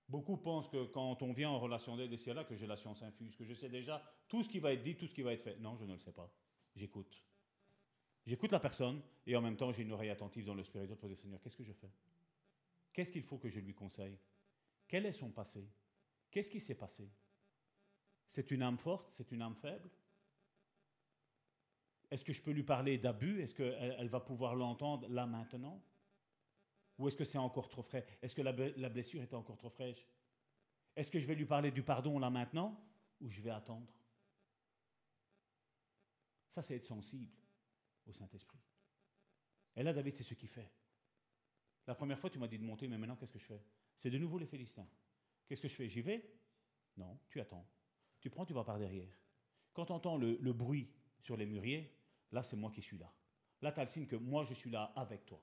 Beaucoup 0.09 0.37
pensent 0.37 0.69
que 0.69 0.85
quand 0.87 1.23
on 1.23 1.33
vient 1.33 1.51
en 1.51 1.59
relation 1.59 1.97
d'aide 1.97 2.13
ici 2.13 2.33
là, 2.33 2.45
que 2.45 2.55
j'ai 2.55 2.67
la 2.67 2.77
science 2.77 3.03
infuse, 3.03 3.35
que 3.35 3.45
je 3.45 3.55
sais 3.55 3.69
déjà 3.69 4.03
tout 4.29 4.45
ce 4.45 4.49
qui 4.49 4.61
va 4.61 4.73
être 4.73 4.83
dit, 4.83 4.97
tout 4.97 5.09
ce 5.09 5.15
qui 5.15 5.23
va 5.23 5.33
être 5.33 5.43
fait. 5.43 5.57
Non, 5.59 5.77
je 5.77 5.85
ne 5.85 5.95
le 5.95 5.99
sais 5.99 6.13
pas. 6.13 6.33
J'écoute. 6.77 7.25
J'écoute 8.25 8.53
la 8.53 8.61
personne 8.61 9.03
et 9.27 9.35
en 9.37 9.41
même 9.41 9.57
temps 9.57 9.73
j'ai 9.73 9.83
une 9.83 9.93
oreille 9.93 10.11
attentive 10.11 10.45
dans 10.45 10.55
le 10.55 10.63
spirituel 10.63 10.97
pour 10.97 11.09
dire 11.09 11.19
Seigneur, 11.19 11.41
qu'est-ce 11.41 11.57
que 11.57 11.65
je 11.65 11.73
fais? 11.73 11.91
Qu'est-ce 12.93 13.11
qu'il 13.11 13.23
faut 13.23 13.39
que 13.39 13.49
je 13.49 13.61
lui 13.61 13.75
conseille? 13.75 14.19
Quel 14.87 15.07
est 15.07 15.13
son 15.13 15.31
passé? 15.31 15.69
Qu'est-ce 16.31 16.51
qui 16.51 16.61
s'est 16.61 16.75
passé? 16.77 17.11
C'est 18.29 18.51
une 18.51 18.63
âme 18.63 18.79
forte 18.79 19.09
C'est 19.13 19.31
une 19.33 19.43
âme 19.43 19.57
faible? 19.57 19.91
Est-ce 22.11 22.25
que 22.25 22.33
je 22.33 22.41
peux 22.41 22.53
lui 22.53 22.63
parler 22.63 22.99
d'abus? 22.99 23.43
Est-ce 23.43 23.55
qu'elle 23.55 24.09
va 24.09 24.21
pouvoir 24.21 24.55
l'entendre 24.55 25.09
là 25.09 25.27
maintenant? 25.27 25.83
Ou 26.99 27.09
est-ce 27.09 27.17
que 27.17 27.25
c'est 27.25 27.39
encore 27.39 27.69
trop 27.69 27.83
frais? 27.83 28.07
Est-ce 28.23 28.35
que 28.35 28.43
la, 28.43 28.53
blessure 28.89 29.23
est 29.23 29.35
encore 29.35 29.57
trop 29.57 29.69
fraîche? 29.69 30.07
Est-ce 30.95 31.11
que 31.11 31.19
je 31.19 31.27
vais 31.27 31.35
lui 31.35 31.45
parler 31.45 31.71
du 31.71 31.83
pardon 31.83 32.19
là 32.19 32.31
maintenant? 32.31 32.81
Ou 33.21 33.29
je 33.29 33.41
vais 33.41 33.51
attendre? 33.51 33.93
Ça, 36.55 36.63
c'est 36.63 36.77
être 36.77 36.87
sensible 36.87 37.35
au 38.07 38.13
Saint-Esprit. 38.13 38.61
Et 39.75 39.83
là, 39.83 39.93
David, 39.93 40.17
c'est 40.17 40.23
ce 40.23 40.35
qu'il 40.35 40.49
fait. 40.49 40.71
La 41.87 41.95
première 41.95 42.19
fois, 42.19 42.31
tu 42.31 42.39
m'as 42.39 42.49
dit 42.49 42.59
de 42.59 42.65
monter, 42.65 42.89
mais 42.89 42.97
maintenant, 42.97 43.17
qu'est-ce 43.17 43.33
que 43.33 43.39
je 43.39 43.45
fais? 43.45 43.63
C'est 43.97 44.11
de 44.11 44.19
nouveau 44.19 44.39
les 44.39 44.47
Philistins. 44.47 44.89
Qu'est-ce 45.47 45.61
que 45.61 45.69
je 45.69 45.75
fais? 45.75 45.89
J'y 45.89 46.01
vais? 46.01 46.35
Non, 46.97 47.19
tu 47.29 47.41
attends. 47.41 47.67
Tu 48.21 48.31
prends, 48.31 48.47
tu 48.47 48.55
vas 48.55 48.65
par 48.65 48.79
derrière. 48.79 49.21
Quand 49.75 49.87
tu 49.87 49.93
entends 49.93 50.17
le, 50.17 50.39
le 50.41 50.53
bruit 50.55 50.91
sur 51.21 51.37
les 51.37 51.45
mûriers, 51.45 51.96
Là, 52.33 52.43
c'est 52.43 52.57
moi 52.57 52.71
qui 52.71 52.83
suis 52.83 52.99
là. 52.99 53.13
Là, 53.63 53.73
tu 53.73 53.81
as 53.81 53.85
le 53.85 53.89
signe 53.89 54.07
que 54.07 54.17
moi, 54.17 54.45
je 54.45 54.55
suis 54.55 54.71
là 54.71 54.93
avec 54.97 55.25
toi. 55.27 55.41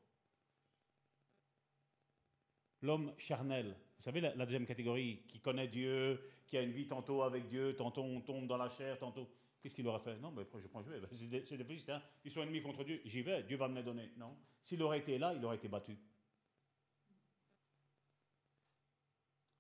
L'homme 2.82 3.14
charnel, 3.18 3.78
vous 3.98 4.04
savez, 4.04 4.20
la, 4.20 4.46
deuxième 4.46 4.66
catégorie, 4.66 5.24
qui 5.28 5.40
connaît 5.40 5.70
Dieu, 5.70 6.22
qui 6.46 6.58
a 6.58 6.62
une 6.62 6.72
vie 6.74 6.88
tantôt 6.88 7.22
avec 7.24 7.48
Dieu, 7.48 7.76
tantôt 7.76 8.04
on 8.04 8.20
tombe 8.22 8.48
dans 8.48 8.58
la 8.58 8.70
chair, 8.70 9.00
tantôt. 9.00 9.30
Qu'est-ce 9.62 9.74
qu'il 9.74 9.88
aurait 9.88 10.04
fait? 10.04 10.18
Non, 10.20 10.32
mais 10.32 10.44
je 10.60 10.68
prends, 10.68 10.84
je 10.84 10.90
vais. 10.90 11.00
C'est 11.14 11.30
des, 11.30 11.40
des 11.42 11.92
hein. 11.92 12.02
Ils 12.26 12.32
sont 12.32 12.42
ennemis 12.42 12.62
contre 12.62 12.84
Dieu. 12.84 13.02
J'y 13.06 13.22
vais, 13.22 13.44
Dieu 13.44 13.56
va 13.56 13.70
me 13.70 13.76
les 13.76 13.84
donner. 13.84 14.12
Non. 14.18 14.36
S'il 14.62 14.84
aurait 14.84 15.00
été 15.00 15.18
là, 15.18 15.34
il 15.34 15.44
aurait 15.46 15.56
été 15.56 15.70
battu. 15.70 15.98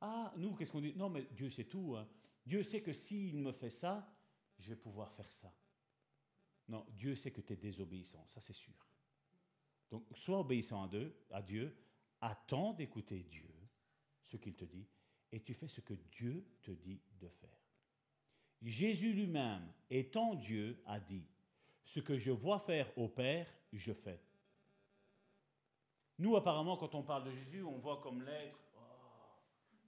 Ah, 0.01 0.33
nous, 0.35 0.53
qu'est-ce 0.55 0.73
qu'on 0.73 0.81
dit? 0.81 0.93
Non, 0.93 1.09
mais 1.09 1.25
Dieu 1.31 1.49
sait 1.49 1.63
tout. 1.63 1.95
hein. 1.95 2.05
Dieu 2.45 2.63
sait 2.63 2.81
que 2.81 2.91
s'il 2.91 3.37
me 3.37 3.53
fait 3.53 3.69
ça, 3.69 4.13
je 4.59 4.67
vais 4.69 4.75
pouvoir 4.75 5.13
faire 5.13 5.31
ça. 5.31 5.53
Non, 6.67 6.85
Dieu 6.91 7.15
sait 7.15 7.31
que 7.31 7.41
tu 7.41 7.53
es 7.53 7.57
désobéissant, 7.57 8.25
ça 8.27 8.41
c'est 8.41 8.53
sûr. 8.53 8.73
Donc, 9.91 10.05
sois 10.15 10.39
obéissant 10.39 10.89
à 11.31 11.41
Dieu, 11.41 11.75
attends 12.21 12.73
d'écouter 12.73 13.23
Dieu, 13.23 13.49
ce 14.23 14.37
qu'il 14.37 14.55
te 14.55 14.65
dit, 14.65 14.87
et 15.31 15.41
tu 15.41 15.53
fais 15.53 15.67
ce 15.67 15.81
que 15.81 15.93
Dieu 15.93 16.45
te 16.61 16.71
dit 16.71 17.01
de 17.19 17.27
faire. 17.27 17.49
Jésus 18.61 19.13
lui-même, 19.13 19.71
étant 19.89 20.35
Dieu, 20.35 20.81
a 20.85 20.99
dit, 20.99 21.25
ce 21.83 21.99
que 21.99 22.17
je 22.17 22.31
vois 22.31 22.59
faire 22.59 22.97
au 22.97 23.09
Père, 23.09 23.53
je 23.73 23.91
fais. 23.91 24.21
Nous, 26.17 26.35
apparemment, 26.35 26.77
quand 26.77 26.95
on 26.95 27.03
parle 27.03 27.25
de 27.25 27.31
Jésus, 27.31 27.63
on 27.63 27.77
voit 27.79 27.99
comme 28.01 28.21
l'être, 28.21 28.59
Oh, 28.75 28.81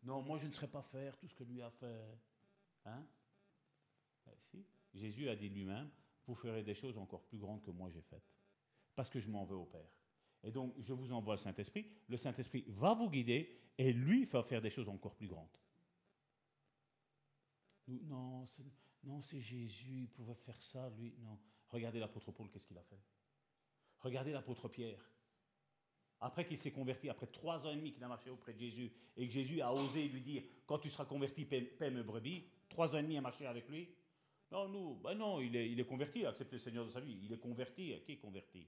non, 0.03 0.22
moi 0.22 0.38
je 0.38 0.47
ne 0.47 0.52
saurais 0.53 0.68
pas 0.68 0.81
faire 0.81 1.18
tout 1.18 1.27
ce 1.27 1.35
que 1.35 1.43
lui 1.43 1.61
a 1.61 1.69
fait. 1.72 2.19
Hein? 2.85 3.06
Eh, 4.27 4.31
Si, 4.52 4.65
Jésus 4.93 5.30
a 5.30 5.35
dit 5.35 5.49
lui-même, 5.49 5.89
vous 6.27 6.35
ferez 6.35 6.64
des 6.64 6.76
choses 6.76 6.97
encore 6.97 7.23
plus 7.23 7.38
grandes 7.38 7.61
que 7.61 7.72
moi 7.72 7.89
j'ai 7.89 8.02
faites, 8.02 8.34
parce 8.95 9.10
que 9.10 9.19
je 9.19 9.30
m'en 9.30 9.45
vais 9.45 9.56
au 9.56 9.65
Père. 9.65 9.89
Et 10.43 10.52
donc, 10.52 10.76
je 10.77 10.93
vous 10.93 11.11
envoie 11.11 11.34
le 11.34 11.39
Saint-Esprit. 11.39 11.88
Le 12.07 12.18
Saint-Esprit 12.18 12.65
va 12.68 12.93
vous 12.93 13.10
guider 13.10 13.60
et 13.77 13.91
lui 13.91 14.26
va 14.26 14.43
faire 14.43 14.61
des 14.61 14.69
choses 14.69 14.88
encore 14.88 15.15
plus 15.15 15.27
grandes. 15.27 15.57
Non, 17.88 18.45
c'est, 18.45 18.64
non, 19.03 19.22
c'est 19.22 19.41
Jésus, 19.41 20.02
il 20.02 20.10
pouvait 20.10 20.35
faire 20.35 20.61
ça, 20.61 20.89
lui. 20.97 21.15
Non. 21.19 21.39
Regardez 21.69 21.99
l'apôtre 21.99 22.31
Paul, 22.31 22.49
qu'est-ce 22.49 22.68
qu'il 22.68 22.77
a 22.77 22.84
fait 22.84 22.99
Regardez 23.99 24.31
l'apôtre 24.31 24.68
Pierre. 24.69 25.03
Après 26.22 26.45
qu'il 26.45 26.57
s'est 26.57 26.72
converti, 26.72 27.10
après 27.10 27.27
trois 27.27 27.65
ans 27.65 27.72
et 27.72 27.76
demi 27.76 27.91
qu'il 27.91 28.03
a 28.03 28.07
marché 28.07 28.30
auprès 28.30 28.53
de 28.53 28.60
Jésus, 28.60 28.91
et 29.18 29.27
que 29.27 29.34
Jésus 29.34 29.61
a 29.61 29.73
osé 29.73 30.07
lui 30.07 30.22
dire 30.22 30.43
Quand 30.65 30.80
tu 30.80 30.89
seras 30.89 31.06
converti, 31.06 31.45
paie 31.45 31.91
mes 31.91 32.03
brebis, 32.03 32.45
trois 32.69 32.93
ans 32.93 32.99
et 32.99 33.03
demi 33.03 33.18
à 33.18 33.22
marcher 33.22 33.45
avec 33.45 33.68
lui. 33.68 33.89
Non, 34.51 34.67
nous, 34.69 34.95
ben 34.95 35.15
non, 35.15 35.41
il 35.41 35.55
est, 35.55 35.85
converti, 35.85 36.19
il 36.19 36.26
a 36.26 36.30
accepté 36.30 36.55
le 36.55 36.59
Seigneur 36.59 36.85
de 36.85 36.91
sa 36.91 36.99
vie. 36.99 37.19
Il 37.23 37.34
est 37.34 37.39
converti. 37.39 37.99
Qui 38.05 38.13
est 38.13 38.17
converti? 38.17 38.67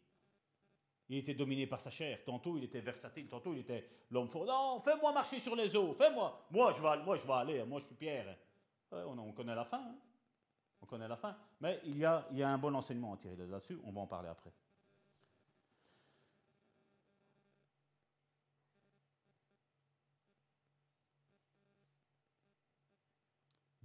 Il 1.09 1.17
était 1.17 1.33
dominé 1.35 1.67
par 1.67 1.79
sa 1.79 1.89
chair. 1.89 2.19
Tantôt, 2.25 2.57
il 2.57 2.63
était 2.65 2.81
versatile. 2.81 3.27
Tantôt, 3.27 3.53
il 3.53 3.59
était 3.59 3.87
l'homme 4.11 4.27
fort. 4.27 4.45
Non, 4.45 4.79
fais-moi 4.79 5.13
marcher 5.13 5.39
sur 5.39 5.55
les 5.55 5.75
eaux. 5.75 5.93
Fais-moi. 5.93 6.47
Moi, 6.51 6.73
je 6.73 6.81
vais, 6.81 7.03
moi, 7.03 7.15
je 7.15 7.25
vais 7.25 7.33
aller. 7.33 7.63
Moi, 7.63 7.79
je 7.79 7.85
suis 7.85 7.95
Pierre. 7.95 8.37
On, 8.91 9.17
on 9.17 9.31
connaît 9.33 9.55
la 9.55 9.65
fin. 9.65 9.79
hein. 9.79 9.95
On 10.81 10.85
connaît 10.85 11.07
la 11.07 11.15
fin. 11.15 11.37
Mais 11.61 11.79
il 11.85 11.97
y, 11.97 12.05
a, 12.05 12.27
il 12.31 12.37
y 12.37 12.43
a 12.43 12.49
un 12.49 12.57
bon 12.57 12.73
enseignement 12.75 13.13
à 13.13 13.17
tirer 13.17 13.35
de 13.35 13.43
là-dessus. 13.45 13.79
On 13.83 13.91
va 13.91 14.01
en 14.01 14.07
parler 14.07 14.29
après. 14.29 14.51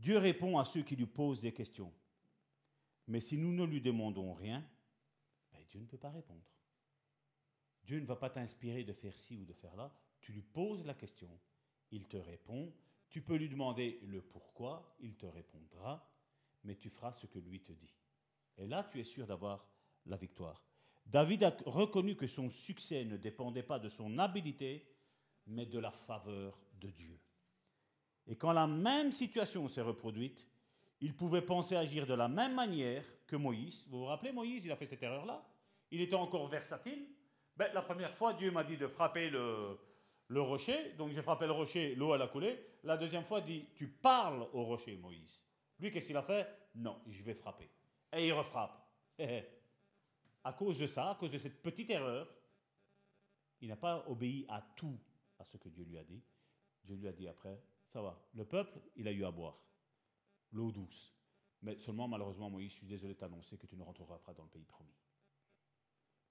Dieu 0.02 0.18
répond 0.18 0.58
à 0.58 0.64
ceux 0.64 0.82
qui 0.82 0.96
lui 0.96 1.06
posent 1.06 1.42
des 1.42 1.52
questions. 1.52 1.92
Mais 3.06 3.20
si 3.20 3.38
nous 3.38 3.52
ne 3.52 3.64
lui 3.64 3.80
demandons 3.80 4.34
rien, 4.34 4.68
ben, 5.52 5.60
Dieu 5.70 5.78
ne 5.78 5.86
peut 5.86 5.96
pas 5.96 6.10
répondre. 6.10 6.42
Dieu 7.84 8.00
ne 8.00 8.04
va 8.04 8.16
pas 8.16 8.28
t'inspirer 8.28 8.82
de 8.82 8.92
faire 8.92 9.16
ci 9.16 9.36
ou 9.36 9.44
de 9.44 9.52
faire 9.52 9.76
là. 9.76 9.96
Tu 10.20 10.32
lui 10.32 10.42
poses 10.42 10.84
la 10.84 10.94
question, 10.94 11.30
il 11.92 12.08
te 12.08 12.16
répond. 12.16 12.74
Tu 13.10 13.22
peux 13.22 13.36
lui 13.36 13.48
demander 13.48 14.00
le 14.02 14.20
pourquoi, 14.20 14.96
il 14.98 15.14
te 15.14 15.26
répondra, 15.26 16.12
mais 16.64 16.74
tu 16.74 16.90
feras 16.90 17.12
ce 17.12 17.28
que 17.28 17.38
lui 17.38 17.60
te 17.60 17.72
dit. 17.72 17.94
Et 18.58 18.66
là, 18.66 18.82
tu 18.90 18.98
es 18.98 19.04
sûr 19.04 19.28
d'avoir 19.28 19.68
la 20.06 20.16
victoire. 20.16 20.64
David 21.06 21.44
a 21.44 21.56
reconnu 21.64 22.16
que 22.16 22.26
son 22.26 22.50
succès 22.50 23.04
ne 23.04 23.16
dépendait 23.16 23.62
pas 23.62 23.78
de 23.78 23.88
son 23.88 24.18
habileté, 24.18 24.84
mais 25.46 25.66
de 25.66 25.78
la 25.78 25.92
faveur 25.92 26.58
de 26.80 26.90
Dieu. 26.90 27.20
Et 28.26 28.36
quand 28.36 28.52
la 28.52 28.66
même 28.66 29.12
situation 29.12 29.68
s'est 29.68 29.82
reproduite, 29.82 30.46
il 31.00 31.14
pouvait 31.14 31.42
penser 31.42 31.74
agir 31.74 32.06
de 32.06 32.14
la 32.14 32.28
même 32.28 32.54
manière 32.54 33.04
que 33.26 33.36
Moïse. 33.36 33.84
Vous 33.88 34.00
vous 34.00 34.04
rappelez, 34.04 34.32
Moïse, 34.32 34.64
il 34.64 34.72
a 34.72 34.76
fait 34.76 34.86
cette 34.86 35.02
erreur-là. 35.02 35.44
Il 35.90 36.00
était 36.00 36.14
encore 36.14 36.46
versatile. 36.48 37.06
Ben, 37.56 37.70
la 37.74 37.82
première 37.82 38.14
fois, 38.14 38.32
Dieu 38.34 38.50
m'a 38.50 38.64
dit 38.64 38.76
de 38.76 38.86
frapper 38.86 39.28
le, 39.28 39.76
le 40.28 40.40
rocher. 40.40 40.92
Donc 40.96 41.12
j'ai 41.12 41.22
frappé 41.22 41.46
le 41.46 41.52
rocher, 41.52 41.94
l'eau 41.94 42.14
elle 42.14 42.22
a 42.22 42.28
coulé. 42.28 42.58
La 42.84 42.96
deuxième 42.96 43.24
fois, 43.24 43.40
il 43.40 43.44
dit, 43.44 43.66
tu 43.74 43.88
parles 43.88 44.46
au 44.52 44.64
rocher, 44.64 44.96
Moïse. 44.96 45.44
Lui, 45.78 45.90
qu'est-ce 45.90 46.06
qu'il 46.06 46.16
a 46.16 46.22
fait? 46.22 46.48
Non, 46.74 47.00
je 47.08 47.22
vais 47.22 47.34
frapper. 47.34 47.68
Et 48.12 48.28
il 48.28 48.32
refrappe. 48.32 48.78
Eh, 49.18 49.24
eh. 49.24 49.44
À 50.44 50.52
cause 50.52 50.78
de 50.78 50.86
ça, 50.86 51.10
à 51.10 51.14
cause 51.14 51.30
de 51.30 51.38
cette 51.38 51.60
petite 51.62 51.90
erreur, 51.90 52.28
il 53.60 53.68
n'a 53.68 53.76
pas 53.76 54.04
obéi 54.08 54.46
à 54.48 54.62
tout 54.74 54.98
à 55.38 55.44
ce 55.44 55.56
que 55.56 55.68
Dieu 55.68 55.84
lui 55.84 55.98
a 55.98 56.04
dit. 56.04 56.22
Dieu 56.84 56.96
lui 56.96 57.08
a 57.08 57.12
dit 57.12 57.28
après, 57.28 57.60
ça 57.92 58.00
va. 58.00 58.18
Le 58.32 58.44
peuple, 58.44 58.80
il 58.96 59.06
a 59.06 59.12
eu 59.12 59.24
à 59.24 59.30
boire. 59.30 59.58
L'eau 60.50 60.72
douce. 60.72 61.14
Mais 61.60 61.78
seulement, 61.78 62.08
malheureusement, 62.08 62.50
Moïse, 62.50 62.70
je 62.72 62.76
suis 62.76 62.86
désolé 62.86 63.14
de 63.14 63.18
t'annoncer 63.18 63.58
que 63.58 63.66
tu 63.66 63.76
ne 63.76 63.82
rentreras 63.82 64.18
pas 64.18 64.34
dans 64.34 64.44
le 64.44 64.48
pays 64.48 64.64
promis. 64.64 64.96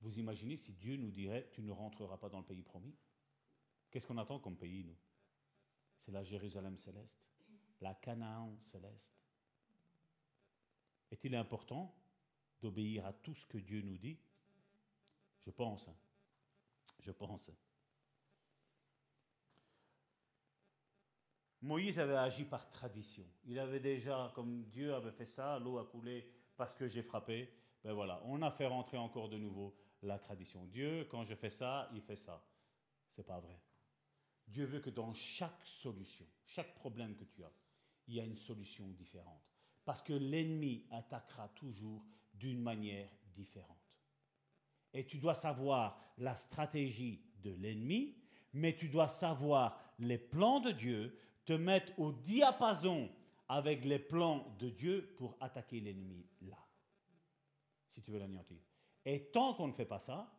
Vous 0.02 0.18
imaginez 0.18 0.58
si 0.58 0.74
Dieu 0.74 0.98
nous 0.98 1.12
dirait, 1.12 1.48
tu 1.52 1.62
ne 1.62 1.72
rentreras 1.72 2.18
pas 2.18 2.30
dans 2.30 2.40
le 2.40 2.46
pays 2.46 2.64
promis? 2.64 2.96
Qu'est-ce 3.92 4.08
qu'on 4.08 4.18
attend 4.18 4.40
comme 4.40 4.58
pays, 4.58 4.84
nous? 4.84 4.98
C'est 6.00 6.12
la 6.12 6.24
Jérusalem 6.24 6.78
céleste, 6.78 7.24
la 7.80 7.94
Canaan 7.94 8.58
céleste. 8.64 9.16
Est-il 11.12 11.36
important 11.36 11.96
d'obéir 12.62 13.06
à 13.06 13.14
tout 13.14 13.36
ce 13.36 13.46
que 13.46 13.60
Dieu 13.60 13.82
nous 13.82 13.98
dit? 13.98 14.18
Je 15.40 15.52
pense. 15.52 15.88
hein. 15.88 15.96
Je 17.00 17.12
pense. 17.12 17.52
Moïse 21.62 22.00
avait 22.00 22.16
agi 22.16 22.46
par 22.46 22.70
tradition. 22.70 23.26
Il 23.46 23.60
avait 23.60 23.80
déjà, 23.80 24.32
comme 24.34 24.64
Dieu 24.66 24.94
avait 24.94 25.12
fait 25.12 25.26
ça, 25.26 25.60
l'eau 25.60 25.78
a 25.78 25.86
coulé 25.86 26.28
parce 26.58 26.74
que 26.74 26.88
j'ai 26.88 27.04
frappé. 27.04 27.54
Ben 27.84 27.94
voilà, 27.94 28.22
on 28.26 28.42
a 28.42 28.52
fait 28.52 28.68
rentrer 28.68 28.98
encore 28.98 29.30
de 29.30 29.38
nouveau 29.38 29.76
la 30.02 30.18
tradition. 30.18 30.66
Dieu, 30.66 31.08
quand 31.10 31.24
je 31.24 31.36
fais 31.36 31.50
ça, 31.50 31.90
il 31.94 32.02
fait 32.02 32.16
ça. 32.16 32.44
C'est 33.10 33.26
pas 33.26 33.40
vrai. 33.40 33.60
Dieu 34.48 34.66
veut 34.66 34.80
que 34.80 34.90
dans 34.90 35.14
chaque 35.14 35.64
solution, 35.64 36.26
chaque 36.46 36.74
problème 36.76 37.16
que 37.16 37.24
tu 37.24 37.44
as, 37.44 37.52
il 38.08 38.16
y 38.16 38.20
a 38.20 38.26
une 38.26 38.38
solution 38.38 38.88
différente. 38.90 39.42
Parce 39.86 40.02
que 40.02 40.14
l'ennemi 40.14 40.86
attaquera 40.92 41.48
toujours 41.50 42.04
d'une 42.34 42.62
manière 42.62 43.10
différente. 43.34 43.78
Et 44.94 45.06
tu 45.06 45.18
dois 45.18 45.36
savoir 45.36 46.00
la 46.18 46.36
stratégie 46.36 47.24
de 47.42 47.52
l'ennemi, 47.52 48.18
mais 48.54 48.76
tu 48.76 48.90
dois 48.90 49.08
savoir 49.08 49.80
les 50.00 50.18
plans 50.18 50.60
de 50.60 50.72
Dieu, 50.72 51.18
te 51.46 51.54
mettre 51.54 51.92
au 52.00 52.12
diapason 52.12 53.10
avec 53.48 53.84
les 53.86 54.00
plans 54.00 54.56
de 54.60 54.70
Dieu 54.70 55.14
pour 55.18 55.36
attaquer 55.40 55.80
l'ennemi 55.80 56.26
là, 56.42 56.58
si 57.90 58.02
tu 58.02 58.12
veux 58.12 58.20
l'anéantir. 58.20 58.60
Et 59.04 59.32
tant 59.32 59.54
qu'on 59.54 59.68
ne 59.68 59.74
fait 59.74 59.86
pas 59.86 60.00
ça, 60.00 60.32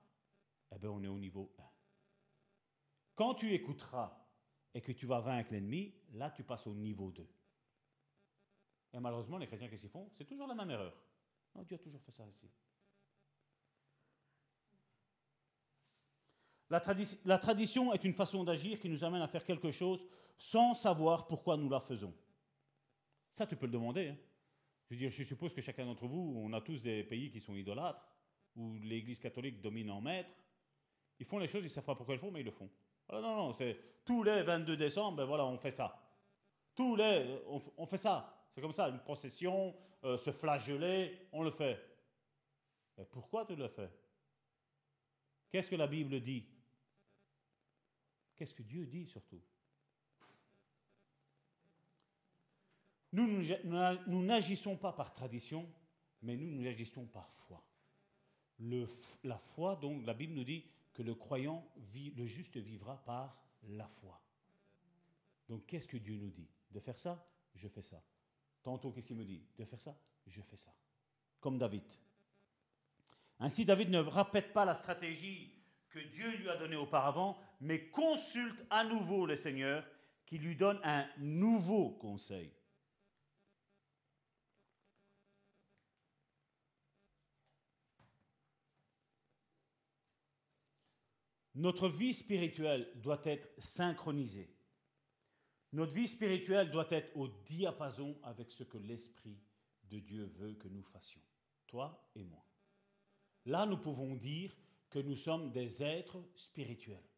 eh 0.74 0.78
bien 0.78 0.90
on 0.90 1.02
est 1.02 1.08
au 1.08 1.18
niveau 1.18 1.54
1. 1.58 1.62
Quand 3.14 3.34
tu 3.34 3.52
écouteras 3.52 4.18
et 4.72 4.80
que 4.80 4.92
tu 4.92 5.06
vas 5.06 5.20
vaincre 5.20 5.52
l'ennemi, 5.52 5.94
là 6.12 6.30
tu 6.30 6.44
passes 6.44 6.66
au 6.66 6.74
niveau 6.74 7.10
2. 7.10 7.28
Et 8.94 9.00
malheureusement, 9.00 9.38
les 9.38 9.46
chrétiens, 9.46 9.68
qu'est-ce 9.68 9.82
qu'ils 9.82 9.90
font? 9.90 10.10
C'est 10.16 10.24
toujours 10.24 10.46
la 10.46 10.54
même 10.54 10.70
erreur. 10.70 10.94
Dieu 11.66 11.76
a 11.76 11.78
toujours 11.78 12.00
fait 12.02 12.12
ça 12.12 12.26
ici. 12.26 12.50
La 16.70 17.38
tradition 17.38 17.92
est 17.92 18.04
une 18.04 18.14
façon 18.14 18.44
d'agir 18.44 18.80
qui 18.80 18.88
nous 18.88 19.04
amène 19.04 19.20
à 19.20 19.28
faire 19.28 19.44
quelque 19.44 19.70
chose 19.70 20.02
sans 20.36 20.74
savoir 20.74 21.26
pourquoi 21.26 21.56
nous 21.56 21.68
la 21.68 21.80
faisons. 21.80 22.14
Ça, 23.34 23.46
tu 23.46 23.56
peux 23.56 23.66
le 23.66 23.72
demander. 23.72 24.09
hein. 24.09 24.16
Je 24.88 24.94
veux 24.94 24.98
dire, 24.98 25.10
je 25.10 25.22
suppose 25.22 25.54
que 25.54 25.60
chacun 25.62 25.86
d'entre 25.86 26.06
vous, 26.06 26.34
on 26.36 26.52
a 26.52 26.60
tous 26.60 26.82
des 26.82 27.02
pays 27.04 27.30
qui 27.30 27.40
sont 27.40 27.54
idolâtres, 27.56 28.06
où 28.56 28.74
l'Église 28.74 29.18
catholique 29.18 29.60
domine 29.62 29.90
en 29.90 30.00
maître. 30.00 30.30
Ils 31.18 31.24
font 31.26 31.38
les 31.38 31.48
choses, 31.48 31.62
ils 31.62 31.64
ne 31.64 31.68
savent 31.70 31.84
pas 31.84 31.94
pourquoi 31.94 32.14
ils 32.14 32.18
le 32.18 32.20
font, 32.20 32.30
mais 32.30 32.40
ils 32.40 32.46
le 32.46 32.50
font. 32.50 32.68
Ah 33.09 33.20
non, 33.20 33.36
non, 33.36 33.52
c'est 33.52 33.78
tous 34.04 34.22
les 34.22 34.42
22 34.42 34.76
décembre, 34.76 35.16
ben 35.18 35.24
voilà, 35.24 35.46
on 35.46 35.56
fait 35.56 35.70
ça. 35.70 35.98
Tous 36.74 36.96
les, 36.96 37.40
on, 37.46 37.62
on 37.78 37.86
fait 37.86 37.96
ça. 37.96 38.48
C'est 38.50 38.60
comme 38.60 38.72
ça, 38.72 38.88
une 38.88 38.98
procession, 39.00 39.74
euh, 40.04 40.18
se 40.18 40.30
flageller, 40.30 41.28
on 41.32 41.42
le 41.42 41.50
fait. 41.50 41.80
Mais 42.98 43.04
pourquoi 43.06 43.46
tu 43.46 43.56
le 43.56 43.68
fais? 43.68 43.90
Qu'est-ce 45.50 45.70
que 45.70 45.76
la 45.76 45.86
Bible 45.86 46.20
dit? 46.20 46.46
Qu'est-ce 48.36 48.54
que 48.54 48.62
Dieu 48.62 48.86
dit 48.86 49.06
surtout? 49.06 49.40
Nous, 53.12 54.22
n'agissons 54.22 54.76
pas 54.76 54.93
par 54.93 55.12
tradition, 55.12 55.68
mais 56.22 56.36
nous, 56.36 56.51
nous 56.51 56.66
agissons 56.66 57.06
par 57.06 57.30
foi. 57.32 57.62
La 58.59 59.39
foi, 59.39 59.76
donc, 59.76 60.05
la 60.06 60.14
Bible 60.14 60.34
nous 60.34 60.44
dit 60.44 60.64
que 60.94 61.02
le 61.02 61.14
croyant, 61.14 61.66
le 61.94 62.24
juste 62.24 62.56
vivra 62.56 63.02
par 63.05 63.43
la 63.68 63.86
foi. 63.86 64.20
Donc, 65.48 65.66
qu'est-ce 65.66 65.89
que 65.89 65.97
Dieu 65.97 66.16
nous 66.16 66.30
dit? 66.30 66.48
De 66.70 66.80
faire 66.80 66.98
ça 66.98 67.26
Je 67.55 67.68
fais 67.68 67.82
ça. 67.82 68.02
Tantôt, 68.62 68.93
qu'est-ce 68.93 69.06
qu'il 69.06 69.16
me 69.16 69.24
dit? 69.24 69.43
De 69.59 69.64
faire 69.64 69.80
ça 69.80 69.97
Je 70.26 70.40
fais 70.40 70.56
ça. 70.56 70.72
Comme 71.40 71.59
David. 71.59 71.84
Ainsi, 73.40 73.64
David 73.64 73.90
ne 73.90 73.98
répète 73.98 74.52
pas 74.52 74.64
la 74.64 74.74
stratégie 74.74 75.52
que 75.90 75.98
Dieu 75.98 76.36
lui 76.36 76.48
a 76.48 76.56
donnée 76.56 76.76
auparavant, 76.76 77.39
mais 77.60 77.90
consulte 77.90 78.64
à 78.70 78.84
nouveau 78.84 79.26
le 79.26 79.36
Seigneur, 79.36 79.86
qui 80.24 80.39
lui 80.39 80.56
donne 80.56 80.80
un 80.84 81.06
nouveau 81.18 81.90
conseil. 81.90 82.51
Notre 91.54 91.88
vie 91.88 92.14
spirituelle 92.14 92.90
doit 92.96 93.20
être 93.24 93.48
synchronisée. 93.58 94.48
Notre 95.72 95.94
vie 95.94 96.08
spirituelle 96.08 96.70
doit 96.70 96.90
être 96.90 97.14
au 97.16 97.28
diapason 97.28 98.18
avec 98.22 98.50
ce 98.50 98.64
que 98.64 98.78
l'Esprit 98.78 99.38
de 99.84 99.98
Dieu 99.98 100.24
veut 100.36 100.54
que 100.54 100.68
nous 100.68 100.82
fassions, 100.82 101.22
toi 101.66 102.10
et 102.14 102.24
moi. 102.24 102.44
Là, 103.46 103.66
nous 103.66 103.78
pouvons 103.78 104.14
dire 104.14 104.56
que 104.88 104.98
nous 104.98 105.16
sommes 105.16 105.50
des 105.50 105.82
êtres 105.82 106.22
spirituels, 106.34 107.08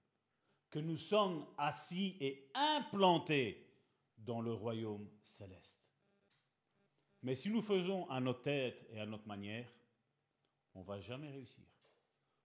que 0.71 0.79
nous 0.79 0.97
sommes 0.97 1.47
assis 1.59 2.17
et 2.21 2.51
implantés 2.55 3.65
dans 4.19 4.41
le 4.41 4.53
royaume 4.53 5.09
céleste. 5.23 5.85
Mais 7.23 7.35
si 7.35 7.51
nous 7.51 7.63
faisons 7.63 8.09
à 8.11 8.21
notre 8.21 8.43
tête 8.43 8.87
et 8.91 9.01
à 9.01 9.07
notre 9.07 9.27
manière, 9.27 9.71
on 10.75 10.81
ne 10.81 10.85
va 10.85 11.01
jamais 11.01 11.31
réussir. 11.31 11.65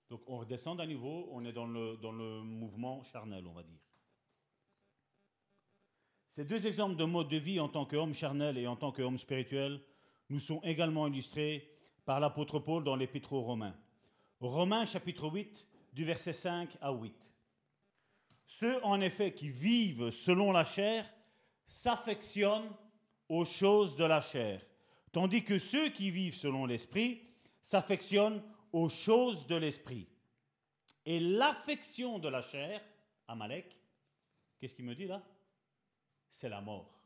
Donc 0.09 0.21
on 0.27 0.39
redescend 0.39 0.77
d'un 0.77 0.87
niveau, 0.87 1.27
on 1.31 1.45
est 1.45 1.53
dans 1.53 1.67
le, 1.67 1.97
dans 1.97 2.11
le 2.11 2.41
mouvement 2.41 3.03
charnel, 3.03 3.45
on 3.45 3.53
va 3.53 3.63
dire. 3.63 3.79
Ces 6.29 6.45
deux 6.45 6.65
exemples 6.65 6.95
de 6.95 7.05
mode 7.05 7.27
de 7.27 7.37
vie 7.37 7.59
en 7.59 7.69
tant 7.69 7.85
qu'homme 7.85 8.13
charnel 8.13 8.57
et 8.57 8.65
en 8.65 8.75
tant 8.75 8.91
qu'homme 8.91 9.17
spirituel 9.17 9.81
nous 10.29 10.39
sont 10.39 10.61
également 10.63 11.07
illustrés 11.07 11.69
par 12.05 12.19
l'apôtre 12.19 12.59
Paul 12.59 12.83
dans 12.83 12.95
l'Épître 12.95 13.33
aux 13.33 13.41
Romains. 13.41 13.75
Romains 14.39 14.85
chapitre 14.85 15.27
8, 15.27 15.67
du 15.93 16.05
verset 16.05 16.33
5 16.33 16.77
à 16.81 16.91
8. 16.91 17.35
Ceux 18.47 18.83
en 18.83 19.01
effet 19.01 19.33
qui 19.33 19.49
vivent 19.49 20.09
selon 20.11 20.51
la 20.51 20.65
chair 20.65 21.11
s'affectionnent 21.67 22.71
aux 23.27 23.45
choses 23.45 23.95
de 23.95 24.05
la 24.05 24.21
chair, 24.21 24.65
tandis 25.11 25.43
que 25.43 25.59
ceux 25.59 25.89
qui 25.89 26.09
vivent 26.09 26.35
selon 26.35 26.65
l'esprit 26.65 27.21
s'affectionnent 27.61 28.41
aux 28.71 28.89
choses 28.89 29.47
de 29.47 29.55
l'esprit. 29.55 30.07
Et 31.05 31.19
l'affection 31.19 32.19
de 32.19 32.27
la 32.27 32.41
chair, 32.41 32.81
Amalek, 33.27 33.77
qu'est-ce 34.59 34.75
qu'il 34.75 34.85
me 34.85 34.95
dit 34.95 35.07
là? 35.07 35.23
C'est 36.29 36.49
la 36.49 36.61
mort. 36.61 37.03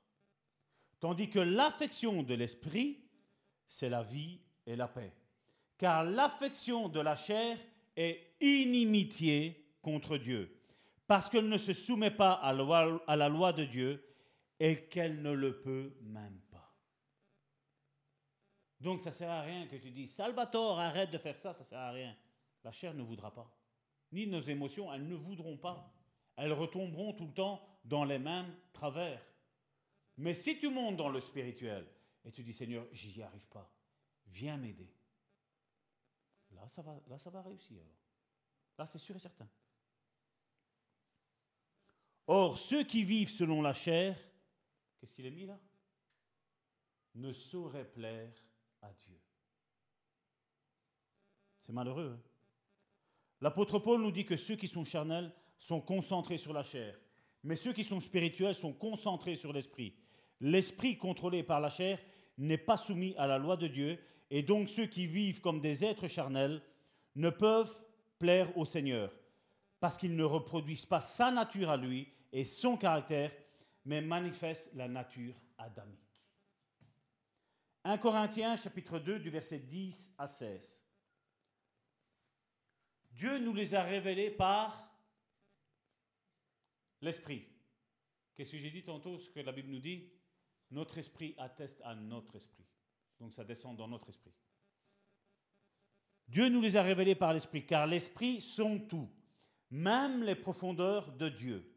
Tandis 1.00 1.30
que 1.30 1.40
l'affection 1.40 2.24
de 2.24 2.34
l'esprit, 2.34 3.00
c'est 3.68 3.90
la 3.90 4.04
vie 4.04 4.40
et 4.66 4.76
la 4.76 4.88
paix. 4.88 5.14
Car 5.78 6.04
l'affection 6.04 6.90
de 6.90 7.00
la 7.00 7.16
chair 7.16 7.58
est 7.96 8.36
inimitié 8.42 9.76
contre 9.82 10.18
Dieu, 10.18 10.60
parce 11.08 11.30
qu'elle 11.30 11.50
ne 11.50 11.58
se 11.58 11.74
soumet 11.74 12.12
pas 12.12 12.34
à 12.34 13.16
la 13.16 13.30
loi 13.30 13.54
de 13.54 13.66
Dieu 13.66 14.04
et 14.60 14.86
qu'elle 14.86 15.22
ne 15.22 15.32
le 15.32 15.60
peut 15.60 15.94
même 16.02 16.40
donc 18.84 19.02
ça 19.02 19.12
ne 19.12 19.16
sert 19.16 19.32
à 19.32 19.42
rien 19.42 19.66
que 19.66 19.78
tu 19.78 19.92
dis 19.92 20.08
Salvatore, 20.08 20.78
arrête 20.78 21.10
de 21.10 21.18
faire 21.18 21.40
ça, 21.40 21.54
ça 21.54 21.64
ne 21.64 21.66
sert 21.66 21.80
à 21.80 21.92
rien. 21.92 22.14
La 22.66 22.72
chair 22.74 22.94
ne 22.94 23.02
voudra 23.02 23.34
pas. 23.34 23.50
Ni 24.12 24.28
nos 24.28 24.42
émotions, 24.42 24.94
elles 24.94 25.08
ne 25.08 25.16
voudront 25.16 25.58
pas. 25.58 25.90
Elles 26.36 26.52
retomberont 26.52 27.14
tout 27.14 27.28
le 27.28 27.34
temps 27.34 27.66
dans 27.86 28.04
les 28.04 28.20
mêmes 28.20 28.54
travers. 28.74 29.26
Mais 30.18 30.34
si 30.34 30.60
tu 30.60 30.70
montes 30.70 30.98
dans 30.98 31.08
le 31.08 31.22
spirituel 31.22 31.88
et 32.26 32.32
tu 32.32 32.44
dis 32.44 32.52
Seigneur, 32.52 32.86
j'y 32.92 33.24
arrive 33.24 33.48
pas, 33.48 33.72
viens 34.28 34.58
m'aider. 34.58 34.94
Là, 36.52 36.68
ça 36.68 36.82
va, 36.82 37.00
là, 37.08 37.18
ça 37.18 37.30
va 37.30 37.42
réussir. 37.42 37.82
Là, 38.78 38.86
c'est 38.86 39.00
sûr 39.00 39.16
et 39.16 39.20
certain. 39.20 39.48
Or, 42.28 42.60
ceux 42.60 42.84
qui 42.84 43.06
vivent 43.06 43.32
selon 43.32 43.62
la 43.62 43.74
chair, 43.74 44.18
qu'est-ce 45.00 45.14
qu'il 45.14 45.26
est 45.26 45.32
mis 45.32 45.46
là? 45.46 45.58
Ne 47.16 47.32
sauraient 47.32 47.90
plaire 47.90 48.34
C'est 51.60 51.74
malheureux. 51.74 52.18
Hein. 52.18 52.30
L'apôtre 53.40 53.80
Paul 53.80 54.02
nous 54.02 54.12
dit 54.12 54.26
que 54.26 54.38
ceux 54.38 54.56
qui 54.56 54.68
sont 54.68 54.84
charnels 54.84 55.32
sont 55.58 55.82
concentrés 55.82 56.38
sur 56.38 56.54
la 56.54 56.64
chair, 56.64 56.98
mais 57.44 57.56
ceux 57.56 57.74
qui 57.74 57.84
sont 57.84 58.00
spirituels 58.00 58.56
sont 58.56 58.74
concentrés 58.74 59.36
sur 59.36 59.54
l'esprit. 59.54 59.96
L'esprit 60.42 60.98
contrôlé 60.98 61.44
par 61.44 61.62
la 61.62 61.70
chair 61.70 62.00
n'est 62.38 62.58
pas 62.58 62.78
soumis 62.78 63.16
à 63.18 63.28
la 63.28 63.38
loi 63.38 63.56
de 63.56 63.68
Dieu, 63.68 64.00
et 64.30 64.44
donc 64.44 64.70
ceux 64.70 64.88
qui 64.88 65.08
vivent 65.08 65.42
comme 65.42 65.62
des 65.62 65.86
êtres 65.86 66.08
charnels 66.08 66.62
ne 67.16 67.30
peuvent 67.30 67.78
plaire 68.20 68.58
au 68.58 68.66
Seigneur, 68.66 69.12
parce 69.80 69.98
qu'ils 69.98 70.16
ne 70.16 70.24
reproduisent 70.24 70.86
pas 70.86 71.02
sa 71.02 71.32
nature 71.32 71.70
à 71.70 71.78
lui 71.78 72.08
et 72.32 72.46
son 72.46 72.78
caractère, 72.78 73.32
mais 73.86 74.02
manifestent 74.02 74.74
la 74.74 74.88
nature 74.88 75.36
adamique. 75.58 76.13
1 77.86 77.98
Corinthiens 77.98 78.56
chapitre 78.56 78.98
2 78.98 79.20
du 79.20 79.30
verset 79.30 79.60
10 79.60 80.14
à 80.18 80.26
16. 80.26 80.82
Dieu 83.12 83.40
nous 83.40 83.54
les 83.54 83.76
a 83.76 83.84
révélés 83.84 84.32
par 84.32 84.90
l'Esprit. 87.02 87.46
Qu'est-ce 88.36 88.54
que 88.54 88.58
j'ai 88.58 88.72
dit 88.72 88.84
tantôt, 88.84 89.20
ce 89.20 89.30
que 89.30 89.42
la 89.42 89.52
Bible 89.52 89.70
nous 89.70 89.82
dit? 89.82 90.10
Notre 90.72 90.98
esprit 90.98 91.36
atteste 91.38 91.82
à 91.84 91.94
notre 91.94 92.38
esprit. 92.38 92.66
Donc 93.20 93.34
ça 93.34 93.44
descend 93.44 93.76
dans 93.76 93.88
notre 93.88 94.10
esprit. 94.10 94.34
Dieu 96.30 96.48
nous 96.48 96.62
les 96.62 96.78
a 96.78 96.84
révélés 96.84 97.16
par 97.16 97.34
l'Esprit, 97.34 97.66
car 97.66 97.86
l'Esprit 97.86 98.40
sont 98.40 98.80
tout, 98.80 99.10
même 99.70 100.24
les 100.24 100.36
profondeurs 100.36 101.12
de 101.12 101.28
Dieu. 101.28 101.70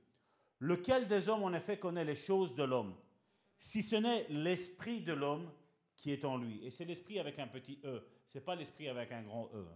Lequel 0.61 1.09
des 1.09 1.29
hommes 1.29 1.43
en 1.43 1.53
effet 1.53 1.79
connaît 1.79 2.05
les 2.05 2.15
choses 2.15 2.55
de 2.55 2.63
l'homme? 2.63 2.97
Si 3.59 3.83
ce 3.83 3.97
n'est 3.97 4.29
l'Esprit 4.29 5.01
de 5.01 5.13
l'homme 5.13 5.51
qui 5.97 6.13
est 6.13 6.25
en 6.25 6.37
lui. 6.37 6.65
Et 6.65 6.71
c'est 6.71 6.85
l'esprit 6.85 7.19
avec 7.19 7.39
un 7.39 7.47
petit 7.47 7.79
e, 7.85 8.01
c'est 8.29 8.45
pas 8.45 8.55
l'esprit 8.55 8.89
avec 8.89 9.13
un 9.13 9.23
grand 9.23 9.51
e. 9.55 9.67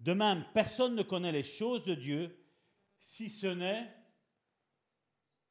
De 0.00 0.12
même, 0.12 0.44
personne 0.52 0.94
ne 0.94 1.02
connaît 1.02 1.32
les 1.32 1.42
choses 1.42 1.84
de 1.84 1.94
Dieu 1.94 2.36
si 2.98 3.28
ce 3.28 3.46
n'est, 3.46 3.88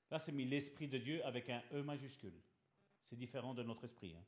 là 0.10 0.20
c'est 0.20 0.32
mis 0.32 0.46
l'esprit 0.46 0.88
de 0.88 0.98
Dieu 0.98 1.26
avec 1.26 1.50
un 1.50 1.62
e 1.74 1.82
majuscule. 1.84 2.34
C'est 3.10 3.16
différent 3.18 3.54
de 3.54 3.64
notre 3.64 3.86
esprit. 3.86 4.16
Hein. 4.18 4.24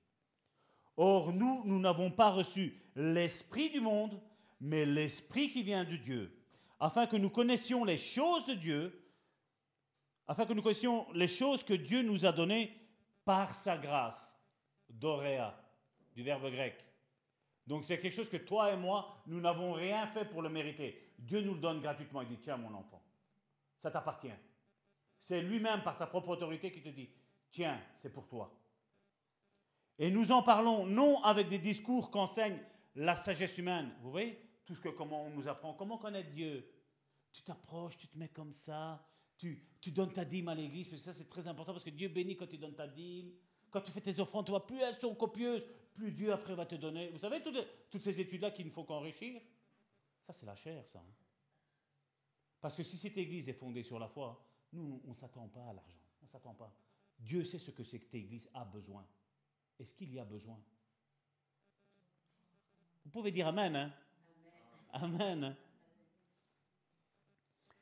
Or, 0.95 1.33
nous, 1.33 1.63
nous 1.65 1.79
n'avons 1.79 2.11
pas 2.11 2.31
reçu 2.31 2.79
l'esprit 2.95 3.69
du 3.69 3.81
monde, 3.81 4.21
mais 4.61 4.85
l'esprit 4.85 5.49
qui 5.51 5.63
vient 5.63 5.83
de 5.83 5.95
Dieu, 5.95 6.31
afin 6.79 7.07
que 7.07 7.17
nous 7.17 7.29
connaissions 7.29 7.83
les 7.83 7.97
choses 7.97 8.45
de 8.45 8.53
Dieu, 8.53 9.11
afin 10.27 10.45
que 10.45 10.53
nous 10.53 10.61
connaissions 10.61 11.11
les 11.13 11.27
choses 11.27 11.63
que 11.63 11.73
Dieu 11.73 12.01
nous 12.01 12.25
a 12.25 12.31
données 12.31 12.71
par 13.25 13.53
sa 13.53 13.77
grâce 13.77 14.32
doréa, 14.93 15.59
du 16.15 16.23
verbe 16.23 16.49
grec. 16.51 16.75
Donc 17.65 17.85
c'est 17.85 17.99
quelque 17.99 18.15
chose 18.15 18.29
que 18.29 18.37
toi 18.37 18.71
et 18.71 18.77
moi, 18.77 19.23
nous 19.27 19.39
n'avons 19.39 19.73
rien 19.73 20.07
fait 20.07 20.25
pour 20.25 20.41
le 20.41 20.49
mériter. 20.49 21.13
Dieu 21.17 21.41
nous 21.41 21.53
le 21.53 21.59
donne 21.59 21.81
gratuitement. 21.81 22.21
Il 22.21 22.27
dit, 22.27 22.39
tiens 22.39 22.57
mon 22.57 22.73
enfant, 22.73 23.01
ça 23.79 23.91
t'appartient. 23.91 24.33
C'est 25.17 25.41
lui-même 25.41 25.81
par 25.83 25.95
sa 25.95 26.07
propre 26.07 26.29
autorité 26.29 26.71
qui 26.71 26.81
te 26.81 26.89
dit, 26.89 27.09
tiens, 27.49 27.81
c'est 27.95 28.11
pour 28.11 28.27
toi. 28.27 28.53
Et 29.97 30.11
nous 30.11 30.31
en 30.31 30.43
parlons 30.43 30.85
non 30.85 31.23
avec 31.23 31.47
des 31.47 31.59
discours 31.59 32.11
qu'enseigne 32.11 32.59
la 32.95 33.15
sagesse 33.15 33.57
humaine. 33.57 33.93
Vous 34.01 34.11
voyez 34.11 34.39
tout 34.65 34.75
ce 34.75 34.81
que 34.81 34.89
comment 34.89 35.23
on 35.25 35.29
nous 35.29 35.47
apprend, 35.47 35.73
comment 35.73 35.97
connaître 35.97 36.29
Dieu? 36.31 36.69
Tu 37.31 37.43
t'approches, 37.43 37.97
tu 37.97 38.07
te 38.07 38.17
mets 38.17 38.29
comme 38.29 38.51
ça, 38.51 39.05
tu, 39.37 39.65
tu 39.81 39.91
donnes 39.91 40.13
ta 40.13 40.25
dîme 40.25 40.49
à 40.49 40.55
l'église, 40.55 40.87
parce 40.87 41.01
que 41.01 41.11
ça 41.11 41.13
c'est 41.13 41.29
très 41.29 41.47
important 41.47 41.73
parce 41.73 41.83
que 41.83 41.89
Dieu 41.89 42.09
bénit 42.09 42.35
quand 42.35 42.47
tu 42.47 42.57
donnes 42.57 42.75
ta 42.75 42.87
dîme. 42.87 43.31
Quand 43.73 43.81
tu 43.81 43.91
fais 43.91 44.01
tes 44.01 44.19
offrandes, 44.19 44.45
toi, 44.45 44.67
plus 44.67 44.79
elles 44.79 44.99
sont 44.99 45.15
copieuses, 45.15 45.63
plus 45.95 46.11
Dieu 46.11 46.31
après 46.31 46.53
va 46.53 46.67
te 46.67 46.75
donner. 46.75 47.09
Vous 47.09 47.17
savez, 47.17 47.41
toutes, 47.41 48.03
ces 48.03 48.21
études-là 48.21 48.51
qu'il 48.51 48.67
ne 48.67 48.71
faut 48.71 48.83
qu'enrichir, 48.83 49.41
ça 50.27 50.31
c'est 50.31 50.45
la 50.45 50.55
chair, 50.55 50.85
ça. 50.85 50.99
Hein. 50.99 51.13
Parce 52.61 52.75
que 52.75 52.83
si 52.83 52.99
cette 52.99 53.17
église 53.17 53.49
est 53.49 53.53
fondée 53.53 53.81
sur 53.81 53.97
la 53.97 54.07
foi, 54.07 54.45
nous, 54.73 55.01
on 55.05 55.09
ne 55.09 55.15
s'attend 55.15 55.47
pas 55.47 55.63
à 55.63 55.73
l'argent. 55.73 55.97
On 56.21 56.25
ne 56.25 56.29
s'attend 56.29 56.53
pas. 56.53 56.71
Dieu 57.17 57.43
sait 57.45 57.57
ce 57.57 57.71
que 57.71 57.83
cette 57.83 58.13
église 58.13 58.47
a 58.53 58.63
besoin. 58.63 59.07
Est-ce 59.79 59.95
qu'il 59.95 60.13
y 60.13 60.19
a 60.19 60.23
besoin? 60.23 60.61
Vous 63.03 63.09
pouvez 63.09 63.31
dire 63.31 63.47
Amen. 63.47 63.75
Hein? 63.75 63.91
Amen. 64.93 65.43
Hein. 65.45 65.57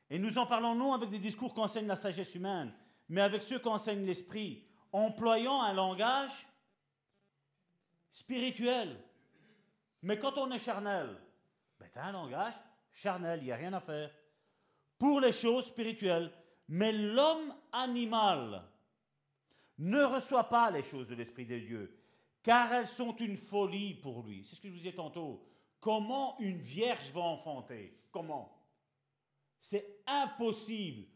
Et 0.08 0.18
nous 0.18 0.38
en 0.38 0.46
parlons 0.46 0.74
non 0.74 0.94
avec 0.94 1.10
des 1.10 1.18
discours 1.18 1.52
qu'enseigne 1.52 1.86
la 1.86 1.96
sagesse 1.96 2.34
humaine, 2.34 2.72
mais 3.10 3.20
avec 3.20 3.42
ceux 3.42 3.58
qu'enseigne 3.58 4.06
l'Esprit, 4.06 4.64
employant 4.92 5.62
un 5.62 5.72
langage 5.72 6.46
spirituel. 8.10 8.96
Mais 10.02 10.18
quand 10.18 10.36
on 10.36 10.50
est 10.50 10.58
charnel, 10.58 11.18
ben 11.78 11.88
tu 11.92 11.98
as 11.98 12.04
un 12.06 12.12
langage 12.12 12.54
charnel, 12.92 13.40
il 13.40 13.46
n'y 13.46 13.52
a 13.52 13.56
rien 13.56 13.72
à 13.72 13.80
faire. 13.80 14.10
Pour 14.98 15.20
les 15.20 15.32
choses 15.32 15.66
spirituelles. 15.66 16.32
Mais 16.68 16.92
l'homme 16.92 17.54
animal 17.72 18.62
ne 19.78 20.02
reçoit 20.04 20.48
pas 20.48 20.70
les 20.70 20.82
choses 20.82 21.08
de 21.08 21.14
l'Esprit 21.14 21.44
de 21.44 21.58
Dieu, 21.58 21.98
car 22.42 22.72
elles 22.72 22.86
sont 22.86 23.16
une 23.16 23.36
folie 23.36 23.94
pour 23.94 24.22
lui. 24.22 24.44
C'est 24.44 24.56
ce 24.56 24.60
que 24.60 24.68
je 24.68 24.72
vous 24.72 24.78
disais 24.78 24.92
tantôt. 24.92 25.46
Comment 25.80 26.38
une 26.38 26.58
vierge 26.58 27.10
va 27.12 27.22
enfanter? 27.22 27.98
Comment? 28.12 28.56
C'est 29.58 30.02
impossible. 30.06 31.08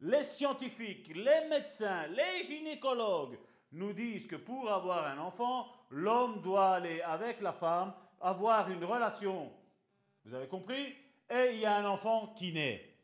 Les 0.00 0.24
scientifiques, 0.24 1.08
les 1.14 1.48
médecins, 1.48 2.06
les 2.08 2.44
gynécologues 2.44 3.38
nous 3.72 3.92
disent 3.92 4.26
que 4.26 4.36
pour 4.36 4.70
avoir 4.70 5.06
un 5.06 5.18
enfant, 5.18 5.68
l'homme 5.90 6.40
doit 6.42 6.74
aller 6.74 7.00
avec 7.02 7.40
la 7.40 7.52
femme, 7.52 7.94
avoir 8.20 8.70
une 8.70 8.84
relation. 8.84 9.52
Vous 10.24 10.34
avez 10.34 10.48
compris? 10.48 10.94
Et 11.28 11.50
il 11.54 11.60
y 11.60 11.66
a 11.66 11.76
un 11.76 11.84
enfant 11.84 12.34
qui 12.36 12.52
naît. 12.52 12.94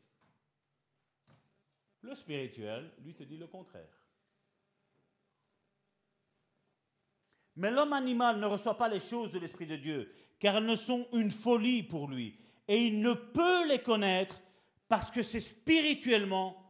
Le 2.01 2.15
spirituel, 2.15 2.91
lui, 3.03 3.13
te 3.13 3.23
dit 3.23 3.37
le 3.37 3.47
contraire. 3.47 3.87
Mais 7.55 7.69
l'homme 7.69 7.93
animal 7.93 8.39
ne 8.39 8.45
reçoit 8.45 8.77
pas 8.77 8.89
les 8.89 8.99
choses 8.99 9.31
de 9.31 9.39
l'Esprit 9.39 9.67
de 9.67 9.75
Dieu, 9.75 10.13
car 10.39 10.55
elles 10.55 10.65
ne 10.65 10.75
sont 10.75 11.07
une 11.13 11.31
folie 11.31 11.83
pour 11.83 12.07
lui. 12.07 12.37
Et 12.67 12.87
il 12.87 13.01
ne 13.01 13.13
peut 13.13 13.67
les 13.67 13.81
connaître 13.81 14.41
parce 14.87 15.11
que 15.11 15.21
c'est 15.21 15.39
spirituellement 15.39 16.62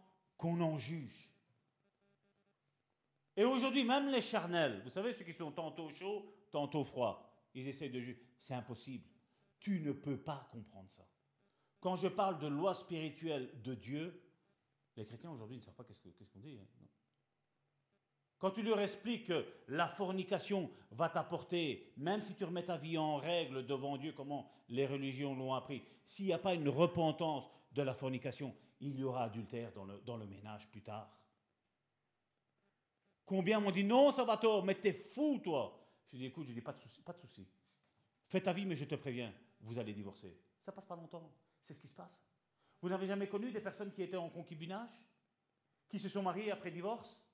qu'on 0.43 0.59
en 0.59 0.77
juge. 0.77 1.31
Et 3.37 3.45
aujourd'hui, 3.45 3.85
même 3.85 4.11
les 4.11 4.19
charnels, 4.19 4.81
vous 4.83 4.89
savez, 4.89 5.13
ceux 5.13 5.23
qui 5.23 5.31
sont 5.31 5.53
tantôt 5.53 5.89
chauds, 5.89 6.25
tantôt 6.51 6.83
froids, 6.83 7.33
ils 7.53 7.65
essaient 7.65 7.87
de 7.87 8.01
juger. 8.01 8.21
C'est 8.39 8.53
impossible. 8.53 9.05
Tu 9.61 9.79
ne 9.79 9.93
peux 9.93 10.17
pas 10.17 10.49
comprendre 10.51 10.91
ça. 10.91 11.07
Quand 11.79 11.95
je 11.95 12.09
parle 12.09 12.39
de 12.39 12.47
loi 12.47 12.75
spirituelle 12.75 13.49
de 13.63 13.73
Dieu, 13.73 14.21
les 14.97 15.05
chrétiens 15.05 15.31
aujourd'hui 15.31 15.55
ne 15.55 15.61
savent 15.61 15.75
pas 15.75 15.85
qu'est-ce 15.85 16.01
qu'on 16.01 16.39
dit. 16.41 16.59
Hein. 16.61 16.87
Quand 18.37 18.51
tu 18.51 18.63
leur 18.63 18.81
expliques 18.81 19.27
que 19.27 19.45
la 19.69 19.87
fornication 19.87 20.69
va 20.91 21.07
t'apporter, 21.07 21.93
même 21.95 22.19
si 22.19 22.35
tu 22.35 22.43
remets 22.43 22.65
ta 22.65 22.75
vie 22.75 22.97
en 22.97 23.15
règle 23.15 23.65
devant 23.65 23.95
Dieu, 23.95 24.11
comment 24.11 24.51
les 24.67 24.87
religions 24.87 25.35
l'ont 25.35 25.53
appris, 25.53 25.83
s'il 26.03 26.25
n'y 26.25 26.33
a 26.33 26.37
pas 26.37 26.53
une 26.53 26.67
repentance 26.67 27.49
de 27.71 27.81
la 27.81 27.93
fornication, 27.93 28.53
il 28.83 28.99
y 28.99 29.03
aura 29.03 29.23
adultère 29.23 29.71
dans 29.73 30.17
le, 30.17 30.25
ménage 30.27 30.69
plus 30.69 30.81
tard. 30.81 31.09
Combien 33.25 33.59
m'ont 33.59 33.71
dit 33.71 33.83
non, 33.83 34.11
Salvatore, 34.11 34.65
mais 34.65 34.75
t'es 34.75 34.93
fou, 34.93 35.39
toi. 35.43 35.79
Je 36.11 36.17
dis 36.17 36.25
écoute, 36.25 36.47
je 36.47 36.53
dis 36.53 36.61
pas 36.61 36.73
de 36.73 36.79
souci, 36.79 37.01
pas 37.01 37.13
de 37.13 37.19
souci. 37.19 37.47
Fais 38.27 38.41
ta 38.41 38.51
vie, 38.51 38.65
mais 38.65 38.75
je 38.75 38.85
te 38.85 38.95
préviens, 38.95 39.33
vous 39.61 39.79
allez 39.79 39.93
divorcer. 39.93 40.37
Ça 40.59 40.71
passe 40.71 40.85
pas 40.85 40.95
longtemps. 40.95 41.31
C'est 41.61 41.73
ce 41.73 41.79
qui 41.79 41.87
se 41.87 41.93
passe. 41.93 42.21
Vous 42.81 42.89
n'avez 42.89 43.05
jamais 43.05 43.27
connu 43.27 43.51
des 43.51 43.61
personnes 43.61 43.91
qui 43.93 44.03
étaient 44.03 44.17
en 44.17 44.29
concubinage, 44.29 44.91
qui 45.87 45.99
se 45.99 46.09
sont 46.09 46.21
mariées 46.21 46.51
après 46.51 46.71
divorce? 46.71 47.25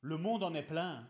Le 0.00 0.16
monde 0.16 0.42
en 0.42 0.52
est 0.54 0.66
plein. 0.66 1.08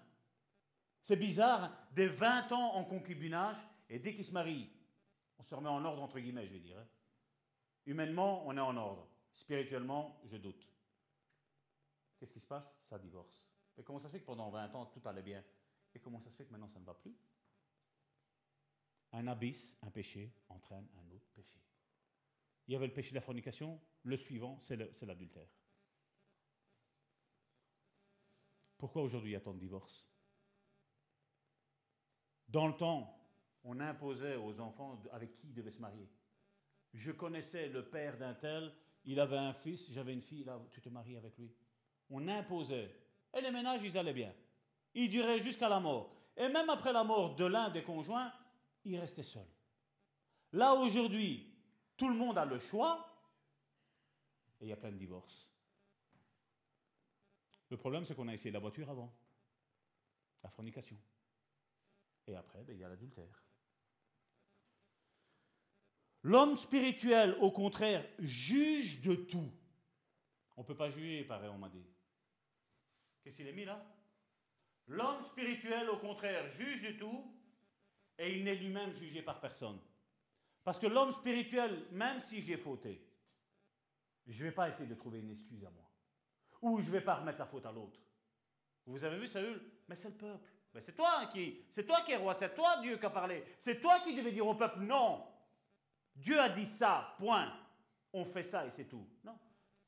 C'est 1.03 1.17
bizarre, 1.17 1.73
des 1.93 2.07
20 2.07 2.53
ans 2.53 2.75
en 2.75 2.85
concubinage, 2.85 3.57
et 3.89 3.99
dès 3.99 4.15
qu'ils 4.15 4.27
se 4.27 4.33
marient, 4.33 4.71
on 5.39 5.43
se 5.43 5.55
remet 5.55 5.69
en 5.69 5.85
ordre, 5.85 6.03
entre 6.03 6.21
guillemets, 6.21 6.47
je 6.47 6.53
vais 6.53 6.61
dire. 6.61 6.79
Hein. 6.79 6.87
Humainement, 7.87 8.47
on 8.47 8.57
est 8.57 8.61
en 8.61 8.77
ordre. 8.77 9.09
Spirituellement, 9.35 10.21
je 10.25 10.37
doute. 10.37 10.69
Qu'est-ce 12.19 12.33
qui 12.33 12.41
se 12.41 12.47
passe? 12.47 12.73
Ça 12.85 12.99
divorce. 12.99 13.45
Et 13.77 13.83
comment 13.83 13.99
ça 13.99 14.09
se 14.09 14.13
fait 14.13 14.21
que 14.21 14.27
pendant 14.27 14.51
20 14.51 14.75
ans, 14.75 14.87
tout 14.87 15.01
allait 15.07 15.23
bien? 15.23 15.43
Et 15.95 15.99
comment 15.99 16.21
ça 16.21 16.31
se 16.31 16.37
fait 16.37 16.45
que 16.45 16.53
maintenant, 16.53 16.69
ça 16.69 16.79
ne 16.79 16.85
va 16.85 16.95
plus? 16.95 17.17
Un 19.13 19.27
abysse, 19.27 19.77
un 19.83 19.91
péché, 19.91 20.33
entraîne 20.49 20.89
un 20.97 21.11
autre 21.11 21.29
péché. 21.35 21.59
Il 22.67 22.73
y 22.73 22.77
avait 22.77 22.87
le 22.87 22.93
péché 22.93 23.11
de 23.11 23.17
la 23.17 23.21
fornication, 23.21 23.81
le 24.05 24.17
suivant, 24.17 24.59
c'est 24.61 24.77
l'adultère. 25.03 25.49
Pourquoi 28.79 29.03
aujourd'hui 29.03 29.31
il 29.31 29.35
y 29.35 29.37
a 29.37 29.41
tant 29.41 29.55
de 29.55 29.59
divorces? 29.59 30.07
Dans 32.49 32.67
le 32.69 32.77
temps, 32.77 33.19
on 33.65 33.81
imposait 33.81 34.37
aux 34.37 34.61
enfants 34.61 35.03
avec 35.13 35.35
qui 35.35 35.49
ils 35.49 35.55
devaient 35.55 35.71
se 35.71 35.81
marier. 35.81 36.09
Je 36.93 37.11
connaissais 37.11 37.69
le 37.69 37.89
père 37.89 38.19
d'un 38.19 38.35
tel, 38.35 38.75
il 39.05 39.19
avait 39.19 39.39
un 39.39 39.53
fils, 39.53 39.91
j'avais 39.91 40.13
une 40.13 40.23
fille, 40.23 40.45
là, 40.45 40.61
tu 40.71 40.81
te 40.81 40.89
maries 40.89 41.17
avec 41.17 41.37
lui. 41.39 41.53
On 42.11 42.27
imposait. 42.29 42.95
Et 43.35 43.41
les 43.41 43.51
ménages, 43.51 43.83
ils 43.83 43.97
allaient 43.99 44.13
bien. 44.13 44.33
Ils 44.95 45.11
duraient 45.11 45.41
jusqu'à 45.41 45.69
la 45.69 45.81
mort. 45.81 46.15
Et 46.37 46.49
même 46.49 46.71
après 46.71 46.93
la 46.93 47.05
mort 47.05 47.35
de 47.35 47.45
l'un 47.45 47.71
des 47.71 47.83
conjoints, 47.83 48.33
ils 48.85 48.99
restaient 48.99 49.23
seuls. 49.23 49.43
Là, 50.53 50.75
aujourd'hui, 50.75 51.53
tout 51.97 52.09
le 52.09 52.15
monde 52.15 52.39
a 52.39 52.45
le 52.45 52.59
choix 52.59 53.09
et 54.61 54.67
il 54.67 54.69
y 54.69 54.73
a 54.73 54.77
plein 54.77 54.93
de 54.93 54.97
divorces. 54.97 55.49
Le 57.71 57.77
problème, 57.77 58.05
c'est 58.05 58.15
qu'on 58.15 58.29
a 58.29 58.35
essayé 58.35 58.51
la 58.51 58.59
voiture 58.59 58.89
avant. 58.89 59.13
La 60.43 60.51
fornication. 60.51 60.97
Et 62.27 62.35
après, 62.37 62.63
ben, 62.63 62.77
il 62.77 62.81
y 62.81 62.85
a 62.85 62.89
l'adultère. 62.89 63.43
L'homme 66.23 66.57
spirituel, 66.57 67.37
au 67.41 67.51
contraire, 67.51 68.05
juge 68.19 69.01
de 69.01 69.15
tout. 69.15 69.51
On 70.57 70.63
ne 70.63 70.67
peut 70.67 70.77
pas 70.77 70.89
juger, 70.89 71.25
pareil, 71.25 71.51
on 71.53 71.59
m'a 71.59 71.69
dit. 71.69 71.85
Qu'est-ce 73.23 73.37
qu'il 73.37 73.47
est 73.47 73.53
mis 73.53 73.65
là? 73.65 73.85
L'homme 74.87 75.23
spirituel, 75.25 75.89
au 75.91 75.99
contraire, 75.99 76.49
juge 76.51 76.83
de 76.83 76.99
tout 76.99 77.25
et 78.19 78.37
il 78.37 78.45
n'est 78.45 78.55
lui-même 78.55 78.93
jugé 78.93 79.23
par 79.23 79.41
personne. 79.41 79.81
Parce 80.65 80.79
que 80.79 80.87
l'homme 80.87 81.13
spirituel, 81.13 81.87
même 81.91 82.21
si 82.21 82.41
j'ai 82.41 82.57
fauté, 82.57 83.05
je 84.27 84.39
ne 84.45 84.49
vais 84.49 84.55
pas 84.55 84.69
essayer 84.69 84.89
de 84.89 84.95
trouver 84.95 85.21
une 85.21 85.31
excuse 85.31 85.65
à 85.65 85.71
moi 85.71 85.91
ou 86.61 86.81
je 86.81 86.87
ne 86.87 86.93
vais 86.93 87.01
pas 87.01 87.17
remettre 87.17 87.41
la 87.41 87.47
faute 87.47 87.67
à 87.67 87.73
l'autre. 87.73 87.99
Vous 88.87 89.03
avez 89.03 89.19
vu 89.19 89.27
Saül? 89.27 89.61
Mais 89.89 89.97
c'est 89.97 90.09
le 90.09 90.15
peuple. 90.15 90.49
Mais 90.75 90.81
c'est 90.81 90.95
toi 90.95 91.27
qui, 91.33 91.65
c'est 91.69 91.85
toi 91.85 92.01
qui 92.03 92.13
es 92.13 92.17
roi, 92.17 92.35
c'est 92.35 92.55
toi 92.55 92.81
Dieu 92.81 92.97
qui 92.97 93.05
a 93.05 93.11
parlé. 93.11 93.45
C'est 93.59 93.81
toi 93.81 94.01
qui 94.01 94.15
devais 94.15 94.33
dire 94.33 94.47
au 94.47 94.55
peuple 94.55 94.81
non. 94.81 95.27
Dieu 96.17 96.39
a 96.39 96.49
dit 96.49 96.67
ça, 96.67 97.15
point. 97.19 97.53
On 98.13 98.25
fait 98.25 98.43
ça 98.43 98.67
et 98.67 98.71
c'est 98.71 98.85
tout. 98.85 99.07
Non. 99.25 99.39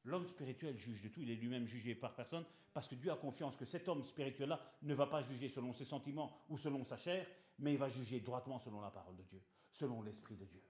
L'homme 0.04 0.26
spirituel 0.26 0.76
juge 0.76 1.02
de 1.02 1.08
tout, 1.08 1.22
il 1.22 1.30
est 1.30 1.36
lui-même 1.36 1.66
jugé 1.66 1.94
par 1.94 2.14
personne 2.14 2.44
parce 2.72 2.88
que 2.88 2.96
Dieu 2.96 3.10
a 3.10 3.16
confiance 3.16 3.56
que 3.56 3.64
cet 3.64 3.88
homme 3.88 4.02
spirituel-là 4.02 4.60
ne 4.82 4.94
va 4.94 5.06
pas 5.06 5.22
juger 5.22 5.48
selon 5.48 5.72
ses 5.72 5.84
sentiments 5.84 6.44
ou 6.48 6.58
selon 6.58 6.84
sa 6.84 6.96
chair, 6.96 7.26
mais 7.60 7.72
il 7.72 7.78
va 7.78 7.88
juger 7.88 8.20
droitement 8.20 8.58
selon 8.58 8.80
la 8.80 8.90
parole 8.90 9.16
de 9.16 9.22
Dieu, 9.22 9.40
selon 9.70 10.02
l'Esprit 10.02 10.34
de 10.36 10.44
Dieu. 10.44 10.60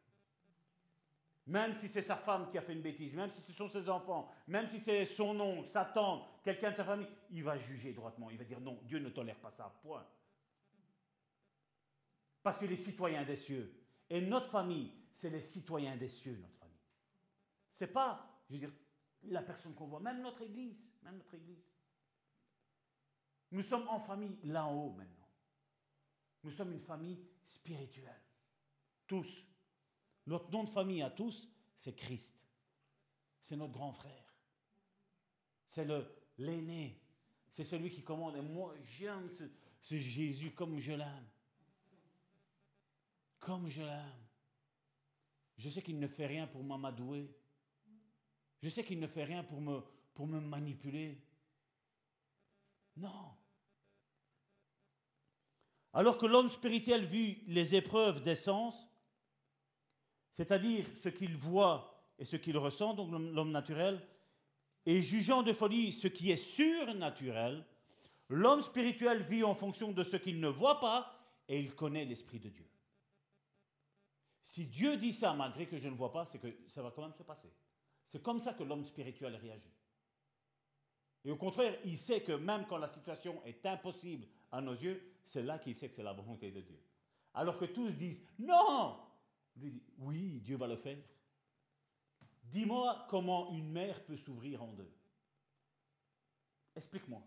Même 1.46 1.72
si 1.72 1.88
c'est 1.88 2.02
sa 2.02 2.16
femme 2.16 2.48
qui 2.48 2.56
a 2.56 2.62
fait 2.62 2.72
une 2.72 2.82
bêtise, 2.82 3.14
même 3.14 3.30
si 3.30 3.40
ce 3.40 3.52
sont 3.52 3.68
ses 3.68 3.88
enfants, 3.88 4.30
même 4.46 4.66
si 4.66 4.78
c'est 4.78 5.04
son 5.04 5.38
oncle, 5.40 5.68
sa 5.68 5.84
tante, 5.84 6.26
quelqu'un 6.42 6.70
de 6.70 6.76
sa 6.76 6.84
famille, 6.84 7.08
il 7.30 7.42
va 7.42 7.58
juger 7.58 7.92
droitement. 7.92 8.30
Il 8.30 8.38
va 8.38 8.44
dire 8.44 8.60
non, 8.60 8.78
Dieu 8.84 8.98
ne 8.98 9.10
tolère 9.10 9.36
pas 9.36 9.50
ça, 9.50 9.74
point. 9.82 10.06
Parce 12.42 12.58
qu'il 12.58 12.72
est 12.72 12.76
citoyen 12.76 13.24
des 13.24 13.36
cieux. 13.36 13.74
Et 14.08 14.20
notre 14.22 14.50
famille, 14.50 14.90
c'est 15.14 15.30
les 15.30 15.40
citoyens 15.40 15.96
des 15.96 16.08
cieux, 16.08 16.36
notre 16.36 16.56
famille. 16.56 16.74
C'est 17.70 17.86
pas, 17.86 18.44
je 18.48 18.54
veux 18.54 18.58
dire, 18.58 18.72
la 19.22 19.42
personne 19.42 19.74
qu'on 19.74 19.86
voit, 19.86 20.00
même 20.00 20.20
notre 20.20 20.42
église, 20.42 20.84
même 21.02 21.16
notre 21.16 21.34
église. 21.34 21.64
Nous 23.52 23.62
sommes 23.62 23.86
en 23.88 24.00
famille 24.00 24.36
là-haut 24.42 24.90
maintenant. 24.90 25.28
Nous 26.42 26.50
sommes 26.50 26.72
une 26.72 26.80
famille 26.80 27.24
spirituelle. 27.44 28.20
Tous. 29.06 29.46
Notre 30.26 30.50
nom 30.50 30.64
de 30.64 30.70
famille 30.70 31.02
à 31.02 31.10
tous, 31.10 31.48
c'est 31.76 31.94
Christ. 31.94 32.36
C'est 33.40 33.56
notre 33.56 33.72
grand 33.72 33.92
frère. 33.92 34.34
C'est 35.68 35.86
l'aîné. 36.38 37.00
C'est 37.50 37.64
celui 37.64 37.90
qui 37.90 38.02
commande. 38.02 38.36
Et 38.36 38.42
moi, 38.42 38.74
j'aime 38.82 39.30
ce, 39.30 39.44
ce 39.80 39.96
Jésus 39.96 40.50
comme 40.52 40.78
je 40.78 40.92
l'aime. 40.92 41.28
Comme 43.38 43.68
je 43.68 43.82
l'aime. 43.82 44.23
Je 45.56 45.68
sais 45.68 45.82
qu'il 45.82 45.98
ne 45.98 46.08
fait 46.08 46.26
rien 46.26 46.46
pour 46.46 46.62
m'amadouer. 46.64 47.30
Je 48.62 48.68
sais 48.68 48.84
qu'il 48.84 48.98
ne 48.98 49.06
fait 49.06 49.24
rien 49.24 49.44
pour 49.44 49.60
me, 49.60 49.80
pour 50.14 50.26
me 50.26 50.40
manipuler. 50.40 51.18
Non. 52.96 53.34
Alors 55.92 56.18
que 56.18 56.26
l'homme 56.26 56.50
spirituel 56.50 57.04
vit 57.04 57.38
les 57.46 57.74
épreuves 57.74 58.22
des 58.22 58.34
sens, 58.34 58.88
c'est-à-dire 60.32 60.86
ce 60.96 61.08
qu'il 61.08 61.36
voit 61.36 62.10
et 62.18 62.24
ce 62.24 62.36
qu'il 62.36 62.58
ressent, 62.58 62.94
donc 62.94 63.10
l'homme 63.12 63.52
naturel, 63.52 64.00
et 64.86 65.00
jugeant 65.02 65.42
de 65.42 65.52
folie 65.52 65.92
ce 65.92 66.08
qui 66.08 66.30
est 66.30 66.36
surnaturel, 66.36 67.64
l'homme 68.28 68.62
spirituel 68.62 69.22
vit 69.22 69.44
en 69.44 69.54
fonction 69.54 69.92
de 69.92 70.02
ce 70.02 70.16
qu'il 70.16 70.40
ne 70.40 70.48
voit 70.48 70.80
pas 70.80 71.14
et 71.48 71.60
il 71.60 71.74
connaît 71.74 72.04
l'Esprit 72.04 72.40
de 72.40 72.48
Dieu. 72.48 72.66
Si 74.44 74.66
Dieu 74.66 74.96
dit 74.96 75.12
ça 75.12 75.32
malgré 75.32 75.66
que 75.66 75.78
je 75.78 75.88
ne 75.88 75.96
vois 75.96 76.12
pas, 76.12 76.26
c'est 76.26 76.38
que 76.38 76.54
ça 76.68 76.82
va 76.82 76.90
quand 76.90 77.02
même 77.02 77.14
se 77.14 77.22
passer. 77.22 77.50
C'est 78.06 78.22
comme 78.22 78.40
ça 78.40 78.52
que 78.52 78.62
l'homme 78.62 78.84
spirituel 78.84 79.34
réagit. 79.36 79.72
Et 81.24 81.30
au 81.30 81.36
contraire, 81.36 81.78
il 81.84 81.96
sait 81.96 82.22
que 82.22 82.32
même 82.32 82.66
quand 82.66 82.76
la 82.76 82.86
situation 82.86 83.42
est 83.44 83.64
impossible 83.64 84.26
à 84.52 84.60
nos 84.60 84.74
yeux, 84.74 85.02
c'est 85.24 85.42
là 85.42 85.58
qu'il 85.58 85.74
sait 85.74 85.88
que 85.88 85.94
c'est 85.94 86.02
la 86.02 86.12
volonté 86.12 86.50
de 86.50 86.60
Dieu. 86.60 86.78
Alors 87.32 87.58
que 87.58 87.64
tous 87.64 87.96
disent, 87.96 88.22
non, 88.38 89.00
lui 89.56 89.72
dit, 89.72 89.82
oui, 89.98 90.40
Dieu 90.40 90.56
va 90.56 90.66
le 90.66 90.76
faire. 90.76 90.98
Dis-moi 92.44 93.06
comment 93.08 93.50
une 93.52 93.70
mer 93.70 94.04
peut 94.04 94.18
s'ouvrir 94.18 94.62
en 94.62 94.72
deux. 94.74 94.92
Explique-moi. 96.76 97.26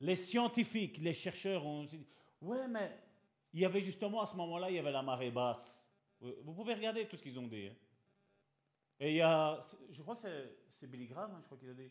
Les 0.00 0.16
scientifiques, 0.16 0.98
les 0.98 1.14
chercheurs 1.14 1.66
ont 1.66 1.84
dit, 1.84 2.06
ouais, 2.40 2.68
mais 2.68 2.96
il 3.56 3.62
y 3.62 3.64
avait 3.64 3.80
justement 3.80 4.20
à 4.20 4.26
ce 4.26 4.36
moment-là, 4.36 4.68
il 4.68 4.76
y 4.76 4.78
avait 4.78 4.92
la 4.92 5.00
marée 5.00 5.30
basse. 5.30 5.82
Vous 6.20 6.52
pouvez 6.52 6.74
regarder 6.74 7.06
tout 7.06 7.16
ce 7.16 7.22
qu'ils 7.22 7.38
ont 7.38 7.46
dit. 7.46 7.68
Hein. 7.68 7.74
Et 9.00 9.12
il 9.12 9.16
y 9.16 9.22
a, 9.22 9.58
je 9.90 10.02
crois 10.02 10.14
que 10.14 10.20
c'est 10.68 10.86
Billy 10.86 11.06
Graham, 11.06 11.32
hein, 11.32 11.38
je 11.40 11.46
crois 11.46 11.56
qu'il 11.56 11.70
a 11.70 11.74
dit. 11.74 11.90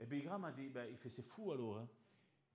Et 0.00 0.06
Billy 0.06 0.22
Graham 0.22 0.44
a 0.46 0.50
dit, 0.50 0.68
ben, 0.68 0.88
il 0.90 0.96
fait, 0.96 1.08
c'est 1.08 1.22
fou 1.22 1.52
alors. 1.52 1.78
Hein. 1.78 1.88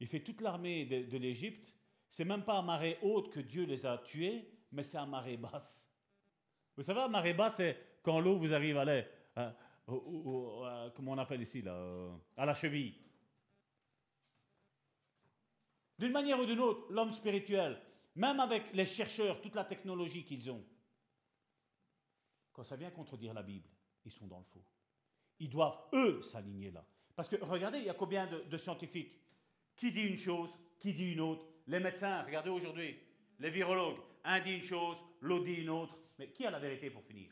Il 0.02 0.08
fait 0.08 0.20
toute 0.20 0.42
l'armée 0.42 0.84
de, 0.84 1.10
de 1.10 1.18
l'Égypte. 1.18 1.74
C'est 2.10 2.26
même 2.26 2.44
pas 2.44 2.58
à 2.58 2.62
marée 2.62 2.98
haute 3.02 3.30
que 3.30 3.40
Dieu 3.40 3.64
les 3.64 3.86
a 3.86 4.00
tués, 4.00 4.52
mais 4.74 4.84
c'est 4.84 4.98
à 4.98 5.06
marée 5.06 5.38
basse. 5.38 5.90
Vous 6.76 6.84
savez, 6.84 7.00
à 7.00 7.08
marée 7.08 7.34
basse, 7.34 7.56
c'est 7.56 7.78
quand 8.04 8.20
l'eau 8.20 8.38
vous 8.38 8.54
arrive 8.54 8.78
à 8.78 8.84
l'air, 8.84 9.08
comment 9.86 11.14
on 11.14 11.18
appelle 11.18 11.42
ici, 11.42 11.62
là, 11.62 11.74
euh, 11.74 12.14
à 12.36 12.46
la 12.46 12.54
cheville. 12.54 12.96
D'une 16.00 16.12
manière 16.12 16.38
ou 16.38 16.46
d'une 16.46 16.60
autre, 16.60 16.92
l'homme 16.92 17.14
spirituel, 17.14 17.82
même 18.16 18.40
avec 18.40 18.74
les 18.74 18.86
chercheurs, 18.86 19.42
toute 19.42 19.56
la 19.56 19.64
technologie 19.64 20.24
qu'ils 20.24 20.50
ont, 20.52 20.64
quand 22.54 22.64
ça 22.64 22.76
vient 22.76 22.92
contredire 22.92 23.34
la 23.34 23.44
Bible, 23.44 23.68
ils 24.04 24.12
sont 24.12 24.28
dans 24.28 24.40
le 24.40 24.46
faux. 24.46 24.64
Ils 25.40 25.50
doivent, 25.50 25.78
eux, 25.94 26.22
s'aligner 26.22 26.72
là. 26.72 26.86
Parce 27.16 27.28
que 27.28 27.38
regardez, 27.44 27.80
il 27.80 27.86
y 27.86 27.90
a 27.90 27.94
combien 27.94 28.28
de, 28.28 28.58
scientifiques? 28.58 29.20
Qui 29.76 29.92
dit 29.92 30.04
une 30.04 30.18
chose, 30.18 30.52
qui 30.80 30.94
dit 30.94 31.14
une 31.14 31.22
autre? 31.22 31.46
Les 31.68 31.80
médecins, 31.80 32.24
regardez 32.24 32.50
aujourd'hui, 32.50 33.00
les 33.40 33.50
virologues, 33.50 34.00
un 34.24 34.40
dit 34.40 34.54
une 34.54 34.64
chose, 34.64 34.98
l'autre 35.22 35.46
dit 35.46 35.56
une 35.56 35.70
autre. 35.70 35.98
Mais 36.20 36.30
qui 36.32 36.46
a 36.46 36.52
la 36.52 36.60
vérité 36.60 36.90
pour 36.90 37.04
finir? 37.04 37.32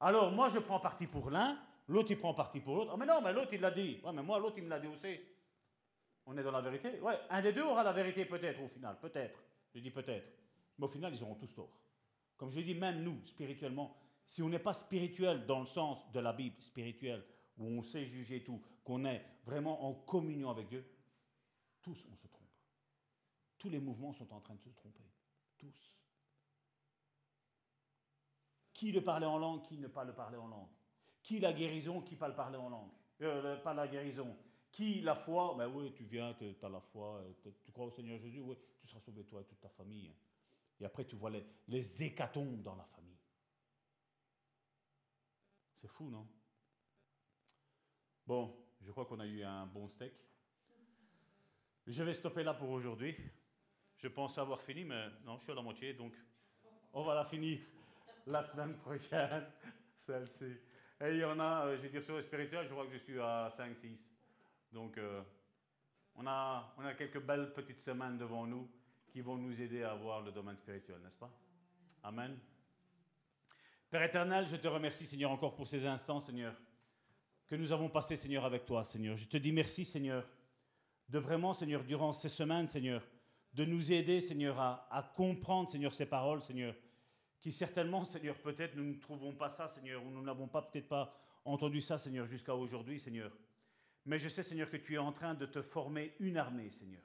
Alors, 0.00 0.30
moi, 0.32 0.48
je 0.48 0.58
prends 0.58 0.80
parti 0.80 1.06
pour 1.06 1.30
l'un, 1.30 1.58
l'autre, 1.88 2.10
il 2.10 2.18
prend 2.18 2.34
parti 2.34 2.60
pour 2.60 2.76
l'autre. 2.76 2.90
Ah, 2.92 2.96
mais 2.98 3.06
non, 3.06 3.22
mais 3.22 3.32
l'autre, 3.32 3.52
il 3.54 3.60
l'a 3.60 3.70
dit. 3.70 4.00
Ouais, 4.04 4.12
mais 4.12 4.22
moi, 4.22 4.38
l'autre, 4.38 4.58
il 4.58 4.64
me 4.64 4.68
l'a 4.68 4.80
dit 4.80 4.88
aussi. 4.88 5.18
On 6.26 6.36
est 6.36 6.42
dans 6.42 6.50
la 6.50 6.60
vérité 6.60 7.00
Ouais, 7.00 7.18
un 7.30 7.40
des 7.40 7.52
deux 7.52 7.62
aura 7.62 7.82
la 7.82 7.92
vérité 7.92 8.24
peut-être 8.24 8.60
au 8.60 8.68
final, 8.68 8.98
peut-être. 9.00 9.40
Je 9.74 9.80
dis 9.80 9.90
peut-être. 9.90 10.26
Mais 10.78 10.84
au 10.84 10.88
final, 10.88 11.14
ils 11.14 11.22
auront 11.22 11.36
tous 11.36 11.54
tort. 11.54 11.70
Comme 12.36 12.50
je 12.50 12.58
l'ai 12.58 12.64
dit, 12.64 12.74
même 12.74 13.02
nous, 13.02 13.24
spirituellement, 13.24 13.96
si 14.26 14.42
on 14.42 14.48
n'est 14.48 14.58
pas 14.58 14.72
spirituel 14.72 15.46
dans 15.46 15.60
le 15.60 15.66
sens 15.66 16.10
de 16.12 16.20
la 16.20 16.32
Bible 16.32 16.60
spirituelle, 16.60 17.24
où 17.56 17.66
on 17.66 17.82
sait 17.82 18.04
juger 18.04 18.42
tout, 18.42 18.60
qu'on 18.84 19.04
est 19.04 19.24
vraiment 19.44 19.86
en 19.86 19.94
communion 19.94 20.50
avec 20.50 20.68
Dieu, 20.68 20.84
tous 21.80 22.06
on 22.10 22.16
se 22.16 22.26
trompe. 22.26 22.50
Tous 23.58 23.70
les 23.70 23.78
mouvements 23.78 24.12
sont 24.12 24.30
en 24.32 24.40
train 24.40 24.54
de 24.54 24.60
se 24.60 24.68
tromper. 24.70 25.04
Tous. 25.56 25.96
Qui 28.74 28.92
le 28.92 29.02
parlait 29.02 29.26
en 29.26 29.38
langue, 29.38 29.62
qui 29.62 29.78
ne 29.78 29.88
pas 29.88 30.04
le 30.04 30.12
parler 30.12 30.36
en 30.36 30.48
langue. 30.48 30.68
Qui 31.22 31.38
la 31.38 31.52
guérison, 31.52 32.02
qui 32.02 32.16
pas 32.16 32.28
le 32.28 32.34
parler 32.34 32.58
en 32.58 32.68
langue. 32.68 32.90
Euh, 33.22 33.56
pas 33.56 33.72
la 33.72 33.88
guérison. 33.88 34.36
Qui 34.76 35.00
la 35.00 35.14
foi, 35.14 35.54
ben 35.56 35.68
oui, 35.68 35.90
tu 35.94 36.04
viens, 36.04 36.34
tu 36.34 36.54
as 36.62 36.68
la 36.68 36.82
foi, 36.82 37.24
tu 37.64 37.72
crois 37.72 37.86
au 37.86 37.90
Seigneur 37.90 38.18
Jésus, 38.18 38.40
oui, 38.40 38.54
tu 38.78 38.86
seras 38.86 39.00
sauvé 39.00 39.24
toi 39.24 39.40
et 39.40 39.44
toute 39.44 39.58
ta 39.58 39.70
famille. 39.70 40.12
Et 40.78 40.84
après, 40.84 41.06
tu 41.06 41.16
vois 41.16 41.30
les, 41.30 41.46
les 41.66 42.02
hécatombes 42.02 42.62
dans 42.62 42.76
la 42.76 42.84
famille. 42.84 43.16
C'est 45.76 45.88
fou, 45.88 46.10
non? 46.10 46.28
Bon, 48.26 48.54
je 48.82 48.90
crois 48.90 49.06
qu'on 49.06 49.18
a 49.18 49.26
eu 49.26 49.42
un 49.42 49.64
bon 49.64 49.88
steak. 49.88 50.12
Je 51.86 52.02
vais 52.02 52.12
stopper 52.12 52.42
là 52.42 52.52
pour 52.52 52.68
aujourd'hui. 52.68 53.16
Je 53.96 54.08
pense 54.08 54.36
avoir 54.36 54.60
fini, 54.60 54.84
mais 54.84 55.08
non, 55.24 55.38
je 55.38 55.44
suis 55.44 55.52
à 55.52 55.54
la 55.54 55.62
moitié, 55.62 55.94
donc 55.94 56.12
on 56.92 57.02
va 57.02 57.14
la 57.14 57.24
finir 57.24 57.60
la 58.26 58.42
semaine 58.42 58.76
prochaine, 58.76 59.50
celle-ci. 59.96 60.52
Et 61.00 61.12
il 61.12 61.16
y 61.16 61.24
en 61.24 61.40
a, 61.40 61.64
euh, 61.64 61.76
je 61.78 61.80
vais 61.80 61.88
dire 61.88 62.04
sur 62.04 62.16
le 62.16 62.20
spirituel, 62.20 62.66
je 62.66 62.72
crois 62.72 62.84
que 62.84 62.92
je 62.92 62.98
suis 62.98 63.18
à 63.18 63.48
5-6. 63.48 64.15
Donc, 64.76 64.98
euh, 64.98 65.22
on, 66.16 66.26
a, 66.26 66.74
on 66.76 66.84
a 66.84 66.92
quelques 66.92 67.22
belles 67.22 67.50
petites 67.54 67.80
semaines 67.80 68.18
devant 68.18 68.46
nous 68.46 68.68
qui 69.08 69.22
vont 69.22 69.38
nous 69.38 69.58
aider 69.58 69.82
à 69.82 69.94
voir 69.94 70.20
le 70.20 70.30
domaine 70.30 70.58
spirituel, 70.58 70.98
n'est-ce 71.02 71.16
pas? 71.16 71.30
Amen. 72.02 72.36
Père 73.88 74.02
éternel, 74.02 74.46
je 74.46 74.56
te 74.56 74.68
remercie, 74.68 75.06
Seigneur, 75.06 75.30
encore 75.30 75.54
pour 75.54 75.66
ces 75.66 75.86
instants, 75.86 76.20
Seigneur, 76.20 76.54
que 77.48 77.56
nous 77.56 77.72
avons 77.72 77.88
passés, 77.88 78.16
Seigneur, 78.16 78.44
avec 78.44 78.66
toi, 78.66 78.84
Seigneur. 78.84 79.16
Je 79.16 79.26
te 79.26 79.38
dis 79.38 79.50
merci, 79.50 79.86
Seigneur, 79.86 80.30
de 81.08 81.18
vraiment, 81.18 81.54
Seigneur, 81.54 81.82
durant 81.82 82.12
ces 82.12 82.28
semaines, 82.28 82.66
Seigneur, 82.66 83.02
de 83.54 83.64
nous 83.64 83.90
aider, 83.90 84.20
Seigneur, 84.20 84.60
à, 84.60 84.86
à 84.90 85.02
comprendre, 85.02 85.70
Seigneur, 85.70 85.94
ces 85.94 86.04
paroles, 86.04 86.42
Seigneur, 86.42 86.74
qui 87.40 87.50
certainement, 87.50 88.04
Seigneur, 88.04 88.36
peut-être 88.42 88.76
nous 88.76 88.84
ne 88.84 89.00
trouvons 89.00 89.32
pas 89.32 89.48
ça, 89.48 89.68
Seigneur, 89.68 90.04
ou 90.04 90.10
nous 90.10 90.22
n'avons 90.22 90.48
pas 90.48 90.60
peut-être 90.60 90.88
pas 90.88 91.18
entendu 91.46 91.80
ça, 91.80 91.96
Seigneur, 91.96 92.26
jusqu'à 92.26 92.54
aujourd'hui, 92.54 93.00
Seigneur. 93.00 93.32
Mais 94.06 94.18
je 94.18 94.28
sais, 94.28 94.42
Seigneur, 94.42 94.70
que 94.70 94.76
tu 94.76 94.94
es 94.94 94.98
en 94.98 95.12
train 95.12 95.34
de 95.34 95.46
te 95.46 95.60
former 95.60 96.14
une 96.20 96.36
armée, 96.36 96.70
Seigneur. 96.70 97.02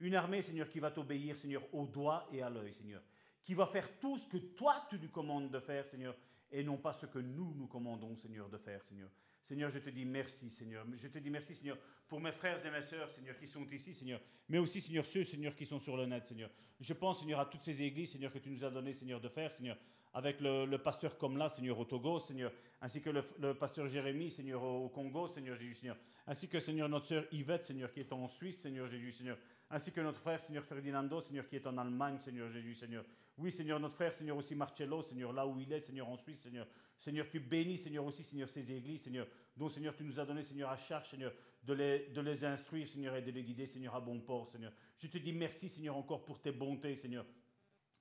Une 0.00 0.16
armée, 0.16 0.42
Seigneur, 0.42 0.68
qui 0.68 0.80
va 0.80 0.90
t'obéir, 0.90 1.36
Seigneur, 1.36 1.62
au 1.72 1.86
doigt 1.86 2.28
et 2.32 2.42
à 2.42 2.50
l'œil, 2.50 2.74
Seigneur. 2.74 3.02
Qui 3.44 3.54
va 3.54 3.66
faire 3.66 3.98
tout 3.98 4.18
ce 4.18 4.26
que 4.26 4.36
toi, 4.36 4.86
tu 4.90 4.98
lui 4.98 5.08
commandes 5.08 5.50
de 5.50 5.60
faire, 5.60 5.86
Seigneur, 5.86 6.16
et 6.50 6.64
non 6.64 6.76
pas 6.76 6.92
ce 6.92 7.06
que 7.06 7.20
nous 7.20 7.54
nous 7.54 7.68
commandons, 7.68 8.16
Seigneur, 8.16 8.48
de 8.48 8.58
faire, 8.58 8.82
Seigneur. 8.82 9.08
Seigneur, 9.42 9.70
je 9.70 9.78
te 9.78 9.90
dis 9.90 10.04
merci, 10.04 10.50
Seigneur. 10.50 10.84
Je 10.92 11.08
te 11.08 11.18
dis 11.18 11.30
merci, 11.30 11.54
Seigneur, 11.54 11.78
pour 12.08 12.20
mes 12.20 12.32
frères 12.32 12.64
et 12.64 12.70
mes 12.70 12.82
sœurs, 12.82 13.10
Seigneur, 13.10 13.36
qui 13.36 13.46
sont 13.46 13.66
ici, 13.66 13.94
Seigneur. 13.94 14.20
Mais 14.48 14.58
aussi, 14.58 14.80
Seigneur, 14.80 15.06
ceux, 15.06 15.24
Seigneur, 15.24 15.54
qui 15.54 15.66
sont 15.66 15.80
sur 15.80 15.96
le 15.96 16.06
net, 16.06 16.26
Seigneur. 16.26 16.50
Je 16.80 16.92
pense, 16.92 17.20
Seigneur, 17.20 17.40
à 17.40 17.46
toutes 17.46 17.62
ces 17.62 17.82
églises, 17.82 18.12
Seigneur, 18.12 18.32
que 18.32 18.38
tu 18.38 18.50
nous 18.50 18.64
as 18.64 18.70
donné, 18.70 18.92
Seigneur, 18.92 19.20
de 19.20 19.28
faire, 19.28 19.52
Seigneur. 19.52 19.76
Avec 20.14 20.40
le, 20.40 20.76
pasteur 20.76 21.16
comme 21.16 21.38
là, 21.38 21.48
Seigneur, 21.48 21.78
au 21.78 21.84
Togo, 21.84 22.20
Seigneur. 22.20 22.52
Ainsi 22.80 23.00
que 23.00 23.10
le, 23.10 23.54
pasteur 23.54 23.88
Jérémie, 23.88 24.30
Seigneur, 24.30 24.62
au 24.62 24.88
Congo, 24.88 25.28
Seigneur 25.28 25.56
Jésus, 25.56 25.74
Seigneur. 25.74 25.96
Ainsi 26.26 26.48
que, 26.48 26.60
Seigneur, 26.60 26.88
notre 26.88 27.06
sœur 27.06 27.24
Yvette, 27.32 27.64
Seigneur, 27.64 27.90
qui 27.92 28.00
est 28.00 28.12
en 28.12 28.28
Suisse, 28.28 28.60
Seigneur 28.60 28.86
Jésus, 28.86 29.12
Seigneur 29.12 29.38
ainsi 29.72 29.90
que 29.90 30.02
notre 30.02 30.20
frère, 30.20 30.38
Seigneur 30.38 30.64
Ferdinando, 30.64 31.22
Seigneur, 31.22 31.48
qui 31.48 31.56
est 31.56 31.66
en 31.66 31.78
Allemagne, 31.78 32.18
Seigneur 32.20 32.50
Jésus, 32.50 32.74
Seigneur. 32.74 33.06
Oui, 33.38 33.50
Seigneur, 33.50 33.80
notre 33.80 33.94
frère, 33.94 34.12
Seigneur, 34.12 34.36
aussi 34.36 34.54
Marcello, 34.54 35.00
Seigneur, 35.00 35.32
là 35.32 35.46
où 35.46 35.58
il 35.58 35.72
est, 35.72 35.80
Seigneur, 35.80 36.10
en 36.10 36.18
Suisse, 36.18 36.42
Seigneur. 36.42 36.66
Seigneur, 36.98 37.26
tu 37.26 37.40
bénis, 37.40 37.78
Seigneur, 37.78 38.04
aussi, 38.04 38.22
Seigneur, 38.22 38.50
ces 38.50 38.70
églises, 38.70 39.04
Seigneur, 39.04 39.26
dont, 39.56 39.70
Seigneur, 39.70 39.96
tu 39.96 40.04
nous 40.04 40.20
as 40.20 40.26
donné, 40.26 40.42
Seigneur, 40.42 40.68
à 40.68 40.76
charge, 40.76 41.08
Seigneur, 41.08 41.32
de 41.64 41.72
les, 41.72 42.08
de 42.10 42.20
les 42.20 42.44
instruire, 42.44 42.86
Seigneur, 42.86 43.16
et 43.16 43.22
de 43.22 43.30
les 43.30 43.42
guider, 43.42 43.64
Seigneur, 43.64 43.94
à 43.94 44.00
bon 44.00 44.20
port, 44.20 44.46
Seigneur. 44.46 44.72
Je 44.98 45.06
te 45.06 45.16
dis 45.16 45.32
merci, 45.32 45.70
Seigneur, 45.70 45.96
encore 45.96 46.22
pour 46.22 46.38
tes 46.42 46.52
bontés, 46.52 46.94
Seigneur, 46.94 47.24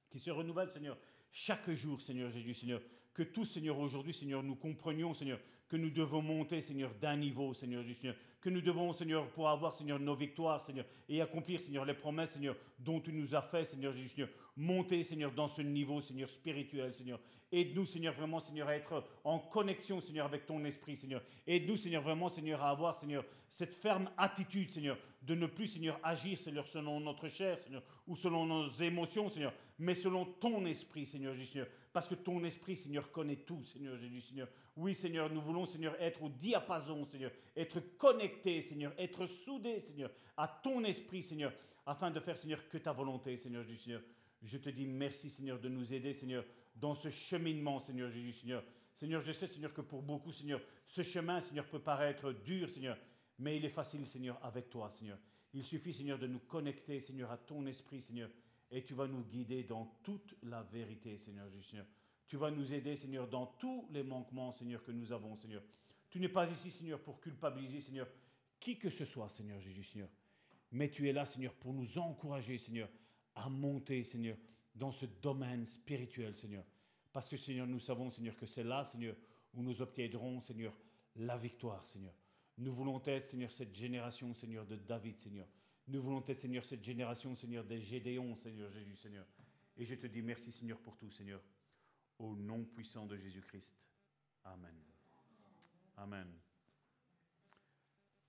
qui 0.10 0.20
se 0.20 0.30
renouvellent, 0.30 0.72
Seigneur, 0.72 0.98
chaque 1.32 1.70
jour, 1.72 2.02
Seigneur 2.02 2.32
Jésus, 2.32 2.54
Seigneur. 2.54 2.82
Que 3.14 3.24
tous, 3.24 3.46
Seigneur, 3.46 3.78
aujourd'hui, 3.78 4.14
Seigneur, 4.14 4.42
nous 4.42 4.56
comprenions, 4.56 5.14
Seigneur, 5.14 5.40
que 5.68 5.78
nous 5.78 5.90
devons 5.90 6.22
monter, 6.22 6.62
Seigneur, 6.62 6.94
d'un 7.02 7.16
niveau, 7.16 7.54
Seigneur 7.54 7.84
Jésus, 7.84 8.14
que 8.42 8.50
nous 8.50 8.62
devons, 8.62 8.94
Seigneur, 8.94 9.30
pour 9.30 9.50
avoir, 9.50 9.74
Seigneur, 9.74 10.00
nos 10.00 10.16
victoires, 10.16 10.62
Seigneur, 10.62 10.86
et 11.08 11.22
accomplir, 11.22 11.62
Seigneur, 11.62 11.86
les 11.86 11.94
promesses, 11.94 12.32
Seigneur, 12.32 12.56
dont 12.80 13.00
tu 13.00 13.14
nous 13.14 13.36
as 13.36 13.42
fait, 13.42 13.64
Seigneur 13.64 13.94
Jésus, 13.94 14.10
Seigneur. 14.10 14.30
Monter, 14.58 15.04
Seigneur, 15.04 15.32
dans 15.32 15.48
ce 15.48 15.62
niveau, 15.62 16.02
Seigneur, 16.02 16.30
spirituel, 16.30 16.94
Seigneur. 16.94 17.20
Aide-nous, 17.52 17.86
Seigneur, 17.86 18.14
vraiment, 18.14 18.40
Seigneur, 18.40 18.68
à 18.68 18.76
être 18.76 19.04
en 19.24 19.40
connexion, 19.40 20.00
Seigneur, 20.02 20.26
avec 20.26 20.46
ton 20.46 20.64
esprit, 20.66 20.96
Seigneur. 20.96 21.22
Aide-nous, 21.48 21.78
Seigneur, 21.78 22.02
vraiment, 22.02 22.30
Seigneur, 22.30 22.62
à 22.62 22.70
avoir, 22.70 22.98
Seigneur, 22.98 23.26
cette 23.50 23.76
ferme 23.76 24.10
attitude, 24.18 24.72
Seigneur, 24.72 24.98
de 25.22 25.36
ne 25.36 25.46
plus, 25.48 25.68
Seigneur, 25.68 26.00
agir, 26.04 26.38
Seigneur, 26.38 26.68
selon 26.68 27.00
notre 27.00 27.28
chair, 27.28 27.58
Seigneur, 27.58 27.84
ou 28.08 28.16
selon 28.16 28.46
nos 28.46 28.70
émotions, 28.70 29.30
Seigneur, 29.30 29.54
mais 29.82 29.96
selon 29.96 30.26
ton 30.26 30.64
esprit, 30.66 31.08
Seigneur 31.08 31.34
Jésus, 31.34 31.54
Seigneur. 31.54 31.68
Parce 31.92 32.08
que 32.08 32.14
ton 32.14 32.44
esprit, 32.44 32.78
Seigneur, 32.78 33.12
connaît 33.12 33.38
tout, 33.38 33.64
Seigneur 33.64 33.98
Jésus, 33.98 34.22
Seigneur. 34.22 34.48
Oui, 34.76 34.94
Seigneur, 34.94 35.34
nous 35.34 35.42
voulons, 35.42 35.66
Seigneur, 35.66 36.00
être 36.00 36.22
au 36.22 36.30
diapason, 36.30 37.04
Seigneur, 37.06 37.32
être 37.56 37.80
connectés, 37.98 38.62
Seigneur, 38.62 38.94
être 38.96 39.26
soudés, 39.26 39.82
Seigneur, 39.82 40.12
à 40.38 40.48
ton 40.48 40.84
esprit, 40.84 41.24
Seigneur, 41.24 41.52
afin 41.84 42.12
de 42.12 42.20
faire, 42.20 42.38
Seigneur, 42.38 42.70
que 42.70 42.78
ta 42.78 42.92
volonté, 42.92 43.36
Seigneur 43.38 43.64
Jésus, 43.64 43.80
Seigneur. 43.80 44.04
Je 44.44 44.60
te 44.60 44.70
dis 44.70 44.86
merci, 44.86 45.32
Seigneur, 45.32 45.60
de 45.60 45.68
nous 45.68 45.92
aider, 45.92 46.14
Seigneur, 46.14 46.46
dans 46.76 46.94
ce 46.94 47.10
cheminement, 47.10 47.80
Seigneur 47.80 48.12
Jésus, 48.12 48.34
Seigneur. 48.34 48.64
Seigneur, 48.94 49.22
je 49.22 49.32
sais, 49.32 49.48
Seigneur, 49.48 49.74
que 49.74 49.82
pour 49.82 50.04
beaucoup, 50.04 50.32
Seigneur, 50.32 50.62
ce 50.88 51.02
chemin, 51.02 51.42
Seigneur, 51.42 51.66
peut 51.66 51.80
paraître 51.80 52.32
dur, 52.34 52.70
Seigneur, 52.70 53.00
mais 53.40 53.58
il 53.58 53.66
est 53.66 53.70
facile, 53.70 54.06
Seigneur, 54.06 54.38
avec 54.44 54.70
toi, 54.70 54.92
Seigneur. 54.92 55.18
Il 55.56 55.64
suffit, 55.64 55.92
Seigneur, 55.92 56.20
de 56.20 56.28
nous 56.28 56.40
connecter, 56.40 57.00
Seigneur, 57.00 57.32
à 57.32 57.38
ton 57.38 57.66
esprit, 57.66 58.00
Seigneur, 58.00 58.30
et 58.72 58.84
tu 58.84 58.94
vas 58.94 59.08
nous 59.08 59.24
guider 59.24 59.64
dans 59.64 59.86
toute 60.04 60.36
la 60.44 60.64
vérité, 60.64 61.18
Seigneur 61.18 61.50
Jésus, 61.50 61.70
Seigneur. 61.70 61.86
Tu 62.26 62.38
vas 62.38 62.50
nous 62.50 62.74
aider, 62.74 62.96
Seigneur, 62.96 63.28
dans 63.28 63.46
tous 63.46 63.88
les 63.92 64.04
manquements, 64.04 64.54
Seigneur, 64.54 64.82
que 64.84 64.92
nous 64.92 65.12
avons, 65.12 65.36
Seigneur. 65.36 65.62
Tu 66.10 66.20
n'es 66.20 66.30
pas 66.30 66.50
ici, 66.50 66.72
Seigneur, 66.72 67.02
pour 67.02 67.20
culpabiliser, 67.20 67.82
Seigneur, 67.82 68.08
qui 68.60 68.80
que 68.80 68.90
ce 68.90 69.04
soit, 69.04 69.28
Seigneur 69.28 69.60
Jésus, 69.60 69.84
Seigneur. 69.84 70.10
Mais 70.72 70.90
tu 70.90 71.10
es 71.10 71.14
là, 71.14 71.26
Seigneur, 71.26 71.54
pour 71.54 71.74
nous 71.74 71.98
encourager, 71.98 72.58
Seigneur, 72.58 72.90
à 73.36 73.50
monter, 73.50 74.04
Seigneur, 74.06 74.38
dans 74.74 74.92
ce 74.92 75.06
domaine 75.06 75.66
spirituel, 75.66 76.36
Seigneur. 76.38 76.64
Parce 77.12 77.28
que, 77.28 77.36
Seigneur, 77.36 77.68
nous 77.68 77.80
savons, 77.80 78.10
Seigneur, 78.10 78.38
que 78.38 78.46
c'est 78.46 78.64
là, 78.64 78.86
Seigneur, 78.86 79.16
où 79.54 79.62
nous 79.62 79.82
obtiendrons, 79.82 80.40
Seigneur, 80.40 80.74
la 81.18 81.38
victoire, 81.38 81.86
Seigneur. 81.86 82.14
Nous 82.58 82.72
voulons 82.72 83.02
être, 83.06 83.28
Seigneur, 83.28 83.52
cette 83.52 83.76
génération, 83.76 84.34
Seigneur, 84.34 84.66
de 84.66 84.78
David, 84.78 85.20
Seigneur. 85.20 85.48
Nous 85.88 86.02
voulons 86.02 86.24
être, 86.28 86.42
Seigneur, 86.42 86.64
cette 86.64 86.84
génération, 86.84 87.36
Seigneur, 87.36 87.64
des 87.64 87.82
Gédéons, 87.82 88.36
Seigneur 88.36 88.72
Jésus, 88.72 88.96
Seigneur. 88.96 89.26
Et 89.78 89.86
je 89.86 89.96
te 89.96 90.08
dis 90.08 90.22
merci, 90.22 90.52
Seigneur, 90.52 90.80
pour 90.80 90.98
tout, 90.98 91.10
Seigneur 91.12 91.42
au 92.22 92.36
nom 92.36 92.64
puissant 92.64 93.06
de 93.06 93.18
Jésus-Christ. 93.18 93.74
Amen. 94.46 94.76
Amen. 95.98 96.28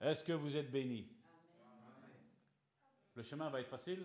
Est-ce 0.01 0.25
que 0.25 0.33
vous 0.33 0.57
êtes 0.57 0.71
bénis? 0.71 1.07
Le 3.15 3.23
chemin 3.23 3.51
va 3.51 3.61
être 3.61 3.69
facile? 3.69 4.05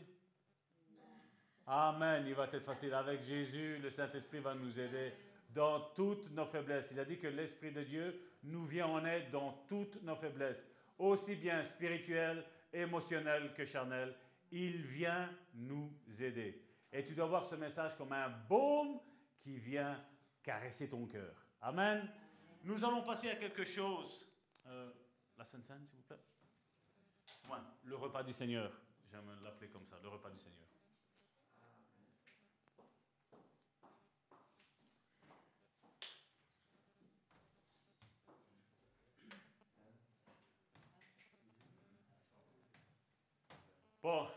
Amen, 1.66 2.26
il 2.28 2.34
va 2.34 2.46
être 2.46 2.60
facile. 2.60 2.94
Avec 2.94 3.24
Jésus, 3.24 3.78
le 3.80 3.90
Saint-Esprit 3.90 4.40
va 4.40 4.54
nous 4.54 4.78
aider 4.80 5.14
dans 5.50 5.80
toutes 5.96 6.30
nos 6.32 6.46
faiblesses. 6.46 6.92
Il 6.92 7.00
a 7.00 7.06
dit 7.06 7.18
que 7.18 7.28
l'Esprit 7.28 7.72
de 7.72 7.84
Dieu 7.84 8.20
nous 8.44 8.66
vient 8.66 8.88
en 8.88 9.06
aide 9.06 9.32
dans 9.32 9.54
toutes 9.68 10.02
nos 10.04 10.16
faiblesses, 10.16 10.66
aussi 10.98 11.36
bien 11.36 11.64
spirituelles, 11.64 12.46
émotionnelles 12.82 13.54
que 13.54 13.66
charnelles. 13.66 14.16
Il 14.52 14.84
vient 14.84 15.30
nous 15.54 15.92
aider. 16.20 16.64
Et 16.92 17.04
tu 17.04 17.14
dois 17.14 17.26
voir 17.28 17.46
ce 17.46 17.56
message 17.56 17.98
comme 17.98 18.14
un 18.14 18.30
baume 18.30 19.00
qui 19.40 19.58
vient 19.58 20.02
caresser 20.42 20.90
ton 20.90 21.06
cœur. 21.06 21.46
Amen. 21.62 22.10
Nous 22.64 22.84
allons 22.86 23.04
passer 23.04 23.30
à 23.30 23.36
quelque 23.36 23.66
chose. 23.66 24.28
Euh, 24.68 24.92
la 25.38 25.44
Sainte 25.44 25.66
Seine, 25.66 25.86
s'il 25.86 25.98
vous 25.98 26.04
plaît. 26.04 26.18
Le 27.84 27.96
repas 27.96 28.24
du 28.24 28.34
Seigneur. 28.34 28.72
J'aime 29.10 29.30
l'appeler 29.44 29.70
comme 29.70 29.86
ça, 29.86 29.98
le 30.02 30.10
repas 30.10 30.30
du 30.30 30.38
Seigneur. 30.38 30.67
Bon. 44.08 44.37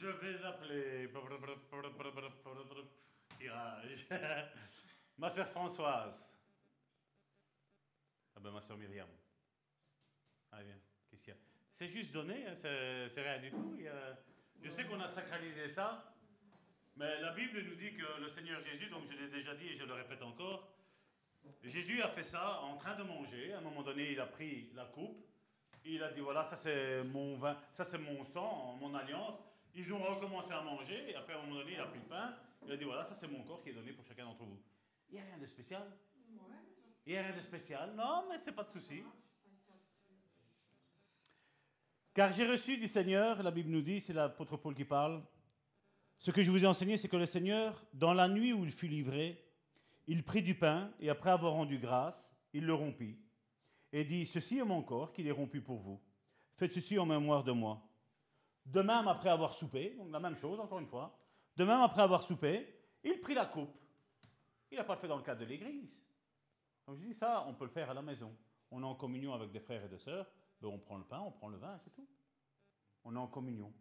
Je 0.00 0.08
vais 0.08 0.44
appeler. 0.44 1.08
Tirage. 3.38 4.06
ma 5.18 5.30
soeur 5.30 5.48
Françoise. 5.48 6.36
Ah 8.36 8.40
ben 8.40 8.50
ma 8.50 8.60
soeur 8.60 8.76
Myriam. 8.76 9.08
Ah 10.50 10.62
bien, 10.62 10.76
qu'est-ce 11.08 11.22
qu'il 11.22 11.32
y 11.32 11.36
a? 11.36 11.40
C'est 11.70 11.88
juste 11.88 12.12
donné, 12.12 12.46
hein, 12.46 12.54
c'est 12.54 13.22
rien 13.22 13.38
du 13.38 13.50
tout. 13.50 13.76
Je 14.62 14.70
sais 14.70 14.84
qu'on 14.84 15.00
a 15.00 15.08
sacralisé 15.08 15.68
ça, 15.68 16.14
mais 16.96 17.20
la 17.20 17.32
Bible 17.32 17.62
nous 17.62 17.74
dit 17.74 17.92
que 17.94 18.20
le 18.20 18.28
Seigneur 18.28 18.62
Jésus, 18.62 18.88
donc 18.88 19.02
je 19.10 19.16
l'ai 19.16 19.28
déjà 19.28 19.54
dit 19.54 19.68
et 19.68 19.76
je 19.76 19.84
le 19.84 19.94
répète 19.94 20.22
encore, 20.22 20.74
Jésus 21.62 22.00
a 22.02 22.08
fait 22.08 22.22
ça 22.22 22.60
en 22.60 22.76
train 22.76 22.94
de 22.94 23.02
manger. 23.02 23.52
À 23.52 23.58
un 23.58 23.60
moment 23.60 23.82
donné, 23.82 24.12
il 24.12 24.20
a 24.20 24.26
pris 24.26 24.70
la 24.74 24.86
coupe. 24.86 25.24
Il 25.84 26.02
a 26.02 26.10
dit 26.12 26.20
voilà, 26.20 26.44
ça 26.44 26.56
c'est 26.56 27.02
mon 27.04 27.36
vin, 27.36 27.58
ça 27.72 27.84
c'est 27.84 27.98
mon 27.98 28.24
sang, 28.24 28.76
mon 28.80 28.94
alliance. 28.94 29.38
Ils 29.74 29.92
ont 29.92 29.98
recommencé 29.98 30.52
à 30.52 30.62
manger. 30.62 31.10
Et 31.10 31.14
après, 31.14 31.34
à 31.34 31.38
un 31.38 31.42
moment 31.42 31.56
donné, 31.56 31.72
il 31.74 31.80
a 31.80 31.86
pris 31.86 31.98
le 31.98 32.06
pain. 32.06 32.34
Il 32.64 32.72
a 32.72 32.76
dit 32.76 32.84
voilà, 32.84 33.04
ça 33.04 33.14
c'est 33.14 33.28
mon 33.28 33.42
corps 33.42 33.62
qui 33.62 33.70
est 33.70 33.72
donné 33.74 33.92
pour 33.92 34.04
chacun 34.06 34.24
d'entre 34.24 34.44
vous. 34.44 34.58
Il 35.10 35.14
n'y 35.14 35.20
a 35.20 35.24
rien 35.24 35.38
de 35.38 35.46
spécial. 35.46 35.82
Il 37.06 37.12
n'y 37.12 37.18
a 37.18 37.22
rien 37.22 37.36
de 37.36 37.40
spécial. 37.40 37.92
Non, 37.94 38.24
mais 38.28 38.38
c'est 38.38 38.52
pas 38.52 38.64
de 38.64 38.70
souci. 38.70 39.02
Car 42.14 42.32
j'ai 42.32 42.46
reçu 42.46 42.78
du 42.78 42.88
Seigneur, 42.88 43.42
la 43.42 43.50
Bible 43.50 43.70
nous 43.70 43.82
dit, 43.82 44.00
c'est 44.00 44.12
l'apôtre 44.12 44.56
Paul 44.56 44.74
qui 44.74 44.84
parle. 44.84 45.22
Ce 46.18 46.30
que 46.30 46.42
je 46.42 46.50
vous 46.50 46.64
ai 46.64 46.66
enseigné, 46.66 46.96
c'est 46.96 47.08
que 47.08 47.16
le 47.16 47.26
Seigneur, 47.26 47.84
dans 47.92 48.14
la 48.14 48.28
nuit 48.28 48.52
où 48.52 48.64
il 48.64 48.70
fut 48.70 48.86
livré, 48.86 49.44
il 50.06 50.22
prit 50.22 50.42
du 50.42 50.54
pain 50.54 50.92
et 51.00 51.10
après 51.10 51.30
avoir 51.30 51.52
rendu 51.52 51.78
grâce, 51.78 52.32
il 52.52 52.64
le 52.64 52.72
rompit 52.72 53.18
et 53.94 54.04
dit 54.04 54.26
Ceci 54.26 54.58
est 54.58 54.64
mon 54.64 54.82
corps 54.82 55.12
qu'il 55.12 55.26
est 55.26 55.32
rompu 55.32 55.60
pour 55.60 55.78
vous. 55.78 56.00
Faites 56.54 56.72
ceci 56.72 56.98
en 56.98 57.06
mémoire 57.06 57.44
de 57.44 57.52
moi. 57.52 57.80
De 58.66 58.80
même, 58.80 59.08
après 59.08 59.30
avoir 59.30 59.54
soupé, 59.54 59.94
donc 59.96 60.10
la 60.10 60.20
même 60.20 60.34
chose, 60.34 60.58
encore 60.58 60.78
une 60.78 60.86
fois, 60.86 61.18
de 61.56 61.64
même, 61.64 61.80
après 61.80 62.02
avoir 62.02 62.22
soupé, 62.22 62.74
il 63.02 63.20
prit 63.20 63.34
la 63.34 63.46
coupe. 63.46 63.74
Il 64.70 64.78
n'a 64.78 64.84
pas 64.84 64.94
le 64.94 65.00
fait 65.00 65.08
dans 65.08 65.16
le 65.16 65.22
cadre 65.22 65.40
de 65.40 65.44
l'église. 65.44 66.02
Donc 66.86 66.96
je 66.96 67.02
dis 67.02 67.14
ça, 67.14 67.44
on 67.46 67.54
peut 67.54 67.64
le 67.64 67.70
faire 67.70 67.90
à 67.90 67.94
la 67.94 68.02
maison. 68.02 68.34
On 68.70 68.82
est 68.82 68.86
en 68.86 68.94
communion 68.94 69.32
avec 69.34 69.50
des 69.50 69.60
frères 69.60 69.84
et 69.84 69.88
des 69.88 69.98
sœurs, 69.98 70.26
ben, 70.60 70.68
on 70.68 70.78
prend 70.78 70.96
le 70.96 71.04
pain, 71.04 71.20
on 71.20 71.30
prend 71.30 71.48
le 71.48 71.58
vin, 71.58 71.78
c'est 71.78 71.90
tout. 71.90 72.08
On 73.04 73.14
est 73.14 73.18
en 73.18 73.28
communion. 73.28 73.72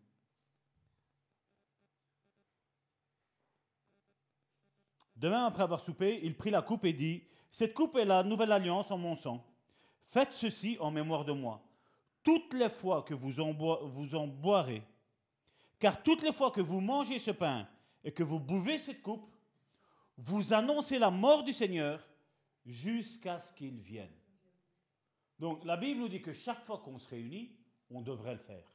De 5.15 5.29
même, 5.29 5.45
après 5.45 5.63
avoir 5.63 5.79
soupé, 5.79 6.19
il 6.23 6.35
prit 6.35 6.51
la 6.51 6.61
coupe 6.61 6.83
et 6.85 6.93
dit 6.93 7.23
Cette 7.49 7.73
coupe 7.73 7.95
est 7.95 8.05
la 8.05 8.23
nouvelle 8.23 8.51
alliance 8.51 8.91
en 8.91 8.97
mon 8.97 9.15
sang. 9.15 9.45
Faites 10.05 10.33
ceci 10.33 10.77
en 10.79 10.91
mémoire 10.91 11.23
de 11.23 11.31
moi. 11.31 11.63
Toutes 12.23 12.53
les 12.53 12.69
fois 12.69 13.03
que 13.03 13.13
vous 13.13 13.39
en, 13.39 14.27
boirez, 14.27 14.83
car 15.79 16.01
toutes 16.01 16.21
les 16.21 16.31
fois 16.31 16.51
que 16.51 16.61
vous 16.61 16.79
mangez 16.79 17.19
ce 17.19 17.31
pain 17.31 17.67
et 18.03 18.11
que 18.11 18.23
vous 18.23 18.39
buvez 18.39 18.77
cette 18.77 19.01
coupe, 19.01 19.29
vous 20.17 20.53
annoncez 20.53 20.99
la 20.99 21.11
mort 21.11 21.43
du 21.43 21.53
Seigneur 21.53 21.99
jusqu'à 22.65 23.39
ce 23.39 23.51
qu'il 23.51 23.79
vienne. 23.79 24.13
Donc 25.39 25.65
la 25.65 25.75
Bible 25.75 25.99
nous 25.99 26.07
dit 26.07 26.21
que 26.21 26.31
chaque 26.31 26.63
fois 26.63 26.77
qu'on 26.77 26.99
se 26.99 27.09
réunit, 27.09 27.51
on 27.89 28.01
devrait 28.01 28.33
le 28.33 28.39
faire. 28.39 28.65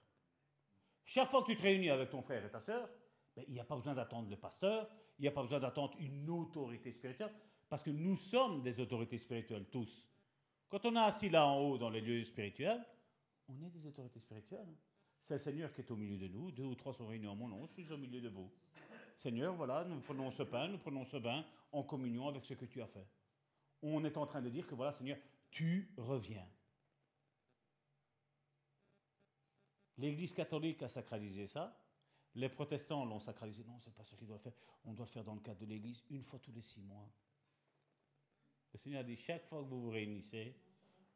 Chaque 1.04 1.30
fois 1.30 1.42
que 1.42 1.52
tu 1.52 1.56
te 1.56 1.62
réunis 1.62 1.88
avec 1.88 2.10
ton 2.10 2.20
frère 2.20 2.44
et 2.44 2.50
ta 2.50 2.60
sœur, 2.60 2.88
ben, 3.34 3.44
il 3.48 3.54
n'y 3.54 3.60
a 3.60 3.64
pas 3.64 3.76
besoin 3.76 3.94
d'attendre 3.94 4.28
le 4.28 4.36
pasteur, 4.36 4.90
il 5.18 5.22
n'y 5.22 5.28
a 5.28 5.32
pas 5.32 5.42
besoin 5.42 5.60
d'attendre 5.60 5.94
une 5.98 6.28
autorité 6.28 6.92
spirituelle, 6.92 7.32
parce 7.68 7.82
que 7.82 7.90
nous 7.90 8.16
sommes 8.16 8.62
des 8.62 8.78
autorités 8.78 9.18
spirituelles 9.18 9.66
tous. 9.70 10.06
Quand 10.68 10.84
on 10.84 10.96
est 10.96 10.98
assis 10.98 11.30
là 11.30 11.46
en 11.46 11.58
haut 11.58 11.78
dans 11.78 11.88
les 11.88 12.02
lieux 12.02 12.24
spirituels, 12.24 12.84
on 13.48 13.60
est 13.62 13.70
des 13.70 13.86
autorités 13.86 14.20
spirituelles. 14.20 14.74
C'est 15.20 15.34
le 15.34 15.38
Seigneur 15.38 15.72
qui 15.72 15.80
est 15.80 15.90
au 15.90 15.96
milieu 15.96 16.16
de 16.16 16.28
nous. 16.28 16.50
Deux 16.52 16.64
ou 16.64 16.74
trois 16.74 16.94
sont 16.94 17.06
réunis 17.06 17.26
en 17.26 17.34
mon 17.34 17.48
nom, 17.48 17.66
je 17.66 17.72
suis 17.72 17.92
au 17.92 17.96
milieu 17.96 18.20
de 18.20 18.28
vous. 18.28 18.50
Seigneur, 19.16 19.54
voilà, 19.54 19.84
nous 19.84 20.00
prenons 20.00 20.30
ce 20.30 20.44
pain, 20.44 20.68
nous 20.68 20.78
prenons 20.78 21.04
ce 21.04 21.16
vin 21.16 21.44
en 21.72 21.82
communion 21.82 22.28
avec 22.28 22.44
ce 22.44 22.54
que 22.54 22.66
tu 22.66 22.80
as 22.80 22.86
fait. 22.86 23.06
On 23.82 24.04
est 24.04 24.16
en 24.16 24.26
train 24.26 24.42
de 24.42 24.48
dire 24.48 24.66
que 24.66 24.74
voilà, 24.74 24.92
Seigneur, 24.92 25.18
tu 25.50 25.92
reviens. 25.96 26.46
L'Église 29.96 30.32
catholique 30.32 30.82
a 30.82 30.88
sacralisé 30.88 31.48
ça. 31.48 31.76
Les 32.34 32.48
protestants 32.48 33.04
l'ont 33.04 33.18
sacralisé. 33.18 33.64
Non, 33.64 33.80
c'est 33.80 33.92
pas 33.92 34.04
ce 34.04 34.14
qu'ils 34.14 34.28
doivent 34.28 34.40
faire. 34.40 34.52
On 34.84 34.92
doit 34.92 35.06
le 35.06 35.10
faire 35.10 35.24
dans 35.24 35.34
le 35.34 35.40
cadre 35.40 35.58
de 35.58 35.66
l'Église 35.66 36.04
une 36.10 36.22
fois 36.22 36.38
tous 36.38 36.52
les 36.52 36.62
six 36.62 36.80
mois. 36.82 37.10
Le 38.72 38.78
Seigneur 38.78 39.02
dit 39.02 39.16
chaque 39.16 39.44
fois 39.46 39.62
que 39.62 39.68
vous 39.68 39.80
vous 39.80 39.90
réunissez, 39.90 40.54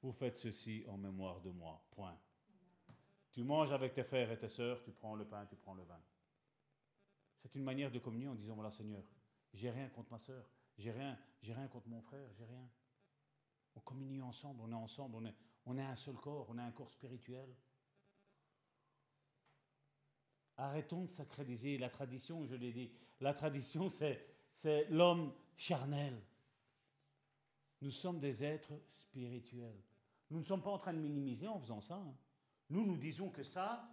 vous 0.03 0.13
faites 0.13 0.37
ceci 0.37 0.85
en 0.89 0.97
mémoire 0.97 1.41
de 1.41 1.51
moi. 1.51 1.83
Point. 1.93 2.19
Tu 3.31 3.45
manges 3.45 3.73
avec 3.73 3.95
tes 3.95 4.05
frères 4.05 4.31
et 4.31 4.39
tes 4.39 4.49
sœurs, 4.49 4.83
tu 4.83 4.91
prends 4.91 5.15
le 5.15 5.25
pain, 5.25 5.47
tu 5.47 5.57
prends 5.57 5.75
le 5.75 5.85
vin. 5.85 6.01
C'est 7.39 7.55
une 7.55 7.65
manière 7.65 7.91
de 7.91 7.99
communier 7.99 8.29
en 8.29 8.35
disant 8.35 8.55
voilà 8.55 8.71
Seigneur, 8.71 9.03
j'ai 9.55 9.71
rien 9.71 9.89
contre 9.89 10.11
ma 10.11 10.19
sœur, 10.19 10.45
j'ai 10.79 10.91
rien, 10.91 11.19
j'ai 11.41 11.53
rien 11.53 11.69
contre 11.69 11.89
mon 11.89 12.03
frère, 12.03 12.29
j'ai 12.35 12.45
rien. 12.45 12.69
On 13.75 13.81
communie 13.81 14.21
ensemble, 14.21 14.61
on 14.63 14.71
est 14.71 14.75
ensemble, 14.75 15.17
on 15.65 15.77
est, 15.77 15.83
un 15.83 15.97
seul 15.97 16.17
corps, 16.17 16.47
on 16.51 16.59
est 16.59 16.63
un 16.63 16.73
corps 16.73 16.91
spirituel. 16.91 17.49
Arrêtons 20.59 21.05
de 21.05 21.11
sacraliser 21.11 21.79
la 21.79 21.89
tradition, 21.89 22.45
je 22.45 22.55
l'ai 22.55 22.73
dit. 22.73 22.93
La 23.21 23.33
tradition, 23.33 23.89
c'est 23.89 24.87
l'homme 24.91 25.33
charnel. 25.57 26.21
Nous 27.81 27.91
sommes 27.91 28.21
des 28.21 28.45
êtres 28.45 28.75
spirituels. 28.93 29.83
Nous 30.33 30.39
ne 30.41 30.45
sommes 30.45 30.63
pas 30.63 30.71
en 30.71 30.79
train 30.79 30.95
de 30.95 30.99
minimiser 30.99 31.47
en 31.47 31.61
faisant 31.61 31.83
ça. 31.83 31.97
hein. 31.97 32.15
Nous, 32.71 32.87
nous 32.87 32.97
disons 32.97 33.29
que 33.29 33.43
ça, 33.43 33.87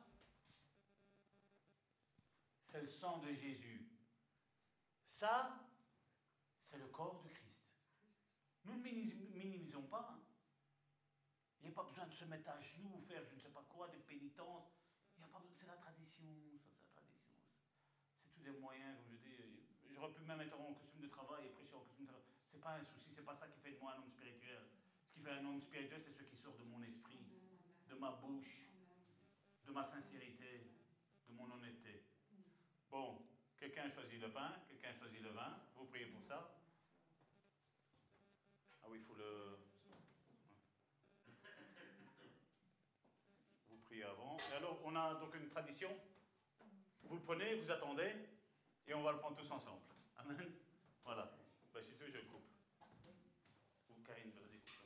c'est 2.63 2.79
le 2.79 2.87
sang 2.87 3.17
de 3.17 3.33
Jésus. 3.33 3.85
Ça, 5.05 5.59
c'est 6.61 6.77
le 6.77 6.87
corps 6.87 7.21
de 7.23 7.27
Christ. 7.27 7.65
Nous 8.63 8.73
ne 8.77 8.81
mini- 8.81 9.13
minimisons 9.33 9.83
pas. 9.83 10.07
hein. 10.13 10.19
Il 11.59 11.65
n'y 11.67 11.73
a 11.73 11.75
pas 11.75 11.83
besoin 11.83 12.07
de 12.07 12.13
se 12.13 12.23
mettre 12.23 12.49
à 12.49 12.57
genoux 12.61 12.93
ou 12.95 13.01
faire 13.01 13.21
je 13.25 13.35
ne 13.35 13.39
sais 13.41 13.49
pas 13.49 13.65
quoi, 13.67 13.89
des 13.89 13.97
pénitences. 13.99 14.71
Il 15.17 15.19
n'y 15.19 15.25
a 15.25 15.33
pas 15.33 15.39
besoin, 15.39 15.57
c'est 15.59 15.67
la 15.67 15.75
tradition, 15.75 16.23
c'est 16.57 16.71
la 16.71 17.01
tradition. 17.01 17.35
C'est 18.23 18.29
tous 18.31 18.43
des 18.43 18.57
moyens, 18.57 18.95
comme 18.95 19.11
je 19.11 19.17
dis. 19.17 19.59
J'aurais 19.93 20.13
pu 20.13 20.21
même 20.21 20.39
être 20.39 20.57
en 20.57 20.73
costume 20.73 21.01
de 21.01 21.07
travail 21.07 21.47
et 21.47 21.49
prêcher 21.49 21.75
en 21.75 21.81
costume 21.81 22.05
de 22.05 22.11
travail. 22.11 22.23
C'est 22.47 22.61
pas 22.61 22.75
un 22.75 22.83
souci, 22.85 23.11
c'est 23.11 23.25
pas 23.25 23.35
ça 23.35 23.49
qui 23.49 23.59
fait 23.59 23.71
de 23.73 23.79
moi 23.79 23.91
un 23.93 23.97
homme 23.99 24.09
spirituel. 24.09 24.63
Qui 25.19 25.25
fait 25.25 25.31
un 25.31 25.45
homme 25.45 25.59
spirituel, 25.59 25.99
c'est 25.99 26.13
ce 26.13 26.23
qui 26.23 26.37
sort 26.37 26.55
de 26.57 26.63
mon 26.63 26.81
esprit, 26.81 27.19
de 27.89 27.95
ma 27.95 28.11
bouche, 28.11 28.69
de 29.65 29.71
ma 29.73 29.83
sincérité, 29.83 30.71
de 31.27 31.33
mon 31.33 31.51
honnêteté. 31.51 32.05
Bon, 32.89 33.21
quelqu'un 33.57 33.89
choisit 33.89 34.21
le 34.21 34.31
pain, 34.31 34.55
quelqu'un 34.69 34.93
choisit 34.93 35.21
le 35.21 35.31
vin. 35.31 35.59
Vous 35.75 35.87
priez 35.87 36.05
pour 36.05 36.23
ça. 36.23 36.55
Ah 38.81 38.87
oui, 38.87 38.99
il 38.99 39.03
faut 39.03 39.15
le. 39.15 39.59
Vous 43.67 43.77
priez 43.87 44.03
avant. 44.05 44.37
Et 44.37 44.55
alors, 44.55 44.79
on 44.85 44.95
a 44.95 45.15
donc 45.15 45.35
une 45.35 45.49
tradition. 45.49 45.89
Vous 47.03 47.15
le 47.15 47.21
prenez, 47.21 47.55
vous 47.55 47.69
attendez, 47.69 48.15
et 48.87 48.93
on 48.93 49.03
va 49.03 49.11
le 49.11 49.17
prendre 49.17 49.35
tous 49.35 49.51
ensemble. 49.51 49.81
Amen. 50.15 50.49
Voilà. 51.03 51.29
Bah, 51.73 51.81
si 51.83 51.91
tu 51.91 52.03
veux, 52.05 52.09
je 52.09 52.19
coupe. 52.19 52.47
Ou 53.89 54.01
Karine, 54.03 54.31
vas-y, 54.31 54.59
coupe. 54.59 54.85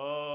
Oh 0.00 0.28